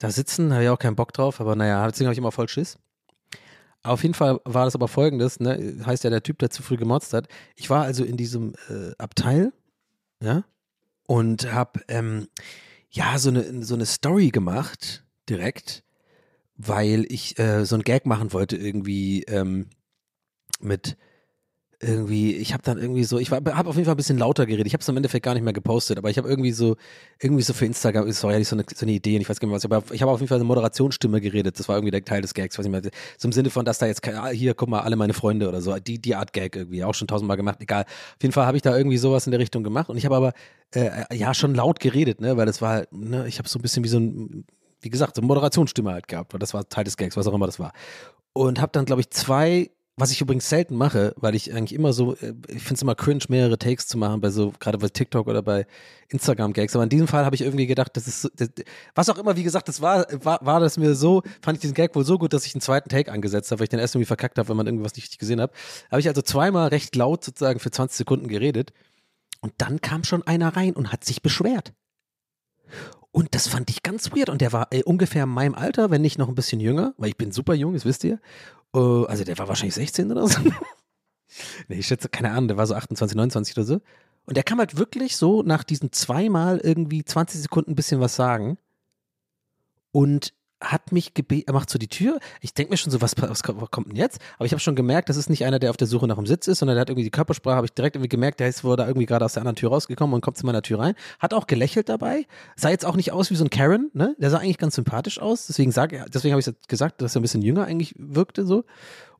da 0.00 0.10
sitzen, 0.10 0.52
habe 0.52 0.64
ich 0.64 0.68
auch 0.70 0.78
keinen 0.78 0.96
Bock 0.96 1.12
drauf, 1.12 1.40
aber 1.40 1.54
naja, 1.54 1.86
deswegen 1.86 2.08
habe 2.08 2.14
ich 2.14 2.18
immer 2.18 2.32
voll 2.32 2.48
Schiss. 2.48 2.78
Auf 3.84 4.02
jeden 4.02 4.14
Fall 4.14 4.40
war 4.44 4.64
das 4.64 4.74
aber 4.74 4.88
folgendes, 4.88 5.40
ne? 5.40 5.76
heißt 5.84 6.04
ja 6.04 6.10
der 6.10 6.22
Typ, 6.22 6.38
der 6.38 6.48
zu 6.48 6.62
früh 6.62 6.76
gemotzt 6.76 7.12
hat. 7.12 7.28
Ich 7.54 7.68
war 7.68 7.84
also 7.84 8.02
in 8.02 8.16
diesem 8.16 8.54
äh, 8.70 8.92
Abteil, 8.96 9.52
ja, 10.22 10.44
und 11.06 11.52
habe 11.52 11.80
ähm, 11.88 12.28
ja 12.90 13.18
so 13.18 13.28
eine, 13.28 13.62
so 13.62 13.74
eine 13.74 13.84
Story 13.84 14.30
gemacht, 14.30 15.04
direkt, 15.28 15.84
weil 16.56 17.04
ich 17.10 17.38
äh, 17.38 17.66
so 17.66 17.76
ein 17.76 17.82
Gag 17.82 18.06
machen 18.06 18.32
wollte, 18.32 18.56
irgendwie 18.56 19.24
ähm, 19.24 19.68
mit 20.60 20.96
irgendwie, 21.84 22.34
ich 22.34 22.52
habe 22.52 22.62
dann 22.62 22.78
irgendwie 22.78 23.04
so, 23.04 23.18
ich 23.18 23.30
habe 23.30 23.54
auf 23.54 23.74
jeden 23.74 23.84
Fall 23.84 23.94
ein 23.94 23.96
bisschen 23.96 24.18
lauter 24.18 24.46
geredet. 24.46 24.66
Ich 24.66 24.72
habe 24.72 24.80
es 24.80 24.88
im 24.88 24.96
Endeffekt 24.96 25.24
gar 25.24 25.34
nicht 25.34 25.42
mehr 25.42 25.52
gepostet, 25.52 25.98
aber 25.98 26.10
ich 26.10 26.18
habe 26.18 26.28
irgendwie 26.28 26.52
so, 26.52 26.76
irgendwie 27.20 27.42
so 27.42 27.52
für 27.52 27.66
Instagram, 27.66 28.06
ist 28.06 28.22
ja 28.22 28.44
so 28.44 28.56
eine, 28.56 28.64
so 28.74 28.84
eine 28.86 28.92
Idee, 28.92 29.16
und 29.16 29.22
ich 29.22 29.28
weiß 29.28 29.38
gar 29.38 29.46
nicht 29.46 29.52
mehr 29.52 29.56
was, 29.56 29.64
aber 29.64 29.94
ich 29.94 30.02
habe 30.02 30.10
auf 30.10 30.20
jeden 30.20 30.28
Fall 30.28 30.38
eine 30.38 30.44
Moderationsstimme 30.44 31.20
geredet. 31.20 31.58
Das 31.58 31.68
war 31.68 31.76
irgendwie 31.76 31.90
der 31.90 32.04
Teil 32.04 32.22
des 32.22 32.34
Gags, 32.34 32.58
weiß 32.58 32.66
nicht 32.66 32.72
mehr. 32.72 32.90
So 33.18 33.28
im 33.28 33.32
Sinne 33.32 33.50
von, 33.50 33.64
dass 33.64 33.78
da 33.78 33.86
jetzt, 33.86 34.06
ah, 34.08 34.28
hier, 34.28 34.54
guck 34.54 34.68
mal, 34.68 34.80
alle 34.80 34.96
meine 34.96 35.12
Freunde 35.12 35.48
oder 35.48 35.60
so, 35.60 35.76
die, 35.76 36.00
die 36.00 36.14
Art 36.14 36.32
Gag 36.32 36.56
irgendwie, 36.56 36.82
auch 36.84 36.94
schon 36.94 37.06
tausendmal 37.06 37.36
gemacht, 37.36 37.58
egal. 37.60 37.82
Auf 37.82 38.22
jeden 38.22 38.32
Fall 38.32 38.46
habe 38.46 38.56
ich 38.56 38.62
da 38.62 38.76
irgendwie 38.76 38.98
sowas 38.98 39.26
in 39.26 39.30
der 39.30 39.40
Richtung 39.40 39.62
gemacht 39.62 39.88
und 39.90 39.96
ich 39.96 40.04
habe 40.04 40.16
aber, 40.16 40.32
äh, 40.74 41.14
ja, 41.14 41.34
schon 41.34 41.54
laut 41.54 41.80
geredet, 41.80 42.20
ne, 42.20 42.36
weil 42.36 42.46
das 42.46 42.62
war 42.62 42.70
halt, 42.70 42.92
ne, 42.92 43.26
ich 43.28 43.38
habe 43.38 43.48
so 43.48 43.58
ein 43.58 43.62
bisschen 43.62 43.84
wie 43.84 43.88
so 43.88 43.98
ein, 43.98 44.44
wie 44.80 44.90
gesagt, 44.90 45.16
so 45.16 45.20
eine 45.20 45.26
Moderationsstimme 45.26 45.92
halt 45.92 46.08
gehabt, 46.08 46.32
weil 46.32 46.40
das 46.40 46.54
war 46.54 46.68
Teil 46.68 46.84
des 46.84 46.96
Gags, 46.96 47.16
was 47.16 47.26
auch 47.26 47.34
immer 47.34 47.46
das 47.46 47.58
war. 47.58 47.72
Und 48.32 48.60
habe 48.60 48.72
dann, 48.72 48.84
glaube 48.84 49.00
ich, 49.00 49.10
zwei, 49.10 49.70
was 49.96 50.10
ich 50.10 50.20
übrigens 50.20 50.48
selten 50.48 50.76
mache, 50.76 51.14
weil 51.16 51.36
ich 51.36 51.52
eigentlich 51.52 51.72
immer 51.72 51.92
so, 51.92 52.14
äh, 52.16 52.34
ich 52.48 52.62
finde 52.62 52.74
es 52.74 52.82
immer 52.82 52.96
cringe, 52.96 53.24
mehrere 53.28 53.58
Takes 53.58 53.86
zu 53.86 53.96
machen, 53.96 54.20
bei 54.20 54.30
so, 54.30 54.52
gerade 54.58 54.78
bei 54.78 54.88
TikTok 54.88 55.28
oder 55.28 55.42
bei 55.42 55.66
Instagram-Gags. 56.08 56.74
Aber 56.74 56.82
in 56.82 56.90
diesem 56.90 57.06
Fall 57.06 57.24
habe 57.24 57.36
ich 57.36 57.42
irgendwie 57.42 57.66
gedacht, 57.66 57.96
das 57.96 58.08
ist, 58.08 58.30
das, 58.36 58.48
was 58.94 59.08
auch 59.08 59.18
immer, 59.18 59.36
wie 59.36 59.44
gesagt, 59.44 59.68
das 59.68 59.80
war, 59.80 60.06
war, 60.24 60.44
war 60.44 60.58
das 60.58 60.78
mir 60.78 60.94
so, 60.94 61.22
fand 61.42 61.58
ich 61.58 61.60
diesen 61.60 61.74
Gag 61.74 61.94
wohl 61.94 62.04
so 62.04 62.18
gut, 62.18 62.32
dass 62.32 62.44
ich 62.44 62.54
einen 62.54 62.60
zweiten 62.60 62.88
Take 62.88 63.12
angesetzt 63.12 63.50
habe, 63.52 63.60
weil 63.60 63.64
ich 63.64 63.70
den 63.70 63.78
erst 63.78 63.94
irgendwie 63.94 64.06
verkackt 64.06 64.38
habe, 64.38 64.48
wenn 64.48 64.56
man 64.56 64.66
irgendwas 64.66 64.94
nicht 64.94 65.04
richtig 65.04 65.18
gesehen 65.18 65.40
hat. 65.40 65.52
Habe 65.90 66.00
ich 66.00 66.08
also 66.08 66.22
zweimal 66.22 66.68
recht 66.68 66.96
laut 66.96 67.24
sozusagen 67.24 67.60
für 67.60 67.70
20 67.70 67.96
Sekunden 67.96 68.26
geredet. 68.26 68.72
Und 69.40 69.52
dann 69.58 69.80
kam 69.80 70.04
schon 70.04 70.26
einer 70.26 70.56
rein 70.56 70.74
und 70.74 70.90
hat 70.90 71.04
sich 71.04 71.22
beschwert. 71.22 71.72
Und 73.12 73.36
das 73.36 73.46
fand 73.46 73.70
ich 73.70 73.84
ganz 73.84 74.10
weird. 74.10 74.28
Und 74.28 74.40
der 74.40 74.52
war 74.52 74.66
äh, 74.72 74.82
ungefähr 74.82 75.22
in 75.22 75.28
meinem 75.28 75.54
Alter, 75.54 75.92
wenn 75.92 76.02
nicht 76.02 76.18
noch 76.18 76.28
ein 76.28 76.34
bisschen 76.34 76.58
jünger, 76.58 76.94
weil 76.96 77.10
ich 77.10 77.16
bin 77.16 77.30
super 77.30 77.54
jung, 77.54 77.74
das 77.74 77.84
wisst 77.84 78.02
ihr. 78.02 78.18
Äh, 78.74 79.06
also 79.06 79.24
der 79.24 79.38
war 79.38 79.48
wahrscheinlich 79.48 79.74
16 79.74 80.10
oder 80.10 80.26
so. 80.28 80.40
nee, 81.68 81.76
ich 81.76 81.86
schätze, 81.86 82.08
keine 82.08 82.30
Ahnung, 82.30 82.48
der 82.48 82.56
war 82.56 82.66
so 82.66 82.74
28, 82.74 83.16
29 83.16 83.56
oder 83.56 83.64
so. 83.64 83.80
Und 84.26 84.36
der 84.36 84.44
kam 84.44 84.58
halt 84.58 84.76
wirklich 84.76 85.16
so 85.16 85.42
nach 85.42 85.64
diesen 85.64 85.92
zweimal 85.92 86.58
irgendwie 86.58 87.04
20 87.04 87.42
Sekunden 87.42 87.72
ein 87.72 87.76
bisschen 87.76 88.00
was 88.00 88.16
sagen 88.16 88.58
und 89.92 90.34
hat 90.64 90.92
mich 90.92 91.14
gebeten, 91.14 91.44
er 91.48 91.54
macht 91.54 91.70
so 91.70 91.78
die 91.78 91.88
Tür. 91.88 92.18
Ich 92.40 92.54
denke 92.54 92.72
mir 92.72 92.76
schon 92.76 92.90
so, 92.90 93.00
was, 93.00 93.14
was, 93.18 93.42
kommt- 93.42 93.88
denn 93.88 93.96
jetzt? 93.96 94.20
Aber 94.36 94.46
ich 94.46 94.52
habe 94.52 94.60
schon 94.60 94.74
gemerkt, 94.74 95.08
das 95.08 95.16
ist 95.16 95.30
nicht 95.30 95.44
einer, 95.44 95.58
der 95.58 95.70
auf 95.70 95.76
der 95.76 95.86
Suche 95.86 96.06
nach 96.06 96.16
dem 96.16 96.26
Sitz 96.26 96.48
ist, 96.48 96.58
sondern 96.58 96.76
der 96.76 96.82
hat 96.82 96.90
irgendwie 96.90 97.04
die 97.04 97.10
Körpersprache, 97.10 97.56
habe 97.56 97.66
ich 97.66 97.72
direkt 97.72 97.96
irgendwie 97.96 98.08
gemerkt, 98.08 98.40
der 98.40 98.48
ist 98.48 98.64
wohl 98.64 98.76
da 98.76 98.86
irgendwie 98.86 99.06
gerade 99.06 99.24
aus 99.24 99.34
der 99.34 99.42
anderen 99.42 99.56
Tür 99.56 99.70
rausgekommen 99.70 100.14
und 100.14 100.20
kommt 100.20 100.36
zu 100.36 100.46
meiner 100.46 100.62
Tür 100.62 100.80
rein. 100.80 100.94
Hat 101.18 101.34
auch 101.34 101.46
gelächelt 101.46 101.88
dabei. 101.88 102.26
Sah 102.56 102.70
jetzt 102.70 102.84
auch 102.86 102.96
nicht 102.96 103.12
aus 103.12 103.30
wie 103.30 103.36
so 103.36 103.44
ein 103.44 103.50
Karen, 103.50 103.90
ne? 103.92 104.16
Der 104.18 104.30
sah 104.30 104.38
eigentlich 104.38 104.58
ganz 104.58 104.74
sympathisch 104.74 105.20
aus. 105.20 105.46
Deswegen 105.46 105.72
sag, 105.72 105.90
deswegen 106.12 106.32
habe 106.32 106.40
ich 106.40 106.68
gesagt, 106.68 107.02
dass 107.02 107.14
er 107.16 107.20
ein 107.20 107.22
bisschen 107.22 107.42
jünger 107.42 107.64
eigentlich 107.64 107.94
wirkte 107.98 108.44
so. 108.44 108.64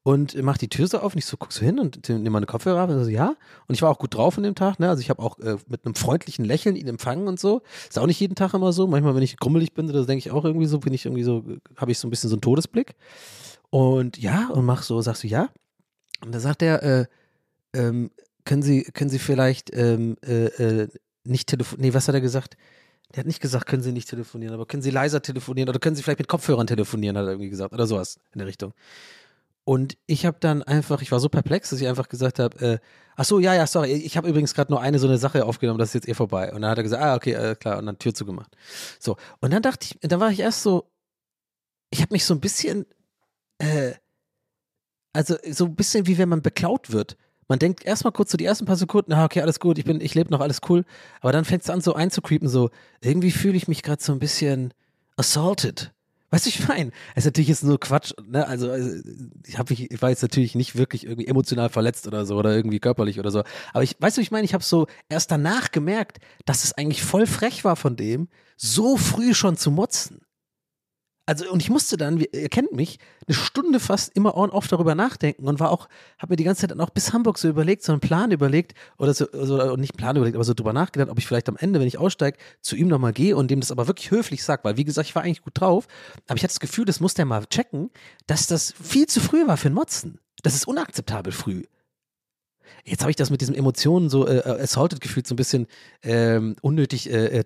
Und 0.06 0.40
macht 0.42 0.60
die 0.60 0.68
Tür 0.68 0.86
so 0.86 0.98
auf 0.98 1.14
und 1.14 1.18
ich 1.18 1.24
so, 1.24 1.38
guck 1.38 1.50
so 1.50 1.64
hin 1.64 1.78
und 1.78 2.06
nehme 2.10 2.28
meine 2.28 2.44
Kopfhörer 2.44 2.78
ab 2.78 2.90
und 2.90 3.02
so, 3.02 3.08
ja. 3.08 3.36
Und 3.66 3.74
ich 3.74 3.80
war 3.80 3.90
auch 3.90 3.98
gut 3.98 4.14
drauf 4.14 4.36
an 4.36 4.44
dem 4.44 4.54
Tag, 4.54 4.78
ne? 4.78 4.90
Also 4.90 5.00
ich 5.00 5.08
habe 5.08 5.22
auch 5.22 5.38
äh, 5.38 5.56
mit 5.66 5.86
einem 5.86 5.94
freundlichen 5.94 6.44
Lächeln 6.44 6.76
ihn 6.76 6.86
empfangen 6.88 7.26
und 7.26 7.40
so. 7.40 7.62
Ist 7.88 7.98
auch 7.98 8.06
nicht 8.06 8.20
jeden 8.20 8.34
Tag 8.34 8.52
immer 8.52 8.74
so. 8.74 8.86
Manchmal, 8.86 9.14
wenn 9.14 9.22
ich 9.22 9.38
grummelig 9.38 9.72
bin, 9.72 9.88
das 9.88 10.04
denke 10.04 10.18
ich 10.18 10.30
auch 10.30 10.44
irgendwie 10.44 10.66
so, 10.66 10.78
bin 10.78 10.92
ich 10.92 11.06
irgendwie 11.06 11.22
so, 11.22 11.42
habe 11.76 11.90
ich 11.90 11.98
so 11.98 12.06
ein 12.06 12.10
bisschen 12.10 12.28
so 12.28 12.36
einen 12.36 12.42
Todesblick. 12.42 12.96
Und 13.70 14.18
ja, 14.18 14.50
und 14.50 14.66
mach 14.66 14.82
so, 14.82 15.00
sagst 15.00 15.24
du 15.24 15.26
ja. 15.26 15.48
Und 16.22 16.34
da 16.34 16.38
sagt 16.38 16.60
er, 16.60 16.82
äh, 16.82 17.06
ähm, 17.72 18.10
können 18.44 18.60
Sie, 18.60 18.82
können 18.82 19.08
Sie 19.08 19.18
vielleicht 19.18 19.74
ähm, 19.74 20.16
äh, 20.22 20.48
äh, 20.82 20.88
nicht 21.24 21.48
telefonieren? 21.48 21.88
Nee, 21.88 21.94
was 21.94 22.08
hat 22.08 22.14
er 22.14 22.20
gesagt? 22.20 22.58
Der 23.14 23.20
hat 23.20 23.26
nicht 23.26 23.40
gesagt, 23.40 23.66
können 23.66 23.82
Sie 23.82 23.92
nicht 23.92 24.10
telefonieren, 24.10 24.52
aber 24.52 24.66
können 24.66 24.82
Sie 24.82 24.90
leiser 24.90 25.22
telefonieren 25.22 25.70
oder 25.70 25.78
können 25.78 25.96
Sie 25.96 26.02
vielleicht 26.02 26.18
mit 26.18 26.28
Kopfhörern 26.28 26.66
telefonieren, 26.66 27.16
hat 27.16 27.24
er 27.24 27.30
irgendwie 27.30 27.48
gesagt. 27.48 27.72
Oder 27.72 27.86
sowas 27.86 28.18
in 28.34 28.38
der 28.40 28.46
Richtung. 28.46 28.74
Und 29.64 29.96
ich 30.06 30.26
habe 30.26 30.36
dann 30.40 30.62
einfach, 30.62 31.00
ich 31.00 31.10
war 31.10 31.20
so 31.20 31.30
perplex, 31.30 31.70
dass 31.70 31.80
ich 31.80 31.88
einfach 31.88 32.08
gesagt 32.08 32.38
habe, 32.38 32.60
äh, 32.60 32.78
ach 33.16 33.24
so, 33.24 33.38
ja, 33.38 33.54
ja, 33.54 33.66
sorry, 33.66 33.92
ich 33.92 34.16
habe 34.16 34.28
übrigens 34.28 34.54
gerade 34.54 34.70
nur 34.70 34.80
eine 34.80 34.98
so 34.98 35.06
eine 35.06 35.16
Sache 35.16 35.46
aufgenommen, 35.46 35.78
das 35.78 35.90
ist 35.90 35.94
jetzt 35.94 36.08
eh 36.08 36.14
vorbei. 36.14 36.52
Und 36.52 36.62
dann 36.62 36.70
hat 36.70 36.78
er 36.78 36.82
gesagt, 36.82 37.02
ah, 37.02 37.14
okay, 37.14 37.32
äh, 37.32 37.54
klar, 37.54 37.78
und 37.78 37.86
dann 37.86 37.98
Tür 37.98 38.12
zugemacht. 38.12 38.54
So, 39.00 39.16
und 39.40 39.52
dann 39.52 39.62
dachte 39.62 39.86
ich, 39.86 39.98
dann 40.08 40.20
war 40.20 40.30
ich 40.30 40.40
erst 40.40 40.62
so, 40.62 40.90
ich 41.90 42.02
habe 42.02 42.12
mich 42.12 42.26
so 42.26 42.34
ein 42.34 42.40
bisschen, 42.40 42.84
äh, 43.58 43.92
also 45.14 45.36
so 45.50 45.64
ein 45.64 45.76
bisschen 45.76 46.06
wie 46.06 46.18
wenn 46.18 46.28
man 46.28 46.42
beklaut 46.42 46.92
wird. 46.92 47.16
Man 47.48 47.58
denkt 47.58 47.84
erstmal 47.84 48.12
kurz 48.12 48.32
so 48.32 48.36
die 48.36 48.44
ersten 48.44 48.66
paar 48.66 48.76
Sekunden, 48.76 49.12
ah, 49.14 49.24
okay, 49.24 49.40
alles 49.40 49.60
gut, 49.60 49.78
ich 49.78 49.84
bin, 49.84 50.00
ich 50.00 50.14
lebe 50.14 50.30
noch, 50.30 50.40
alles 50.40 50.60
cool. 50.68 50.84
Aber 51.20 51.32
dann 51.32 51.44
fängt 51.46 51.62
es 51.62 51.70
an, 51.70 51.80
so 51.80 51.94
einzucreepen, 51.94 52.48
so, 52.48 52.70
irgendwie 53.00 53.30
fühle 53.30 53.56
ich 53.56 53.68
mich 53.68 53.82
gerade 53.82 54.02
so 54.02 54.12
ein 54.12 54.18
bisschen 54.18 54.74
assaulted. 55.16 55.93
Weißt 56.34 56.46
du, 56.46 56.50
ich 56.50 56.66
meine, 56.66 56.90
es 57.14 57.18
ist 57.18 57.26
natürlich 57.26 57.46
jetzt 57.46 57.62
nur 57.62 57.78
Quatsch, 57.78 58.12
ne? 58.26 58.44
Also, 58.44 58.68
also, 58.68 58.90
ich, 59.46 59.56
hab 59.56 59.70
ich 59.70 60.02
war 60.02 60.10
jetzt 60.10 60.22
natürlich 60.22 60.56
nicht 60.56 60.74
wirklich 60.74 61.06
irgendwie 61.06 61.28
emotional 61.28 61.68
verletzt 61.68 62.08
oder 62.08 62.26
so 62.26 62.34
oder 62.34 62.52
irgendwie 62.56 62.80
körperlich 62.80 63.20
oder 63.20 63.30
so. 63.30 63.44
Aber 63.72 63.84
ich, 63.84 63.94
weißt 64.00 64.16
du, 64.16 64.20
ich 64.20 64.32
meine, 64.32 64.44
ich 64.44 64.52
habe 64.52 64.64
so 64.64 64.88
erst 65.08 65.30
danach 65.30 65.70
gemerkt, 65.70 66.18
dass 66.44 66.64
es 66.64 66.72
eigentlich 66.72 67.04
voll 67.04 67.28
frech 67.28 67.64
war 67.64 67.76
von 67.76 67.94
dem, 67.94 68.26
so 68.56 68.96
früh 68.96 69.32
schon 69.32 69.56
zu 69.56 69.70
motzen. 69.70 70.22
Also, 71.26 71.50
und 71.50 71.62
ich 71.62 71.70
musste 71.70 71.96
dann, 71.96 72.18
ihr 72.18 72.48
kennt 72.50 72.72
mich, 72.72 72.98
eine 73.26 73.34
Stunde 73.34 73.80
fast 73.80 74.14
immer 74.14 74.36
on 74.36 74.50
off 74.50 74.68
darüber 74.68 74.94
nachdenken 74.94 75.46
und 75.46 75.58
war 75.58 75.70
auch, 75.70 75.88
habe 76.18 76.32
mir 76.32 76.36
die 76.36 76.44
ganze 76.44 76.62
Zeit 76.62 76.70
dann 76.70 76.80
auch 76.82 76.90
bis 76.90 77.14
Hamburg 77.14 77.38
so 77.38 77.48
überlegt, 77.48 77.82
so 77.82 77.92
einen 77.92 78.00
Plan 78.00 78.30
überlegt 78.30 78.74
oder 78.98 79.14
so, 79.14 79.26
so 79.32 79.54
oder 79.54 79.76
nicht 79.78 79.96
Plan 79.96 80.16
überlegt, 80.16 80.36
aber 80.36 80.44
so 80.44 80.52
drüber 80.52 80.74
nachgedacht, 80.74 81.08
ob 81.08 81.18
ich 81.18 81.26
vielleicht 81.26 81.48
am 81.48 81.56
Ende, 81.56 81.80
wenn 81.80 81.86
ich 81.86 81.96
aussteige, 81.96 82.36
zu 82.60 82.76
ihm 82.76 82.88
nochmal 82.88 83.14
gehe 83.14 83.36
und 83.36 83.50
dem 83.50 83.60
das 83.60 83.70
aber 83.70 83.86
wirklich 83.86 84.10
höflich 84.10 84.44
sag, 84.44 84.64
weil 84.64 84.76
wie 84.76 84.84
gesagt, 84.84 85.08
ich 85.08 85.14
war 85.14 85.22
eigentlich 85.22 85.42
gut 85.42 85.58
drauf, 85.58 85.86
aber 86.26 86.36
ich 86.36 86.42
hatte 86.42 86.52
das 86.52 86.60
Gefühl, 86.60 86.84
das 86.84 87.00
muss 87.00 87.14
der 87.14 87.24
mal 87.24 87.46
checken, 87.46 87.90
dass 88.26 88.46
das 88.46 88.72
viel 88.72 89.06
zu 89.06 89.20
früh 89.20 89.46
war 89.46 89.56
für 89.56 89.68
einen 89.68 89.76
Motzen. 89.76 90.18
Das 90.42 90.54
ist 90.54 90.68
unakzeptabel 90.68 91.32
früh. 91.32 91.62
Jetzt 92.84 93.00
habe 93.00 93.10
ich 93.10 93.16
das 93.16 93.30
mit 93.30 93.40
diesen 93.40 93.54
Emotionen 93.54 94.08
so 94.10 94.26
äh, 94.26 94.38
äh, 94.38 94.62
assaulted 94.62 95.00
gefühlt, 95.00 95.26
so 95.26 95.34
ein 95.34 95.36
bisschen 95.36 95.66
ähm, 96.02 96.56
unnötig 96.60 97.10
äh, 97.10 97.40
äh, 97.40 97.44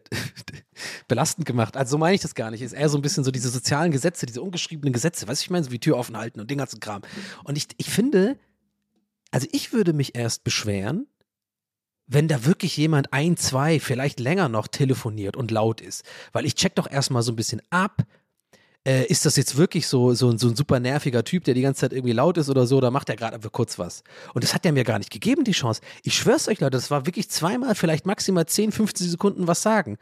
belastend 1.09 1.47
gemacht. 1.47 1.77
Also 1.77 1.93
so 1.93 1.99
meine 1.99 2.15
ich 2.15 2.21
das 2.21 2.35
gar 2.35 2.51
nicht. 2.51 2.63
Ist 2.63 2.73
eher 2.73 2.89
so 2.89 2.99
ein 2.99 3.03
bisschen 3.03 3.25
so 3.25 3.31
diese 3.31 3.49
sozialen 3.49 3.93
Gesetze, 3.93 4.27
diese 4.27 4.43
ungeschriebenen 4.43 4.93
Gesetze, 4.93 5.29
weißt 5.29 5.43
du, 5.43 5.45
ich 5.45 5.51
meine, 5.51 5.65
so 5.65 5.71
wie 5.71 5.79
Tür 5.79 5.97
offen 5.97 6.17
halten 6.17 6.41
und 6.41 6.51
den 6.51 6.59
ganzen 6.59 6.81
Kram. 6.81 7.03
Und 7.45 7.57
ich, 7.57 7.69
ich 7.77 7.91
finde, 7.91 8.37
also 9.31 9.47
ich 9.53 9.73
würde 9.73 9.93
mich 9.93 10.15
erst 10.15 10.45
beschweren, 10.45 11.07
wenn 12.07 12.27
da 12.27 12.45
wirklich 12.45 12.77
jemand 12.77 13.13
ein, 13.13 13.37
zwei, 13.37 13.79
vielleicht 13.81 14.19
länger 14.19 14.49
noch 14.49 14.67
telefoniert 14.67 15.37
und 15.37 15.51
laut 15.51 15.81
ist. 15.81 16.05
Weil 16.33 16.47
ich 16.47 16.55
check 16.55 16.75
doch 16.75 16.91
erstmal 16.91 17.23
so 17.23 17.33
ein 17.33 17.37
bisschen 17.37 17.61
ab, 17.71 18.03
äh, 18.87 19.05
ist 19.07 19.27
das 19.27 19.37
jetzt 19.37 19.57
wirklich 19.57 19.87
so, 19.87 20.15
so, 20.15 20.37
so 20.37 20.49
ein 20.49 20.57
super 20.57 20.81
nerviger 20.81 21.25
Typ, 21.25 21.45
der 21.45 21.55
die 21.55 21.63
ganze 21.63 21.81
Zeit 21.81 21.93
irgendwie 21.93 22.13
laut 22.13 22.39
ist 22.39 22.49
oder 22.49 22.67
so, 22.67 22.77
oder 22.77 22.91
macht 22.91 23.09
er 23.09 23.17
gerade 23.17 23.35
einfach 23.35 23.53
kurz 23.53 23.79
was? 23.79 24.03
Und 24.35 24.45
das 24.45 24.55
hat 24.55 24.65
er 24.65 24.73
mir 24.73 24.85
gar 24.85 24.99
nicht 24.99 25.11
gegeben, 25.11 25.45
die 25.45 25.53
Chance. 25.53 25.81
Ich 26.03 26.15
schwör's 26.15 26.49
euch, 26.49 26.61
Leute, 26.61 26.77
das 26.77 26.91
war 26.91 27.07
wirklich 27.07 27.29
zweimal, 27.31 27.75
vielleicht 27.75 28.07
maximal 28.07 28.47
10, 28.47 28.73
15 28.73 29.09
Sekunden 29.09 29.47
was 29.47 29.63
sagen. 29.63 29.99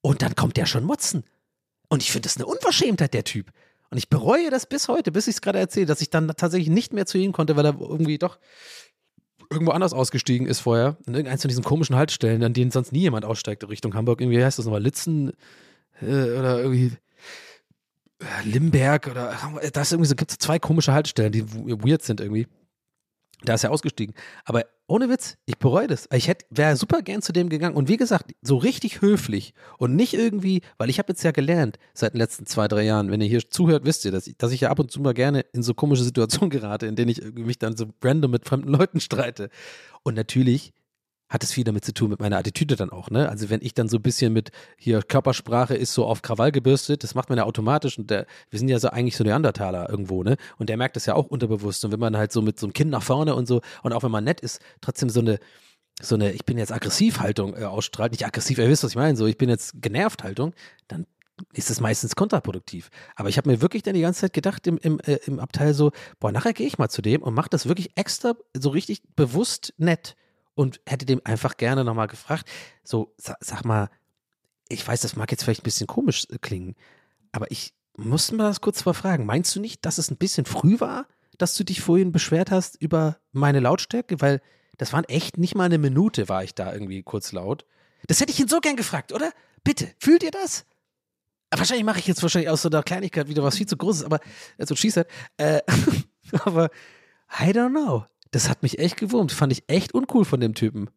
Und 0.00 0.22
dann 0.22 0.34
kommt 0.34 0.56
der 0.56 0.66
schon 0.66 0.84
motzen. 0.84 1.24
Und 1.88 2.02
ich 2.02 2.10
finde 2.10 2.26
das 2.26 2.36
eine 2.36 2.46
Unverschämtheit, 2.46 3.14
der 3.14 3.24
Typ. 3.24 3.50
Und 3.90 3.98
ich 3.98 4.08
bereue 4.08 4.50
das 4.50 4.66
bis 4.66 4.88
heute, 4.88 5.12
bis 5.12 5.26
ich 5.26 5.36
es 5.36 5.40
gerade 5.42 5.58
erzähle, 5.58 5.86
dass 5.86 6.00
ich 6.00 6.08
dann 6.08 6.26
tatsächlich 6.28 6.70
nicht 6.70 6.94
mehr 6.94 7.06
zu 7.06 7.18
ihm 7.18 7.32
konnte, 7.32 7.56
weil 7.56 7.66
er 7.66 7.78
irgendwie 7.78 8.16
doch 8.16 8.38
irgendwo 9.50 9.72
anders 9.72 9.92
ausgestiegen 9.92 10.46
ist 10.46 10.60
vorher. 10.60 10.96
In 11.06 11.14
irgendeins 11.14 11.42
von 11.42 11.50
diesen 11.50 11.62
komischen 11.62 11.96
Haltestellen, 11.96 12.42
an 12.42 12.54
denen 12.54 12.70
sonst 12.70 12.92
nie 12.92 13.00
jemand 13.00 13.26
aussteigt 13.26 13.68
Richtung 13.68 13.94
Hamburg. 13.94 14.20
Irgendwie 14.20 14.38
wie 14.38 14.44
heißt 14.44 14.58
das 14.58 14.64
nochmal, 14.64 14.82
Litzen 14.82 15.32
äh, 16.00 16.06
oder 16.06 16.60
irgendwie 16.60 16.92
Limberg 18.44 19.08
oder 19.08 19.32
äh, 19.60 19.70
da 19.70 19.82
ist 19.82 19.92
irgendwie 19.92 20.08
so, 20.08 20.14
gibt 20.14 20.30
es 20.30 20.38
zwei 20.38 20.58
komische 20.58 20.92
Haltestellen, 20.92 21.32
die 21.32 21.44
weird 21.52 22.02
sind 22.02 22.20
irgendwie. 22.20 22.46
Da 23.44 23.54
ist 23.54 23.64
er 23.64 23.72
ausgestiegen. 23.72 24.14
Aber 24.44 24.64
ohne 24.86 25.08
Witz, 25.08 25.36
ich 25.46 25.58
bereue 25.58 25.88
das. 25.88 26.08
Ich 26.12 26.30
wäre 26.50 26.76
super 26.76 27.02
gern 27.02 27.22
zu 27.22 27.32
dem 27.32 27.48
gegangen. 27.48 27.74
Und 27.74 27.88
wie 27.88 27.96
gesagt, 27.96 28.32
so 28.40 28.56
richtig 28.56 29.00
höflich 29.00 29.54
und 29.78 29.96
nicht 29.96 30.14
irgendwie, 30.14 30.60
weil 30.78 30.90
ich 30.90 30.98
habe 30.98 31.12
jetzt 31.12 31.24
ja 31.24 31.32
gelernt 31.32 31.78
seit 31.94 32.14
den 32.14 32.18
letzten 32.18 32.46
zwei, 32.46 32.68
drei 32.68 32.82
Jahren, 32.82 33.10
wenn 33.10 33.20
ihr 33.20 33.26
hier 33.26 33.48
zuhört, 33.48 33.84
wisst 33.84 34.04
ihr, 34.04 34.12
dass 34.12 34.26
ich, 34.26 34.36
dass 34.36 34.52
ich 34.52 34.60
ja 34.60 34.70
ab 34.70 34.78
und 34.78 34.90
zu 34.90 35.00
mal 35.00 35.14
gerne 35.14 35.40
in 35.52 35.62
so 35.62 35.74
komische 35.74 36.04
Situationen 36.04 36.50
gerate, 36.50 36.86
in 36.86 36.94
denen 36.94 37.10
ich 37.10 37.22
mich 37.34 37.58
dann 37.58 37.76
so 37.76 37.86
random 38.02 38.30
mit 38.30 38.46
fremden 38.46 38.68
Leuten 38.68 39.00
streite. 39.00 39.50
Und 40.04 40.14
natürlich 40.14 40.72
hat 41.32 41.42
es 41.42 41.52
viel 41.52 41.64
damit 41.64 41.82
zu 41.82 41.94
tun 41.94 42.10
mit 42.10 42.20
meiner 42.20 42.36
Attitüde 42.36 42.76
dann 42.76 42.90
auch, 42.90 43.08
ne? 43.08 43.30
Also 43.30 43.48
wenn 43.48 43.62
ich 43.62 43.72
dann 43.72 43.88
so 43.88 43.96
ein 43.96 44.02
bisschen 44.02 44.34
mit 44.34 44.50
hier 44.76 45.02
Körpersprache 45.02 45.74
ist 45.74 45.94
so 45.94 46.04
auf 46.04 46.20
Krawall 46.20 46.52
gebürstet, 46.52 47.02
das 47.02 47.14
macht 47.14 47.30
man 47.30 47.38
ja 47.38 47.44
automatisch 47.44 47.98
und 47.98 48.10
der, 48.10 48.26
wir 48.50 48.58
sind 48.58 48.68
ja 48.68 48.78
so 48.78 48.90
eigentlich 48.90 49.16
so 49.16 49.24
Neandertaler 49.24 49.88
irgendwo, 49.88 50.22
ne? 50.22 50.36
Und 50.58 50.68
der 50.68 50.76
merkt 50.76 50.94
das 50.94 51.06
ja 51.06 51.14
auch 51.14 51.26
unterbewusst 51.26 51.86
und 51.86 51.92
wenn 51.92 52.00
man 52.00 52.18
halt 52.18 52.32
so 52.32 52.42
mit 52.42 52.60
so 52.60 52.66
einem 52.66 52.74
Kinn 52.74 52.90
nach 52.90 53.02
vorne 53.02 53.34
und 53.34 53.48
so 53.48 53.62
und 53.82 53.94
auch 53.94 54.02
wenn 54.02 54.10
man 54.10 54.24
nett 54.24 54.42
ist, 54.42 54.60
trotzdem 54.82 55.08
so 55.08 55.20
eine 55.20 55.38
so 56.02 56.16
eine 56.16 56.32
ich 56.32 56.44
bin 56.44 56.58
jetzt 56.58 56.70
aggressiv 56.70 57.20
Haltung 57.20 57.56
äh, 57.56 57.64
ausstrahlt, 57.64 58.12
nicht 58.12 58.26
aggressiv, 58.26 58.58
ihr 58.58 58.68
wisst, 58.68 58.84
was 58.84 58.90
ich 58.90 58.96
meine, 58.96 59.16
so 59.16 59.26
ich 59.26 59.38
bin 59.38 59.48
jetzt 59.48 59.80
genervt 59.80 60.24
Haltung, 60.24 60.52
dann 60.86 61.06
ist 61.54 61.70
es 61.70 61.80
meistens 61.80 62.14
kontraproduktiv. 62.14 62.90
Aber 63.16 63.30
ich 63.30 63.38
habe 63.38 63.50
mir 63.50 63.62
wirklich 63.62 63.82
dann 63.82 63.94
die 63.94 64.02
ganze 64.02 64.20
Zeit 64.20 64.34
gedacht 64.34 64.66
im, 64.66 64.76
im, 64.76 65.00
äh, 65.00 65.18
im 65.24 65.40
Abteil 65.40 65.72
so, 65.72 65.92
boah, 66.20 66.30
nachher 66.30 66.52
gehe 66.52 66.66
ich 66.66 66.76
mal 66.76 66.90
zu 66.90 67.00
dem 67.00 67.22
und 67.22 67.32
mache 67.32 67.48
das 67.48 67.66
wirklich 67.66 67.96
extra 67.96 68.34
so 68.54 68.68
richtig 68.68 69.02
bewusst 69.16 69.72
nett 69.78 70.14
und 70.54 70.80
hätte 70.86 71.06
dem 71.06 71.20
einfach 71.24 71.56
gerne 71.56 71.84
nochmal 71.84 72.08
gefragt, 72.08 72.48
so, 72.84 73.14
sa 73.16 73.36
sag 73.40 73.64
mal, 73.64 73.90
ich 74.68 74.86
weiß, 74.86 75.00
das 75.00 75.16
mag 75.16 75.30
jetzt 75.30 75.44
vielleicht 75.44 75.60
ein 75.60 75.64
bisschen 75.64 75.86
komisch 75.86 76.26
äh, 76.30 76.38
klingen, 76.38 76.76
aber 77.32 77.50
ich 77.50 77.74
musste 77.96 78.34
mal 78.34 78.44
das 78.44 78.60
kurz 78.60 78.84
mal 78.84 78.94
fragen. 78.94 79.26
Meinst 79.26 79.54
du 79.54 79.60
nicht, 79.60 79.84
dass 79.84 79.98
es 79.98 80.10
ein 80.10 80.16
bisschen 80.16 80.46
früh 80.46 80.80
war, 80.80 81.06
dass 81.38 81.54
du 81.56 81.64
dich 81.64 81.80
vorhin 81.80 82.12
beschwert 82.12 82.50
hast 82.50 82.80
über 82.80 83.18
meine 83.32 83.60
Lautstärke? 83.60 84.20
Weil 84.20 84.40
das 84.78 84.92
waren 84.92 85.04
echt 85.04 85.38
nicht 85.38 85.54
mal 85.54 85.64
eine 85.64 85.78
Minute, 85.78 86.28
war 86.28 86.42
ich 86.42 86.54
da 86.54 86.72
irgendwie 86.72 87.02
kurz 87.02 87.32
laut. 87.32 87.66
Das 88.06 88.20
hätte 88.20 88.32
ich 88.32 88.40
ihn 88.40 88.48
so 88.48 88.60
gern 88.60 88.76
gefragt, 88.76 89.12
oder? 89.12 89.30
Bitte, 89.62 89.92
fühlt 89.98 90.22
ihr 90.22 90.30
das? 90.30 90.64
Wahrscheinlich 91.50 91.84
mache 91.84 91.98
ich 91.98 92.06
jetzt 92.06 92.22
wahrscheinlich 92.22 92.50
aus 92.50 92.62
so 92.62 92.70
einer 92.70 92.82
Kleinigkeit 92.82 93.28
wieder 93.28 93.42
was 93.42 93.58
viel 93.58 93.66
zu 93.66 93.76
Großes, 93.76 94.04
aber 94.04 94.20
so 94.58 94.74
schießt 94.74 94.96
halt. 94.96 95.08
Äh, 95.36 95.60
aber 96.44 96.70
I 97.40 97.50
don't 97.50 97.70
know. 97.70 98.06
Das 98.32 98.48
hat 98.48 98.62
mich 98.62 98.80
echt 98.80 98.96
gewurmt. 98.96 99.30
Fand 99.30 99.52
ich 99.52 99.62
echt 99.68 99.94
uncool 99.94 100.24
von 100.24 100.40
dem 100.40 100.54
Typen. 100.54 100.90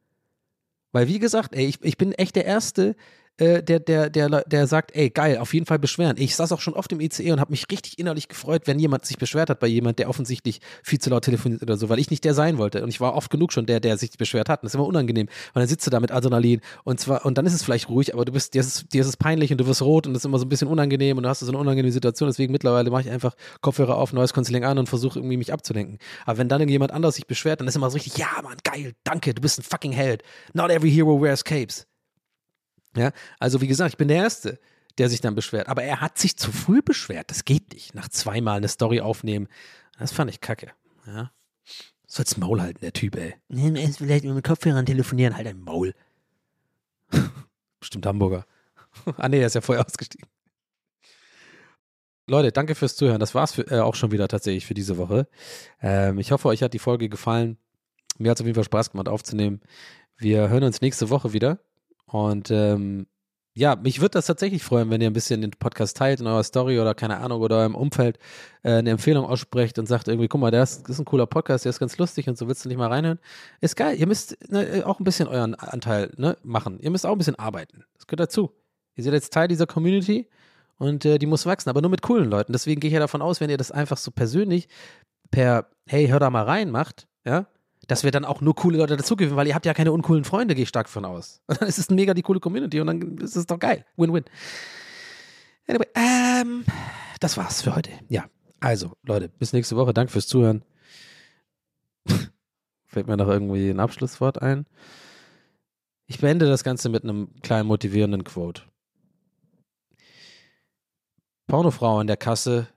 Weil, 0.92 1.08
wie 1.08 1.20
gesagt, 1.20 1.54
ey, 1.54 1.68
ich, 1.68 1.84
ich 1.84 1.98
bin 1.98 2.14
echt 2.14 2.36
der 2.36 2.46
Erste, 2.46 2.96
äh, 3.38 3.62
der, 3.64 3.80
der, 3.80 4.10
der, 4.10 4.30
der 4.46 4.68
sagt, 4.68 4.96
ey, 4.96 5.10
geil, 5.10 5.38
auf 5.38 5.54
jeden 5.54 5.66
Fall 5.66 5.80
beschweren. 5.80 6.16
Ich 6.18 6.36
saß 6.36 6.52
auch 6.52 6.62
schon 6.62 6.74
oft 6.74 6.92
im 6.92 7.00
ICE 7.02 7.32
und 7.32 7.40
habe 7.40 7.52
mich 7.52 7.66
richtig 7.72 8.00
innerlich 8.00 8.28
gefreut, 8.28 8.64
wenn 8.66 8.80
jemand 8.80 9.06
sich 9.06 9.18
beschwert 9.18 9.50
hat 9.50 9.60
bei 9.60 9.68
jemand, 9.68 10.00
der 10.00 10.10
offensichtlich 10.10 10.60
viel 10.84 11.00
zu 11.00 11.10
laut 11.10 11.26
telefoniert 11.26 11.62
oder 11.62 11.78
so, 11.78 11.90
weil 11.90 12.00
ich 12.00 12.10
nicht 12.10 12.24
der 12.24 12.34
sein 12.34 12.58
wollte. 12.58 12.82
Und 12.84 12.90
ich 12.90 13.02
war 13.02 13.14
oft 13.16 13.30
genug 13.30 13.52
schon 13.54 13.66
der, 13.66 13.80
der 13.80 13.98
sich 13.98 14.12
beschwert 14.18 14.48
hat. 14.50 14.62
Und 14.62 14.66
das 14.66 14.72
ist 14.72 14.76
immer 14.76 14.86
unangenehm. 14.88 15.28
Und 15.28 15.60
dann 15.60 15.68
sitzt 15.68 15.86
du 15.86 15.92
da 15.92 16.00
mit 16.00 16.12
Adrenalin 16.12 16.62
und 16.84 17.00
zwar, 17.00 17.26
und 17.26 17.38
dann 17.38 17.46
ist 17.46 17.54
es 17.54 17.64
vielleicht 17.64 17.90
ruhig, 17.90 18.14
aber 18.14 18.26
du 18.26 18.32
bist, 18.32 18.54
dir 18.54 18.62
ist, 18.62 18.68
es- 18.68 18.88
dir 18.88 19.02
ist 19.02 19.08
es 19.08 19.18
peinlich 19.18 19.52
und 19.52 19.58
du 19.60 19.68
wirst 19.68 19.82
rot 19.82 20.08
und 20.08 20.14
das 20.14 20.22
ist 20.22 20.26
immer 20.26 20.40
so 20.40 20.46
ein 20.46 20.50
bisschen 20.50 20.68
unangenehm 20.68 21.18
und 21.18 21.24
du 21.24 21.30
hast 21.30 21.40
so 21.42 21.48
eine 21.48 21.58
unangenehme 21.58 21.92
Situation. 21.92 22.30
Deswegen 22.30 22.52
mittlerweile 22.52 22.90
mache 22.90 23.02
ich 23.02 23.10
einfach 23.10 23.36
Kopfhörer 23.62 23.98
auf, 23.98 24.14
neues 24.14 24.34
Canceling 24.34 24.64
an 24.64 24.78
und 24.78 24.88
versuche 24.88 25.20
irgendwie 25.20 25.38
mich 25.38 25.52
abzulenken. 25.52 25.98
Aber 26.26 26.38
wenn 26.38 26.48
dann 26.50 26.68
jemand 26.70 26.92
anders 26.92 27.16
sich 27.16 27.28
beschwert, 27.28 27.60
dann 27.60 27.68
ist 27.68 27.76
immer 27.76 27.90
so 27.90 27.96
richtig, 27.96 28.18
ja, 28.18 28.28
Mann, 28.44 28.58
geil, 28.64 28.94
danke, 29.04 29.34
du 29.34 29.42
bist 29.42 29.60
ein 29.60 29.64
fucking 29.64 29.92
Held. 29.92 30.24
Not 30.54 30.72
every 30.72 30.92
hero 30.92 31.22
wears 31.22 31.44
capes. 31.44 31.86
Ja, 32.96 33.12
also 33.40 33.62
wie 33.62 33.68
gesagt, 33.68 33.92
ich 33.92 33.98
bin 33.98 34.08
der 34.08 34.18
Erste, 34.18 34.60
der 34.98 35.10
sich 35.10 35.22
dann 35.22 35.36
beschwert. 35.36 35.68
Aber 35.68 35.84
er 35.84 36.02
hat 36.02 36.18
sich 36.18 36.38
zu 36.38 36.52
früh 36.52 36.82
beschwert. 36.82 37.30
Das 37.30 37.46
geht 37.46 37.74
nicht. 37.74 37.96
Nach 37.96 38.08
zweimal 38.08 38.58
eine 38.58 38.68
Story 38.68 39.02
aufnehmen. 39.02 39.48
Das 40.00 40.12
fand 40.12 40.30
ich 40.30 40.42
kacke. 40.42 40.72
Ja. 41.06 41.32
Soll's 42.08 42.38
Maul 42.38 42.62
halten, 42.62 42.80
der 42.82 42.94
Typ, 42.94 43.16
ey. 43.16 43.36
Vielleicht 43.98 44.24
mit 44.24 44.44
Kopfhörern 44.44 44.86
telefonieren, 44.86 45.36
halt 45.36 45.48
ein 45.48 45.60
Maul. 45.60 45.94
Bestimmt 47.80 48.06
Hamburger. 48.06 48.46
ah, 49.18 49.28
nee, 49.28 49.40
er 49.40 49.48
ist 49.48 49.56
ja 49.56 49.62
vorher 49.62 49.86
ausgestiegen. 49.86 50.28
Leute, 52.28 52.52
danke 52.52 52.74
fürs 52.74 52.96
Zuhören. 52.96 53.20
Das 53.20 53.36
war's 53.36 53.54
für, 53.54 53.70
äh, 53.70 53.80
auch 53.80 53.96
schon 53.96 54.12
wieder 54.12 54.28
tatsächlich 54.28 54.66
für 54.66 54.74
diese 54.74 54.98
Woche. 54.98 55.28
Ähm, 55.82 56.18
ich 56.18 56.32
hoffe, 56.32 56.48
euch 56.48 56.64
hat 56.64 56.74
die 56.74 56.80
Folge 56.80 57.10
gefallen. 57.10 57.58
Mir 58.18 58.32
hat 58.32 58.38
es 58.38 58.42
auf 58.42 58.48
jeden 58.48 58.56
Fall 58.56 58.64
Spaß 58.64 58.92
gemacht 58.92 59.10
aufzunehmen. 59.10 59.62
Wir 60.18 60.50
hören 60.50 60.64
uns 60.64 60.82
nächste 60.82 61.10
Woche 61.10 61.34
wieder. 61.34 61.60
Und 62.16 62.50
ähm, 62.50 63.08
ja, 63.58 63.76
mich 63.76 64.00
würde 64.00 64.12
das 64.12 64.28
tatsächlich 64.28 64.64
freuen, 64.64 64.90
wenn 64.90 65.02
ihr 65.02 65.10
ein 65.10 65.14
bisschen 65.14 65.42
den 65.42 65.52
Podcast 65.52 65.98
teilt 65.98 66.22
in 66.22 66.28
eurer 66.28 66.44
Story 66.44 66.80
oder 66.80 66.96
keine 66.96 67.18
Ahnung 67.18 67.42
oder 67.42 67.58
eurem 67.58 67.76
Umfeld 67.76 68.20
äh, 68.64 68.72
eine 68.72 68.92
Empfehlung 68.92 69.26
aussprecht 69.26 69.78
und 69.80 69.86
sagt 69.86 70.08
irgendwie, 70.08 70.30
guck 70.30 70.40
mal, 70.40 70.50
das 70.50 70.78
ist 70.78 70.98
ein 70.98 71.04
cooler 71.04 71.26
Podcast, 71.26 71.66
der 71.66 71.72
ist 71.72 71.80
ganz 71.80 71.98
lustig 71.98 72.30
und 72.30 72.38
so 72.38 72.48
willst 72.48 72.64
du 72.64 72.70
nicht 72.70 72.78
mal 72.78 72.88
reinhören. 72.88 73.20
Ist 73.60 73.76
geil. 73.76 73.98
Ihr 74.00 74.08
müsst 74.08 74.38
ne, 74.50 74.84
auch 74.86 75.02
ein 75.02 75.04
bisschen 75.04 75.28
euren 75.28 75.56
Anteil 75.56 76.14
ne, 76.16 76.38
machen. 76.44 76.80
Ihr 76.80 76.90
müsst 76.90 77.06
auch 77.06 77.12
ein 77.12 77.18
bisschen 77.18 77.38
arbeiten. 77.38 77.84
Das 77.96 78.08
gehört 78.08 78.22
dazu. 78.22 78.54
Ihr 78.96 79.04
seid 79.04 79.12
jetzt 79.12 79.34
Teil 79.34 79.50
dieser 79.50 79.68
Community 79.68 80.30
und 80.78 81.04
äh, 81.04 81.18
die 81.18 81.26
muss 81.26 81.46
wachsen, 81.46 81.70
aber 81.70 81.82
nur 81.82 81.92
mit 81.92 82.02
coolen 82.02 82.30
Leuten. 82.30 82.54
Deswegen 82.54 82.80
gehe 82.80 82.88
ich 82.88 82.94
ja 82.94 83.02
davon 83.02 83.22
aus, 83.22 83.42
wenn 83.42 83.50
ihr 83.50 83.58
das 83.58 83.72
einfach 83.72 83.98
so 83.98 84.12
persönlich 84.12 84.70
per 85.32 85.68
Hey, 85.86 86.08
hör 86.08 86.20
da 86.20 86.30
mal 86.30 86.46
rein 86.46 86.72
macht, 86.72 87.08
ja, 87.26 87.48
dass 87.88 88.04
wir 88.04 88.12
dann 88.12 88.26
auch 88.26 88.42
nur 88.42 88.56
coole 88.56 88.78
Leute 88.78 88.98
dazugeben, 88.98 89.36
weil 89.36 89.48
ihr 89.48 89.56
habt 89.56 89.66
ja 89.66 89.74
keine 89.74 89.92
uncoolen 89.92 90.24
Freunde, 90.24 90.56
gehe 90.56 90.64
ich 90.64 90.70
stark 90.70 90.90
von 90.90 91.06
aus. 91.06 91.42
Und 91.48 91.62
dann 91.62 91.70
ist 91.70 91.78
es 91.78 91.90
mega 91.90 92.14
die 92.14 92.22
coole 92.22 92.40
Community 92.40 92.80
und 92.80 92.88
dann 92.88 93.18
ist 93.18 93.36
es 93.36 93.46
doch 93.46 93.60
geil. 93.60 93.86
Win-win. 93.98 94.26
Anyway, 95.68 95.88
ähm, 95.96 96.66
das 97.20 97.38
war's 97.38 97.62
für 97.62 97.76
heute. 97.76 97.92
Ja, 98.08 98.26
also, 98.60 98.94
Leute, 99.04 99.30
bis 99.30 99.54
nächste 99.54 99.76
Woche. 99.76 99.94
Danke 99.94 100.12
fürs 100.12 100.28
Zuhören. 100.28 100.64
Fällt 102.86 103.08
mir 103.08 103.18
noch 103.18 103.28
irgendwie 103.28 103.70
ein 103.70 103.80
Abschlusswort 103.80 104.42
ein. 104.42 104.66
Ich 106.08 106.20
beende 106.20 106.46
das 106.48 106.64
Ganze 106.64 106.90
mit 106.90 107.04
einem 107.04 107.30
kleinen 107.42 107.68
motivierenden 107.68 108.24
Quote. 108.24 108.64
Pornofrau 111.48 112.02
in 112.02 112.08
der 112.08 112.18
Kasse, 112.18 112.68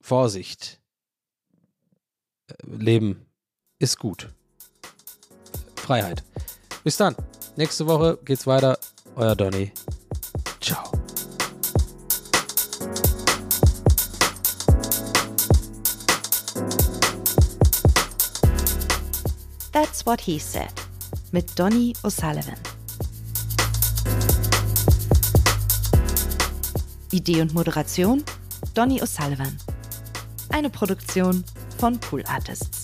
Vorsicht. 0.00 0.80
Äh, 2.48 2.54
Leben 2.66 3.26
ist 3.78 3.98
gut. 3.98 4.34
Freiheit. 5.84 6.24
Bis 6.82 6.96
dann. 6.96 7.14
Nächste 7.56 7.86
Woche 7.86 8.18
geht's 8.24 8.46
weiter. 8.46 8.78
Euer 9.16 9.36
Donny. 9.36 9.70
Ciao. 10.60 10.82
That's 19.72 20.06
What 20.06 20.20
He 20.22 20.38
Said 20.38 20.72
mit 21.32 21.58
Donny 21.58 21.92
O'Sullivan. 22.02 22.56
Idee 27.12 27.42
und 27.42 27.52
Moderation 27.52 28.24
Donny 28.72 29.02
O'Sullivan. 29.02 29.58
Eine 30.48 30.70
Produktion 30.70 31.44
von 31.78 31.98
Pool 32.00 32.24
Artists. 32.26 32.83